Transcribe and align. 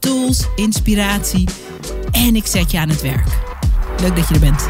tools, 0.00 0.46
inspiratie 0.56 1.48
en 2.10 2.36
ik 2.36 2.46
zet 2.46 2.70
je 2.70 2.78
aan 2.78 2.88
het 2.88 3.02
werk. 3.02 3.26
Leuk 4.00 4.16
dat 4.16 4.28
je 4.28 4.34
er 4.34 4.40
bent. 4.40 4.62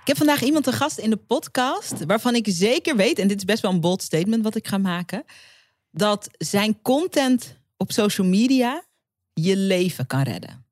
Ik 0.00 0.08
heb 0.08 0.16
vandaag 0.16 0.42
iemand 0.42 0.64
te 0.64 0.72
gast 0.72 0.98
in 0.98 1.10
de 1.10 1.16
podcast 1.16 2.04
waarvan 2.04 2.34
ik 2.34 2.46
zeker 2.50 2.96
weet, 2.96 3.18
en 3.18 3.28
dit 3.28 3.36
is 3.36 3.44
best 3.44 3.62
wel 3.62 3.70
een 3.70 3.80
bold 3.80 4.02
statement 4.02 4.42
wat 4.42 4.54
ik 4.54 4.68
ga 4.68 4.78
maken, 4.78 5.24
dat 5.90 6.28
zijn 6.38 6.82
content 6.82 7.56
op 7.76 7.92
social 7.92 8.26
media 8.26 8.84
je 9.32 9.56
leven 9.56 10.06
kan 10.06 10.22
redden. 10.22 10.64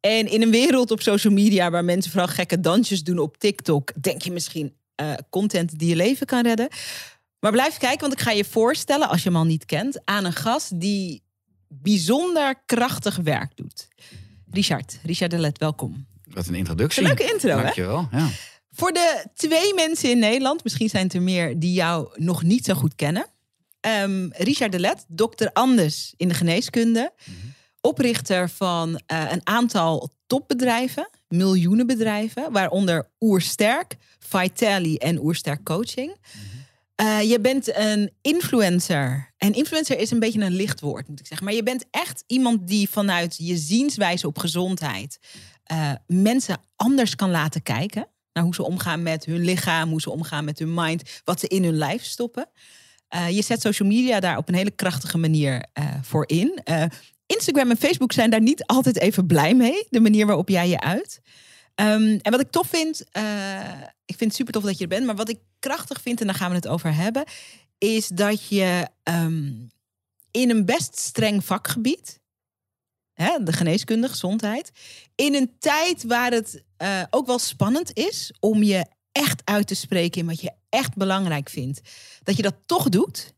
En 0.00 0.30
in 0.30 0.42
een 0.42 0.50
wereld 0.50 0.90
op 0.90 1.02
social 1.02 1.32
media 1.32 1.70
waar 1.70 1.84
mensen 1.84 2.10
vooral 2.10 2.28
gekke 2.28 2.60
dansjes 2.60 3.04
doen 3.04 3.18
op 3.18 3.38
TikTok, 3.38 4.02
denk 4.02 4.22
je 4.22 4.32
misschien 4.32 4.74
uh, 5.00 5.12
content 5.30 5.78
die 5.78 5.88
je 5.88 5.96
leven 5.96 6.26
kan 6.26 6.42
redden. 6.42 6.68
Maar 7.44 7.52
blijf 7.52 7.76
kijken, 7.76 8.00
want 8.00 8.12
ik 8.12 8.20
ga 8.20 8.30
je 8.30 8.44
voorstellen, 8.44 9.08
als 9.08 9.22
je 9.22 9.28
hem 9.28 9.38
al 9.38 9.44
niet 9.44 9.64
kent, 9.64 10.00
aan 10.04 10.24
een 10.24 10.32
gast 10.32 10.80
die 10.80 11.22
bijzonder 11.68 12.54
krachtig 12.66 13.16
werk 13.16 13.56
doet. 13.56 13.88
Richard, 14.50 14.98
Richard 15.02 15.30
Delet, 15.30 15.58
welkom. 15.58 16.06
Wat 16.24 16.46
een 16.46 16.54
introductie. 16.54 17.02
Een 17.02 17.08
leuke 17.08 17.32
intro, 17.32 17.62
Dankjewel, 17.62 18.06
hè? 18.10 18.18
ja. 18.18 18.28
Voor 18.70 18.92
de 18.92 19.26
twee 19.34 19.74
mensen 19.74 20.10
in 20.10 20.18
Nederland, 20.18 20.64
misschien 20.64 20.88
zijn 20.88 21.04
het 21.04 21.14
er 21.14 21.22
meer 21.22 21.58
die 21.58 21.72
jou 21.72 22.08
nog 22.14 22.42
niet 22.42 22.64
zo 22.64 22.74
goed 22.74 22.94
kennen. 22.94 23.26
Um, 24.02 24.32
Richard 24.32 24.72
Delet, 24.72 25.04
dokter 25.08 25.52
Anders 25.52 26.14
in 26.16 26.28
de 26.28 26.34
geneeskunde. 26.34 27.12
Oprichter 27.80 28.50
van 28.50 28.88
uh, 29.12 29.24
een 29.30 29.40
aantal 29.46 30.10
topbedrijven, 30.26 31.08
miljoenen 31.28 31.86
bedrijven, 31.86 32.52
waaronder 32.52 33.10
Oersterk, 33.20 33.96
Vitaly 34.18 34.96
en 34.96 35.18
Oersterk 35.18 35.64
Coaching. 35.64 36.16
Uh, 37.00 37.22
je 37.22 37.40
bent 37.40 37.76
een 37.76 38.10
influencer. 38.20 39.32
En 39.36 39.52
influencer 39.52 39.98
is 39.98 40.10
een 40.10 40.18
beetje 40.18 40.40
een 40.40 40.52
lichtwoord, 40.52 41.08
moet 41.08 41.20
ik 41.20 41.26
zeggen. 41.26 41.46
Maar 41.46 41.56
je 41.56 41.62
bent 41.62 41.84
echt 41.90 42.24
iemand 42.26 42.68
die 42.68 42.88
vanuit 42.90 43.36
je 43.38 43.56
zienswijze 43.56 44.26
op 44.26 44.38
gezondheid 44.38 45.18
uh, 45.72 45.92
mensen 46.06 46.56
anders 46.76 47.14
kan 47.14 47.30
laten 47.30 47.62
kijken 47.62 48.08
naar 48.32 48.44
hoe 48.44 48.54
ze 48.54 48.62
omgaan 48.62 49.02
met 49.02 49.24
hun 49.24 49.44
lichaam, 49.44 49.90
hoe 49.90 50.00
ze 50.00 50.10
omgaan 50.10 50.44
met 50.44 50.58
hun 50.58 50.74
mind, 50.74 51.20
wat 51.24 51.40
ze 51.40 51.48
in 51.48 51.64
hun 51.64 51.76
lijf 51.76 52.04
stoppen. 52.04 52.48
Uh, 53.14 53.30
je 53.30 53.42
zet 53.42 53.60
social 53.60 53.88
media 53.88 54.20
daar 54.20 54.36
op 54.36 54.48
een 54.48 54.54
hele 54.54 54.70
krachtige 54.70 55.18
manier 55.18 55.64
voor 56.02 56.28
in. 56.28 56.62
Instagram 57.26 57.70
en 57.70 57.76
Facebook 57.76 58.12
zijn 58.12 58.30
daar 58.30 58.40
niet 58.40 58.66
altijd 58.66 58.98
even 58.98 59.26
blij 59.26 59.54
mee, 59.54 59.86
de 59.90 60.00
manier 60.00 60.26
waarop 60.26 60.48
jij 60.48 60.68
je 60.68 60.80
uit. 60.80 61.20
Um, 61.80 62.18
en 62.22 62.30
wat 62.30 62.40
ik 62.40 62.50
tof 62.50 62.66
vind, 62.66 63.04
uh, 63.12 63.80
ik 64.04 64.16
vind 64.16 64.20
het 64.20 64.34
super 64.34 64.52
tof 64.52 64.62
dat 64.62 64.76
je 64.76 64.82
er 64.82 64.88
bent, 64.88 65.06
maar 65.06 65.16
wat 65.16 65.28
ik 65.28 65.38
krachtig 65.58 66.00
vind, 66.00 66.20
en 66.20 66.26
daar 66.26 66.34
gaan 66.34 66.50
we 66.50 66.56
het 66.56 66.68
over 66.68 66.94
hebben, 66.94 67.24
is 67.78 68.08
dat 68.08 68.48
je 68.48 68.88
um, 69.02 69.70
in 70.30 70.50
een 70.50 70.64
best 70.64 70.98
streng 70.98 71.44
vakgebied, 71.44 72.20
hè, 73.12 73.42
de 73.42 73.52
geneeskunde, 73.52 74.08
gezondheid, 74.08 74.70
in 75.14 75.34
een 75.34 75.58
tijd 75.58 76.04
waar 76.04 76.32
het 76.32 76.62
uh, 76.82 77.02
ook 77.10 77.26
wel 77.26 77.38
spannend 77.38 77.96
is 77.96 78.32
om 78.40 78.62
je 78.62 78.86
echt 79.12 79.42
uit 79.44 79.66
te 79.66 79.74
spreken 79.74 80.20
in 80.20 80.26
wat 80.26 80.40
je 80.40 80.52
echt 80.68 80.96
belangrijk 80.96 81.48
vindt, 81.48 81.80
dat 82.22 82.36
je 82.36 82.42
dat 82.42 82.56
toch 82.66 82.88
doet. 82.88 83.34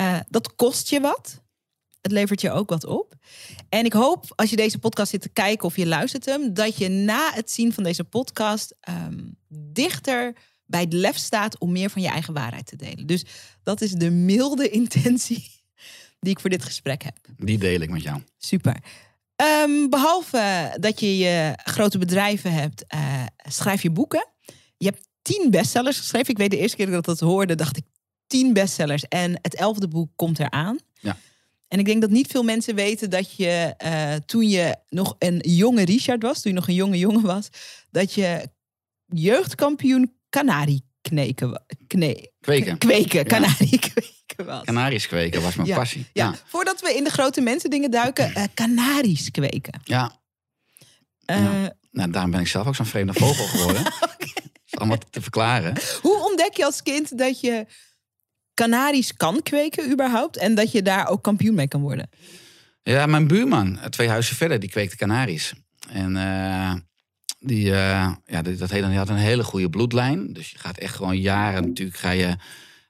Uh, 0.00 0.20
dat 0.28 0.54
kost 0.54 0.88
je 0.88 1.00
wat. 1.00 1.42
Het 2.00 2.12
levert 2.12 2.40
je 2.40 2.50
ook 2.50 2.70
wat 2.70 2.84
op. 2.84 3.14
En 3.68 3.84
ik 3.84 3.92
hoop 3.92 4.24
als 4.34 4.50
je 4.50 4.56
deze 4.56 4.78
podcast 4.78 5.10
zit 5.10 5.20
te 5.20 5.28
kijken 5.28 5.66
of 5.66 5.76
je 5.76 5.86
luistert 5.86 6.24
hem, 6.24 6.54
dat 6.54 6.78
je 6.78 6.88
na 6.88 7.30
het 7.34 7.50
zien 7.50 7.72
van 7.72 7.82
deze 7.82 8.04
podcast 8.04 8.74
um, 8.88 9.36
dichter 9.48 10.36
bij 10.66 10.80
het 10.80 10.92
lef 10.92 11.16
staat 11.16 11.58
om 11.58 11.72
meer 11.72 11.90
van 11.90 12.02
je 12.02 12.08
eigen 12.08 12.34
waarheid 12.34 12.66
te 12.66 12.76
delen. 12.76 13.06
Dus 13.06 13.24
dat 13.62 13.80
is 13.80 13.92
de 13.92 14.10
milde 14.10 14.68
intentie 14.80 15.50
die 16.20 16.32
ik 16.32 16.40
voor 16.40 16.50
dit 16.50 16.64
gesprek 16.64 17.02
heb. 17.02 17.16
Die 17.36 17.58
deel 17.58 17.80
ik 17.80 17.90
met 17.90 18.02
jou. 18.02 18.22
Super. 18.38 18.76
Um, 19.64 19.90
behalve 19.90 20.76
dat 20.80 21.00
je 21.00 21.18
je 21.18 21.52
grote 21.62 21.98
bedrijven 21.98 22.52
hebt, 22.52 22.84
uh, 22.94 23.24
schrijf 23.48 23.82
je 23.82 23.90
boeken. 23.90 24.26
Je 24.76 24.86
hebt 24.86 25.08
tien 25.22 25.50
bestsellers 25.50 25.98
geschreven. 25.98 26.30
Ik 26.30 26.38
weet 26.38 26.50
de 26.50 26.58
eerste 26.58 26.76
keer 26.76 26.86
dat 26.86 26.98
ik 26.98 27.04
dat 27.04 27.20
hoorde, 27.20 27.54
dacht 27.54 27.76
ik 27.76 27.84
tien 28.26 28.52
bestsellers. 28.52 29.04
En 29.04 29.38
het 29.42 29.54
elfde 29.54 29.88
boek 29.88 30.10
komt 30.16 30.38
eraan. 30.38 30.78
Ja. 31.00 31.16
En 31.68 31.78
ik 31.78 31.84
denk 31.84 32.00
dat 32.00 32.10
niet 32.10 32.30
veel 32.30 32.42
mensen 32.42 32.74
weten 32.74 33.10
dat 33.10 33.36
je 33.36 33.74
uh, 33.84 34.14
toen 34.14 34.48
je 34.48 34.76
nog 34.88 35.16
een 35.18 35.38
jonge 35.44 35.84
Richard 35.84 36.22
was, 36.22 36.42
toen 36.42 36.52
je 36.52 36.58
nog 36.58 36.68
een 36.68 36.74
jonge 36.74 36.98
jongen 36.98 37.22
was, 37.22 37.48
dat 37.90 38.14
je 38.14 38.48
jeugdkampioen 39.06 40.16
Canarie 40.30 40.86
kneken, 41.00 41.62
kne, 41.86 42.30
kweken. 42.40 42.78
kweken, 42.78 43.26
Canarie 43.26 43.78
kweken 43.92 44.44
was. 44.44 44.64
Canaries 44.64 45.06
kweken 45.06 45.42
was 45.42 45.54
mijn 45.54 45.68
ja. 45.68 45.76
passie. 45.76 46.06
Ja. 46.12 46.24
Ja. 46.24 46.34
voordat 46.46 46.80
we 46.80 46.94
in 46.94 47.04
de 47.04 47.10
grote 47.10 47.40
mensen 47.40 47.70
dingen 47.70 47.90
duiken, 47.90 48.32
uh, 48.36 48.44
Canaries 48.54 49.30
kweken. 49.30 49.80
Ja. 49.84 50.20
Uh. 51.26 51.66
Nou, 51.90 52.10
daarom 52.10 52.30
ben 52.30 52.40
ik 52.40 52.46
zelf 52.46 52.66
ook 52.66 52.74
zo'n 52.74 52.86
vreemde 52.86 53.12
vogel 53.12 53.44
geworden. 53.46 53.80
okay. 53.86 54.32
allemaal 54.70 54.98
te 55.10 55.20
verklaren. 55.20 55.76
Hoe 56.02 56.24
ontdek 56.24 56.56
je 56.56 56.64
als 56.64 56.82
kind 56.82 57.18
dat 57.18 57.40
je 57.40 57.66
Canaries 58.58 59.16
kan 59.16 59.42
kweken 59.42 59.90
überhaupt 59.90 60.36
en 60.36 60.54
dat 60.54 60.72
je 60.72 60.82
daar 60.82 61.08
ook 61.08 61.22
kampioen 61.22 61.54
mee 61.54 61.68
kan 61.68 61.80
worden? 61.80 62.10
Ja, 62.82 63.06
mijn 63.06 63.26
buurman, 63.26 63.78
twee 63.90 64.08
huizen 64.08 64.36
verder, 64.36 64.60
die 64.60 64.70
kweekte 64.70 64.96
Canaries. 64.96 65.52
En 65.88 66.16
uh, 66.16 66.72
die, 67.38 67.64
uh, 67.64 68.12
ja, 68.24 68.42
dat 68.42 68.70
hele, 68.70 68.88
die 68.88 68.96
had 68.96 69.08
een 69.08 69.16
hele 69.16 69.44
goede 69.44 69.70
bloedlijn. 69.70 70.32
Dus 70.32 70.50
je 70.50 70.58
gaat 70.58 70.78
echt 70.78 70.94
gewoon 70.94 71.18
jaren 71.20 71.66
natuurlijk 71.66 71.98
ga 71.98 72.10
je, 72.10 72.36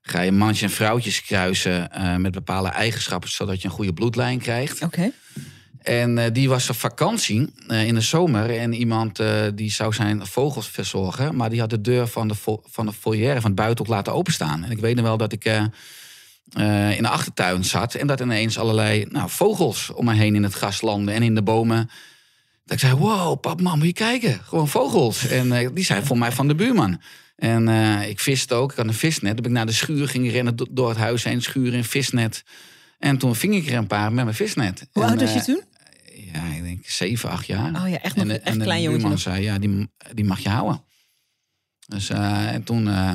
ga 0.03 0.21
je 0.21 0.33
mannetjes 0.33 0.71
en 0.71 0.77
vrouwtjes 0.77 1.23
kruisen 1.23 1.91
uh, 1.95 2.17
met 2.17 2.33
bepaalde 2.33 2.69
eigenschappen, 2.69 3.31
zodat 3.31 3.63
je 3.63 3.69
een 3.69 3.75
goede 3.75 3.93
bloedlijn 3.93 4.39
krijgt. 4.39 4.83
Oké. 4.83 4.85
Okay. 4.85 5.13
En 5.83 6.17
uh, 6.17 6.25
die 6.33 6.49
was 6.49 6.71
op 6.71 6.77
vakantie 6.77 7.53
uh, 7.69 7.87
in 7.87 7.95
de 7.95 8.01
zomer. 8.01 8.59
En 8.59 8.73
iemand 8.73 9.21
uh, 9.21 9.43
die 9.55 9.71
zou 9.71 9.93
zijn 9.93 10.27
vogels 10.27 10.69
verzorgen. 10.69 11.37
Maar 11.37 11.51
die 11.51 11.61
had 11.61 11.71
de 11.71 11.81
deur 11.81 12.07
van 12.07 12.29
de, 12.29 12.35
van 12.65 12.87
de 12.87 12.93
foyer, 12.93 13.35
van 13.35 13.51
het 13.51 13.55
buitenhoek 13.55 13.95
laten 13.95 14.13
openstaan. 14.13 14.65
En 14.65 14.71
ik 14.71 14.79
weet 14.79 14.97
nog 14.97 15.05
wel 15.05 15.17
dat 15.17 15.33
ik 15.33 15.45
in 15.45 17.03
de 17.03 17.09
achtertuin 17.09 17.65
zat. 17.65 17.95
En 17.95 18.07
dat 18.07 18.21
ineens 18.21 18.59
allerlei 18.59 19.07
nou, 19.09 19.31
vogels 19.31 19.91
om 19.91 20.05
me 20.05 20.15
heen 20.15 20.35
in 20.35 20.43
het 20.43 20.55
gras 20.55 20.81
landen 20.81 21.15
en 21.15 21.23
in 21.23 21.35
de 21.35 21.43
bomen. 21.43 21.91
Dat 22.65 22.73
ik 22.73 22.79
zei, 22.79 22.95
wow, 22.95 23.41
pap, 23.41 23.61
mam, 23.61 23.79
moet 23.79 23.87
je 23.87 23.93
kijken. 23.93 24.41
Gewoon 24.45 24.69
vogels. 24.69 25.27
En 25.27 25.75
die 25.75 25.85
zijn 25.85 26.07
voor 26.07 26.19
mij 26.19 26.33
van 26.33 26.49
de 26.49 26.55
buurman. 26.55 27.01
En 27.37 27.69
ik 28.09 28.21
viste 28.21 28.55
ook, 28.55 28.71
ik 28.71 28.77
had 28.77 28.87
een 28.87 28.95
visnet. 28.95 29.37
Ben 29.37 29.45
ik 29.45 29.51
naar 29.51 29.67
de 29.67 29.73
schuur 29.73 30.09
ging 30.09 30.31
rennen 30.31 30.57
door 30.71 30.89
het 30.89 30.99
huis 30.99 31.25
heen. 31.25 31.43
Schuur 31.43 31.75
in 31.75 31.85
visnet. 31.85 32.45
En 32.99 33.19
toen 33.19 33.35
ving 33.35 33.55
ik 33.55 33.67
er 33.67 33.75
een 33.75 33.87
paar 33.87 34.13
met 34.13 34.25
mijn 34.25 34.37
visnet. 34.37 34.89
Hoe 34.93 35.03
en, 35.03 35.09
oud 35.09 35.21
was 35.21 35.33
je 35.33 35.41
toen? 35.43 35.63
Ja, 36.33 36.45
ik 36.45 36.63
denk 36.63 36.87
zeven, 36.87 37.31
acht 37.31 37.47
jaar. 37.47 37.83
Oh 37.83 37.89
ja, 37.89 38.01
echt 38.01 38.17
nog 38.17 38.25
en, 38.25 38.31
echt 38.31 38.57
en 38.57 38.63
klein 38.63 38.83
jongetje. 38.83 39.01
buurman 39.01 39.19
zei, 39.19 39.43
ja, 39.43 39.59
die, 39.59 39.91
die 40.15 40.25
mag 40.25 40.39
je 40.39 40.49
houden. 40.49 40.85
Dus 41.87 42.11
uh, 42.11 42.53
en 42.53 42.63
toen... 42.63 42.87
Uh, 42.87 43.11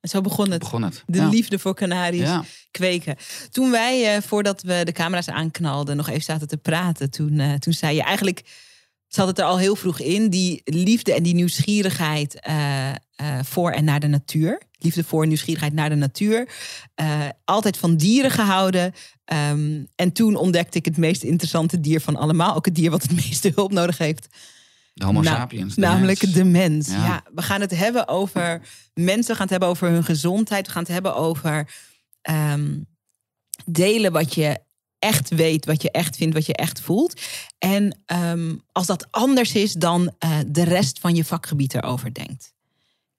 en 0.00 0.08
zo 0.08 0.20
begon 0.20 0.50
het. 0.50 0.58
Begon 0.58 0.82
het. 0.82 1.02
De 1.06 1.18
ja. 1.18 1.28
liefde 1.28 1.58
voor 1.58 1.74
Canaries 1.74 2.20
ja. 2.20 2.44
kweken. 2.70 3.16
Toen 3.50 3.70
wij, 3.70 4.22
voordat 4.22 4.62
we 4.62 4.80
de 4.84 4.92
camera's 4.92 5.28
aanknalden, 5.28 5.96
nog 5.96 6.08
even 6.08 6.22
zaten 6.22 6.48
te 6.48 6.56
praten. 6.56 7.10
Toen, 7.10 7.58
toen 7.58 7.72
zei 7.72 7.94
je 7.94 8.02
eigenlijk, 8.02 8.42
zat 9.08 9.26
het 9.26 9.38
er 9.38 9.44
al 9.44 9.58
heel 9.58 9.76
vroeg 9.76 10.00
in, 10.00 10.30
die 10.30 10.60
liefde 10.64 11.14
en 11.14 11.22
die 11.22 11.34
nieuwsgierigheid 11.34 12.48
voor 13.42 13.70
en 13.70 13.84
naar 13.84 14.00
de 14.00 14.06
natuur. 14.06 14.62
Liefde 14.78 15.04
voor 15.04 15.22
en 15.22 15.28
nieuwsgierigheid 15.28 15.72
naar 15.72 15.88
de 15.88 15.94
natuur. 15.94 16.48
altijd 17.44 17.76
van 17.76 17.96
dieren 17.96 18.30
gehouden. 18.30 18.94
Um, 19.32 19.88
en 19.94 20.12
toen 20.12 20.36
ontdekte 20.36 20.78
ik 20.78 20.84
het 20.84 20.96
meest 20.96 21.22
interessante 21.22 21.80
dier 21.80 22.00
van 22.00 22.16
allemaal. 22.16 22.54
Ook 22.54 22.64
het 22.64 22.74
dier 22.74 22.90
wat 22.90 23.02
het 23.02 23.12
meeste 23.26 23.52
hulp 23.54 23.72
nodig 23.72 23.98
heeft. 23.98 24.28
De 24.94 25.04
homo 25.04 25.22
sapiens. 25.22 25.74
De 25.74 25.80
namelijk 25.80 26.22
mens. 26.22 26.34
de 26.34 26.44
mens. 26.44 26.88
Ja. 26.88 27.04
Ja. 27.04 27.22
we 27.34 27.42
gaan 27.42 27.60
het 27.60 27.76
hebben 27.76 28.08
over 28.08 28.62
mensen. 28.94 29.26
We 29.26 29.34
gaan 29.34 29.40
het 29.40 29.50
hebben 29.50 29.68
over 29.68 29.88
hun 29.88 30.04
gezondheid. 30.04 30.66
We 30.66 30.72
gaan 30.72 30.82
het 30.82 30.92
hebben 30.92 31.14
over 31.14 31.70
um, 32.30 32.86
delen 33.64 34.12
wat 34.12 34.34
je 34.34 34.58
echt 34.98 35.28
weet, 35.28 35.64
wat 35.64 35.82
je 35.82 35.90
echt 35.90 36.16
vindt, 36.16 36.34
wat 36.34 36.46
je 36.46 36.54
echt 36.54 36.80
voelt. 36.80 37.20
En 37.58 38.02
um, 38.06 38.62
als 38.72 38.86
dat 38.86 39.06
anders 39.10 39.54
is 39.54 39.72
dan 39.72 40.14
uh, 40.24 40.38
de 40.46 40.64
rest 40.64 40.98
van 40.98 41.14
je 41.14 41.24
vakgebied 41.24 41.74
erover 41.74 42.14
denkt. 42.14 42.52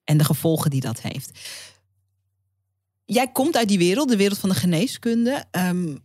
En 0.04 0.16
de 0.16 0.24
gevolgen 0.24 0.70
die 0.70 0.80
dat 0.80 1.00
heeft. 1.00 1.38
Jij 3.04 3.32
komt 3.32 3.56
uit 3.56 3.68
die 3.68 3.78
wereld, 3.78 4.08
de 4.08 4.16
wereld 4.16 4.38
van 4.38 4.48
de 4.48 4.54
geneeskunde. 4.54 5.44
Kan 5.50 6.02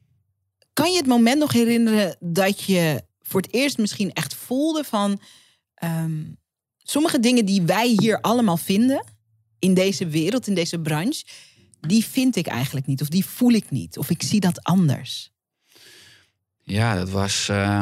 Kan 0.73 0.91
je 0.91 0.97
het 0.97 1.07
moment 1.07 1.39
nog 1.39 1.51
herinneren 1.51 2.15
dat 2.19 2.61
je 2.63 3.03
voor 3.21 3.41
het 3.41 3.53
eerst 3.53 3.77
misschien 3.77 4.11
echt 4.13 4.33
voelde 4.33 4.83
van 4.83 5.19
ehm, 5.73 6.23
sommige 6.77 7.19
dingen 7.19 7.45
die 7.45 7.61
wij 7.61 7.87
hier 7.87 8.21
allemaal 8.21 8.57
vinden 8.57 9.03
in 9.59 9.73
deze 9.73 10.07
wereld, 10.07 10.47
in 10.47 10.55
deze 10.55 10.79
branche, 10.79 11.25
die 11.81 12.05
vind 12.05 12.35
ik 12.35 12.47
eigenlijk 12.47 12.85
niet 12.85 13.01
of 13.01 13.07
die 13.07 13.25
voel 13.25 13.51
ik 13.51 13.71
niet 13.71 13.97
of 13.97 14.09
ik 14.09 14.23
zie 14.23 14.39
dat 14.39 14.63
anders. 14.63 15.31
Ja, 16.65 16.95
dat 16.95 17.09
was 17.09 17.47
uh, 17.51 17.81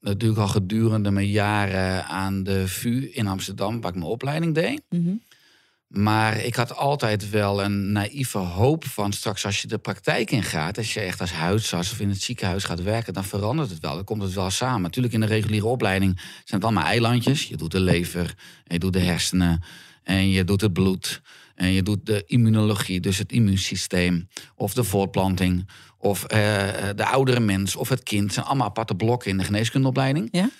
natuurlijk 0.00 0.40
al 0.40 0.48
gedurende 0.48 1.10
mijn 1.10 1.30
jaren 1.30 2.04
aan 2.04 2.42
de 2.42 2.68
VU 2.68 3.10
in 3.12 3.26
Amsterdam, 3.26 3.80
waar 3.80 3.90
ik 3.90 3.98
mijn 3.98 4.10
opleiding 4.10 4.54
deed. 4.54 4.82
Mhm. 4.88 5.14
Maar 5.86 6.36
ik 6.36 6.54
had 6.54 6.76
altijd 6.76 7.30
wel 7.30 7.62
een 7.62 7.92
naïeve 7.92 8.38
hoop 8.38 8.84
van 8.84 9.12
straks 9.12 9.44
als 9.44 9.62
je 9.62 9.68
de 9.68 9.78
praktijk 9.78 10.30
ingaat, 10.30 10.78
als 10.78 10.94
je 10.94 11.00
echt 11.00 11.20
als 11.20 11.32
huisarts 11.32 11.92
of 11.92 12.00
in 12.00 12.08
het 12.08 12.22
ziekenhuis 12.22 12.64
gaat 12.64 12.82
werken, 12.82 13.12
dan 13.12 13.24
verandert 13.24 13.70
het 13.70 13.80
wel. 13.80 13.94
Dan 13.94 14.04
komt 14.04 14.22
het 14.22 14.32
wel 14.32 14.50
samen. 14.50 14.82
Natuurlijk 14.82 15.14
in 15.14 15.20
de 15.20 15.26
reguliere 15.26 15.66
opleiding 15.66 16.16
zijn 16.16 16.60
het 16.60 16.64
allemaal 16.64 16.84
eilandjes. 16.84 17.44
Je 17.44 17.56
doet 17.56 17.70
de 17.70 17.80
lever, 17.80 18.34
en 18.64 18.74
je 18.74 18.78
doet 18.78 18.92
de 18.92 19.00
hersenen 19.00 19.62
en 20.02 20.28
je 20.28 20.44
doet 20.44 20.60
het 20.60 20.72
bloed. 20.72 21.20
En 21.54 21.72
je 21.72 21.82
doet 21.82 22.06
de 22.06 22.22
immunologie, 22.26 23.00
dus 23.00 23.18
het 23.18 23.32
immuunsysteem, 23.32 24.28
of 24.54 24.74
de 24.74 24.84
voortplanting, 24.84 25.68
of 26.02 26.22
uh, 26.22 26.28
de 26.96 27.06
oudere 27.06 27.40
mens, 27.40 27.76
of 27.76 27.88
het 27.88 28.02
kind. 28.02 28.32
Zijn 28.32 28.46
allemaal 28.46 28.66
aparte 28.66 28.94
blokken 28.94 29.30
in 29.30 29.38
de 29.38 29.44
geneeskundeopleiding. 29.44 30.28
Ja? 30.30 30.50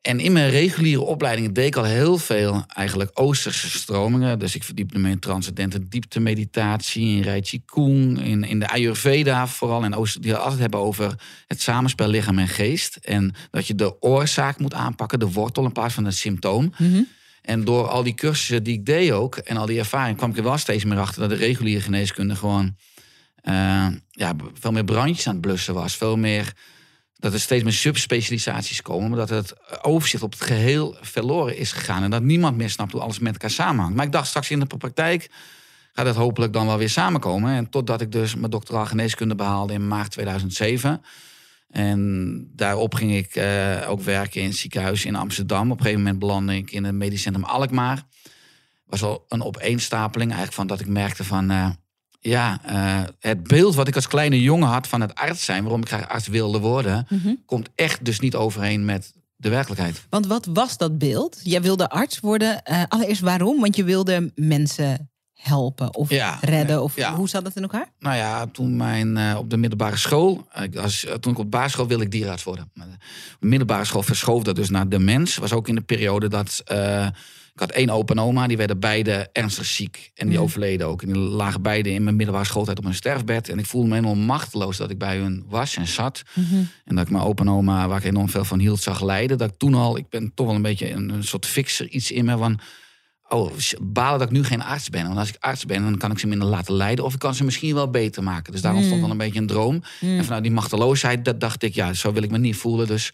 En 0.00 0.20
in 0.20 0.32
mijn 0.32 0.50
reguliere 0.50 1.02
opleiding 1.02 1.54
deed 1.54 1.66
ik 1.66 1.76
al 1.76 1.84
heel 1.84 2.18
veel 2.18 2.64
eigenlijk 2.68 3.10
Oosterse 3.14 3.70
stromingen. 3.70 4.38
Dus 4.38 4.54
ik 4.54 4.62
verdiepte 4.62 4.98
me 4.98 5.10
in 5.10 5.18
transcendente 5.18 5.88
dieptemeditatie, 5.88 7.16
in 7.16 7.22
Rai 7.22 7.62
Kung, 7.64 8.24
in, 8.24 8.44
in 8.44 8.58
de 8.58 8.68
Ayurveda 8.68 9.46
vooral. 9.46 9.84
En 9.84 9.94
Ooster, 9.94 10.20
die 10.20 10.34
altijd 10.34 10.60
hebben 10.60 10.80
over 10.80 11.14
het 11.46 11.60
samenspel 11.60 12.08
lichaam 12.08 12.38
en 12.38 12.48
geest. 12.48 12.96
En 12.96 13.34
dat 13.50 13.66
je 13.66 13.74
de 13.74 14.02
oorzaak 14.02 14.58
moet 14.58 14.74
aanpakken, 14.74 15.18
de 15.18 15.30
wortel 15.30 15.64
in 15.64 15.72
plaats 15.72 15.94
van 15.94 16.04
het 16.04 16.16
symptoom. 16.16 16.72
Mm 16.78 17.08
En 17.42 17.64
door 17.64 17.88
al 17.88 18.02
die 18.02 18.14
cursussen 18.14 18.62
die 18.62 18.78
ik 18.78 18.86
deed 18.86 19.10
ook 19.10 19.36
en 19.36 19.56
al 19.56 19.66
die 19.66 19.78
ervaring 19.78 20.16
kwam 20.16 20.30
ik 20.30 20.36
er 20.36 20.42
wel 20.42 20.58
steeds 20.58 20.84
meer 20.84 20.98
achter 20.98 21.20
dat 21.20 21.30
de 21.30 21.36
reguliere 21.36 21.80
geneeskunde 21.80 22.36
gewoon 22.36 22.76
uh, 23.44 23.86
ja, 24.10 24.34
veel 24.54 24.72
meer 24.72 24.84
brandjes 24.84 25.26
aan 25.26 25.32
het 25.32 25.42
blussen 25.42 25.74
was. 25.74 25.96
Veel 25.96 26.16
meer 26.16 26.52
dat 27.18 27.32
er 27.32 27.40
steeds 27.40 27.62
meer 27.62 27.72
subspecialisaties 27.72 28.82
komen, 28.82 29.08
maar 29.08 29.18
dat 29.18 29.28
het 29.28 29.82
overzicht 29.84 30.22
op 30.22 30.32
het 30.32 30.40
geheel 30.40 30.96
verloren 31.00 31.56
is 31.56 31.72
gegaan. 31.72 32.02
En 32.02 32.10
dat 32.10 32.22
niemand 32.22 32.56
meer 32.56 32.70
snapt 32.70 32.92
hoe 32.92 33.00
alles 33.00 33.18
met 33.18 33.32
elkaar 33.32 33.50
samenhangt. 33.50 33.96
Maar 33.96 34.06
ik 34.06 34.12
dacht 34.12 34.28
straks 34.28 34.50
in 34.50 34.58
de 34.58 34.66
praktijk 34.66 35.30
gaat 35.92 36.06
het 36.06 36.16
hopelijk 36.16 36.52
dan 36.52 36.66
wel 36.66 36.78
weer 36.78 36.90
samenkomen. 36.90 37.54
En 37.54 37.70
totdat 37.70 38.00
ik 38.00 38.12
dus 38.12 38.34
mijn 38.34 38.50
doctoraal 38.50 38.86
geneeskunde 38.86 39.34
behaalde 39.34 39.72
in 39.72 39.88
maart 39.88 40.10
2007. 40.10 41.02
En 41.70 42.50
daarop 42.52 42.94
ging 42.94 43.14
ik 43.14 43.36
uh, 43.36 43.86
ook 43.88 44.00
werken 44.00 44.40
in 44.40 44.46
het 44.46 44.56
ziekenhuis 44.56 45.04
in 45.04 45.16
Amsterdam. 45.16 45.70
Op 45.70 45.76
een 45.76 45.82
gegeven 45.82 46.02
moment 46.02 46.18
belandde 46.18 46.56
ik 46.56 46.70
in 46.70 46.84
het 46.84 46.94
medisch 46.94 47.22
centrum 47.22 47.44
Alkmaar. 47.44 48.02
was 48.86 49.02
al 49.02 49.24
een 49.28 49.42
opeenstapeling 49.42 50.30
eigenlijk 50.30 50.58
van 50.58 50.66
dat 50.66 50.80
ik 50.80 50.86
merkte 50.86 51.24
van... 51.24 51.50
Uh, 51.50 51.68
ja, 52.28 52.60
uh, 52.70 53.02
het 53.20 53.42
beeld 53.42 53.74
wat 53.74 53.88
ik 53.88 53.94
als 53.94 54.06
kleine 54.08 54.42
jongen 54.42 54.68
had 54.68 54.86
van 54.86 55.00
het 55.00 55.14
arts 55.14 55.44
zijn, 55.44 55.62
waarom 55.62 55.80
ik 55.80 55.88
graag 55.88 56.08
arts 56.08 56.26
wilde 56.28 56.58
worden, 56.58 57.06
Mhm. 57.08 57.34
komt 57.46 57.68
echt 57.74 58.04
dus 58.04 58.20
niet 58.20 58.34
overeen 58.34 58.84
met 58.84 59.12
de 59.36 59.48
werkelijkheid. 59.48 60.02
Want 60.10 60.26
wat 60.26 60.46
was 60.52 60.76
dat 60.76 60.98
beeld? 60.98 61.40
Jij 61.42 61.62
wilde 61.62 61.88
arts 61.88 62.20
worden. 62.20 62.62
Eh, 62.64 62.82
allereerst 62.88 63.20
waarom? 63.20 63.60
Want 63.60 63.76
je 63.76 63.84
wilde 63.84 64.32
mensen 64.34 65.10
helpen 65.32 65.94
of 65.94 66.10
Ja, 66.10 66.38
redden. 66.40 66.82
Of 66.82 66.96
ja. 66.96 67.14
hoe 67.14 67.28
zat 67.28 67.44
dat 67.44 67.56
in 67.56 67.62
elkaar? 67.62 67.88
Nou 67.98 68.16
ja, 68.16 68.46
toen 68.46 68.76
mijn, 68.76 69.16
eh, 69.16 69.34
op 69.38 69.50
de 69.50 69.56
middelbare 69.56 69.96
school, 69.96 70.46
ik 70.62 70.76
als, 70.76 71.06
toen 71.20 71.32
ik 71.32 71.38
op 71.38 71.44
de 71.44 71.56
basisschool 71.56 71.86
wilde 71.86 72.04
ik 72.04 72.10
dierenarts 72.10 72.44
worden. 72.44 72.70
Maar 72.74 72.86
de 73.40 73.46
middelbare 73.46 73.84
school 73.84 74.02
verschoof 74.02 74.42
dat 74.42 74.56
dus 74.56 74.70
naar 74.70 74.88
de 74.88 74.98
mens. 74.98 75.36
Was 75.36 75.52
ook 75.52 75.68
in 75.68 75.74
de 75.74 75.80
periode 75.80 76.28
dat 76.28 76.62
eh, 76.64 77.06
ik 77.54 77.60
had 77.60 77.70
één 77.70 77.90
opa 77.90 78.12
en 78.14 78.20
oma, 78.20 78.46
die 78.46 78.56
werden 78.56 78.78
beide 78.80 79.28
ernstig 79.32 79.64
ziek. 79.66 80.10
En 80.14 80.28
die 80.28 80.36
Mm. 80.38 80.42
overleden 80.44 80.86
ook. 80.86 81.02
En 81.02 81.12
die 81.12 81.16
lagen 81.22 81.62
beide 81.62 81.90
in 81.90 82.04
mijn 82.04 82.16
middelbare 82.16 82.46
schooltijd 82.46 82.78
op 82.78 82.84
een 82.84 82.94
sterfbed. 82.94 83.48
En 83.48 83.58
ik 83.58 83.66
voelde 83.66 83.88
me 83.88 83.96
enorm 83.96 84.18
machteloos 84.18 84.76
dat 84.76 84.90
ik 84.90 84.98
bij 84.98 85.16
hun 85.16 85.44
was 85.48 85.76
en 85.76 85.86
zat. 85.86 86.22
En 86.84 86.94
dat 86.94 87.04
ik 87.04 87.10
mijn 87.10 87.24
opa 87.24 87.42
en 87.42 87.50
oma, 87.50 87.88
waar 87.88 87.98
ik 87.98 88.04
enorm 88.04 88.28
veel 88.28 88.44
van 88.44 88.58
hield, 88.58 88.80
zag 88.80 89.02
lijden. 89.02 89.38
Dat 89.38 89.50
ik 89.50 89.56
toen 89.58 89.74
al, 89.74 89.96
ik 89.96 90.08
ben 90.08 90.32
toch 90.34 90.46
wel 90.46 90.54
een 90.54 90.62
beetje 90.62 90.90
een, 90.90 91.08
een 91.08 91.24
soort 91.24 91.46
fixer 91.46 91.88
iets 91.88 92.10
in 92.10 92.24
me 92.24 92.36
van... 92.36 92.58
Oh, 93.28 93.50
balen 93.82 94.18
dat 94.18 94.28
ik 94.28 94.34
nu 94.34 94.44
geen 94.44 94.62
arts 94.62 94.90
ben. 94.90 95.06
Want 95.06 95.18
als 95.18 95.28
ik 95.28 95.36
arts 95.38 95.66
ben, 95.66 95.82
dan 95.82 95.98
kan 95.98 96.10
ik 96.10 96.18
ze 96.18 96.26
minder 96.26 96.48
laten 96.48 96.74
lijden. 96.74 97.04
Of 97.04 97.12
ik 97.14 97.18
kan 97.18 97.34
ze 97.34 97.44
misschien 97.44 97.74
wel 97.74 97.90
beter 97.90 98.22
maken. 98.22 98.52
Dus 98.52 98.60
daar 98.60 98.74
ontstond 98.74 98.96
Mm. 98.96 99.00
dan 99.02 99.10
een 99.10 99.24
beetje 99.24 99.40
een 99.40 99.46
droom. 99.46 99.82
En 100.00 100.24
vanuit 100.24 100.42
die 100.42 100.52
machteloosheid, 100.52 101.24
dat 101.24 101.40
dacht 101.40 101.62
ik, 101.62 101.74
ja, 101.74 101.92
zo 101.92 102.12
wil 102.12 102.22
ik 102.22 102.30
me 102.30 102.38
niet 102.38 102.56
voelen. 102.56 102.86
Dus 102.86 103.12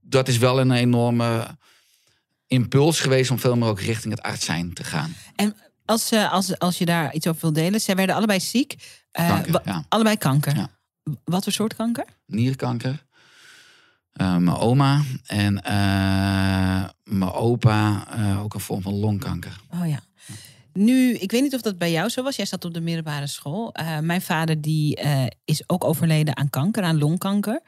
dat 0.00 0.28
is 0.28 0.38
wel 0.38 0.60
een 0.60 0.70
enorme 0.72 1.56
impuls 2.52 3.00
geweest 3.00 3.30
om 3.30 3.38
veel 3.38 3.56
meer 3.56 3.68
ook 3.68 3.80
richting 3.80 4.14
het 4.14 4.22
arts 4.22 4.44
zijn 4.44 4.72
te 4.74 4.84
gaan. 4.84 5.14
En 5.36 5.54
als, 5.84 6.10
eh, 6.10 6.32
als, 6.32 6.58
als 6.58 6.78
je 6.78 6.84
daar 6.84 7.14
iets 7.14 7.26
over 7.26 7.40
wil 7.40 7.52
delen. 7.52 7.80
Zij 7.80 7.94
werden 7.96 8.14
allebei 8.16 8.40
ziek. 8.40 8.74
Eh, 9.10 9.28
Kanker, 9.28 9.52
wa- 9.52 9.62
ja. 9.64 9.84
Allebei 9.88 10.16
kanker. 10.16 10.56
Ja. 10.56 10.68
Wat 11.24 11.42
voor 11.44 11.52
soort 11.52 11.74
kanker? 11.76 12.04
Nierkanker. 12.26 13.04
Eh, 14.12 14.36
mijn 14.36 14.56
oma 14.56 15.00
en 15.26 15.54
mijn 17.04 17.32
opa 17.32 18.06
ook 18.42 18.54
een 18.54 18.60
vorm 18.60 18.82
van 18.82 18.94
longkanker. 18.94 19.56
Oh 19.74 19.88
ja. 19.88 20.00
Nu, 20.72 21.14
ik 21.14 21.30
weet 21.30 21.42
niet 21.42 21.54
of 21.54 21.60
dat 21.60 21.78
bij 21.78 21.90
jou 21.90 22.08
zo 22.08 22.22
was. 22.22 22.36
Jij 22.36 22.46
zat 22.46 22.64
op 22.64 22.74
de 22.74 22.80
middelbare 22.80 23.26
school. 23.26 23.74
Mijn 24.00 24.22
vader 24.22 24.60
die 24.60 25.00
is 25.44 25.62
ook 25.66 25.84
overleden 25.84 26.36
aan 26.36 26.50
kanker, 26.50 26.82
aan 26.82 26.98
longkanker. 26.98 27.60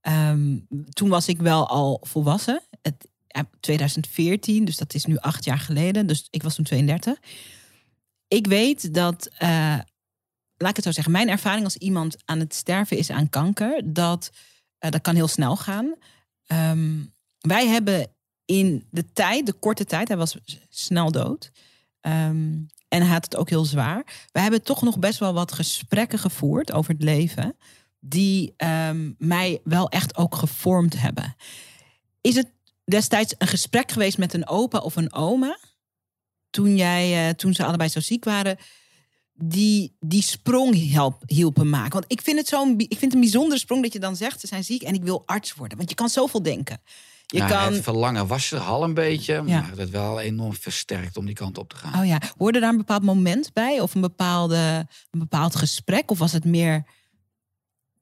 Ehm, 0.00 0.56
toen 0.90 1.08
was 1.08 1.28
ik 1.28 1.40
wel 1.40 1.68
al 1.68 2.00
volwassen. 2.02 2.62
Het, 3.32 3.46
ja, 3.52 3.58
2014, 3.60 4.64
dus 4.64 4.76
dat 4.76 4.94
is 4.94 5.04
nu 5.04 5.16
acht 5.16 5.44
jaar 5.44 5.58
geleden. 5.58 6.06
Dus 6.06 6.26
ik 6.30 6.42
was 6.42 6.54
toen 6.54 6.64
32. 6.64 7.18
Ik 8.28 8.46
weet 8.46 8.94
dat, 8.94 9.28
eh, 9.38 9.48
laat 10.56 10.70
ik 10.70 10.76
het 10.76 10.84
zo 10.84 10.90
zeggen, 10.90 11.12
mijn 11.12 11.28
ervaring 11.28 11.64
als 11.64 11.76
iemand 11.76 12.16
aan 12.24 12.38
het 12.38 12.54
sterven 12.54 12.96
is 12.96 13.10
aan 13.10 13.28
kanker, 13.28 13.82
dat 13.84 14.30
eh, 14.80 14.90
dat 14.90 15.00
kan 15.00 15.14
heel 15.14 15.28
snel 15.28 15.56
gaan. 15.56 15.94
Ehm, 16.46 17.04
wij 17.40 17.66
hebben 17.66 18.06
in 18.44 18.86
de 18.90 19.12
tijd, 19.12 19.46
de 19.46 19.52
korte 19.52 19.84
tijd, 19.84 20.08
hij 20.08 20.16
was 20.16 20.36
snel 20.68 21.12
dood. 21.12 21.50
Ehm, 22.00 22.52
en 22.88 23.00
hij 23.00 23.06
had 23.06 23.24
het 23.24 23.36
ook 23.36 23.48
heel 23.48 23.64
zwaar. 23.64 24.28
We 24.32 24.40
hebben 24.40 24.62
toch 24.62 24.82
nog 24.82 24.98
best 24.98 25.18
wel 25.18 25.32
wat 25.32 25.52
gesprekken 25.52 26.18
gevoerd 26.18 26.72
over 26.72 26.92
het 26.92 27.02
leven. 27.02 27.56
Die 28.00 28.54
ehm, 28.56 29.12
mij 29.18 29.60
wel 29.64 29.88
echt 29.88 30.16
ook 30.16 30.34
gevormd 30.34 31.00
hebben. 31.00 31.36
Is 32.20 32.34
het 32.34 32.48
destijds 32.90 33.34
een 33.38 33.46
gesprek 33.46 33.92
geweest 33.92 34.18
met 34.18 34.34
een 34.34 34.48
opa 34.48 34.78
of 34.78 34.96
een 34.96 35.12
oma? 35.12 35.58
Toen, 36.50 36.76
jij, 36.76 37.28
eh, 37.28 37.34
toen 37.34 37.54
ze 37.54 37.64
allebei 37.64 37.88
zo 37.88 38.00
ziek 38.00 38.24
waren. 38.24 38.58
Die 39.32 39.96
die 40.00 40.22
sprong 40.22 40.90
help, 40.90 41.22
hielpen 41.26 41.68
maken. 41.68 41.92
Want 41.92 42.04
ik 42.08 42.20
vind 42.22 42.38
het 42.38 42.48
zo'n 42.48 42.74
ik 42.78 42.88
vind 42.88 43.00
het 43.00 43.14
een 43.14 43.20
bijzondere 43.20 43.60
sprong 43.60 43.82
dat 43.82 43.92
je 43.92 43.98
dan 43.98 44.16
zegt: 44.16 44.40
ze 44.40 44.46
zijn 44.46 44.64
ziek 44.64 44.82
en 44.82 44.94
ik 44.94 45.02
wil 45.02 45.22
arts 45.26 45.54
worden. 45.54 45.76
Want 45.76 45.88
je 45.90 45.96
kan 45.96 46.08
zoveel 46.08 46.42
denken. 46.42 46.80
Je 47.26 47.38
ja, 47.38 47.46
kan. 47.46 47.72
Het 47.72 47.82
verlangen 47.82 48.26
was 48.26 48.50
er 48.50 48.60
al 48.60 48.84
een 48.84 48.94
beetje, 48.94 49.42
maar 49.42 49.76
het 49.76 49.90
wel 49.90 50.20
enorm 50.20 50.54
versterkt 50.54 51.16
om 51.16 51.26
die 51.26 51.34
kant 51.34 51.58
op 51.58 51.68
te 51.68 51.76
gaan. 51.76 52.00
Oh 52.00 52.06
ja, 52.06 52.20
hoorde 52.36 52.60
daar 52.60 52.70
een 52.70 52.76
bepaald 52.76 53.02
moment 53.02 53.52
bij? 53.52 53.80
Of 53.80 53.94
een, 53.94 54.00
bepaalde, 54.00 54.86
een 55.10 55.18
bepaald 55.18 55.56
gesprek? 55.56 56.10
Of 56.10 56.18
was 56.18 56.32
het 56.32 56.44
meer 56.44 56.84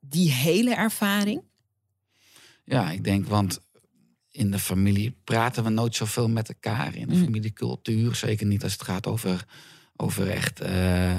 die 0.01 0.33
hele 0.33 0.75
ervaring? 0.75 1.43
Ja, 2.65 2.91
ik 2.91 3.05
denk, 3.05 3.27
want 3.27 3.61
in 4.39 4.51
de 4.51 4.59
familie 4.59 5.15
praten 5.25 5.65
we 5.65 5.71
nooit 5.71 5.95
zoveel 5.95 6.29
met 6.29 6.49
elkaar. 6.49 6.95
In 6.95 7.09
de 7.09 7.15
Mm. 7.15 7.23
familiecultuur, 7.25 8.15
zeker 8.15 8.47
niet 8.47 8.63
als 8.63 8.73
het 8.73 8.83
gaat 8.83 9.07
over, 9.07 9.45
over 9.97 10.31
echt 10.31 10.61
eh, 10.61 11.17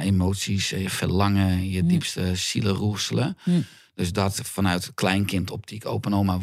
emoties, 0.00 0.72
eh, 0.72 0.82
je 0.82 0.90
verlangen, 0.90 1.70
je 1.70 1.82
Mm. 1.82 1.88
diepste 1.88 2.34
zielenroerselen. 2.34 3.36
Mm. 3.44 3.64
Dus 3.94 4.12
dat 4.12 4.40
vanuit 4.44 4.90
kleinkindoptiek, 4.94 5.86
opa 5.86 6.08
en 6.08 6.14
oma, 6.16 6.38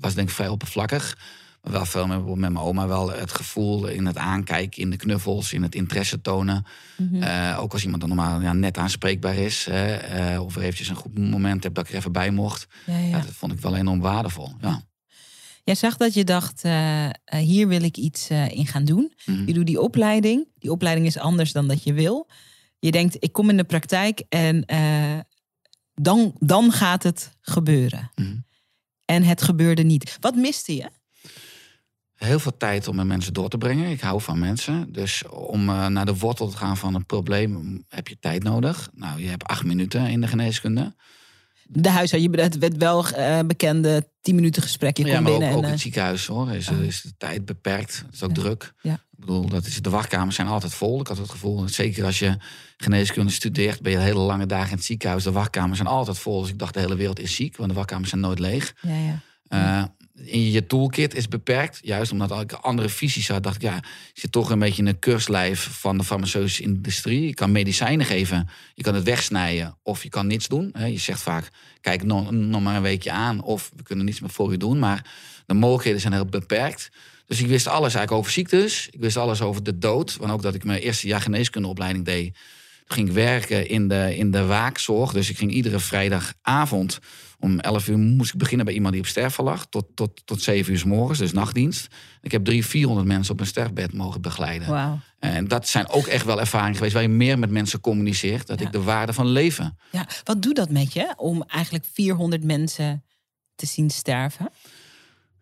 was 0.00 0.14
denk 0.14 0.28
ik 0.28 0.34
vrij 0.34 0.48
oppervlakkig. 0.48 1.18
Maar 1.62 1.72
wel 1.72 1.84
veel 1.86 2.06
met, 2.06 2.24
met 2.26 2.36
mijn 2.38 2.56
oma 2.58 2.86
wel 2.86 3.10
het 3.12 3.32
gevoel 3.32 3.86
in 3.86 4.06
het 4.06 4.16
aankijken, 4.16 4.82
in 4.82 4.90
de 4.90 4.96
knuffels, 4.96 5.52
in 5.52 5.62
het 5.62 5.74
interesse 5.74 6.20
tonen. 6.20 6.64
Mhm. 6.96 7.22
Eh, 7.22 7.58
ook 7.60 7.72
als 7.72 7.82
iemand 7.82 8.00
dan 8.00 8.08
normaal 8.10 8.40
ja, 8.40 8.52
net 8.52 8.78
aanspreekbaar 8.78 9.36
is. 9.36 9.64
Hè, 9.70 9.94
eh, 9.94 10.42
of 10.44 10.56
er 10.56 10.62
eventjes 10.62 10.88
een 10.88 10.94
goed 10.96 11.18
moment 11.18 11.62
hebt 11.62 11.74
dat 11.74 11.84
ik 11.84 11.90
er 11.90 11.96
even 11.98 12.12
bij 12.12 12.30
mocht. 12.30 12.66
Ja, 12.86 13.10
dat 13.20 13.34
vond 13.34 13.52
ik 13.52 13.58
wel 13.60 13.76
enorm 13.76 14.00
waardevol. 14.00 14.52
Ja. 14.60 14.82
Jij 15.68 15.76
zag 15.76 15.96
dat 15.96 16.14
je 16.14 16.24
dacht, 16.24 16.64
eh, 16.64 17.04
eh, 17.06 17.12
hier 17.24 17.68
wil 17.68 17.82
ik 17.82 17.96
iets 17.96 18.28
eh, 18.28 18.48
in 18.48 18.66
gaan 18.66 18.84
doen. 18.84 19.12
Mhm. 19.26 19.46
Je 19.46 19.52
doet 19.52 19.66
die 19.66 19.80
opleiding. 19.80 20.48
Die 20.58 20.70
opleiding 20.70 21.06
is 21.06 21.18
anders 21.18 21.52
dan 21.52 21.68
dat 21.68 21.82
je 21.82 21.92
wil. 21.92 22.28
Je 22.78 22.90
denkt, 22.90 23.16
ik 23.18 23.32
kom 23.32 23.50
in 23.50 23.56
de 23.56 23.64
praktijk 23.64 24.22
en 24.28 24.64
dan, 25.94 26.34
dan 26.38 26.72
gaat 26.72 27.02
het 27.02 27.36
gebeuren. 27.40 28.10
Mhm. 28.14 28.36
En 29.04 29.22
het 29.22 29.42
gebeurde 29.42 29.82
niet. 29.82 30.16
Wat 30.20 30.34
miste 30.34 30.74
je? 30.74 30.90
Heel 32.14 32.38
veel 32.38 32.56
tijd 32.56 32.88
om 32.88 32.96
met 32.96 33.06
mensen 33.06 33.32
door 33.32 33.48
te 33.48 33.58
brengen. 33.58 33.90
Ik 33.90 34.00
hou 34.00 34.20
van 34.20 34.38
mensen. 34.38 34.92
Dus 34.92 35.26
om 35.28 35.64
naar 35.64 36.06
de 36.06 36.16
wortel 36.16 36.48
te 36.48 36.56
gaan 36.56 36.76
van 36.76 36.94
een 36.94 37.06
probleem 37.06 37.84
heb 37.88 38.08
je 38.08 38.18
tijd 38.18 38.42
nodig. 38.42 38.90
Nou, 38.94 39.20
je 39.20 39.28
hebt 39.28 39.44
acht 39.44 39.64
minuten 39.64 40.06
in 40.06 40.20
de 40.20 40.26
geneeskunde. 40.26 40.94
De 41.68 41.88
huisarts, 41.88 42.24
je 42.24 42.40
het 42.40 42.58
werd 42.58 42.76
wel 42.76 43.04
uh, 43.08 43.38
bekende 43.46 44.08
10 44.20 44.34
minuten 44.34 44.62
gesprek. 44.62 44.96
Je 44.96 45.04
ja, 45.04 45.20
maar 45.20 45.30
binnen 45.32 45.52
ook, 45.52 45.62
en, 45.62 45.70
het 45.70 45.80
ziekenhuis 45.80 46.26
hoor. 46.26 46.50
Is, 46.50 46.68
oh. 46.68 46.82
is 46.82 47.00
de 47.00 47.12
tijd 47.18 47.44
beperkt. 47.44 48.02
Het 48.06 48.14
is 48.14 48.22
ook 48.22 48.34
druk. 48.34 48.72
Ja. 48.82 48.92
Ik 48.92 49.24
bedoel, 49.24 49.48
dat 49.48 49.66
is, 49.66 49.82
de 49.82 49.90
wachtkamers 49.90 50.36
zijn 50.36 50.48
altijd 50.48 50.74
vol. 50.74 51.00
Ik 51.00 51.06
had 51.06 51.18
het 51.18 51.30
gevoel, 51.30 51.68
zeker 51.68 52.04
als 52.04 52.18
je 52.18 52.36
geneeskunde 52.76 53.32
studeert, 53.32 53.80
ben 53.82 53.92
je 53.92 53.98
hele 53.98 54.18
lange 54.18 54.46
dagen 54.46 54.70
in 54.70 54.76
het 54.76 54.84
ziekenhuis. 54.84 55.24
De 55.24 55.32
wachtkamers 55.32 55.76
zijn 55.76 55.88
altijd 55.88 56.18
vol. 56.18 56.40
Dus 56.40 56.50
ik 56.50 56.58
dacht, 56.58 56.74
de 56.74 56.80
hele 56.80 56.96
wereld 56.96 57.20
is 57.20 57.34
ziek, 57.34 57.56
want 57.56 57.68
de 57.68 57.74
wachtkamers 57.74 58.08
zijn 58.08 58.20
nooit 58.20 58.38
leeg. 58.38 58.74
Ja, 58.80 58.98
ja. 58.98 59.20
Uh, 59.48 59.84
in 60.24 60.50
je 60.50 60.66
toolkit 60.66 61.14
is 61.14 61.28
beperkt. 61.28 61.78
Juist 61.82 62.12
omdat 62.12 62.40
ik 62.40 62.52
andere 62.52 62.88
visies 62.88 63.28
had, 63.28 63.42
dacht 63.42 63.56
ik, 63.56 63.62
ja, 63.62 63.74
je 64.12 64.20
zit 64.20 64.32
toch 64.32 64.50
een 64.50 64.58
beetje 64.58 64.82
in 64.82 64.88
een 64.88 64.98
keurslijf 64.98 65.68
van 65.80 65.98
de 65.98 66.04
farmaceutische 66.04 66.62
industrie. 66.62 67.26
Je 67.26 67.34
kan 67.34 67.52
medicijnen 67.52 68.06
geven, 68.06 68.48
je 68.74 68.82
kan 68.82 68.94
het 68.94 69.04
wegsnijden 69.04 69.78
of 69.82 70.02
je 70.02 70.08
kan 70.08 70.26
niets 70.26 70.48
doen. 70.48 70.74
Je 70.78 70.98
zegt 70.98 71.22
vaak, 71.22 71.48
kijk 71.80 72.02
nog, 72.02 72.30
maar 72.60 72.76
een 72.76 72.82
weekje 72.82 73.10
aan 73.10 73.42
of 73.42 73.70
we 73.76 73.82
kunnen 73.82 74.04
niets 74.04 74.20
meer 74.20 74.30
voor 74.30 74.50
je 74.50 74.56
doen. 74.56 74.78
Maar 74.78 75.04
de 75.46 75.54
mogelijkheden 75.54 76.00
zijn 76.00 76.12
heel 76.12 76.24
beperkt. 76.24 76.90
Dus 77.26 77.40
ik 77.40 77.46
wist 77.46 77.66
alles 77.66 77.94
eigenlijk 77.94 78.12
over 78.12 78.32
ziektes. 78.32 78.88
Ik 78.90 79.00
wist 79.00 79.16
alles 79.16 79.42
over 79.42 79.62
de 79.62 79.78
dood. 79.78 80.16
Want 80.16 80.32
ook 80.32 80.42
dat 80.42 80.54
ik 80.54 80.64
mijn 80.64 80.80
eerste 80.80 81.06
jaar 81.06 81.20
geneeskundeopleiding 81.20 82.04
deed. 82.04 82.36
Ging 82.86 83.08
ik 83.08 83.14
werken 83.14 83.68
in 83.68 83.88
de, 83.88 84.16
in 84.16 84.30
de 84.30 84.44
waakzorg. 84.44 85.12
Dus 85.12 85.30
ik 85.30 85.36
ging 85.36 85.50
iedere 85.50 85.78
vrijdagavond 85.78 86.98
om 87.40 87.60
11 87.60 87.88
uur 87.88 87.98
moest 87.98 88.32
ik 88.32 88.38
beginnen 88.38 88.66
bij 88.66 88.74
iemand 88.74 88.92
die 88.92 89.02
op 89.02 89.08
sterven 89.08 89.44
lag. 89.44 89.66
Tot, 89.66 89.86
tot, 89.94 90.22
tot 90.24 90.42
7 90.42 90.72
uur 90.72 90.78
s 90.78 90.84
morgens, 90.84 91.18
dus 91.18 91.32
nachtdienst. 91.32 91.94
Ik 92.20 92.32
heb 92.32 92.44
drie, 92.44 92.66
400 92.66 93.06
mensen 93.06 93.32
op 93.32 93.40
een 93.40 93.46
sterfbed 93.46 93.92
mogen 93.92 94.20
begeleiden. 94.20 94.68
Wow. 94.68 94.98
En 95.18 95.48
dat 95.48 95.68
zijn 95.68 95.88
ook 95.88 96.06
echt 96.06 96.24
wel 96.24 96.40
ervaringen 96.40 96.74
geweest 96.74 96.92
waar 96.92 97.02
je 97.02 97.08
meer 97.08 97.38
met 97.38 97.50
mensen 97.50 97.80
communiceert. 97.80 98.46
Dat 98.46 98.60
ik 98.60 98.72
de 98.72 98.82
waarde 98.82 99.12
van 99.12 99.26
leven. 99.26 99.78
Ja, 99.90 100.06
wat 100.24 100.42
doet 100.42 100.56
dat 100.56 100.70
met 100.70 100.92
je 100.92 101.12
om 101.16 101.42
eigenlijk 101.42 101.84
400 101.92 102.44
mensen 102.44 103.04
te 103.54 103.66
zien 103.66 103.90
sterven? 103.90 104.50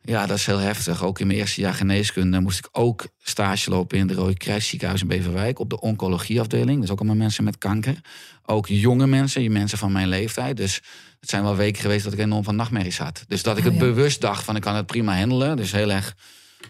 Ja, 0.07 0.26
dat 0.26 0.37
is 0.37 0.47
heel 0.47 0.59
heftig. 0.59 1.05
Ook 1.05 1.19
in 1.19 1.26
mijn 1.26 1.38
eerste 1.38 1.61
jaar 1.61 1.75
geneeskunde 1.75 2.41
moest 2.41 2.59
ik 2.59 2.69
ook 2.73 3.09
stage 3.19 3.71
lopen 3.71 3.99
in 3.99 4.07
de 4.07 4.15
Rode 4.15 4.37
Kruisziekenhuis 4.37 5.00
in 5.00 5.09
Beverwijk 5.09 5.59
op 5.59 5.71
de 5.71 5.81
oncologieafdeling. 5.81 6.81
Dus 6.81 6.91
ook 6.91 6.99
allemaal 6.99 7.17
mensen 7.17 7.45
met 7.45 7.59
kanker. 7.59 8.00
Ook 8.43 8.67
jonge 8.67 9.07
mensen, 9.07 9.53
mensen 9.53 9.79
van 9.79 9.93
mijn 9.93 10.09
leeftijd. 10.09 10.57
Dus 10.57 10.83
het 11.20 11.30
zijn 11.30 11.42
wel 11.42 11.56
weken 11.56 11.80
geweest 11.80 12.04
dat 12.04 12.12
ik 12.12 12.18
enorm 12.18 12.44
van 12.44 12.56
nachtmerries 12.56 12.99
had. 12.99 13.25
Dus 13.28 13.42
dat 13.42 13.56
ik 13.58 13.64
oh, 13.64 13.70
het 13.70 13.78
bewust 13.78 14.20
dacht 14.20 14.44
van 14.44 14.56
ik 14.56 14.62
kan 14.62 14.75
het 14.75 14.87
prima 14.87 15.18
handelen. 15.18 15.56
Dus 15.56 15.73
heel 15.73 15.90
erg 15.90 16.16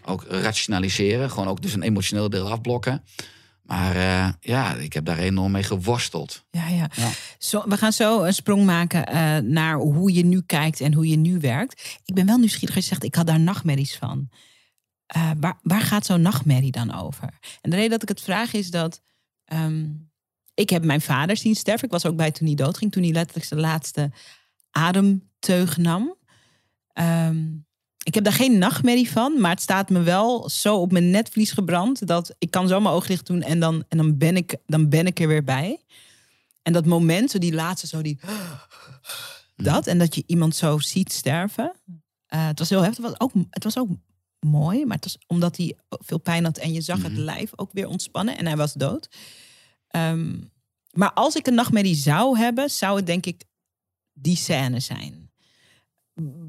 ook 0.05 0.23
rationaliseren. 0.23 1.29
Gewoon 1.29 1.47
ook 1.47 1.61
dus 1.61 1.73
een 1.73 1.81
emotioneel 1.81 2.29
deel 2.29 2.51
afblokken. 2.51 3.03
Maar 3.61 3.95
uh, 3.95 4.29
ja, 4.39 4.73
ik 4.73 4.93
heb 4.93 5.05
daar 5.05 5.17
enorm 5.17 5.51
mee 5.51 5.63
geworsteld. 5.63 6.45
Ja, 6.51 6.67
ja. 6.67 6.89
ja. 6.95 7.09
Zo, 7.37 7.63
we 7.67 7.77
gaan 7.77 7.93
zo 7.93 8.23
een 8.23 8.33
sprong 8.33 8.65
maken 8.65 9.13
uh, 9.13 9.37
naar 9.37 9.75
hoe 9.77 10.13
je 10.13 10.25
nu 10.25 10.41
kijkt 10.45 10.81
en 10.81 10.93
hoe 10.93 11.07
je 11.07 11.17
nu 11.17 11.39
werkt. 11.39 11.99
Ik 12.05 12.15
ben 12.15 12.25
wel 12.25 12.37
nieuwsgierig 12.37 12.75
als 12.75 12.83
je 12.83 12.89
zegt, 12.89 13.03
ik 13.03 13.15
had 13.15 13.27
daar 13.27 13.39
nachtmerries 13.39 13.95
van. 13.95 14.29
Uh, 15.17 15.31
waar, 15.39 15.59
waar 15.61 15.81
gaat 15.81 16.05
zo'n 16.05 16.21
nachtmerrie 16.21 16.71
dan 16.71 16.93
over? 16.93 17.29
En 17.61 17.69
de 17.69 17.75
reden 17.75 17.91
dat 17.91 18.01
ik 18.01 18.09
het 18.09 18.21
vraag 18.21 18.53
is 18.53 18.71
dat... 18.71 19.01
Um, 19.53 20.09
ik 20.53 20.69
heb 20.69 20.83
mijn 20.83 21.01
vader 21.01 21.37
zien 21.37 21.55
sterven. 21.55 21.85
Ik 21.85 21.91
was 21.91 22.05
ook 22.05 22.15
bij 22.15 22.31
toen 22.31 22.47
hij 22.47 22.55
doodging. 22.55 22.91
Toen 22.91 23.03
hij 23.03 23.11
letterlijk 23.11 23.45
zijn 23.45 23.59
laatste 23.59 24.11
ademteug 24.71 25.77
nam. 25.77 26.15
Um, 26.93 27.65
ik 28.03 28.13
heb 28.13 28.23
daar 28.23 28.33
geen 28.33 28.57
nachtmerrie 28.57 29.11
van, 29.11 29.41
maar 29.41 29.51
het 29.51 29.61
staat 29.61 29.89
me 29.89 30.01
wel 30.01 30.49
zo 30.49 30.77
op 30.77 30.91
mijn 30.91 31.09
netvlies 31.09 31.51
gebrand 31.51 32.07
dat 32.07 32.35
ik 32.39 32.51
kan 32.51 32.67
zo 32.67 32.79
mijn 32.79 32.95
ogen 32.95 33.09
dicht 33.09 33.25
doen 33.25 33.41
en 33.41 33.59
dan, 33.59 33.83
en 33.87 33.97
dan, 33.97 34.17
ben, 34.17 34.35
ik, 34.35 34.55
dan 34.65 34.89
ben 34.89 35.05
ik 35.05 35.19
er 35.19 35.27
weer 35.27 35.43
bij. 35.43 35.81
En 36.63 36.73
dat 36.73 36.85
moment, 36.85 37.31
zo 37.31 37.37
die 37.37 37.53
laatste, 37.53 37.87
zo 37.87 38.01
die. 38.01 38.19
Dat, 39.55 39.87
en 39.87 39.97
dat 39.97 40.15
je 40.15 40.23
iemand 40.25 40.55
zo 40.55 40.79
ziet 40.79 41.11
sterven. 41.11 41.73
Uh, 41.85 42.47
het 42.47 42.59
was 42.59 42.69
heel 42.69 42.81
heftig. 42.81 43.05
Het 43.05 43.17
was, 43.17 43.29
ook, 43.29 43.43
het 43.49 43.63
was 43.63 43.77
ook 43.77 43.89
mooi, 44.39 44.85
maar 44.85 44.95
het 44.95 45.05
was 45.05 45.17
omdat 45.27 45.57
hij 45.57 45.77
veel 45.89 46.17
pijn 46.17 46.43
had 46.43 46.57
en 46.57 46.73
je 46.73 46.81
zag 46.81 47.03
het 47.03 47.11
mhm. 47.11 47.21
lijf 47.21 47.51
ook 47.55 47.69
weer 47.73 47.87
ontspannen 47.87 48.37
en 48.37 48.45
hij 48.45 48.57
was 48.57 48.73
dood. 48.73 49.09
Um, 49.95 50.51
maar 50.91 51.13
als 51.13 51.35
ik 51.35 51.47
een 51.47 51.53
nachtmerrie 51.53 51.95
zou 51.95 52.37
hebben, 52.37 52.69
zou 52.69 52.95
het 52.95 53.05
denk 53.05 53.25
ik 53.25 53.43
die 54.19 54.35
scène 54.35 54.79
zijn. 54.79 55.31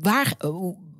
Waar, 0.01 0.35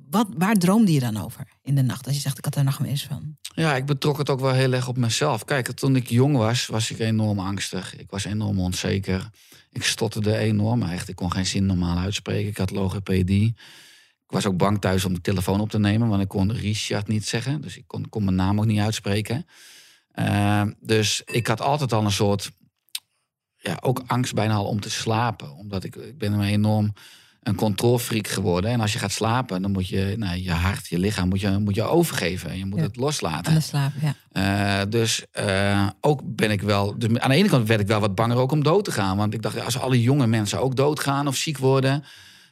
wat, 0.09 0.27
waar 0.37 0.55
droomde 0.55 0.93
je 0.93 0.99
dan 0.99 1.17
over 1.17 1.47
in 1.63 1.75
de 1.75 1.81
nacht? 1.81 2.05
Als 2.05 2.15
je 2.15 2.21
zegt, 2.21 2.37
ik 2.37 2.45
had 2.45 2.55
er 2.55 2.63
nachtmerries 2.63 3.05
van. 3.05 3.37
Ja, 3.41 3.75
ik 3.75 3.85
betrok 3.85 4.17
het 4.17 4.29
ook 4.29 4.39
wel 4.39 4.53
heel 4.53 4.73
erg 4.73 4.87
op 4.87 4.97
mezelf. 4.97 5.45
Kijk, 5.45 5.71
toen 5.71 5.95
ik 5.95 6.09
jong 6.09 6.37
was, 6.37 6.65
was 6.65 6.91
ik 6.91 6.99
enorm 6.99 7.39
angstig. 7.39 7.95
Ik 7.95 8.09
was 8.09 8.25
enorm 8.25 8.59
onzeker. 8.59 9.29
Ik 9.71 9.83
stotterde 9.83 10.37
enorm. 10.37 10.83
Echt, 10.83 11.09
ik 11.09 11.15
kon 11.15 11.31
geen 11.31 11.45
zin 11.45 11.65
normaal 11.65 11.97
uitspreken. 11.97 12.49
Ik 12.49 12.57
had 12.57 12.71
logopedie. 12.71 13.55
Ik 14.25 14.35
was 14.35 14.45
ook 14.45 14.57
bang 14.57 14.81
thuis 14.81 15.05
om 15.05 15.13
de 15.13 15.21
telefoon 15.21 15.59
op 15.59 15.69
te 15.69 15.79
nemen, 15.79 16.07
want 16.07 16.21
ik 16.21 16.27
kon 16.27 16.51
Richard 16.51 17.07
niet 17.07 17.25
zeggen. 17.25 17.61
Dus 17.61 17.77
ik 17.77 17.83
kon, 17.87 18.09
kon 18.09 18.23
mijn 18.23 18.35
naam 18.35 18.59
ook 18.59 18.65
niet 18.65 18.79
uitspreken. 18.79 19.45
Uh, 20.15 20.63
dus 20.79 21.21
ik 21.25 21.47
had 21.47 21.61
altijd 21.61 21.93
al 21.93 22.05
een 22.05 22.11
soort, 22.11 22.51
ja, 23.59 23.77
ook 23.81 24.03
angst 24.07 24.33
bijna 24.33 24.53
al 24.53 24.65
om 24.65 24.79
te 24.79 24.89
slapen. 24.89 25.55
Omdat 25.55 25.83
ik, 25.83 25.95
ik 25.95 26.17
ben 26.17 26.41
enorm 26.41 26.93
een 27.43 27.55
controlfreak 27.55 28.27
geworden. 28.27 28.71
En 28.71 28.79
als 28.79 28.93
je 28.93 28.99
gaat 28.99 29.11
slapen, 29.11 29.61
dan 29.61 29.71
moet 29.71 29.87
je 29.87 30.15
nou, 30.17 30.37
je 30.37 30.51
hart, 30.51 30.87
je 30.87 30.99
lichaam 30.99 31.29
moet 31.29 31.41
je, 31.41 31.49
moet 31.57 31.75
je 31.75 31.83
overgeven. 31.83 32.49
En 32.49 32.57
je 32.57 32.65
moet 32.65 32.79
het 32.79 32.95
loslaten. 32.95 33.53
Aan 33.53 33.61
slapen, 33.61 34.01
ja. 34.01 34.81
Uh, 34.81 34.89
dus 34.89 35.25
uh, 35.39 35.87
ook 36.01 36.21
ben 36.23 36.51
ik 36.51 36.61
wel... 36.61 36.97
Dus 36.97 37.19
aan 37.19 37.29
de 37.29 37.35
ene 37.35 37.49
kant 37.49 37.67
werd 37.67 37.79
ik 37.79 37.87
wel 37.87 37.99
wat 37.99 38.15
banger 38.15 38.37
ook 38.37 38.51
om 38.51 38.63
dood 38.63 38.85
te 38.85 38.91
gaan. 38.91 39.17
Want 39.17 39.33
ik 39.33 39.41
dacht, 39.41 39.65
als 39.65 39.79
alle 39.79 40.01
jonge 40.01 40.27
mensen 40.27 40.61
ook 40.61 40.75
doodgaan 40.75 41.27
of 41.27 41.35
ziek 41.35 41.57
worden... 41.57 42.03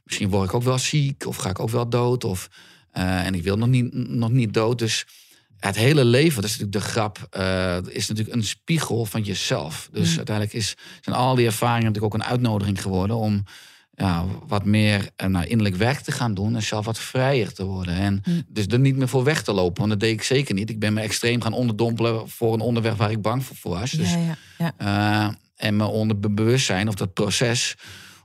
misschien 0.04 0.30
word 0.30 0.48
ik 0.50 0.56
ook 0.56 0.64
wel 0.64 0.78
ziek 0.78 1.26
of 1.26 1.36
ga 1.36 1.50
ik 1.50 1.60
ook 1.60 1.70
wel 1.70 1.90
dood. 1.90 2.24
Of, 2.24 2.50
uh, 2.94 3.26
en 3.26 3.36
ik 3.36 3.44
wil 3.44 3.58
nog 3.58 3.70
niet, 3.70 3.94
nog 3.94 4.32
niet 4.32 4.54
dood. 4.54 4.80
Dus 4.80 5.06
het 5.60 5.76
hele 5.76 6.06
leven, 6.06 6.42
dat 6.42 6.50
is 6.50 6.58
natuurlijk 6.58 6.86
de 6.86 6.92
grap, 6.92 7.18
is 7.90 8.08
natuurlijk 8.08 8.36
een 8.36 8.44
spiegel 8.44 9.06
van 9.06 9.22
jezelf. 9.22 9.90
Dus 9.92 10.12
mm. 10.12 10.18
uiteindelijk 10.18 10.56
is, 10.56 10.76
zijn 11.02 11.16
al 11.16 11.36
die 11.36 11.46
ervaringen 11.46 11.86
natuurlijk 11.86 12.14
ook 12.14 12.22
een 12.22 12.28
uitnodiging 12.28 12.82
geworden... 12.82 13.16
om 13.16 13.44
ja, 13.98 14.26
wat 14.48 14.66
meer 14.66 15.10
uh, 15.18 15.28
nou, 15.28 15.46
innerlijk 15.46 15.76
werk 15.76 16.00
te 16.00 16.12
gaan 16.12 16.34
doen 16.34 16.56
en 16.56 16.64
zelf 16.64 16.86
wat 16.86 17.00
vrijer 17.00 17.54
te 17.54 17.66
worden. 17.66 17.96
En 17.96 18.24
dus 18.48 18.66
er 18.68 18.80
niet 18.80 18.96
meer 18.98 19.08
voor 19.08 19.24
weg 19.24 19.44
te 19.44 19.54
lopen, 19.54 19.78
want 19.78 19.90
dat 19.90 20.00
deed 20.00 20.12
ik 20.12 20.24
zeker 20.24 20.54
niet. 20.54 20.70
Ik 20.70 20.80
ben 20.80 20.94
me 20.94 21.02
extreem 21.02 21.42
gaan 21.42 21.54
onderdompelen 21.54 22.30
voor 22.30 22.54
een 22.54 22.60
onderwerp 22.60 22.98
waar 22.98 23.12
ik 23.12 23.22
bang 23.22 23.46
voor 23.46 23.72
was. 23.72 23.92
Dus, 23.92 24.12
ja, 24.12 24.38
ja, 24.58 24.74
ja. 24.78 25.28
Uh, 25.28 25.34
en 25.56 25.76
me 25.76 25.86
onder 25.86 26.20
bewustzijn 26.34 26.88
of 26.88 26.96
dat 26.96 27.14
proces 27.14 27.76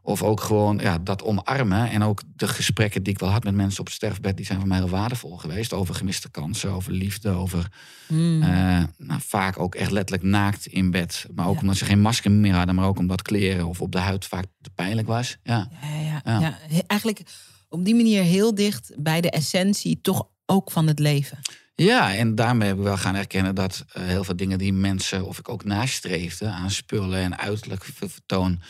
of 0.02 0.22
ook 0.22 0.40
gewoon 0.40 0.78
ja, 0.78 0.98
dat 0.98 1.22
omarmen. 1.22 1.90
En 1.90 2.02
ook 2.02 2.22
de 2.36 2.48
gesprekken 2.48 3.02
die 3.02 3.12
ik 3.12 3.18
wel 3.18 3.28
had 3.28 3.44
met 3.44 3.54
mensen 3.54 3.80
op 3.80 3.86
het 3.86 3.94
sterfbed, 3.94 4.36
die 4.36 4.46
zijn 4.46 4.58
voor 4.58 4.68
mij 4.68 4.78
heel 4.78 4.88
waardevol 4.88 5.36
geweest. 5.36 5.72
Over 5.72 5.94
gemiste 5.94 6.30
kansen, 6.30 6.70
over 6.70 6.92
liefde, 6.92 7.30
over 7.30 7.68
mm. 8.08 8.42
uh, 8.42 8.82
nou, 8.98 9.20
vaak 9.20 9.58
ook 9.58 9.74
echt 9.74 9.90
letterlijk 9.90 10.28
naakt 10.28 10.66
in 10.66 10.90
bed. 10.90 11.26
Maar 11.34 11.46
ook 11.46 11.60
omdat 11.60 11.76
ze 11.76 11.84
geen 11.84 12.00
masker 12.00 12.30
meer 12.30 12.54
hadden, 12.54 12.74
maar 12.74 12.86
ook 12.86 12.98
omdat 12.98 13.22
kleren 13.22 13.66
of 13.66 13.80
op 13.80 13.92
de 13.92 13.98
huid 13.98 14.26
vaak 14.26 14.46
te 14.60 14.70
pijnlijk 14.70 15.08
was. 15.08 15.38
Ja, 15.42 15.68
ja, 15.82 16.20
ja, 16.24 16.40
ja. 16.40 16.82
eigenlijk 16.86 17.22
op 17.68 17.84
die 17.84 17.94
manier 17.94 18.22
heel 18.22 18.54
dicht 18.54 18.92
bij 18.96 19.20
de 19.20 19.30
essentie, 19.30 20.00
toch 20.00 20.28
ook 20.46 20.70
van 20.70 20.86
het 20.86 20.98
leven. 20.98 21.38
Ja, 21.74 22.14
en 22.14 22.34
daarmee 22.34 22.66
hebben 22.66 22.84
we 22.84 22.90
wel 22.90 23.00
gaan 23.00 23.14
erkennen 23.14 23.54
dat 23.54 23.84
uh, 23.86 24.04
heel 24.04 24.24
veel 24.24 24.36
dingen 24.36 24.58
die 24.58 24.72
mensen, 24.72 25.26
of 25.26 25.38
ik 25.38 25.48
ook 25.48 25.64
nastreefde 25.64 26.46
aan 26.46 26.70
spullen 26.70 27.18
en 27.18 27.38
uiterlijk 27.38 27.84
vertoon 27.84 28.60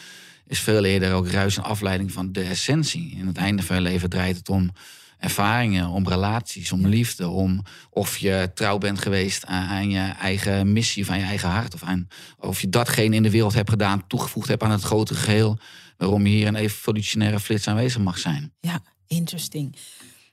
is 0.52 0.60
veel 0.60 0.84
eerder 0.84 1.12
ook 1.12 1.28
ruis 1.28 1.56
en 1.56 1.62
afleiding 1.62 2.12
van 2.12 2.32
de 2.32 2.42
essentie. 2.42 3.16
In 3.18 3.26
het 3.26 3.36
einde 3.36 3.62
van 3.62 3.76
je 3.76 3.82
leven 3.82 4.10
draait 4.10 4.36
het 4.36 4.48
om 4.48 4.70
ervaringen, 5.18 5.88
om 5.88 6.08
relaties, 6.08 6.72
om 6.72 6.86
liefde, 6.86 7.28
om 7.28 7.62
of 7.90 8.16
je 8.18 8.50
trouw 8.54 8.78
bent 8.78 8.98
geweest 8.98 9.46
aan, 9.46 9.90
je 9.90 9.98
eigen 9.98 10.72
missie 10.72 11.02
of 11.02 11.10
aan 11.10 11.18
je 11.18 11.24
eigen 11.24 11.48
hart. 11.48 11.74
Of, 11.74 11.82
aan, 11.82 12.08
of 12.38 12.60
je 12.60 12.68
datgene 12.68 13.16
in 13.16 13.22
de 13.22 13.30
wereld 13.30 13.54
hebt 13.54 13.70
gedaan, 13.70 14.06
toegevoegd 14.06 14.48
hebt 14.48 14.62
aan 14.62 14.70
het 14.70 14.82
grote 14.82 15.14
geheel, 15.14 15.58
waarom 15.96 16.26
je 16.26 16.32
hier 16.32 16.46
een 16.46 16.54
evolutionaire 16.54 17.40
flits 17.40 17.68
aanwezig 17.68 18.02
mag 18.02 18.18
zijn. 18.18 18.52
Ja, 18.60 18.82
interesting. 19.06 19.76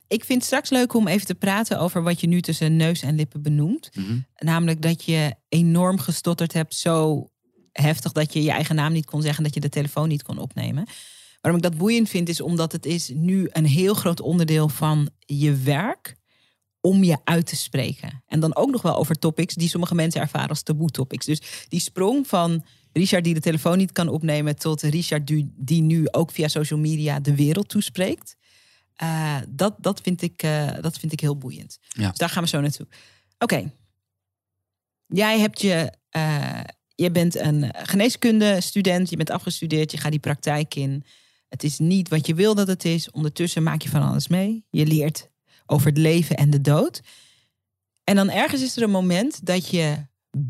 Ik 0.08 0.26
vind 0.26 0.38
het 0.38 0.48
straks 0.48 0.70
leuk 0.70 0.94
om 0.94 1.08
even 1.08 1.26
te 1.26 1.36
praten 1.36 1.80
over 1.80 2.04
wat 2.04 2.22
je 2.22 2.28
nu 2.28 2.42
tussen 2.42 2.76
neus 2.76 3.02
en 3.02 3.16
lippen 3.16 3.42
benoemt. 3.42 3.90
Mhm. 3.94 4.20
Namelijk 4.36 4.82
dat 4.82 5.06
je 5.06 5.36
enorm 5.50 6.00
gestotterd 6.00 6.54
hebt, 6.54 6.76
zo 6.76 7.28
heftig 7.72 8.12
dat 8.12 8.34
je 8.34 8.44
je 8.44 8.52
eigen 8.52 8.76
naam 8.76 8.94
niet 8.94 9.06
kon 9.06 9.22
zeggen, 9.22 9.44
dat 9.44 9.54
je 9.54 9.60
de 9.60 9.70
telefoon 9.70 10.08
niet 10.08 10.24
kon 10.24 10.38
opnemen. 10.38 10.88
Waarom 11.42 11.62
ik 11.62 11.70
dat 11.70 11.78
boeiend 11.78 12.10
vind, 12.10 12.30
is 12.30 12.42
omdat 12.42 12.72
het 12.72 12.86
is 12.86 13.10
nu 13.14 13.48
een 13.52 13.66
heel 13.66 13.94
groot 13.94 14.22
onderdeel 14.22 14.70
van 14.70 15.10
je 15.20 15.56
werk 15.56 16.16
om 16.82 17.04
je 17.04 17.18
uit 17.24 17.46
te 17.46 17.56
spreken. 17.56 18.24
En 18.28 18.40
dan 18.40 18.56
ook 18.56 18.72
nog 18.72 18.82
wel 18.82 18.96
over 18.96 19.16
topics 19.16 19.54
die 19.54 19.70
sommige 19.70 19.96
mensen 19.96 20.22
ervaren 20.22 20.50
als 20.50 20.64
taboe 20.64 20.90
topics. 20.90 21.26
Dus 21.26 21.42
die 21.68 21.80
sprong 21.80 22.28
van 22.28 22.66
Richard 22.94 23.24
die 23.24 23.34
de 23.34 23.40
telefoon 23.40 23.78
niet 23.78 23.92
kan 23.92 24.08
opnemen 24.08 24.56
tot 24.56 24.82
Richard 24.82 25.32
die 25.56 25.82
nu 25.82 26.08
ook 26.12 26.32
via 26.32 26.48
social 26.48 26.80
media 26.80 27.20
de 27.20 27.36
wereld 27.36 27.70
toespreekt. 27.70 28.36
Uh, 29.04 29.38
dat, 29.50 29.76
dat, 29.78 30.02
vind 30.02 30.22
ik, 30.22 30.44
uh, 30.44 30.72
dat 30.82 30.98
vind 31.00 31.12
ik 31.12 31.20
heel 31.20 31.38
boeiend. 31.38 31.80
Ja. 31.88 32.10
Dus 32.10 32.18
daar 32.18 32.30
gaan 32.30 32.44
we 32.44 32.50
zo 32.50 32.62
naartoe. 32.62 32.88
Oké. 33.38 33.72
Jij 35.08 35.40
hebt 35.40 35.62
je 35.62 35.94
uh, 36.12 36.60
je 37.00 37.12
bent 37.12 37.36
een 37.36 37.74
geneeskunde 37.74 38.62
student, 38.62 39.10
je 39.10 39.16
bent 39.18 39.30
afgestudeerd, 39.30 39.92
je 39.92 39.98
gaat 39.98 40.12
die 40.12 40.20
praktijk 40.20 40.76
in. 40.76 41.04
Het 41.48 41.64
is 41.64 41.80
niet 41.80 42.10
wat 42.10 42.28
je 42.28 42.34
wil 42.34 42.56
dat 42.56 42.68
het 42.68 42.86
is. 42.86 43.12
Ondertussen 43.12 43.64
maak 43.64 43.82
je 43.82 43.90
van 43.90 44.02
alles 44.02 44.28
mee. 44.28 44.66
Je 44.70 44.86
leert 44.86 45.30
over 45.66 45.88
het 45.88 45.98
leven 45.98 46.36
en 46.36 46.50
de 46.50 46.62
dood. 46.62 47.02
En 48.04 48.16
dan 48.16 48.30
ergens 48.30 48.62
is 48.62 48.76
er 48.76 48.84
een 48.84 48.92
moment 48.92 49.46
dat 49.46 49.70
je 49.70 49.96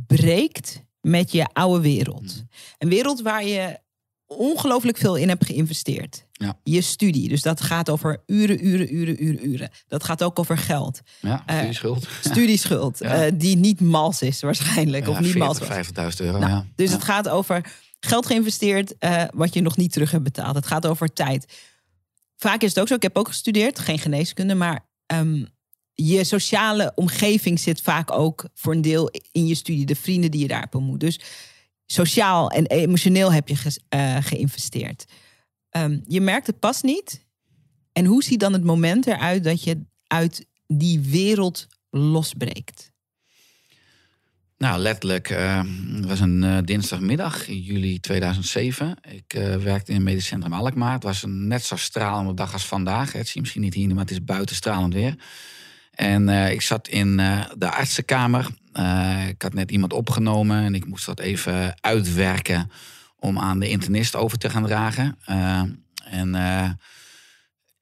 breekt 0.08 0.84
met 1.02 1.32
je 1.32 1.48
oude 1.54 1.82
wereld. 1.82 2.36
Mm. 2.36 2.50
Een 2.78 2.90
wereld 2.90 3.22
waar 3.22 3.46
je 3.46 3.80
ongelooflijk 4.26 4.98
veel 4.98 5.16
in 5.16 5.30
hebt 5.30 5.46
geïnvesteerd. 5.46 6.28
Ja. 6.42 6.60
Je 6.64 6.82
studie. 6.82 7.30
Dus 7.30 7.42
dat 7.42 7.62
gaat 7.62 7.90
over 7.90 8.24
uren, 8.26 8.66
uren, 8.66 8.96
uren, 8.96 9.24
uren, 9.24 9.48
uren. 9.48 9.70
Dat 9.88 10.04
gaat 10.04 10.24
ook 10.24 10.40
over 10.40 10.58
geld. 10.58 11.02
Ja, 11.20 11.44
Eh, 11.46 11.62
die 11.62 11.74
schuld. 11.74 12.08
Studieschuld. 12.32 13.00
Ja. 13.00 13.26
eh, 13.26 13.32
die 13.36 13.56
niet 13.58 13.82
mals 13.82 14.22
is 14.22 14.42
waarschijnlijk. 14.42 15.08
of 15.08 15.20
niet 15.20 15.36
mals 15.36 15.58
40, 15.58 15.96
was. 15.96 16.16
50.000 16.16 16.26
euro. 16.26 16.38
Nou, 16.40 16.52
ja. 16.52 16.66
Dus 16.76 16.92
het 16.92 17.04
gaat 17.04 17.30
over 17.30 17.74
geld 18.00 18.26
geïnvesteerd 18.26 18.98
eh, 18.98 19.24
wat 19.34 19.54
je 19.54 19.62
nog 19.62 19.78
niet 19.78 19.92
terug 19.92 20.12
hebt 20.12 20.24
betaald. 20.24 20.56
Het 20.56 20.68
gaat 20.68 20.86
over 20.88 21.14
tijd. 21.14 21.58
Vaak 22.38 22.62
is 22.62 22.70
het 22.70 22.80
ook 22.80 22.88
zo, 22.88 22.94
ik 22.96 23.02
heb 23.02 23.18
ook 23.18 23.28
gestudeerd, 23.28 23.80
geen 23.80 24.00
geneeskunde, 24.00 24.56
maar 24.56 24.88
ehm, 25.06 25.46
je 25.94 26.24
sociale 26.24 26.92
omgeving 26.96 27.60
zit 27.60 27.82
vaak 27.82 28.12
ook 28.12 28.46
voor 28.54 28.74
een 28.74 28.82
deel 28.82 29.12
in 29.32 29.48
je 29.48 29.56
studie, 29.56 29.86
de 29.86 29.96
vrienden 29.96 30.32
die 30.32 30.42
je 30.42 30.48
daar 30.48 30.60
hebt 30.60 30.76
ontmoet. 30.76 31.00
Dus 31.00 31.20
sociaal 31.86 32.50
en 32.52 32.66
emotioneel 32.66 33.32
heb 33.34 33.48
je 33.48 33.56
ge- 33.56 33.80
geïnvesteerd. 34.22 35.06
Ehm, 35.70 36.00
je 36.08 36.22
merkt 36.22 36.48
het 36.48 36.60
pas 36.60 36.82
niet. 36.82 37.26
En 37.94 38.06
hoe 38.06 38.24
ziet 38.24 38.40
dan 38.40 38.54
het 38.54 38.64
moment 38.64 39.08
eruit 39.08 39.44
dat 39.44 39.64
je 39.64 39.86
uit 40.08 40.46
die 40.68 41.00
wereld 41.00 41.68
losbreekt? 41.90 42.92
Nou, 44.58 44.80
letterlijk. 44.80 45.30
eh, 45.30 45.64
het 45.96 46.06
was 46.06 46.20
een 46.20 46.44
eh, 46.44 46.58
dinsdagmiddag 46.64 47.48
in 47.48 47.62
juli 47.62 48.00
2007. 48.00 48.98
Ik 49.10 49.34
eh, 49.34 49.56
werkte 49.56 49.92
in 49.92 49.98
het 49.98 50.06
medisch 50.06 50.26
centrum 50.26 50.54
Alkmaar. 50.54 50.94
Het 50.94 51.04
was 51.04 51.24
een 51.24 51.48
net 51.48 51.64
zo 51.64 51.76
stralende 51.76 52.34
dag 52.34 52.54
als 52.54 52.66
vandaag. 52.66 53.12
Het 53.12 53.28
zie 53.28 53.42
misschien 53.42 53.62
niet 53.62 53.74
hier, 53.74 53.88
maar 53.88 53.98
het 53.98 54.12
is 54.12 54.24
buiten 54.24 54.56
stralend 54.56 54.94
weer. 54.94 55.16
En 55.92 56.30
eh, 56.30 56.52
ik 56.52 56.62
zat 56.62 56.88
in 56.88 57.18
de 57.58 57.72
artsenkamer. 57.72 58.48
Ik 59.30 59.42
had 59.42 59.54
net 59.54 59.72
iemand 59.72 59.94
opgenomen 59.94 60.64
en 60.64 60.76
ik 60.76 60.86
moest 60.86 61.06
dat 61.06 61.20
even 61.20 61.78
uitwerken 61.82 62.72
om 63.20 63.40
aan 63.40 63.60
de 63.60 63.70
internist 63.70 64.16
over 64.16 64.38
te 64.38 64.50
gaan 64.50 64.66
dragen. 64.66 65.18
Eh, 65.26 65.62
en 66.06 66.36
eh, 66.36 66.70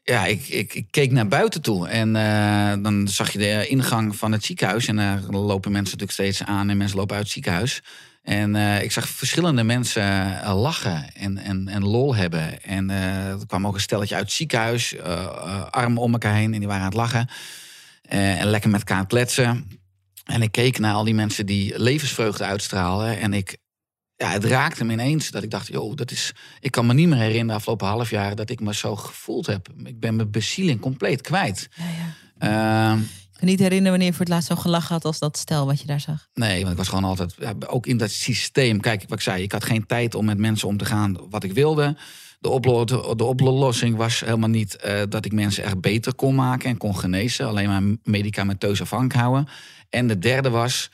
ja, 0.03 0.25
ik, 0.25 0.47
ik, 0.47 0.73
ik 0.73 0.87
keek 0.91 1.11
naar 1.11 1.27
buiten 1.27 1.61
toe 1.61 1.87
en 1.87 2.15
eh, 2.15 2.83
dan 2.83 3.07
zag 3.07 3.31
je 3.31 3.37
de 3.37 3.67
ingang 3.67 4.15
van 4.15 4.31
het 4.31 4.43
ziekenhuis. 4.43 4.87
En 4.87 4.95
daar 4.95 5.21
lopen 5.29 5.71
mensen 5.71 5.97
natuurlijk 5.97 6.11
steeds 6.11 6.49
aan 6.49 6.69
en 6.69 6.77
mensen 6.77 6.97
lopen 6.97 7.15
uit 7.15 7.23
het 7.23 7.33
ziekenhuis. 7.33 7.83
En 8.23 8.55
ik 8.55 8.91
zag 8.91 9.09
verschillende 9.09 9.63
mensen 9.63 10.39
lachen 10.53 11.13
en, 11.13 11.37
en, 11.37 11.67
en 11.67 11.83
lol 11.83 12.15
hebben. 12.15 12.63
En 12.63 12.89
er 12.89 13.45
kwam 13.47 13.67
ook 13.67 13.73
een 13.73 13.79
stelletje 13.79 14.15
uit 14.15 14.23
het 14.23 14.33
ziekenhuis, 14.33 14.99
armen 15.69 16.01
om 16.01 16.11
elkaar 16.11 16.33
heen 16.33 16.53
en 16.53 16.59
die 16.59 16.67
waren 16.67 16.83
aan 16.83 16.89
het 16.89 16.97
lachen. 16.97 17.29
En 18.01 18.47
lekker 18.47 18.69
met 18.69 18.79
elkaar 18.79 18.97
aan 18.97 19.07
kletsen. 19.07 19.79
En 20.25 20.41
ik 20.41 20.51
keek 20.51 20.79
naar 20.79 20.93
al 20.93 21.03
die 21.03 21.13
mensen 21.13 21.45
die 21.45 21.79
levensvreugde 21.79 22.43
uitstraalden. 22.43 23.19
En 23.19 23.33
ik, 23.33 23.57
ja, 24.17 24.29
het 24.29 24.43
raakte 24.43 24.83
me 24.85 24.93
ineens 24.93 25.31
dat 25.31 25.43
ik 25.43 25.51
dacht, 25.51 25.67
joh, 25.67 25.95
dat 25.95 26.11
is. 26.11 26.33
Ik 26.59 26.71
kan 26.71 26.85
me 26.85 26.93
niet 26.93 27.07
meer 27.07 27.17
herinneren 27.17 27.47
de 27.47 27.53
afgelopen 27.53 27.87
half 27.87 28.09
jaar 28.09 28.35
dat 28.35 28.49
ik 28.49 28.59
me 28.59 28.73
zo 28.73 28.95
gevoeld 28.95 29.45
heb. 29.45 29.67
Ik 29.83 29.99
ben 29.99 30.15
mijn 30.15 30.31
bezieling 30.31 30.79
compleet 30.79 31.21
kwijt. 31.21 31.69
Ja, 31.75 31.83
ja. 31.85 32.91
Ehm, 32.91 32.99
Ik 32.99 33.43
kan 33.43 33.47
niet 33.47 33.59
herinneren 33.59 33.89
wanneer 33.91 34.07
je 34.07 34.13
voor 34.13 34.25
het 34.25 34.33
laatst 34.33 34.47
zo 34.47 34.55
gelachen 34.55 34.93
had 34.93 35.05
als 35.05 35.19
dat 35.19 35.37
stel 35.37 35.65
wat 35.65 35.81
je 35.81 35.87
daar 35.87 35.99
zag. 35.99 36.27
Nee, 36.33 36.59
want 36.59 36.71
ik 36.71 36.77
was 36.77 36.87
gewoon 36.87 37.03
altijd, 37.03 37.35
ja, 37.39 37.53
ook 37.67 37.85
in 37.87 37.97
dat 37.97 38.11
systeem. 38.11 38.79
Kijk, 38.79 39.01
wat 39.01 39.17
ik 39.17 39.23
zei, 39.23 39.43
ik 39.43 39.51
had 39.51 39.63
geen 39.63 39.85
tijd 39.85 40.15
om 40.15 40.25
met 40.25 40.37
mensen 40.37 40.67
om 40.67 40.77
te 40.77 40.85
gaan 40.85 41.17
wat 41.29 41.43
ik 41.43 41.53
wilde. 41.53 41.97
De, 42.39 42.49
oplo 42.49 42.85
de, 42.85 43.13
de 43.15 43.23
oplossing 43.23 43.95
was 43.95 44.19
helemaal 44.19 44.49
niet 44.49 44.75
eh, 44.75 45.01
dat 45.09 45.25
ik 45.25 45.31
mensen 45.31 45.63
echt 45.63 45.81
beter 45.81 46.15
kon 46.15 46.35
maken 46.35 46.69
en 46.69 46.77
kon 46.77 46.97
genezen. 46.97 47.47
Alleen 47.47 47.67
maar 47.67 47.97
medicamenteus 48.03 48.81
afhankelijk 48.81 49.19
houden. 49.19 49.47
En 49.89 50.07
de 50.07 50.19
derde 50.19 50.49
was, 50.49 50.89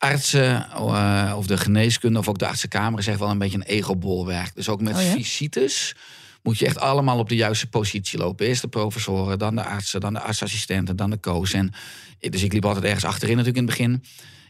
artsen 0.00 0.70
eh, 0.70 1.34
of 1.36 1.46
de 1.46 1.56
geneeskunde 1.56 2.18
of 2.18 2.28
ook 2.28 2.38
de 2.38 2.46
artsenkamer 2.46 2.98
is 2.98 3.06
echt 3.06 3.18
wel 3.18 3.30
een 3.30 3.38
beetje 3.38 3.56
een 3.56 3.62
egobolwerk. 3.62 4.54
Dus 4.54 4.68
ook 4.68 4.80
met 4.80 4.96
Oh 4.96 5.02
ja? 5.02 5.12
visites 5.12 5.94
moet 6.42 6.58
je 6.58 6.66
echt 6.66 6.78
allemaal 6.78 7.18
op 7.18 7.28
de 7.28 7.34
juiste 7.34 7.66
positie 7.66 8.18
lopen. 8.18 8.46
Eerst 8.46 8.62
de 8.62 8.68
professoren, 8.68 9.38
dan 9.38 9.54
de 9.54 9.64
artsen, 9.64 10.00
dan 10.00 10.12
de 10.12 10.20
artsassistenten, 10.20 10.96
dan 10.96 11.10
de 11.10 11.20
coach. 11.20 11.52
En, 11.52 11.72
dus 12.20 12.42
ik 12.42 12.52
liep 12.52 12.64
altijd 12.64 12.84
ergens 12.84 13.04
achterin 13.04 13.36
natuurlijk 13.36 13.62
in 13.62 13.68
het 13.68 13.78
begin. 13.78 14.04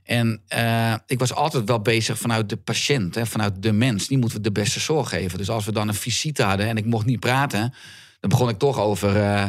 En 0.05 0.41
eh, 0.49 0.95
ik 1.07 1.19
was 1.19 1.35
altijd 1.35 1.65
wel 1.69 1.81
bezig 1.81 2.19
vanuit 2.19 2.49
de 2.49 2.57
patiënt, 2.57 3.15
hè, 3.15 3.27
vanuit 3.27 3.63
de 3.63 3.73
mens. 3.73 4.07
Die 4.07 4.19
moeten 4.19 4.37
we 4.37 4.43
de 4.43 4.53
beste 4.53 4.81
zorg 4.81 5.09
geven. 5.09 5.39
Dus 5.39 5.51
als 5.51 5.65
we 5.65 5.73
dan 5.73 5.89
een 5.89 5.95
visite 5.95 6.43
hadden 6.43 6.67
en 6.67 6.77
ik 6.77 6.85
mocht 6.85 7.07
niet 7.07 7.21
praten... 7.21 7.75
dan 8.21 8.31
begon 8.31 8.49
ik 8.49 8.59
toch 8.59 8.79
over... 8.79 9.17
eh, 9.17 9.45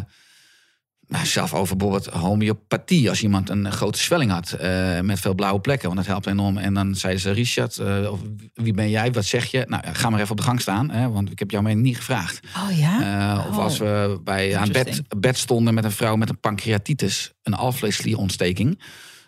zelf 1.23 1.53
over 1.53 1.77
bijvoorbeeld 1.77 2.13
homeopathie. 2.13 3.09
Als 3.09 3.23
iemand 3.23 3.49
een 3.49 3.71
grote 3.71 3.99
zwelling 3.99 4.31
had 4.31 4.51
eh, 4.51 4.99
met 4.99 5.19
veel 5.19 5.33
blauwe 5.35 5.59
plekken. 5.61 5.85
Want 5.85 5.99
dat 5.99 6.07
helpt 6.07 6.25
enorm. 6.27 6.57
En 6.57 6.73
dan 6.73 6.95
zeiden 6.95 7.21
ze, 7.21 7.31
Richard, 7.31 7.77
eh, 7.77 8.11
of 8.11 8.19
wie 8.53 8.73
ben 8.73 8.89
jij? 8.89 9.11
Wat 9.11 9.25
zeg 9.25 9.45
je? 9.45 9.65
Nou, 9.67 9.83
ga 9.91 10.09
maar 10.09 10.19
even 10.19 10.31
op 10.31 10.37
de 10.37 10.43
gang 10.43 10.61
staan. 10.61 10.89
Hè, 10.91 11.09
want 11.09 11.31
ik 11.31 11.39
heb 11.39 11.51
jou 11.51 11.63
mening 11.63 11.81
niet 11.81 11.97
gevraagd. 11.97 12.39
Oh 12.57 12.77
ja? 12.77 13.01
Eh, 13.39 13.45
Of 13.49 13.57
Oh. 13.57 13.63
als 13.63 13.77
we 13.77 14.19
bij, 14.23 14.57
aan 14.57 14.71
bed, 14.71 15.01
bed 15.17 15.37
stonden 15.37 15.73
met 15.73 15.83
een 15.83 15.91
vrouw 15.91 16.15
met 16.15 16.29
een 16.29 16.39
pancreatitis. 16.39 17.31
Een 17.43 17.53
alvleesklierontsteking. 17.53 18.79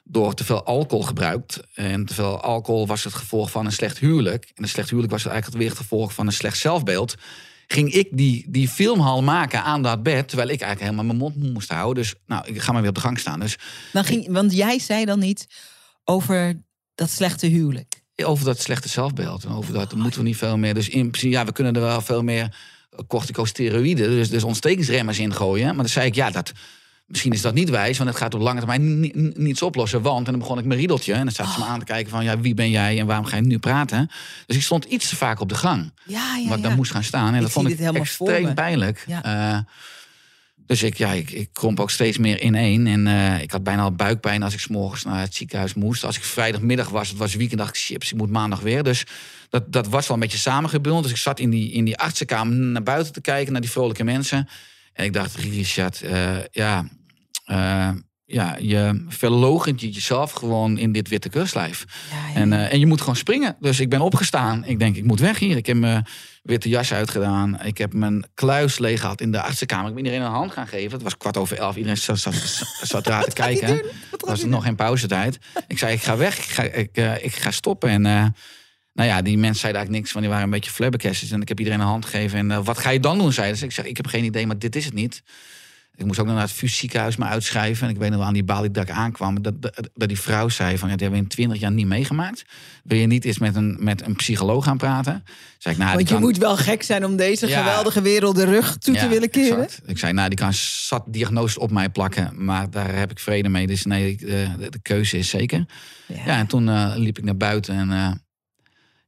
Door 0.03 0.33
te 0.33 0.43
veel 0.43 0.63
alcohol 0.65 1.03
gebruikt. 1.05 1.59
En 1.73 2.05
te 2.05 2.13
veel 2.13 2.41
alcohol 2.41 2.87
was 2.87 3.03
het 3.03 3.13
gevolg 3.13 3.51
van 3.51 3.65
een 3.65 3.71
slecht 3.71 3.97
huwelijk. 3.99 4.51
En 4.55 4.63
een 4.63 4.69
slecht 4.69 4.87
huwelijk 4.89 5.13
was 5.13 5.25
eigenlijk 5.25 5.57
weer 5.57 5.69
het 5.69 5.77
gevolg 5.77 6.13
van 6.13 6.27
een 6.27 6.33
slecht 6.33 6.57
zelfbeeld 6.57 7.15
ging 7.73 7.93
ik 7.93 8.07
die, 8.11 8.45
die 8.49 8.67
filmhal 8.67 9.23
maken 9.23 9.63
aan 9.63 9.81
dat 9.81 10.03
bed. 10.03 10.27
Terwijl 10.27 10.49
ik 10.49 10.61
eigenlijk 10.61 10.91
helemaal 10.91 11.15
mijn 11.15 11.33
mond 11.33 11.53
moest 11.53 11.69
houden. 11.69 12.03
Dus 12.03 12.15
nou, 12.25 12.47
ik 12.47 12.61
ga 12.61 12.71
maar 12.71 12.81
weer 12.81 12.89
op 12.89 12.95
de 12.95 13.01
gang 13.01 13.19
staan. 13.19 13.39
Dus 13.39 13.57
Dan 13.91 14.03
ging, 14.03 14.31
want 14.31 14.53
jij 14.55 14.79
zei 14.79 15.05
dan 15.05 15.19
niet 15.19 15.47
over 16.03 16.61
dat 16.95 17.09
slechte 17.09 17.47
huwelijk. 17.47 18.01
over 18.23 18.45
dat 18.45 18.59
slechte 18.59 18.89
zelfbeeld. 18.89 19.43
En 19.43 19.51
over 19.51 19.73
dat 19.73 19.95
moeten 19.95 20.19
we 20.19 20.25
niet 20.25 20.37
veel 20.37 20.57
meer. 20.57 20.73
Dus 20.73 20.89
in 20.89 21.09
principe, 21.09 21.33
ja, 21.33 21.45
we 21.45 21.51
kunnen 21.51 21.73
er 21.75 21.81
wel 21.81 22.01
veel 22.01 22.23
meer 22.23 22.55
corticosteroïden, 23.07 24.09
dus, 24.09 24.29
dus 24.29 24.43
ontstekingsremmers 24.43 25.19
ingooien. 25.19 25.65
Maar 25.65 25.75
dan 25.75 25.89
zei 25.89 26.05
ik, 26.05 26.15
ja, 26.15 26.29
dat, 26.29 26.51
misschien 27.05 27.31
is 27.33 27.41
dat 27.41 27.53
niet 27.53 27.69
wijs, 27.69 27.97
want 27.97 28.09
het 28.09 28.19
gaat 28.19 28.33
op 28.33 28.41
lange 28.41 28.57
termijn 28.59 28.99
ni- 28.99 29.11
ni- 29.15 29.31
niets 29.35 29.61
oplossen. 29.61 30.01
Want, 30.01 30.25
en 30.25 30.31
dan 30.31 30.41
begon 30.41 30.59
ik 30.59 30.65
mijn 30.65 30.79
riedeltje. 30.79 31.13
En 31.13 31.23
dan 31.23 31.31
zat 31.31 31.47
ze 31.53 31.59
me 31.59 31.65
aan 31.65 31.79
te 31.79 31.85
kijken 31.85 32.11
van, 32.11 32.23
ja, 32.23 32.39
wie 32.39 32.53
ben 32.53 32.69
jij 32.69 32.99
en 32.99 33.05
waarom 33.05 33.25
ga 33.25 33.35
je 33.35 33.41
nu 33.41 33.59
praten? 33.59 34.09
Dus 34.45 34.55
ik 34.55 34.61
stond 34.61 34.85
iets 34.85 35.09
te 35.09 35.15
vaak 35.15 35.39
op 35.39 35.49
de 35.49 35.55
gang. 35.55 35.93
Ja, 36.05 36.35
ja, 36.35 36.47
wat 36.47 36.57
ik 36.57 36.63
dan 36.63 36.75
moest 36.75 36.91
gaan 36.91 37.03
staan. 37.03 37.27
En 37.27 37.35
Ik 37.35 37.41
dat 37.41 37.51
vond 37.51 37.69
ik 37.69 37.79
extreem 37.79 38.53
pijnlijk. 38.53 39.03
Eh, 39.21 39.57
dus 40.65 40.83
ik, 40.83 40.97
ja, 40.97 41.11
ik, 41.11 41.31
ik 41.31 41.49
kromp 41.53 41.79
ook 41.79 41.91
steeds 41.91 42.17
meer 42.17 42.41
ineen. 42.41 42.87
En 42.87 43.07
eh, 43.07 43.41
ik 43.41 43.51
had 43.51 43.63
bijna 43.63 43.81
al 43.81 43.91
buikpijn 43.91 44.43
als 44.43 44.53
ik 44.53 44.59
's 44.59 44.67
morgens 44.67 45.03
naar 45.03 45.19
het 45.19 45.35
ziekenhuis 45.35 45.73
moest. 45.73 46.03
Als 46.05 46.17
ik 46.17 46.23
vrijdagmiddag 46.23 46.89
was, 46.89 47.09
het 47.09 47.17
was 47.17 47.35
weekend, 47.35 47.59
dacht 47.59 47.75
ik, 47.75 47.81
chips, 47.81 48.11
ik 48.11 48.17
moet 48.17 48.29
maandag 48.29 48.59
weer. 48.59 48.83
Dus 48.83 49.05
dat, 49.49 49.71
dat 49.71 49.87
was 49.87 50.07
wel 50.07 50.15
een 50.15 50.21
beetje 50.23 50.37
samengebundeld. 50.37 51.03
Dus 51.03 51.11
ik 51.13 51.17
zat 51.17 51.39
in 51.39 51.49
die, 51.49 51.71
in 51.71 51.85
die 51.85 51.97
artsenkamer 51.97 52.55
naar 52.55 52.83
buiten 52.83 53.13
te 53.13 53.21
kijken, 53.21 53.51
naar 53.51 53.61
die 53.61 53.71
vrolijke 53.71 54.03
mensen. 54.03 54.47
En 54.93 55.05
ik 55.05 55.13
dacht, 55.13 55.35
Richard, 55.35 56.01
eh, 56.01 56.37
ja, 56.51 56.85
eh, 57.45 57.89
ja, 58.25 58.57
je 58.59 59.05
verlogent 59.07 59.81
je 59.81 59.89
jezelf 59.89 60.31
gewoon 60.31 60.77
in 60.77 60.91
dit 60.91 61.09
witte. 61.09 61.29
Ja, 61.33 62.27
ja. 62.27 62.35
En, 62.35 62.53
eh, 62.53 62.73
en 62.73 62.79
je 62.79 62.85
moet 62.85 62.99
gewoon 62.99 63.15
springen. 63.15 63.55
Dus 63.59 63.79
ik 63.79 63.89
ben 63.89 64.01
opgestaan. 64.01 64.65
Ik 64.65 64.79
denk, 64.79 64.95
ik 64.95 65.03
moet 65.03 65.19
weg 65.19 65.39
hier. 65.39 65.57
Ik 65.57 65.65
heb 65.65 65.77
mijn 65.77 66.05
witte 66.43 66.69
jas 66.69 66.93
uitgedaan. 66.93 67.61
Ik 67.61 67.77
heb 67.77 67.93
mijn 67.93 68.25
kluis 68.33 68.79
leeg 68.79 68.99
gehad 68.99 69.21
in 69.21 69.31
de 69.31 69.41
artsenkamer. 69.41 69.87
Ik 69.87 69.95
ben 69.95 70.05
iedereen 70.05 70.25
een 70.25 70.31
hand 70.31 70.51
gaan 70.51 70.67
geven. 70.67 70.91
Het 70.91 71.01
was 71.01 71.17
kwart 71.17 71.37
over 71.37 71.57
elf. 71.57 71.75
Iedereen 71.75 71.97
zat, 71.97 72.19
zat, 72.19 72.33
zat 72.81 73.03
te 73.25 73.31
kijken. 73.33 73.85
gaat 74.11 74.25
was 74.25 74.43
nog 74.43 74.63
geen 74.63 74.75
pauzetijd. 74.75 75.37
Ik 75.67 75.77
zei, 75.77 75.93
ik 75.93 76.03
ga 76.03 76.17
weg. 76.17 76.37
Ik 76.37 76.43
ga, 76.43 76.63
ik, 76.63 76.97
ik 77.21 77.35
ga 77.35 77.51
stoppen. 77.51 77.89
En 77.89 78.33
nou 78.93 79.09
ja, 79.09 79.21
die 79.21 79.37
mensen 79.37 79.59
zeiden 79.59 79.81
eigenlijk 79.81 79.89
niks. 79.89 80.11
Want 80.11 80.25
die 80.25 80.29
waren 80.29 80.43
een 80.43 80.53
beetje 80.59 80.71
flabbergasted. 80.71 81.31
En 81.31 81.41
ik 81.41 81.47
heb 81.47 81.59
iedereen 81.59 81.79
een 81.79 81.85
hand 81.85 82.05
gegeven. 82.05 82.37
En 82.39 82.51
eh, 82.51 82.59
wat 82.65 82.77
ga 82.77 82.89
je 82.89 82.99
dan 82.99 83.17
doen, 83.17 83.33
zeiden 83.33 83.57
ze. 83.57 83.65
Ik 83.65 83.71
zeg, 83.71 83.85
ik 83.85 83.97
heb 83.97 84.07
geen 84.07 84.23
idee, 84.23 84.47
maar 84.47 84.59
dit 84.59 84.75
is 84.75 84.85
het 84.85 84.93
niet. 84.93 85.23
Ik 85.95 86.05
moest 86.05 86.19
ook 86.19 86.25
nog 86.25 86.35
naar 86.35 86.43
het 86.43 86.53
VU 86.53 86.67
ziekenhuis 86.67 87.15
me 87.15 87.25
uitschrijven. 87.25 87.87
En 87.87 87.93
ik 87.93 87.99
weet 87.99 88.09
nog 88.09 88.17
wel 88.17 88.27
aan 88.27 88.33
die 88.33 88.43
balie 88.43 88.71
dat 88.71 88.83
ik 88.83 88.89
aankwam. 88.89 89.41
Dat, 89.41 89.61
dat, 89.61 89.89
dat 89.93 90.07
die 90.07 90.19
vrouw 90.19 90.49
zei 90.49 90.77
van, 90.77 90.87
ja, 90.87 90.93
dat 90.93 91.01
hebben 91.01 91.19
we 91.19 91.25
in 91.25 91.31
twintig 91.31 91.59
jaar 91.59 91.71
niet 91.71 91.85
meegemaakt. 91.85 92.43
Wil 92.83 92.97
je 92.97 93.07
niet 93.07 93.25
eens 93.25 93.37
met 93.37 93.55
een, 93.55 93.77
met 93.79 94.05
een 94.05 94.15
psycholoog 94.15 94.63
gaan 94.63 94.77
praten? 94.77 95.23
Zei 95.57 95.73
ik, 95.75 95.79
nou, 95.81 95.93
Want 95.93 95.97
die 96.07 96.07
je 96.15 96.21
kan- 96.21 96.29
moet 96.31 96.37
wel 96.37 96.57
gek 96.57 96.83
zijn 96.83 97.05
om 97.05 97.15
deze 97.15 97.47
Ja. 97.47 97.59
geweldige 97.63 98.01
wereld 98.01 98.35
de 98.35 98.45
rug 98.45 98.77
toe 98.77 98.95
te 98.95 99.07
willen 99.07 99.29
keren. 99.29 99.63
exact. 99.63 99.81
Ik 99.89 99.97
zei, 99.97 100.13
nou, 100.13 100.29
die 100.29 100.37
kan 100.37 100.53
zat 100.53 101.03
diagnoses 101.07 101.57
op 101.57 101.71
mij 101.71 101.89
plakken. 101.89 102.45
Maar 102.45 102.69
daar 102.69 102.95
heb 102.95 103.11
ik 103.11 103.19
vrede 103.19 103.49
mee. 103.49 103.67
Dus 103.67 103.85
nee, 103.85 104.09
ik- 104.11 104.19
de, 104.19 104.47
de, 104.59 104.69
de 104.69 104.81
keuze 104.81 105.17
is 105.17 105.29
zeker. 105.29 105.65
Ja, 106.25 106.37
en 106.37 106.47
toen 106.47 106.69
eh, 106.69 106.93
liep 106.95 107.17
ik 107.17 107.23
naar 107.23 107.37
buiten 107.37 107.75
en... 107.75 107.91
eh, 107.91 108.11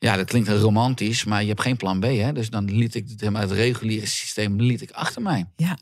ja, 0.06 0.16
dat 0.16 0.26
klinkt 0.26 0.50
romantisch, 0.50 1.24
maar 1.24 1.42
je 1.42 1.48
hebt 1.48 1.62
geen 1.62 1.78
plan 1.78 2.00
B. 2.00 2.04
Hè? 2.04 2.34
Dus 2.34 2.50
dan 2.50 2.66
liet 2.66 2.96
ik 2.96 3.10
het, 3.10 3.36
het 3.36 3.52
reguliere 3.52 4.06
systeem 4.06 4.62
liet 4.62 4.82
ik 4.82 4.92
achter 4.92 5.22
mij. 5.22 5.46
Ja. 5.56 5.78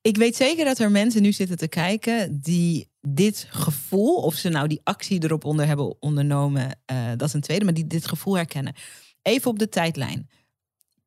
Ik 0.00 0.16
weet 0.16 0.36
zeker 0.36 0.64
dat 0.64 0.78
er 0.78 0.90
mensen 0.90 1.22
nu 1.22 1.32
zitten 1.32 1.56
te 1.56 1.68
kijken 1.68 2.40
die 2.40 2.88
dit 3.00 3.46
gevoel, 3.50 4.16
of 4.16 4.34
ze 4.34 4.48
nou 4.48 4.68
die 4.68 4.80
actie 4.84 5.24
erop 5.24 5.44
onder 5.44 5.66
hebben 5.66 6.02
ondernomen, 6.02 6.80
eh, 6.84 7.08
dat 7.16 7.28
is 7.28 7.32
een 7.32 7.40
tweede, 7.40 7.64
maar 7.64 7.74
die 7.74 7.86
dit 7.86 8.06
gevoel 8.06 8.36
herkennen. 8.36 8.74
Even 9.22 9.50
op 9.50 9.58
de 9.58 9.68
tijdlijn. 9.68 10.28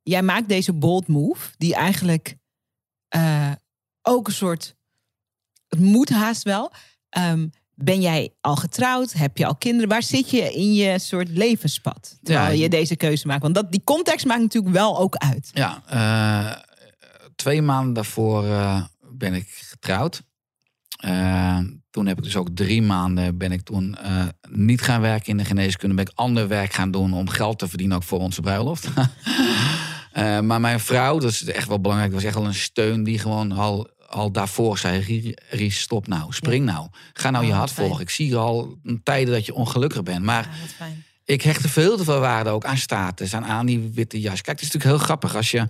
jij 0.03 0.21
maakt 0.21 0.49
deze 0.49 0.73
bold 0.73 1.07
move, 1.07 1.49
die 1.57 1.75
eigenlijk 1.75 2.35
eh, 3.07 3.51
ook 4.01 4.27
een 4.27 4.33
soort. 4.33 4.75
Het 5.67 5.79
moet 5.79 6.09
haast 6.09 6.43
wel. 6.43 6.71
Ehm, 7.09 7.47
ben 7.75 8.01
jij 8.01 8.33
al 8.41 8.55
getrouwd? 8.55 9.13
Heb 9.13 9.37
je 9.37 9.45
al 9.45 9.55
kinderen? 9.55 9.89
Waar 9.89 10.03
zit 10.03 10.29
je 10.29 10.53
in 10.53 10.73
je 10.73 10.99
soort 10.99 11.29
levenspad? 11.29 12.17
Terwijl 12.23 12.55
Ja, 12.55 12.61
je 12.61 12.69
deze 12.69 12.95
keuze 12.95 13.27
maakt. 13.27 13.41
Want 13.41 13.55
dat, 13.55 13.71
die 13.71 13.81
context 13.83 14.25
maakt 14.25 14.41
natuurlijk 14.41 14.73
wel 14.73 14.99
ook 14.99 15.15
uit. 15.15 15.49
Ja, 15.53 15.83
eh, 15.87 16.61
twee 17.35 17.61
maanden 17.61 17.93
daarvoor 17.93 18.45
eh, 18.45 18.83
ben 19.11 19.33
ik 19.33 19.47
getrouwd. 19.49 20.21
Eh, 20.97 21.59
toen 21.89 22.05
heb 22.05 22.17
ik 22.17 22.23
dus 22.23 22.35
ook 22.35 22.49
drie 22.53 22.81
maanden 22.81 23.37
ben 23.37 23.51
ik 23.51 23.61
toen 23.61 23.97
niet 24.49 24.81
gaan 24.81 25.01
werken 25.01 25.29
in 25.29 25.37
de 25.37 25.45
geneeskunde. 25.45 25.95
Ben 25.95 26.05
ik 26.05 26.11
ander 26.15 26.47
werk 26.47 26.73
gaan 26.73 26.91
doen 26.91 27.13
om 27.13 27.29
geld 27.29 27.59
te 27.59 27.67
verdienen 27.67 27.97
ook 27.97 28.03
voor 28.03 28.19
onze 28.19 28.41
bruiloft. 28.41 28.87
Maar 30.41 30.61
mijn 30.61 30.79
vrouw, 30.79 31.19
dat 31.19 31.31
is 31.31 31.43
echt 31.43 31.67
wel 31.67 31.81
belangrijk, 31.81 32.13
was 32.13 32.23
echt 32.23 32.35
wel 32.35 32.45
een 32.45 32.53
steun 32.53 33.03
die 33.03 33.19
gewoon 33.19 33.51
al, 33.51 33.89
al 34.13 34.31
daarvoor 34.31 34.77
zei: 34.77 34.99
"Rie- 35.01 35.33
Ries, 35.49 35.79
stop 35.79 36.07
nou, 36.07 36.33
spring 36.33 36.65
nou. 36.65 36.87
Ga 37.13 37.29
nou 37.29 37.43
Oh, 37.43 37.49
je 37.49 37.55
wat 37.55 37.59
hart 37.59 37.71
volgen. 37.87 38.01
Ik 38.01 38.09
zie 38.09 38.35
al 38.35 38.77
tijden 39.03 39.33
dat 39.33 39.45
je 39.45 39.53
ongelukkig 39.53 40.03
bent. 40.03 40.23
Maar 40.23 40.49
ik 41.25 41.41
hechtte 41.41 41.69
veel 41.69 41.97
te 41.97 42.03
veel 42.03 42.19
waarde 42.19 42.49
ook 42.49 42.65
aan 42.65 42.77
status, 42.77 43.33
aan, 43.35 43.45
aan 43.45 43.65
die 43.65 43.91
witte 43.93 44.19
jas. 44.19 44.41
Kijk, 44.41 44.59
het 44.59 44.67
is 44.67 44.71
natuurlijk 44.73 44.95
heel 44.97 45.05
grappig 45.05 45.35
als 45.35 45.51
je, 45.51 45.67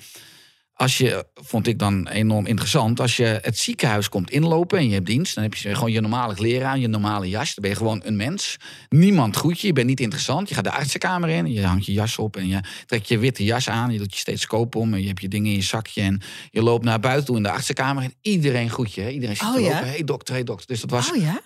als 0.73 0.97
je, 0.97 1.25
vond 1.33 1.67
ik 1.67 1.79
dan 1.79 2.07
enorm 2.07 2.45
interessant, 2.45 2.99
als 2.99 3.17
je 3.17 3.39
het 3.41 3.57
ziekenhuis 3.57 4.09
komt 4.09 4.29
inlopen 4.31 4.77
en 4.77 4.87
je 4.87 4.93
hebt 4.93 5.05
dienst, 5.05 5.35
dan 5.35 5.43
heb 5.43 5.53
je 5.53 5.73
gewoon 5.75 5.91
je 5.91 6.01
normale 6.01 6.33
kleren 6.33 6.67
aan, 6.67 6.79
je 6.79 6.87
normale 6.87 7.29
jas. 7.29 7.45
Dan 7.55 7.61
ben 7.61 7.69
je 7.69 7.75
gewoon 7.77 8.01
een 8.05 8.15
mens. 8.15 8.57
Niemand 8.89 9.35
groet 9.35 9.59
je, 9.59 9.67
je 9.67 9.73
bent 9.73 9.87
niet 9.87 9.99
interessant. 9.99 10.49
Je 10.49 10.55
gaat 10.55 10.63
de 10.63 10.71
artsenkamer 10.71 11.29
in, 11.29 11.51
je 11.53 11.65
hangt 11.65 11.85
je 11.85 11.91
jas 11.93 12.17
op 12.17 12.35
en 12.37 12.47
je 12.47 12.59
trekt 12.85 13.07
je 13.07 13.17
witte 13.17 13.43
jas 13.43 13.69
aan. 13.69 13.91
Je 13.91 13.97
doet 13.97 14.13
je 14.13 14.19
stethoscoop 14.19 14.75
om 14.75 14.93
en 14.93 15.01
je 15.01 15.07
hebt 15.07 15.21
je 15.21 15.27
dingen 15.27 15.49
in 15.51 15.57
je 15.57 15.63
zakje 15.63 16.01
en 16.01 16.21
je 16.51 16.61
loopt 16.61 16.83
naar 16.85 16.99
buiten 16.99 17.25
toe 17.25 17.37
in 17.37 17.43
de 17.43 17.49
artsenkamer 17.51 18.03
en 18.03 18.13
iedereen 18.21 18.69
groet 18.69 18.93
je. 18.93 19.01
hè. 19.01 19.09
Iedereen 19.09 19.35
zit 19.35 19.47
Oh, 19.55 19.59
ja? 19.61 19.83
Hey 19.83 20.03
dokter, 20.03 20.33
hey 20.33 20.43
dokter. 20.43 20.67
Dus 20.67 20.81
dat 20.81 20.89
was 20.89 21.11
Oh 21.11 21.17
ja? 21.21 21.41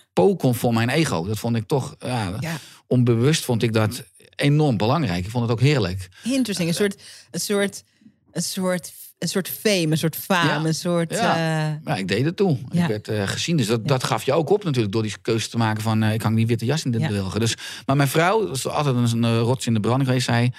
voor 0.54 0.74
mijn 0.74 0.90
ego. 0.90 1.26
Dat 1.26 1.40
vond 1.40 1.56
ik 1.56 1.68
toch, 1.68 1.96
ja, 2.00 2.38
Ja. 2.40 2.58
onbewust 2.88 3.46
vond 3.46 3.64
ik 3.64 3.74
dat 3.74 4.04
enorm 4.36 4.78
belangrijk. 4.78 5.26
Ik 5.26 5.32
vond 5.32 5.44
het 5.44 5.52
ook 5.52 5.62
heerlijk. 5.62 6.10
Interesting. 6.24 6.70
Een 6.70 6.76
soort, 6.76 7.02
een 7.32 7.40
soort, 7.40 7.84
een 8.32 8.42
soort, 8.44 8.94
een 9.18 9.28
soort 9.28 9.50
fame, 9.50 9.88
een 9.92 9.98
soort 9.98 10.16
faam, 10.16 10.48
Ja. 10.48 10.68
een 10.68 10.76
soort. 10.76 11.12
Ja. 11.12 11.36
eh, 11.36 11.76
Ja, 11.86 11.96
ik 11.96 12.08
deed 12.08 12.26
het 12.26 12.36
toe. 12.36 12.58
Ja. 12.72 12.82
Ik 12.82 12.88
werd 12.88 13.08
eh, 13.08 13.28
gezien. 13.28 13.58
Dus 13.58 13.68
dat, 13.68 13.88
dat 13.88 14.04
gaf 14.04 14.24
je 14.24 14.34
ook 14.34 14.50
op 14.50 14.64
natuurlijk. 14.64 14.94
Door 14.94 15.02
die 15.04 15.14
keuze 15.22 15.50
te 15.50 15.58
maken 15.58 15.84
van... 15.84 16.04
eh, 16.04 16.14
ik 16.14 16.22
hang 16.22 16.36
die 16.36 16.48
witte 16.48 16.66
jas 16.66 16.84
in 16.86 16.92
de 16.92 17.08
wilgen. 17.08 17.40
Dus, 17.40 17.56
maar 17.86 17.96
mijn 17.96 18.10
vrouw, 18.10 18.46
dat 18.46 18.56
is 18.56 18.68
altijd 18.68 18.96
een, 18.96 19.24
een 19.24 19.40
rots 19.40 19.66
in 19.68 19.74
de 19.74 19.80
branding 19.80 20.08
geweest, 20.08 20.26
zei... 20.26 20.52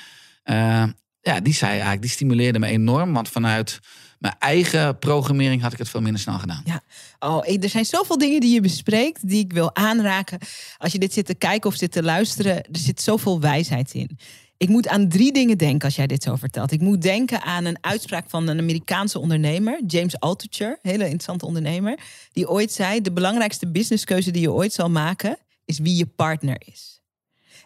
ja, 1.21 1.41
die 1.43 1.55
zei 1.55 1.71
eigenlijk... 1.71 2.01
Die 2.03 2.11
stimuleerde 2.11 2.59
me 2.59 2.67
enorm. 2.67 3.13
Want 3.13 3.29
vanuit 3.29 3.79
mijn 4.19 4.35
eigen 4.39 4.99
programmering 4.99 5.63
had 5.63 5.73
ik 5.73 5.79
het 5.79 5.89
veel 5.89 6.01
minder 6.01 6.21
snel 6.21 6.39
gedaan. 6.39 6.63
Ja. 6.65 6.81
Oh, 7.19 7.49
er 7.63 7.69
zijn 7.69 7.85
zoveel 7.85 8.19
dingen 8.19 8.41
die 8.41 8.55
je 8.55 8.61
bespreekt 8.61 9.29
die 9.29 9.45
ik 9.45 9.53
wil 9.53 9.75
aanraken. 9.75 10.39
Als 10.79 10.93
je 10.93 10.99
dit 10.99 11.13
zit 11.13 11.27
te 11.27 11.35
kijken 11.35 11.71
of 11.71 11.77
zit 11.77 11.93
te 11.93 12.03
luisteren, 12.03 12.55
er 12.57 12.69
zit 12.73 13.01
zoveel 13.03 13.41
wijsheid 13.41 13.95
in. 13.95 14.19
Ik 14.59 14.69
moet 14.69 14.89
aan 14.89 15.09
drie 15.09 15.33
dingen 15.33 15.59
denken 15.59 15.85
als 15.85 15.97
jij 15.97 16.07
dit 16.07 16.23
zo 16.23 16.37
vertelt. 16.37 16.73
Ik 16.73 16.81
moet 16.81 17.03
denken 17.03 17.43
aan 17.43 17.65
een 17.65 17.79
uitspraak 17.81 18.31
van 18.31 18.49
een 18.49 18.59
Amerikaanse 18.59 19.19
ondernemer, 19.19 19.81
James 19.87 20.21
Altucher, 20.21 20.79
hele 20.83 21.05
interessante 21.05 21.47
ondernemer, 21.47 21.99
die 22.33 22.49
ooit 22.49 22.73
zei: 22.73 23.01
de 23.01 23.13
belangrijkste 23.13 23.71
businesskeuze 23.71 24.31
die 24.31 24.43
je 24.43 24.53
ooit 24.53 24.73
zal 24.73 24.91
maken 24.91 25.39
is 25.65 25.79
wie 25.79 25.97
je 25.97 26.07
partner 26.07 26.63
is. 26.65 27.01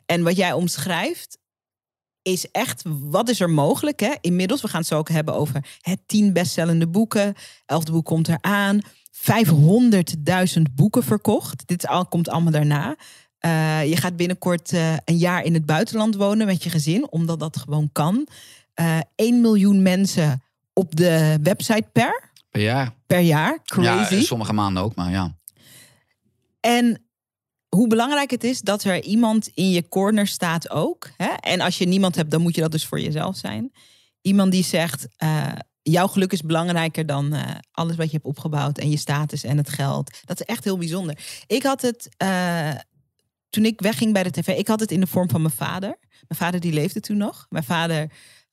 En 0.06 0.22
wat 0.22 0.36
jij 0.36 0.52
omschrijft 0.52 1.38
is 2.22 2.50
echt, 2.50 2.82
wat 2.86 3.28
is 3.28 3.40
er 3.40 3.50
mogelijk? 3.50 4.00
Hè? 4.00 4.14
Inmiddels, 4.20 4.62
we 4.62 4.68
gaan 4.68 4.80
het 4.80 4.88
zo 4.88 4.98
ook 4.98 5.08
hebben 5.08 5.34
over 5.34 5.78
hè, 5.80 5.94
tien 6.06 6.32
bestsellende 6.32 6.88
boeken. 6.88 7.34
Elfde 7.66 7.92
boek 7.92 8.04
komt 8.04 8.28
eraan. 8.28 8.80
500.000 10.56 10.62
boeken 10.74 11.02
verkocht. 11.02 11.66
Dit 11.66 11.86
al, 11.86 12.06
komt 12.06 12.28
allemaal 12.28 12.52
daarna. 12.52 12.96
Eh, 13.42 13.88
je 13.88 13.96
gaat 13.96 14.16
binnenkort 14.16 14.72
eh, 14.72 14.92
een 15.04 15.16
jaar 15.16 15.44
in 15.44 15.54
het 15.54 15.66
buitenland 15.66 16.14
wonen 16.14 16.46
met 16.46 16.62
je 16.62 16.70
gezin, 16.70 17.10
omdat 17.10 17.40
dat 17.40 17.56
gewoon 17.56 17.90
kan. 17.92 18.26
Eh 18.74 18.98
1 19.14 19.40
miljoen 19.40 19.82
mensen 19.82 20.42
op 20.72 20.96
de 20.96 21.38
website 21.42 21.84
per, 21.92 22.30
Per 22.50 22.60
jaar. 22.60 22.94
per 23.06 23.20
jaar. 23.20 23.58
Crazy. 23.64 24.14
Ja, 24.14 24.20
sommige 24.22 24.52
maanden 24.52 24.82
ook, 24.82 24.94
maar 24.94 25.10
ja. 25.10 25.36
En 26.60 27.02
hoe 27.68 27.86
belangrijk 27.86 28.30
het 28.30 28.44
is 28.44 28.60
dat 28.60 28.84
er 28.84 29.02
iemand 29.02 29.50
in 29.54 29.70
je 29.70 29.88
corner 29.88 30.26
staat 30.26 30.70
ook. 30.70 31.10
Hè? 31.16 31.28
En 31.40 31.60
als 31.60 31.78
je 31.78 31.86
niemand 31.86 32.16
hebt, 32.16 32.30
dan 32.30 32.40
moet 32.40 32.54
je 32.54 32.60
dat 32.60 32.72
dus 32.72 32.86
voor 32.86 33.00
jezelf 33.00 33.36
zijn. 33.36 33.72
Iemand 34.20 34.52
die 34.52 34.64
zegt, 34.64 35.06
jouw 35.82 36.06
geluk 36.06 36.32
is 36.32 36.42
belangrijker 36.42 37.06
dan 37.06 37.34
alles 37.72 37.96
wat 37.96 38.06
je 38.06 38.12
hebt 38.12 38.24
opgebouwd 38.24 38.78
en 38.78 38.90
je 38.90 38.96
status 38.96 39.44
en 39.44 39.56
het 39.56 39.68
geld. 39.68 40.20
Dat 40.24 40.40
is 40.40 40.46
echt 40.46 40.64
heel 40.64 40.78
bijzonder. 40.78 41.18
Ik 41.46 41.62
had 41.62 41.82
het, 41.82 42.08
toen 43.52 43.64
ik 43.64 43.80
wegging 43.80 44.12
bij 44.12 44.22
de 44.22 44.30
tv, 44.30 44.48
ik 44.48 44.68
had 44.68 44.80
het 44.80 44.90
in 44.90 45.00
de 45.00 45.06
vorm 45.06 45.30
van 45.30 45.42
mijn 45.42 45.54
vader. 45.54 45.98
Mijn 46.10 46.40
vader 46.40 46.60
die 46.60 46.72
leefde 46.72 47.00
toen 47.00 47.16
nog. 47.16 47.46
Mijn 47.48 47.64
vader 47.64 48.12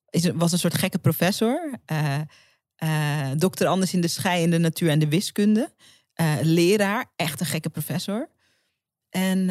is, 0.10 0.30
was 0.34 0.52
een 0.52 0.60
soort 0.60 0.78
gekke 0.78 0.98
professor. 0.98 1.80
eh, 1.86 3.32
dokter 3.38 3.68
Anders 3.68 3.94
in 3.94 4.02
de 4.02 4.08
schei 4.08 4.44
in 4.44 4.52
de 4.52 4.58
natuur 4.58 4.90
en 4.90 5.00
de 5.00 5.08
wiskunde. 5.08 5.74
Eh, 6.14 6.36
leraar, 6.42 7.12
echt 7.16 7.40
een 7.40 7.46
gekke 7.46 7.70
professor. 7.70 8.30
En, 9.10 9.50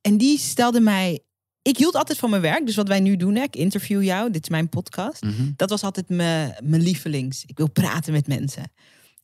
en 0.00 0.16
die 0.16 0.38
stelde 0.38 0.80
mij. 0.80 1.20
Ik 1.62 1.76
hield 1.76 1.94
altijd 1.94 2.18
van 2.18 2.30
mijn 2.30 2.42
werk. 2.42 2.66
Dus 2.66 2.76
wat 2.76 2.88
wij 2.88 3.00
nu 3.00 3.16
doen, 3.16 3.34
hè, 3.34 3.42
ik 3.42 3.56
interview 3.56 4.02
jou. 4.02 4.30
Dit 4.30 4.42
is 4.42 4.48
mijn 4.48 4.68
podcast. 4.68 5.22
Mhm. 5.22 5.50
Dat 5.56 5.70
was 5.70 5.82
altijd 5.82 6.08
mijn, 6.08 6.56
mijn 6.62 6.82
lievelings. 6.82 7.44
Ik 7.44 7.56
wil 7.56 7.70
praten 7.70 8.12
met 8.12 8.26
mensen. 8.26 8.72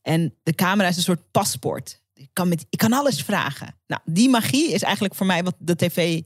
En 0.01 0.35
de 0.43 0.53
camera 0.53 0.87
is 0.87 0.95
een 0.95 1.01
soort 1.01 1.31
paspoort. 1.31 2.00
Ik 2.21 2.29
kan, 2.33 2.49
met, 2.49 2.65
ik 2.69 2.77
kan 2.77 2.93
alles 2.93 3.21
vragen. 3.21 3.75
Nou, 3.87 4.01
die 4.05 4.29
magie 4.29 4.71
is 4.71 4.81
eigenlijk 4.81 5.15
voor 5.15 5.25
mij 5.25 5.43
wat 5.43 5.55
de 5.59 5.75
tv. 5.75 6.21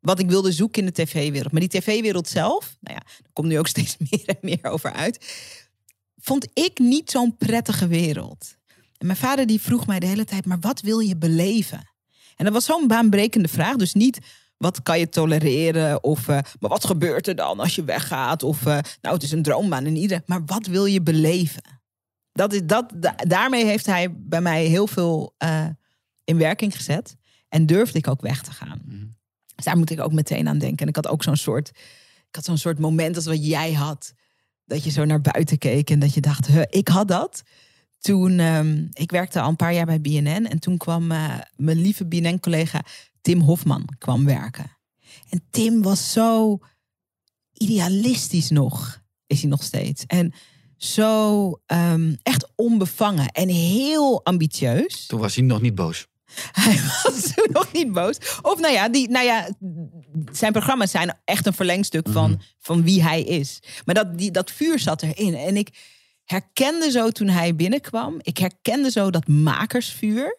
Wat 0.00 0.18
ik 0.18 0.28
wilde 0.30 0.52
zoeken 0.52 0.80
in 0.80 0.92
de 0.94 1.02
tv-wereld. 1.02 1.52
Maar 1.52 1.60
die 1.60 1.80
tv-wereld 1.80 2.28
zelf, 2.28 2.76
nou 2.80 2.96
ja, 2.96 3.02
er 3.24 3.30
komt 3.32 3.48
nu 3.48 3.58
ook 3.58 3.68
steeds 3.76 3.96
meer 3.98 4.26
en 4.26 4.38
meer 4.40 4.64
over 4.64 4.92
uit. 4.92 5.34
Vond 6.16 6.48
ik 6.54 6.78
niet 6.78 7.10
zo'n 7.10 7.36
prettige 7.36 7.86
wereld. 7.86 8.56
En 8.98 9.06
mijn 9.06 9.18
vader 9.18 9.46
die 9.46 9.60
vroeg 9.60 9.86
mij 9.86 10.00
de 10.00 10.06
hele 10.06 10.24
tijd, 10.24 10.46
maar 10.46 10.60
wat 10.60 10.80
wil 10.80 10.98
je 10.98 11.16
beleven? 11.16 11.88
En 12.36 12.44
dat 12.44 12.54
was 12.54 12.64
zo'n 12.64 12.86
baanbrekende 12.86 13.48
vraag. 13.48 13.76
Dus 13.76 13.94
niet 13.94 14.18
wat 14.56 14.82
kan 14.82 14.98
je 14.98 15.08
tolereren 15.08 16.04
of 16.04 16.28
eh, 16.28 16.38
maar 16.60 16.70
wat 16.70 16.84
gebeurt 16.84 17.26
er 17.26 17.34
dan 17.36 17.60
als 17.60 17.74
je 17.74 17.84
weggaat? 17.84 18.42
Of 18.42 18.66
eh, 18.66 18.78
nou, 19.00 19.14
het 19.14 19.22
is 19.22 19.32
een 19.32 19.42
droombaan 19.42 19.86
in 19.86 19.96
ieder. 19.96 20.22
Maar 20.26 20.44
wat 20.44 20.66
wil 20.66 20.84
je 20.84 21.02
beleven? 21.02 21.79
Dat 22.32 22.52
is, 22.52 22.60
dat, 22.64 22.92
da- 22.96 23.16
daarmee 23.16 23.64
heeft 23.64 23.86
hij 23.86 24.14
bij 24.16 24.40
mij 24.40 24.64
heel 24.64 24.86
veel 24.86 25.34
eh, 25.38 25.66
in 26.24 26.36
werking 26.38 26.76
gezet. 26.76 27.16
En 27.48 27.66
durfde 27.66 27.98
ik 27.98 28.08
ook 28.08 28.20
weg 28.20 28.42
te 28.42 28.52
gaan. 28.52 28.80
Mhm. 28.84 29.06
Dus 29.54 29.64
daar 29.64 29.78
moet 29.78 29.90
ik 29.90 30.00
ook 30.00 30.12
meteen 30.12 30.48
aan 30.48 30.58
denken. 30.58 30.78
En 30.78 30.88
ik 30.88 30.96
had 30.96 31.08
ook 31.08 31.22
zo'n 31.22 31.36
soort, 31.36 31.68
ik 32.28 32.34
had 32.34 32.44
zo'n 32.44 32.58
soort 32.58 32.78
moment 32.78 33.16
als 33.16 33.26
wat 33.26 33.46
jij 33.46 33.72
had. 33.72 34.12
Dat 34.64 34.84
je 34.84 34.90
zo 34.90 35.04
naar 35.04 35.20
buiten 35.20 35.58
keek 35.58 35.90
en 35.90 35.98
dat 35.98 36.14
je 36.14 36.20
dacht, 36.20 36.46
huh, 36.46 36.62
ik 36.68 36.88
had 36.88 37.08
dat. 37.08 37.42
Toen, 37.98 38.38
ehm, 38.38 38.86
ik 38.92 39.10
werkte 39.10 39.40
al 39.40 39.48
een 39.48 39.56
paar 39.56 39.74
jaar 39.74 39.86
bij 39.86 40.00
BNN. 40.00 40.46
En 40.46 40.58
toen 40.58 40.76
kwam 40.76 41.10
eh, 41.10 41.38
mijn 41.56 41.80
lieve 41.80 42.06
BNN-collega 42.06 42.84
Tim 43.20 43.40
Hofman 43.40 43.88
kwam 43.98 44.24
werken. 44.24 44.76
En 45.28 45.42
Tim 45.50 45.82
was 45.82 46.12
zo 46.12 46.58
idealistisch 47.52 48.50
nog, 48.50 49.02
is 49.26 49.40
hij 49.40 49.50
nog 49.50 49.62
steeds. 49.62 50.06
En 50.06 50.32
zo 50.84 51.60
ehm, 51.66 52.14
echt 52.22 52.46
onbevangen 52.56 53.28
en 53.28 53.48
heel 53.48 54.24
ambitieus. 54.24 55.06
Toen 55.06 55.20
was 55.20 55.34
hij 55.34 55.44
nog 55.44 55.60
niet 55.60 55.74
boos. 55.74 56.06
Hij 56.52 56.80
was 57.02 57.22
toen 57.34 57.48
nog 57.52 57.72
niet 57.72 57.92
boos. 57.92 58.16
Of 58.42 58.60
nou 58.60 58.72
ja, 58.72 58.88
die, 58.88 59.08
nou 59.08 59.24
ja, 59.24 59.48
zijn 60.32 60.52
programma's 60.52 60.90
zijn 60.90 61.18
echt 61.24 61.46
een 61.46 61.52
verlengstuk 61.52 62.08
van, 62.08 62.30
Mhm. 62.30 62.40
van 62.58 62.82
wie 62.82 63.02
hij 63.02 63.22
is. 63.22 63.58
Maar 63.84 63.94
dat, 63.94 64.18
die, 64.18 64.30
dat 64.30 64.50
vuur 64.50 64.78
zat 64.78 65.02
erin. 65.02 65.34
En 65.34 65.56
ik 65.56 65.68
herkende 66.24 66.90
zo 66.90 67.10
toen 67.10 67.28
hij 67.28 67.54
binnenkwam. 67.56 68.18
Ik 68.22 68.38
herkende 68.38 68.90
zo 68.90 69.10
dat 69.10 69.26
makersvuur. 69.28 70.38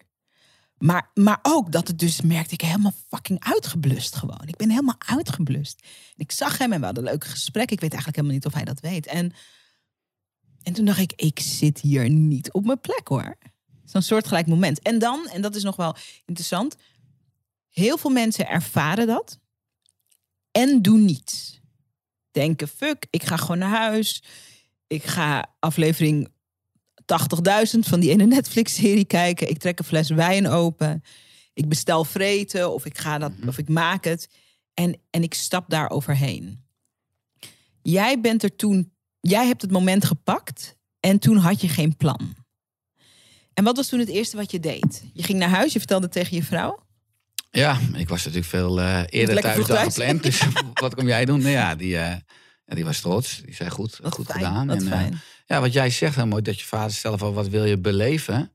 Maar, 0.77 1.09
maar 1.13 1.39
ook 1.41 1.71
dat 1.71 1.87
het 1.87 1.99
dus, 1.99 2.21
merkte 2.21 2.53
ik, 2.53 2.61
helemaal 2.61 2.93
fucking 3.09 3.39
uitgeblust 3.43 4.15
gewoon. 4.15 4.41
Ik 4.45 4.55
ben 4.55 4.69
helemaal 4.69 4.95
uitgeblust. 5.07 5.85
Ik 6.15 6.31
zag 6.31 6.57
hem 6.57 6.73
en 6.73 6.79
we 6.79 6.85
hadden 6.85 7.03
een 7.05 7.11
leuk 7.11 7.25
gesprek. 7.25 7.71
Ik 7.71 7.79
weet 7.79 7.93
eigenlijk 7.93 8.15
helemaal 8.15 8.35
niet 8.35 8.45
of 8.45 8.53
hij 8.53 8.63
dat 8.63 8.79
weet. 8.79 9.07
En, 9.07 9.33
en 10.63 10.73
toen 10.73 10.85
dacht 10.85 10.99
ik, 10.99 11.13
ik 11.15 11.39
zit 11.39 11.79
hier 11.79 12.09
niet 12.09 12.51
op 12.51 12.65
mijn 12.65 12.81
plek 12.81 13.07
hoor. 13.07 13.37
Zo'n 13.85 14.01
soortgelijk 14.01 14.47
moment. 14.47 14.81
En 14.81 14.99
dan, 14.99 15.27
en 15.27 15.41
dat 15.41 15.55
is 15.55 15.63
nog 15.63 15.75
wel 15.75 15.95
interessant. 16.25 16.75
Heel 17.69 17.97
veel 17.97 18.09
mensen 18.09 18.47
ervaren 18.47 19.07
dat. 19.07 19.39
En 20.51 20.81
doen 20.81 21.05
niets. 21.05 21.59
Denken, 22.31 22.67
fuck, 22.67 23.05
ik 23.09 23.23
ga 23.23 23.37
gewoon 23.37 23.57
naar 23.57 23.77
huis. 23.77 24.23
Ik 24.87 25.03
ga 25.03 25.55
aflevering 25.59 26.29
80.000 27.73 27.79
van 27.79 27.99
die 27.99 28.09
ene 28.09 28.25
Netflix-serie 28.25 29.05
kijken. 29.05 29.49
Ik 29.49 29.57
trek 29.57 29.79
een 29.79 29.85
fles 29.85 30.09
wijn 30.09 30.47
open. 30.47 31.03
Ik 31.53 31.69
bestel 31.69 32.03
vreten 32.03 32.73
of 32.73 32.85
ik, 32.85 32.97
ga 32.97 33.17
dat, 33.17 33.31
of 33.47 33.57
ik 33.57 33.69
maak 33.69 34.03
het. 34.03 34.29
En, 34.73 35.01
en 35.09 35.23
ik 35.23 35.33
stap 35.33 35.69
daar 35.69 35.89
overheen. 35.89 36.63
Jij 37.81 38.21
bent 38.21 38.43
er 38.43 38.55
toen 38.55 38.90
jij 39.21 39.45
hebt 39.45 39.61
het 39.61 39.71
moment 39.71 40.05
gepakt 40.05 40.75
en 40.99 41.19
toen 41.19 41.37
had 41.37 41.61
je 41.61 41.67
geen 41.67 41.97
plan. 41.97 42.35
En 43.53 43.63
wat 43.63 43.75
was 43.75 43.87
toen 43.87 43.99
het 43.99 44.09
eerste 44.09 44.37
wat 44.37 44.51
je 44.51 44.59
deed? 44.59 45.03
Je 45.13 45.23
ging 45.23 45.39
naar 45.39 45.49
huis, 45.49 45.73
je 45.73 45.79
vertelde 45.79 46.09
tegen 46.09 46.35
je 46.35 46.43
vrouw. 46.43 46.79
Ja, 47.51 47.79
ik 47.93 48.09
was 48.09 48.19
natuurlijk 48.19 48.49
veel 48.51 48.79
uh, 48.79 49.01
eerder 49.09 49.41
thuis 49.41 49.65
dan 49.67 49.77
gepland. 49.77 50.23
Dus 50.23 50.41
wat 50.73 50.95
kom 50.95 51.07
jij 51.07 51.25
doen? 51.25 51.39
Nou 51.39 51.51
ja, 51.51 51.75
die, 51.75 51.97
eh, 51.97 52.15
die 52.65 52.85
was 52.85 53.01
trots. 53.01 53.41
Die 53.45 53.55
zei 53.55 53.69
goed, 53.69 53.99
Wat 54.01 54.13
goed 54.13 54.25
fijn, 54.25 54.37
gedaan. 54.37 54.67
wat 54.67 54.77
en, 54.77 54.83
eh, 54.83 54.89
fijn. 54.91 55.21
ja, 55.45 55.59
wat 55.59 55.73
jij 55.73 55.89
zegt, 55.89 56.15
heel 56.15 56.27
mooi, 56.27 56.41
dat 56.41 56.59
je 56.59 56.65
vader 56.65 56.95
stelt 56.95 57.19
van 57.19 57.33
wat 57.33 57.47
wil 57.47 57.65
je 57.65 57.77
beleven. 57.77 58.51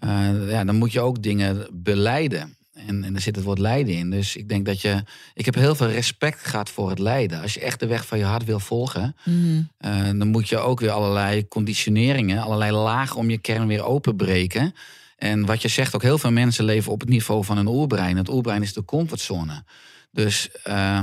Eh, 0.00 0.50
ja, 0.50 0.64
dan 0.64 0.76
moet 0.76 0.92
je 0.92 1.00
ook 1.00 1.22
dingen 1.22 1.68
beleiden. 1.72 2.56
En, 2.74 3.04
en 3.04 3.14
er 3.14 3.20
zit 3.20 3.36
het 3.36 3.44
woord 3.44 3.58
lijden 3.58 3.94
in. 3.94 4.10
Dus 4.10 4.36
ik 4.36 4.48
denk 4.48 4.66
dat 4.66 4.80
je. 4.80 5.02
Ik 5.34 5.44
heb 5.44 5.54
heel 5.54 5.74
veel 5.74 5.88
respect 5.88 6.46
gehad 6.46 6.70
voor 6.70 6.88
het 6.90 6.98
lijden. 6.98 7.40
Als 7.42 7.54
je 7.54 7.60
echt 7.60 7.80
de 7.80 7.86
weg 7.86 8.06
van 8.06 8.18
je 8.18 8.24
hart 8.24 8.44
wil 8.44 8.60
volgen, 8.60 9.16
Mhm. 9.24 9.62
eh, 9.78 10.04
dan 10.04 10.28
moet 10.28 10.48
je 10.48 10.58
ook 10.58 10.80
weer 10.80 10.90
allerlei 10.90 11.48
conditioneringen, 11.48 12.42
allerlei 12.42 12.72
lagen 12.72 13.16
om 13.16 13.30
je 13.30 13.38
kern 13.38 13.66
weer 13.66 13.84
openbreken. 13.84 14.74
En 15.16 15.46
wat 15.46 15.62
je 15.62 15.68
zegt, 15.68 15.94
ook 15.94 16.02
heel 16.02 16.18
veel 16.18 16.30
mensen 16.32 16.64
leven 16.64 16.92
op 16.92 17.00
het 17.00 17.08
niveau 17.08 17.44
van 17.44 17.58
een 17.58 17.66
oerbrein. 17.68 18.16
Het 18.16 18.28
oerbrein 18.28 18.62
is 18.62 18.72
de 18.72 18.84
comfortzone. 18.84 19.64
Dus 20.10 20.50
eh, 20.62 20.98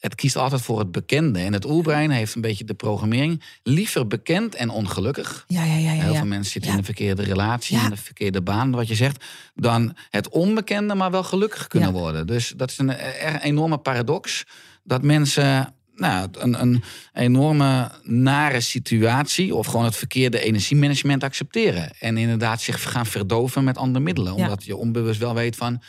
het 0.00 0.14
kiest 0.14 0.36
altijd 0.36 0.62
voor 0.62 0.78
het 0.78 0.92
bekende. 0.92 1.38
En 1.38 1.52
het 1.52 1.64
oerbrein 1.66 2.10
heeft 2.10 2.34
een 2.34 2.40
beetje 2.40 2.64
de 2.64 2.74
programmering. 2.74 3.42
Liever 3.62 4.06
bekend 4.06 4.54
en 4.54 4.68
ongelukkig. 4.68 5.44
Ja, 5.48 5.64
ja, 5.64 5.76
ja. 5.76 5.92
ja, 5.92 6.02
Heel 6.02 6.14
veel 6.14 6.26
mensen 6.26 6.52
zitten 6.52 6.70
in 6.70 6.76
de 6.76 6.82
verkeerde 6.84 7.22
relatie, 7.22 7.78
in 7.78 7.90
de 7.90 7.96
verkeerde 7.96 8.42
baan, 8.42 8.70
wat 8.70 8.88
je 8.88 8.94
zegt. 8.94 9.24
Dan 9.54 9.96
het 10.10 10.28
onbekende, 10.28 10.94
maar 10.94 11.10
wel 11.10 11.22
gelukkig 11.24 11.66
kunnen 11.66 11.92
worden. 11.92 12.26
Dus 12.26 12.52
dat 12.56 12.70
is 12.70 12.78
een 12.78 12.90
er- 12.90 13.40
enorme 13.40 13.78
paradox. 13.78 14.44
Dat 14.84 15.02
mensen 15.02 15.74
nou, 15.94 16.28
een, 16.32 16.60
een 16.60 16.82
enorme 17.12 17.90
nare 18.02 18.60
situatie 18.60 19.54
of 19.54 19.66
gewoon 19.66 19.84
het 19.84 19.96
verkeerde 19.96 20.40
energiemanagement 20.40 21.24
accepteren. 21.24 21.90
En 21.98 22.16
inderdaad 22.16 22.60
zich 22.60 22.82
gaan 22.90 23.06
verdoven 23.06 23.64
met 23.64 23.78
andere 23.78 24.04
middelen. 24.04 24.34
Omdat 24.34 24.64
je 24.64 24.76
onbewust 24.76 25.20
wel 25.20 25.34
weet 25.34 25.56
van, 25.56 25.82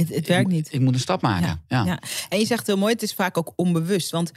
Het, 0.00 0.08
het 0.08 0.26
werkt 0.26 0.48
ik, 0.48 0.54
niet. 0.54 0.68
ik 0.72 0.80
moet 0.80 0.94
een 0.94 1.00
stap 1.00 1.22
maken. 1.22 1.62
Ja. 1.68 1.84
Ja. 1.84 2.02
En 2.28 2.38
je 2.38 2.46
zegt 2.46 2.66
heel 2.66 2.76
mooi, 2.76 2.92
het 2.92 3.02
is 3.02 3.14
vaak 3.14 3.38
ook 3.38 3.52
onbewust. 3.56 4.10
Want 4.10 4.32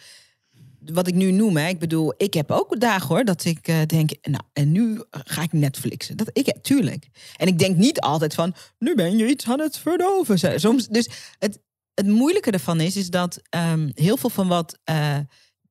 wat 0.85 1.07
ik 1.07 1.13
nu 1.13 1.31
noem, 1.31 1.57
hè, 1.57 1.67
ik 1.67 1.79
bedoel, 1.79 2.13
ik 2.17 2.33
heb 2.33 2.51
ook 2.51 2.79
dagen 2.79 3.07
hoor, 3.07 3.23
dat 3.23 3.45
ik 3.45 3.67
eh, 3.67 3.81
denk, 3.85 4.11
nou, 4.21 4.43
en 4.53 4.71
nu 4.71 5.03
ga 5.09 5.41
ik 5.41 5.53
Netflixen. 5.53 6.17
Dat, 6.17 6.29
ik, 6.33 6.57
tuurlijk. 6.61 7.07
En 7.35 7.47
ik 7.47 7.59
denk 7.59 7.75
niet 7.77 7.99
altijd 7.99 8.33
van, 8.33 8.53
nu 8.77 8.95
ben 8.95 9.17
je 9.17 9.27
iets 9.27 9.47
aan 9.47 9.59
het 9.59 9.77
verdoven. 9.77 10.59
Soms, 10.59 10.87
dus 10.87 11.09
het, 11.39 11.59
het 11.93 12.07
moeilijke 12.07 12.51
ervan 12.51 12.79
is, 12.79 12.95
is 12.95 13.09
dat 13.09 13.41
ehm, 13.49 13.89
heel 13.93 14.17
veel 14.17 14.29
van 14.29 14.47
wat 14.47 14.79
eh, 14.83 15.17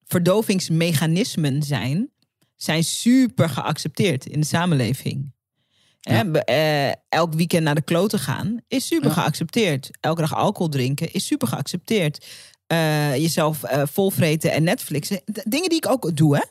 verdovingsmechanismen 0.05 1.63
zijn, 1.63 2.11
zijn 2.57 2.85
super 2.85 3.49
geaccepteerd 3.49 4.27
in 4.27 4.41
de 4.41 4.47
samenleving. 4.47 5.33
Hè, 6.01 6.31
eh, 6.33 6.93
elk 7.09 7.35
weekend 7.35 7.63
naar 7.65 7.75
de 7.75 7.83
kloten 7.83 8.19
gaan 8.19 8.61
is 8.69 8.87
super 8.87 9.09
Ja. 9.09 9.15
geaccepteerd. 9.15 9.91
Elke 10.01 10.21
dag 10.21 10.35
alcohol 10.35 10.69
drinken 10.69 11.13
is 11.13 11.27
super 11.27 11.49
geaccepteerd. 11.49 12.27
Eh, 12.67 13.17
jezelf 13.17 13.63
eh, 13.63 13.83
volvreten 13.87 14.53
en 14.53 14.63
Netflixen. 14.63 15.17
D- 15.33 15.43
Dingen 15.45 15.69
die 15.69 15.79
ik 15.79 15.89
ook 15.89 16.17
doe, 16.17 16.37
hè, 16.37 16.43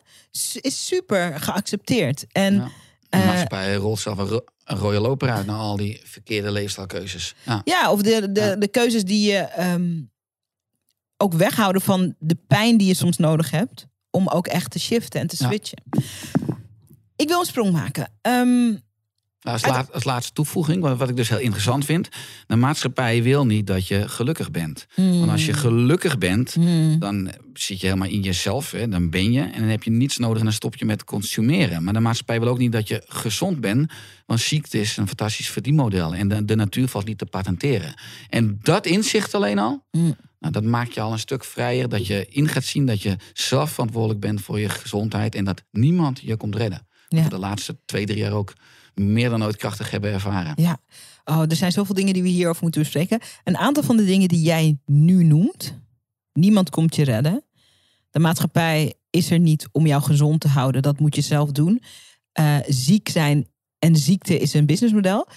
is 0.61 0.85
super 0.85 1.39
geaccepteerd. 1.39 2.25
En 2.31 2.53
Ja. 2.55 2.69
De 3.09 3.17
maatschappij 3.25 3.75
rolt 3.75 3.99
zelf 3.99 4.17
een, 4.17 4.27
ro- 4.27 4.43
een 4.63 4.77
rode 4.77 4.99
loper 4.99 5.29
uit 5.29 5.45
naar 5.45 5.55
al 5.57 5.77
die 5.77 6.01
verkeerde 6.03 6.51
leefstijlkeuzes. 6.51 7.35
Ja. 7.45 7.61
ja, 7.63 7.91
of 7.91 8.01
de, 8.01 8.31
de, 8.31 8.55
de 8.59 8.67
keuzes 8.67 9.03
die 9.03 9.31
je 9.31 9.37
ehm, 9.37 10.01
ook 11.17 11.33
weghouden 11.33 11.81
van 11.81 12.15
de 12.19 12.37
pijn 12.47 12.77
die 12.77 12.87
je 12.87 12.93
soms 12.93 13.17
nodig 13.17 13.51
hebt. 13.51 13.87
Om 14.09 14.27
ook 14.27 14.47
echt 14.47 14.71
te 14.71 14.79
shiften 14.79 15.21
en 15.21 15.27
te 15.27 15.35
switchen. 15.35 15.83
Ik 17.15 17.27
wil 17.27 17.39
een 17.39 17.45
sprong 17.45 17.71
maken. 17.71 18.11
Ehm, 18.21 18.75
als, 19.47 19.65
laat- 19.65 19.93
als 19.93 20.03
laatste 20.03 20.33
toevoeging, 20.33 20.81
wat, 20.97 21.09
ik 21.09 21.15
dus 21.15 21.29
heel 21.29 21.39
interessant 21.39 21.85
vind. 21.85 22.09
De 22.47 22.55
maatschappij 22.55 23.23
wil 23.23 23.45
niet 23.45 23.67
dat 23.67 23.87
je 23.87 24.07
gelukkig 24.09 24.51
bent. 24.51 24.85
Want 24.95 25.29
als 25.31 25.45
je 25.45 25.53
gelukkig 25.53 26.17
bent, 26.17 26.53
hmm, 26.53 26.99
dan 26.99 27.31
zit 27.53 27.79
je 27.79 27.85
helemaal 27.87 28.09
in 28.09 28.21
jezelf. 28.21 28.71
Hè, 28.71 28.87
dan 28.87 29.09
ben 29.09 29.31
je. 29.31 29.41
En 29.41 29.59
dan 29.59 29.69
heb 29.69 29.83
je 29.83 29.91
niets 29.91 30.17
nodig 30.17 30.37
en 30.37 30.43
dan 30.43 30.53
stop 30.53 30.75
je 30.75 30.85
met 30.85 31.03
consumeren. 31.03 31.83
Maar 31.83 31.93
de 31.93 31.99
maatschappij 31.99 32.39
wil 32.39 32.49
ook 32.49 32.57
niet 32.57 32.71
dat 32.71 32.87
je 32.87 33.03
gezond 33.07 33.61
bent. 33.61 33.91
Want 34.25 34.39
ziekte 34.39 34.79
is 34.79 34.97
een 34.97 35.07
fantastisch 35.07 35.49
verdienmodel. 35.49 36.13
En 36.15 36.27
de, 36.27 36.45
de 36.45 36.55
natuur 36.55 36.87
valt 36.87 37.05
niet 37.05 37.17
te 37.17 37.25
patenteren. 37.25 37.93
En 38.29 38.59
dat 38.61 38.85
inzicht 38.85 39.33
alleen 39.33 39.59
al, 39.59 39.85
Mm. 39.91 40.15
nou, 40.39 40.53
dat 40.53 40.63
maakt 40.63 40.93
je 40.93 41.01
al 41.01 41.11
een 41.11 41.19
stuk 41.19 41.43
vrijer. 41.43 41.89
Dat 41.89 42.07
je 42.07 42.25
in 42.29 42.47
gaat 42.47 42.63
zien 42.63 42.85
dat 42.85 43.01
je 43.01 43.15
zelf 43.33 43.71
verantwoordelijk 43.71 44.19
bent 44.19 44.41
voor 44.41 44.59
je 44.59 44.69
gezondheid. 44.69 45.35
En 45.35 45.45
dat 45.45 45.63
niemand 45.71 46.19
je 46.23 46.35
komt 46.37 46.55
redden. 46.55 46.87
Ja. 47.07 47.27
De 47.29 47.37
laatste 47.37 47.77
twee, 47.85 48.05
drie 48.05 48.17
jaar 48.19 48.31
ook 48.31 48.53
meer 48.99 49.29
dan 49.29 49.43
ooit 49.43 49.55
krachtig 49.55 49.91
hebben 49.91 50.13
ervaren. 50.13 50.53
Ja, 50.55 50.79
oh, 51.25 51.41
er 51.41 51.55
zijn 51.55 51.71
zoveel 51.71 51.95
dingen 51.95 52.13
die 52.13 52.23
we 52.23 52.29
hierover 52.29 52.63
moeten 52.63 52.81
bespreken. 52.81 53.19
Een 53.43 53.57
aantal 53.57 53.83
van 53.83 53.97
de 53.97 54.05
dingen 54.05 54.27
die 54.27 54.41
jij 54.41 54.77
nu 54.85 55.23
noemt, 55.23 55.79
niemand 56.33 56.69
komt 56.69 56.95
je 56.95 57.03
redden. 57.03 57.43
De 58.09 58.19
maatschappij 58.19 58.93
is 59.09 59.31
er 59.31 59.39
niet 59.39 59.67
om 59.71 59.87
jou 59.87 60.01
gezond 60.01 60.41
te 60.41 60.47
houden. 60.47 60.81
Dat 60.81 60.99
moet 60.99 61.15
je 61.15 61.21
zelf 61.21 61.51
doen. 61.51 61.81
Eh, 62.31 62.57
ziek 62.67 63.09
zijn 63.09 63.47
en 63.79 63.95
ziekte 63.95 64.39
is 64.39 64.53
een 64.53 64.65
businessmodel. 64.65 65.27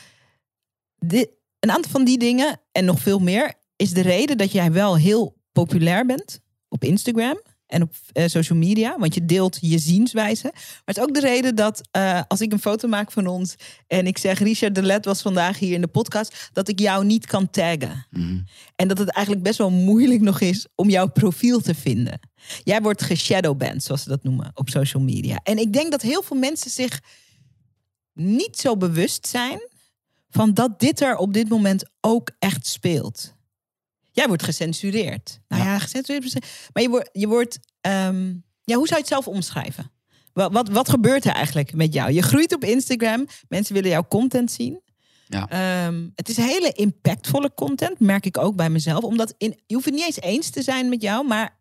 Dit, 0.99 1.31
een 1.59 1.71
aantal 1.71 1.91
van 1.91 2.05
die 2.05 2.19
dingen 2.19 2.61
en 2.73 2.85
nog 2.85 3.01
veel 3.01 3.19
meer 3.19 3.55
is 3.77 3.93
de 3.93 4.01
reden 4.01 4.37
dat 4.37 4.53
jij 4.53 4.73
wel 4.73 4.97
heel 4.97 5.37
populair 5.53 6.07
bent 6.07 6.41
op 6.69 6.85
Instagram 6.85 7.41
en 7.71 7.83
op 7.83 7.93
eh, 8.13 8.27
social 8.27 8.59
media, 8.59 8.99
want 8.99 9.15
je 9.15 9.25
deelt 9.25 9.59
je 9.61 9.79
zienswijze. 9.79 10.51
Maar 10.53 10.83
het 10.85 10.97
is 10.97 11.03
ook 11.03 11.15
de 11.15 11.21
reden 11.21 11.55
dat 11.55 11.89
eh, 11.91 12.21
als 12.29 12.41
ik 12.41 12.53
een 12.53 12.61
foto 12.61 12.89
maak 12.89 13.13
van 13.13 13.27
ons 13.27 13.55
en 13.87 14.07
ik 14.07 14.19
zeg 14.19 14.39
Richard 14.39 14.75
de 14.75 14.83
Let 14.83 15.05
was 15.05 15.23
vandaag 15.23 15.59
hier 15.59 15.75
in 15.75 15.81
de 15.81 15.87
podcast, 15.87 16.51
dat 16.53 16.69
ik 16.69 16.79
jou 16.79 17.05
niet 17.05 17.27
kan 17.27 17.51
taggen. 17.51 18.07
Mhm. 18.11 18.39
En 18.77 18.89
dat 18.89 18.99
het 18.99 19.11
eigenlijk 19.11 19.45
best 19.45 19.59
wel 19.59 19.71
moeilijk 19.71 20.21
nog 20.21 20.41
is 20.41 20.67
om 20.75 20.91
jouw 20.91 21.09
profiel 21.09 21.61
te 21.61 21.75
vinden. 21.75 22.21
Jij 22.63 22.81
wordt 22.81 23.03
geshadowband, 23.03 23.83
zoals 23.83 24.03
ze 24.03 24.09
dat 24.09 24.23
noemen, 24.23 24.51
op 24.55 24.69
social 24.69 25.03
media. 25.03 25.41
En 25.43 25.59
ik 25.59 25.73
denk 25.73 25.91
dat 25.91 26.03
heel 26.03 26.23
veel 26.23 26.37
mensen 26.37 26.71
zich 26.71 27.01
niet 28.15 28.57
zo 28.57 28.77
bewust 28.77 29.27
zijn 29.27 29.69
van 30.31 30.55
dat 30.55 30.81
dit 30.81 31.01
er 31.01 31.17
op 31.17 31.33
dit 31.33 31.49
moment 31.49 31.91
ook 32.01 32.31
echt 32.39 32.67
speelt. 32.67 33.39
Jij 34.13 34.27
wordt 34.27 34.43
gecensureerd. 34.43 35.41
Nou 35.49 35.63
ja, 35.63 35.79
gecensureerd. 35.79 36.47
Maar 36.73 36.83
je 36.83 36.89
wordt. 36.89 37.09
Je 37.13 37.29
wordt 37.29 37.59
ehm, 37.81 38.33
ja, 38.65 38.77
hoe 38.77 38.87
zou 38.87 39.01
je 39.01 39.07
het 39.07 39.07
zelf 39.07 39.29
omschrijven? 39.29 39.91
Wat, 40.33 40.53
wat, 40.53 40.69
wat 40.69 40.89
gebeurt 40.89 41.25
er 41.25 41.33
eigenlijk 41.33 41.75
met 41.75 41.93
jou? 41.93 42.13
Je 42.13 42.23
groeit 42.23 42.55
op 42.55 42.65
Instagram. 42.65 43.27
Mensen 43.49 43.75
willen 43.75 43.91
jouw 43.91 44.07
content 44.09 44.51
zien. 44.53 44.81
Ja. 45.27 45.49
Ehm, 45.49 46.09
het 46.15 46.29
is 46.29 46.37
hele 46.37 46.73
impactvolle 46.73 47.55
content, 47.55 48.01
merk 48.01 48.27
ik 48.27 48.39
ook 48.39 48.57
bij 48.57 48.71
mezelf. 48.71 49.05
Omdat 49.05 49.35
in, 49.39 49.61
je 49.67 49.75
hoeft 49.75 49.87
het 49.87 49.95
niet 49.95 50.05
eens 50.05 50.21
eens 50.21 50.51
te 50.51 50.63
zijn 50.63 50.89
met 50.89 51.03
jou, 51.03 51.27
maar 51.27 51.59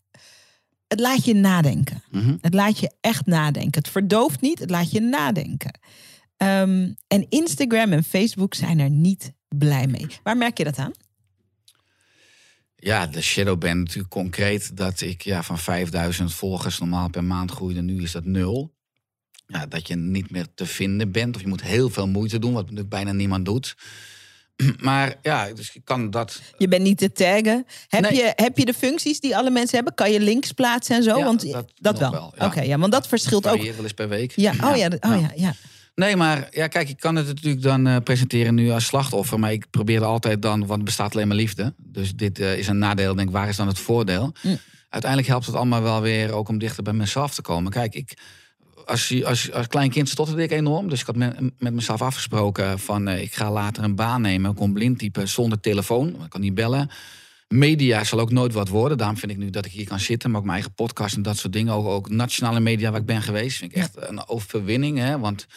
het 0.88 1.00
laat 1.00 1.26
je 1.26 1.34
nadenken. 1.34 2.04
Mhm. 2.12 2.38
Het 2.42 2.54
laat 2.54 2.80
je 2.80 2.92
echt 3.02 3.26
nadenken. 3.26 3.82
Het 3.82 3.92
verdooft 3.92 4.42
niet, 4.42 4.60
het 4.60 4.70
laat 4.70 4.92
je 4.92 5.00
nadenken. 5.00 5.80
Ehm, 6.38 6.94
en 7.08 7.26
Instagram 7.30 7.92
en 7.92 8.04
Facebook 8.04 8.54
zijn 8.54 8.80
er 8.80 8.90
niet 8.90 9.34
blij 9.48 9.88
mee. 9.88 10.08
Waar 10.24 10.38
merk 10.38 10.58
je 10.58 10.64
dat 10.64 10.78
aan? 10.78 10.92
Ja, 12.80 13.08
de 13.08 13.22
shadowban 13.22 13.80
natuurlijk 13.80 14.10
concreet 14.10 14.78
dat 14.78 15.02
ik 15.02 15.22
ja, 15.22 15.44
van 15.44 15.58
5000 15.60 16.34
volgers 16.34 16.80
normaal 16.80 17.10
per 17.10 17.24
maand 17.24 17.52
groeide. 17.52 17.82
Nu 17.82 18.02
is 18.04 18.12
dat 18.12 18.26
nul. 18.26 18.78
Ja, 19.48 19.66
dat 19.66 19.88
je 19.88 19.96
niet 19.96 20.32
meer 20.32 20.46
te 20.56 20.66
vinden 20.66 21.12
bent. 21.12 21.36
Of 21.36 21.42
je 21.42 21.48
moet 21.48 21.62
heel 21.64 21.90
veel 21.90 22.08
moeite 22.08 22.40
doen, 22.40 22.54
wat 22.54 22.62
natuurlijk 22.62 22.90
bijna 22.90 23.12
niemand 23.12 23.46
doet. 23.46 23.76
Maar 24.80 25.16
ja, 25.22 25.54
dus 25.54 25.72
je 25.74 25.82
kan 25.84 26.10
dat... 26.10 26.42
Je 26.58 26.68
bent 26.68 26.84
niet 26.84 26.98
te 26.98 27.12
taggen. 27.12 27.66
Heb, 27.88 28.02
Nee. 28.02 28.16
je, 28.16 28.32
heb 28.36 28.58
je 28.58 28.66
de 28.66 28.74
functies 28.74 29.20
die 29.20 29.38
alle 29.38 29.50
mensen 29.50 29.76
hebben? 29.76 29.94
Kan 29.94 30.12
je 30.12 30.20
links 30.20 30.52
plaatsen 30.52 30.96
en 30.96 31.04
zo? 31.04 31.18
Ja, 31.18 31.24
want 31.24 31.46
dat 31.76 32.00
wel. 32.00 32.12
wel, 32.12 32.34
ja. 32.38 32.46
Oké, 32.46 32.62
ja, 32.62 32.78
want 32.78 32.92
dat 32.92 33.08
verschilt 33.08 33.48
ook. 33.48 33.62
wel 33.62 33.84
eens 33.84 33.94
per 33.94 34.10
week. 34.10 34.32
Ja, 34.36 34.52
oh 34.52 34.78
ja, 34.78 34.88
oh 35.00 35.22
ja, 35.22 35.32
ja. 35.36 35.54
Nee, 36.00 36.16
maar 36.16 36.48
ja, 36.52 36.68
kijk, 36.68 36.90
ik 36.90 37.00
kan 37.00 37.16
het 37.16 37.28
natuurlijk 37.28 37.64
dan 37.64 37.88
eh, 37.88 37.96
presenteren 38.04 38.56
nu 38.56 38.70
als 38.72 38.86
slachtoffer. 38.86 39.40
Maar 39.40 39.52
ik 39.52 39.66
probeer 39.70 40.04
altijd 40.04 40.42
dan, 40.42 40.66
want 40.66 40.80
er 40.80 40.86
bestaat 40.86 41.14
alleen 41.16 41.28
maar 41.28 41.38
liefde. 41.38 41.74
Dus 41.78 42.16
dit 42.16 42.40
eh, 42.40 42.58
is 42.58 42.68
een 42.68 42.78
nadeel. 42.78 43.16
Denk, 43.16 43.32
waar 43.32 43.48
is 43.50 43.56
dan 43.56 43.68
het 43.68 43.80
voordeel? 43.80 44.34
Uiteindelijk 44.90 45.32
helpt 45.32 45.46
het 45.46 45.56
allemaal 45.56 45.82
wel 45.82 46.02
weer 46.02 46.32
ook 46.32 46.48
om 46.50 46.58
dichter 46.58 46.84
bij 46.84 46.94
mezelf 46.94 47.34
te 47.34 47.42
komen. 47.42 47.72
Kijk, 47.72 47.96
ik, 47.96 48.18
als, 48.86 49.08
je- 49.08 49.26
als, 49.26 49.52
als 49.52 49.68
klein 49.68 49.90
kind 49.90 50.10
stotterde 50.10 50.44
ik 50.44 50.52
enorm. 50.52 50.90
Dus 50.90 51.00
ik 51.00 51.06
had 51.06 51.16
met, 51.16 51.40
met 51.58 51.74
mezelf 51.74 52.02
afgesproken 52.02 52.80
van 52.80 53.08
eh, 53.08 53.22
ik 53.22 53.34
ga 53.34 53.52
later 53.52 53.84
een 53.84 53.96
baan 53.96 54.22
nemen. 54.22 54.52
Ik 54.52 54.58
kon 54.58 54.74
blind 54.74 55.00
typen 55.00 55.28
zonder 55.28 55.60
telefoon. 55.60 56.08
Ik 56.08 56.30
kan 56.30 56.42
niet 56.42 56.54
bellen. 56.56 56.90
Media 57.48 58.04
zal 58.04 58.20
ook 58.20 58.32
nooit 58.32 58.54
wat 58.54 58.68
worden. 58.70 58.98
Daarom 58.98 59.18
vind 59.18 59.32
ik 59.32 59.38
nu 59.38 59.50
dat 59.50 59.66
ik 59.66 59.72
hier 59.72 59.88
kan 59.88 60.00
zitten. 60.00 60.30
Maar 60.30 60.40
ook 60.40 60.46
mijn 60.46 60.58
eigen 60.58 60.76
podcast 60.76 61.16
en 61.16 61.22
dat 61.22 61.38
soort 61.38 61.54
dingen. 61.54 61.74
Ook, 61.74 61.86
ook 61.86 62.10
nationale 62.10 62.60
media 62.60 62.92
waar 62.92 63.00
ik 63.00 63.06
ben 63.06 63.22
geweest. 63.22 63.58
Vind 63.58 63.72
ik 63.72 63.78
echt 63.78 63.92
een 63.96 64.28
overwinning. 64.28 64.98
Hè? 64.98 65.20
Want 65.20 65.48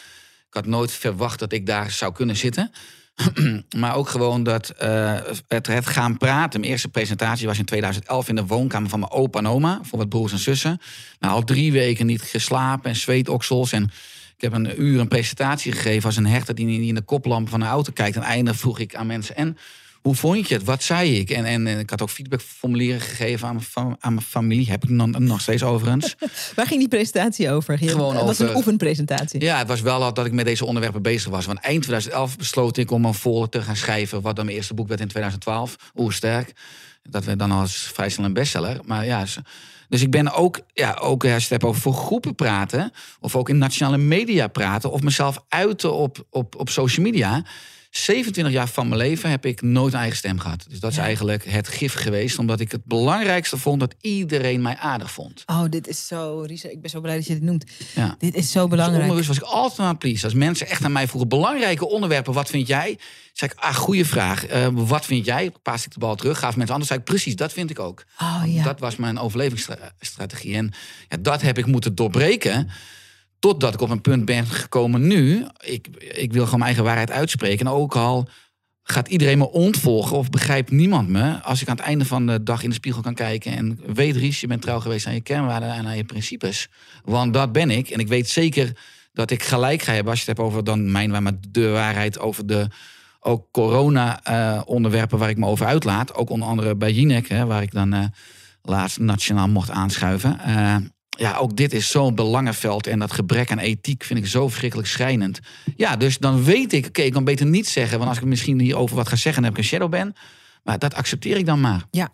ik 0.53 0.59
had 0.59 0.71
nooit 0.71 0.91
verwacht 0.91 1.39
dat 1.39 1.53
ik 1.53 1.65
daar 1.65 1.91
zou 1.91 2.13
kunnen 2.13 2.35
zitten. 2.35 2.71
maar 3.77 3.95
ook 3.95 4.09
gewoon 4.09 4.43
dat 4.43 4.69
eh, 4.69 5.19
het, 5.47 5.87
gaan 5.87 6.17
praten. 6.17 6.59
Mijn 6.59 6.71
eerste 6.71 6.89
presentatie 6.89 7.47
was 7.47 7.57
in 7.57 7.65
2011 7.65 8.29
in 8.29 8.35
de 8.35 8.45
woonkamer 8.45 8.89
van 8.89 8.99
mijn 8.99 9.11
opa 9.11 9.39
en 9.39 9.47
oma. 9.47 9.79
Voor 9.83 9.99
wat 9.99 10.09
broers 10.09 10.31
en 10.31 10.37
zussen. 10.37 10.81
Nou, 11.19 11.33
al 11.33 11.43
drie 11.43 11.71
weken 11.71 12.05
niet 12.05 12.21
geslapen 12.21 12.89
en 12.89 12.95
zweetoksels. 12.95 13.71
En 13.71 13.83
ik 14.35 14.41
heb 14.41 14.53
een 14.53 14.81
uur 14.81 14.99
een 14.99 15.07
presentatie 15.07 15.71
gegeven 15.71 16.05
als 16.05 16.17
een 16.17 16.25
hechter 16.25 16.55
die 16.55 16.87
in 16.87 16.95
de 16.95 17.01
koplamp 17.01 17.49
van 17.49 17.59
de 17.59 17.65
auto 17.65 17.91
kijkt. 17.93 18.15
En 18.15 18.21
einde 18.21 18.53
vroeg 18.53 18.79
ik 18.79 18.95
aan 18.95 19.07
mensen. 19.07 19.35
En 19.35 19.57
hoe 20.03 20.15
vond 20.15 20.47
je 20.47 20.53
het? 20.53 20.63
Wat 20.63 20.83
zei 20.83 21.19
ik? 21.19 21.29
En, 21.29 21.45
en, 21.45 21.67
ik 21.67 21.89
had 21.89 22.01
ook 22.01 22.09
feedbackformulieren 22.09 23.01
gegeven 23.01 23.47
aan 23.47 23.61
mijn, 23.73 23.95
aan 23.99 24.13
mijn 24.13 24.25
familie. 24.25 24.69
Heb 24.69 24.83
ik 24.83 24.89
nog, 24.89 25.07
nog 25.07 25.41
steeds 25.41 25.63
overigens. 25.63 26.15
Waar 26.55 26.67
ging 26.67 26.79
die 26.79 26.87
presentatie 26.87 27.51
over? 27.51 27.77
Gewoon 27.77 28.13
dat 28.13 28.25
was 28.25 28.39
een 28.39 28.55
oefenpresentatie. 28.55 29.41
Ja, 29.41 29.57
het 29.57 29.67
was 29.67 29.81
wel 29.81 30.13
dat 30.13 30.25
ik 30.25 30.31
met 30.31 30.45
deze 30.45 30.65
onderwerpen 30.65 31.01
bezig 31.01 31.29
was. 31.29 31.45
Want 31.45 31.59
eind 31.59 31.81
2011 31.81 32.37
besloot 32.37 32.77
ik 32.77 32.91
om 32.91 33.05
een 33.05 33.13
vol 33.13 33.49
te 33.49 33.61
gaan 33.61 33.75
schrijven... 33.75 34.21
wat 34.21 34.35
dan 34.35 34.45
mijn 34.45 34.57
eerste 34.57 34.73
boek 34.73 34.87
werd 34.87 35.01
in 35.01 35.07
2012. 35.07 35.75
Oersterk. 35.95 36.53
Dat 37.09 37.23
werd 37.23 37.39
dan 37.39 37.51
als 37.51 37.75
vrij 37.75 38.09
snel 38.09 38.25
een 38.25 38.33
bestseller. 38.33 38.79
Maar 38.85 39.05
ja... 39.05 39.25
Dus 39.89 40.01
ik 40.01 40.11
ben 40.11 40.33
ook, 40.33 40.59
ja, 40.73 40.97
ook 41.01 41.23
als 41.23 41.31
je 41.31 41.39
het 41.39 41.49
hebt 41.49 41.63
over 41.63 41.81
voor 41.81 41.93
groepen 41.93 42.35
praten, 42.35 42.91
of 43.19 43.35
ook 43.35 43.49
in 43.49 43.57
nationale 43.57 43.97
media 43.97 44.47
praten, 44.47 44.91
of 44.91 45.01
mezelf 45.01 45.43
uiten 45.49 45.93
op, 45.93 46.25
op, 46.29 46.55
op 46.55 46.69
social 46.69 47.05
media. 47.05 47.43
27 47.95 48.53
jaar 48.53 48.67
van 48.67 48.87
mijn 48.87 49.01
leven 49.01 49.29
heb 49.29 49.45
ik 49.45 49.61
nooit 49.61 49.93
een 49.93 49.99
eigen 49.99 50.17
stem 50.17 50.39
gehad. 50.39 50.65
Dus 50.69 50.79
dat 50.79 50.91
is 50.91 50.97
eigenlijk 50.97 51.45
het 51.45 51.67
gif 51.67 51.93
geweest. 51.93 52.39
Omdat 52.39 52.59
ik 52.59 52.71
het 52.71 52.85
belangrijkste 52.85 53.57
vond 53.57 53.79
dat 53.79 53.95
iedereen 54.01 54.61
mij 54.61 54.77
aardig 54.77 55.11
vond. 55.11 55.43
Oh, 55.45 55.63
dit 55.69 55.87
is 55.87 56.07
zo, 56.07 56.43
Risa, 56.47 56.69
ik 56.69 56.81
ben 56.81 56.89
zo 56.89 57.01
blij 57.01 57.15
dat 57.15 57.25
je 57.25 57.33
dit 57.33 57.41
noemt. 57.41 57.65
Ja. 57.95 58.15
Dit 58.17 58.35
is 58.35 58.51
zo 58.51 58.67
belangrijk. 58.67 59.01
Dus 59.01 59.09
onbewust 59.09 59.27
was 59.27 59.37
ik 59.37 59.53
altijd 59.53 59.79
aan 59.79 59.97
please. 59.97 60.23
Als 60.23 60.33
mensen 60.33 60.67
echt 60.67 60.83
aan 60.83 60.91
mij 60.91 61.07
vroegen, 61.07 61.29
belangrijke 61.29 61.87
onderwerpen, 61.87 62.33
wat 62.33 62.49
vind 62.49 62.67
jij? 62.67 62.97
Zeg 63.33 63.51
ik, 63.51 63.59
ah, 63.59 63.75
goede 63.75 64.05
vraag. 64.05 64.51
Uh, 64.53 64.67
wat 64.71 65.05
vind 65.05 65.25
jij? 65.25 65.51
Paas 65.61 65.85
ik 65.85 65.93
de 65.93 65.99
bal 65.99 66.15
terug, 66.15 66.39
gaf 66.39 66.55
mensen 66.55 66.71
anders. 66.71 66.87
Zei 66.87 66.99
ik, 66.99 67.05
precies, 67.05 67.35
dat 67.35 67.53
vind 67.53 67.69
ik 67.69 67.79
ook. 67.79 68.03
Oh, 68.21 68.43
ja. 68.45 68.63
Dat 68.63 68.79
was 68.79 68.95
mijn 68.95 69.19
overlevingsstrategie. 69.19 70.55
En 70.55 70.71
ja, 71.09 71.17
dat 71.19 71.41
heb 71.41 71.57
ik 71.57 71.65
moeten 71.65 71.95
doorbreken. 71.95 72.69
Totdat 73.43 73.73
ik 73.73 73.81
op 73.81 73.89
een 73.89 74.01
punt 74.01 74.25
ben 74.25 74.45
gekomen 74.45 75.07
nu. 75.07 75.45
Ik, 75.59 75.87
ik 75.97 76.33
wil 76.33 76.43
gewoon 76.43 76.59
mijn 76.59 76.63
eigen 76.63 76.83
waarheid 76.83 77.11
uitspreken. 77.11 77.65
En 77.65 77.71
ook 77.71 77.95
al 77.95 78.27
gaat 78.83 79.07
iedereen 79.07 79.37
me 79.37 79.51
ontvolgen 79.51 80.17
of 80.17 80.29
begrijpt 80.29 80.71
niemand 80.71 81.09
me. 81.09 81.41
Als 81.41 81.61
ik 81.61 81.67
aan 81.67 81.75
het 81.75 81.85
einde 81.85 82.05
van 82.05 82.27
de 82.27 82.43
dag 82.43 82.63
in 82.63 82.69
de 82.69 82.75
spiegel 82.75 83.01
kan 83.01 83.13
kijken. 83.13 83.57
En 83.57 83.79
weet, 83.93 84.15
Ries, 84.15 84.41
je 84.41 84.47
bent 84.47 84.61
trouw 84.61 84.79
geweest 84.79 85.07
aan 85.07 85.13
je 85.13 85.21
kernwaarden 85.21 85.73
en 85.73 85.85
aan 85.85 85.97
je 85.97 86.03
principes. 86.03 86.69
Want 87.03 87.33
dat 87.33 87.51
ben 87.51 87.69
ik. 87.69 87.89
En 87.89 87.99
ik 87.99 88.07
weet 88.07 88.29
zeker 88.29 88.77
dat 89.13 89.31
ik 89.31 89.43
gelijk 89.43 89.81
ga 89.81 89.93
hebben 89.93 90.11
als 90.11 90.21
je 90.21 90.29
het 90.29 90.37
hebt 90.37 90.49
over 90.49 90.63
dan 90.63 90.91
mijn 90.91 91.23
maar 91.23 91.33
de 91.49 91.69
waarheid 91.69 92.19
over 92.19 92.45
de 92.45 92.67
ook 93.19 93.47
corona-onderwerpen 93.51 95.17
waar 95.17 95.29
ik 95.29 95.37
me 95.37 95.45
over 95.45 95.65
uitlaat. 95.65 96.13
Ook 96.13 96.29
onder 96.29 96.47
andere 96.47 96.75
bij 96.75 96.91
Jinek, 96.91 97.27
hè, 97.27 97.45
waar 97.45 97.61
ik 97.61 97.71
dan 97.71 97.93
uh, 97.93 98.05
laatst 98.61 98.99
nationaal 98.99 99.47
mocht 99.47 99.69
aanschuiven. 99.69 100.39
Uh, 100.47 100.75
ja, 101.17 101.37
ook 101.37 101.55
dit 101.55 101.73
is 101.73 101.89
zo'n 101.89 102.15
belangenveld. 102.15 102.87
En 102.87 102.99
dat 102.99 103.11
gebrek 103.11 103.51
aan 103.51 103.59
ethiek 103.59 104.03
vind 104.03 104.19
ik 104.19 104.27
zo 104.27 104.47
verschrikkelijk 104.47 104.87
schrijnend. 104.87 105.39
Ja, 105.75 105.95
dus 105.95 106.17
dan 106.17 106.43
weet 106.43 106.73
ik, 106.73 106.85
oké, 106.85 107.01
ik 107.01 107.13
kan 107.13 107.23
beter 107.23 107.45
niet 107.45 107.67
zeggen. 107.67 107.97
Want 107.97 108.09
als 108.09 108.17
ik 108.17 108.25
misschien 108.25 108.59
hierover 108.59 108.95
wat 108.95 109.07
ga 109.07 109.15
zeggen, 109.15 109.41
dan 109.41 109.51
heb 109.51 109.59
ik 109.59 109.63
een 109.63 109.69
shadow 109.69 109.89
ben. 109.89 110.15
Maar 110.63 110.79
dat 110.79 110.93
accepteer 110.93 111.37
ik 111.37 111.45
dan 111.45 111.61
maar. 111.61 111.85
Ja, 111.91 112.13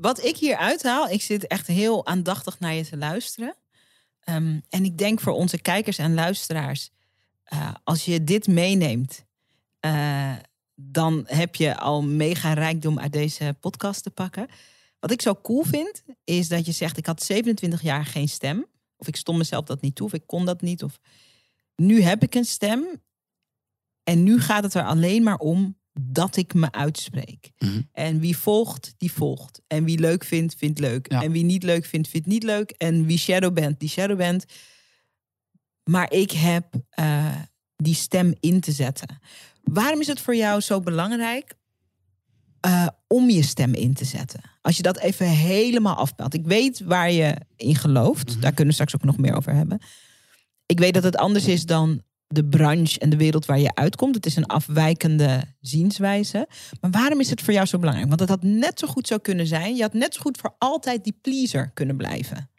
wat 0.00 0.24
ik 0.24 0.36
hier 0.36 0.56
uithaal, 0.56 1.08
ik 1.08 1.22
zit 1.22 1.46
echt 1.46 1.66
heel 1.66 2.06
aandachtig 2.06 2.58
naar 2.58 2.74
je 2.74 2.88
te 2.88 2.96
luisteren. 2.96 3.54
Ehm, 4.20 4.58
en 4.68 4.84
ik 4.84 4.98
denk 4.98 5.20
voor 5.20 5.32
onze 5.32 5.58
kijkers 5.58 5.98
en 5.98 6.14
luisteraars, 6.14 6.90
uh, 7.52 7.70
als 7.84 8.04
je 8.04 8.24
dit 8.24 8.46
meeneemt, 8.46 9.24
uh, 9.80 10.32
dan 10.74 11.24
heb 11.26 11.54
je 11.54 11.76
al 11.76 12.02
mega 12.02 12.52
rijkdom 12.52 12.98
uit 12.98 13.12
deze 13.12 13.56
podcast 13.60 14.02
te 14.02 14.10
pakken. 14.10 14.48
Wat 15.00 15.10
ik 15.10 15.22
zo 15.22 15.34
cool 15.42 15.62
vind, 15.62 16.02
is 16.24 16.48
dat 16.48 16.66
je 16.66 16.72
zegt: 16.72 16.96
ik 16.96 17.06
had 17.06 17.22
27 17.22 17.82
jaar 17.82 18.04
geen 18.04 18.28
stem. 18.28 18.66
Of 18.96 19.08
ik 19.08 19.16
stond 19.16 19.38
mezelf 19.38 19.64
dat 19.64 19.80
niet 19.80 19.94
toe, 19.94 20.06
of 20.06 20.12
ik 20.12 20.26
kon 20.26 20.44
dat 20.44 20.60
niet. 20.60 20.82
Of 20.82 21.00
nu 21.76 22.02
heb 22.02 22.22
ik 22.22 22.34
een 22.34 22.44
stem. 22.44 22.86
En 24.02 24.22
nu 24.22 24.40
gaat 24.40 24.62
het 24.62 24.74
er 24.74 24.84
alleen 24.84 25.22
maar 25.22 25.38
om 25.38 25.78
dat 26.00 26.36
ik 26.36 26.54
me 26.54 26.72
uitspreek. 26.72 27.50
Mhm. 27.58 27.80
En 27.92 28.20
wie 28.20 28.36
volgt, 28.36 28.94
die 28.96 29.12
volgt. 29.12 29.60
En 29.66 29.84
wie 29.84 29.98
leuk 29.98 30.24
vindt, 30.24 30.54
vindt 30.54 30.78
leuk. 30.78 31.06
En 31.06 31.32
wie 31.32 31.44
niet 31.44 31.62
leuk 31.62 31.84
vindt, 31.84 32.08
vindt 32.08 32.26
niet 32.26 32.42
leuk. 32.42 32.70
En 32.70 33.06
wie 33.06 33.18
shadow 33.18 33.54
bent, 33.54 33.80
die 33.80 33.88
shadow 33.88 34.16
bent. 34.16 34.44
Maar 35.84 36.12
ik 36.12 36.30
heb 36.30 36.74
uh, 37.00 37.36
die 37.76 37.94
stem 37.94 38.34
in 38.40 38.60
te 38.60 38.72
zetten. 38.72 39.18
Waarom 39.62 40.00
is 40.00 40.06
het 40.06 40.20
voor 40.20 40.36
jou 40.36 40.60
zo 40.60 40.80
belangrijk 40.80 41.54
uh, 42.66 42.86
om 43.06 43.30
je 43.30 43.42
stem 43.42 43.74
in 43.74 43.94
te 43.94 44.04
zetten. 44.04 44.40
Als 44.62 44.76
je 44.76 44.82
dat 44.82 44.98
even 44.98 45.26
helemaal 45.26 45.94
afpelt. 45.94 46.34
Ik 46.34 46.46
weet 46.46 46.80
waar 46.84 47.12
je 47.12 47.36
in 47.56 47.74
gelooft. 47.74 48.30
Mhm. 48.30 48.40
Daar 48.40 48.50
kunnen 48.52 48.66
we 48.66 48.72
straks 48.72 48.94
ook 48.94 49.04
nog 49.04 49.18
meer 49.18 49.36
over 49.36 49.54
hebben. 49.54 49.80
Ik 50.66 50.78
weet 50.78 50.94
dat 50.94 51.02
het 51.02 51.16
anders 51.16 51.46
is 51.46 51.66
dan 51.66 52.02
de 52.26 52.44
branche 52.44 52.98
en 52.98 53.10
de 53.10 53.16
wereld 53.16 53.46
waar 53.46 53.58
je 53.58 53.74
uitkomt. 53.74 54.14
Het 54.14 54.26
is 54.26 54.36
een 54.36 54.46
afwijkende 54.46 55.44
zienswijze. 55.60 56.48
Maar 56.80 56.90
waarom 56.90 57.20
is 57.20 57.30
het 57.30 57.40
voor 57.40 57.52
jou 57.52 57.66
zo 57.66 57.78
belangrijk? 57.78 58.08
Want 58.08 58.20
het 58.20 58.28
had 58.28 58.42
net 58.42 58.78
zo 58.78 58.86
goed 58.86 59.06
zo 59.06 59.18
kunnen 59.18 59.46
zijn. 59.46 59.76
Je 59.76 59.82
had 59.82 59.92
net 59.92 60.14
zo 60.14 60.20
goed 60.20 60.38
voor 60.40 60.54
altijd 60.58 61.04
die 61.04 61.18
pleaser 61.22 61.70
kunnen 61.74 61.96
blijven. 61.96 62.50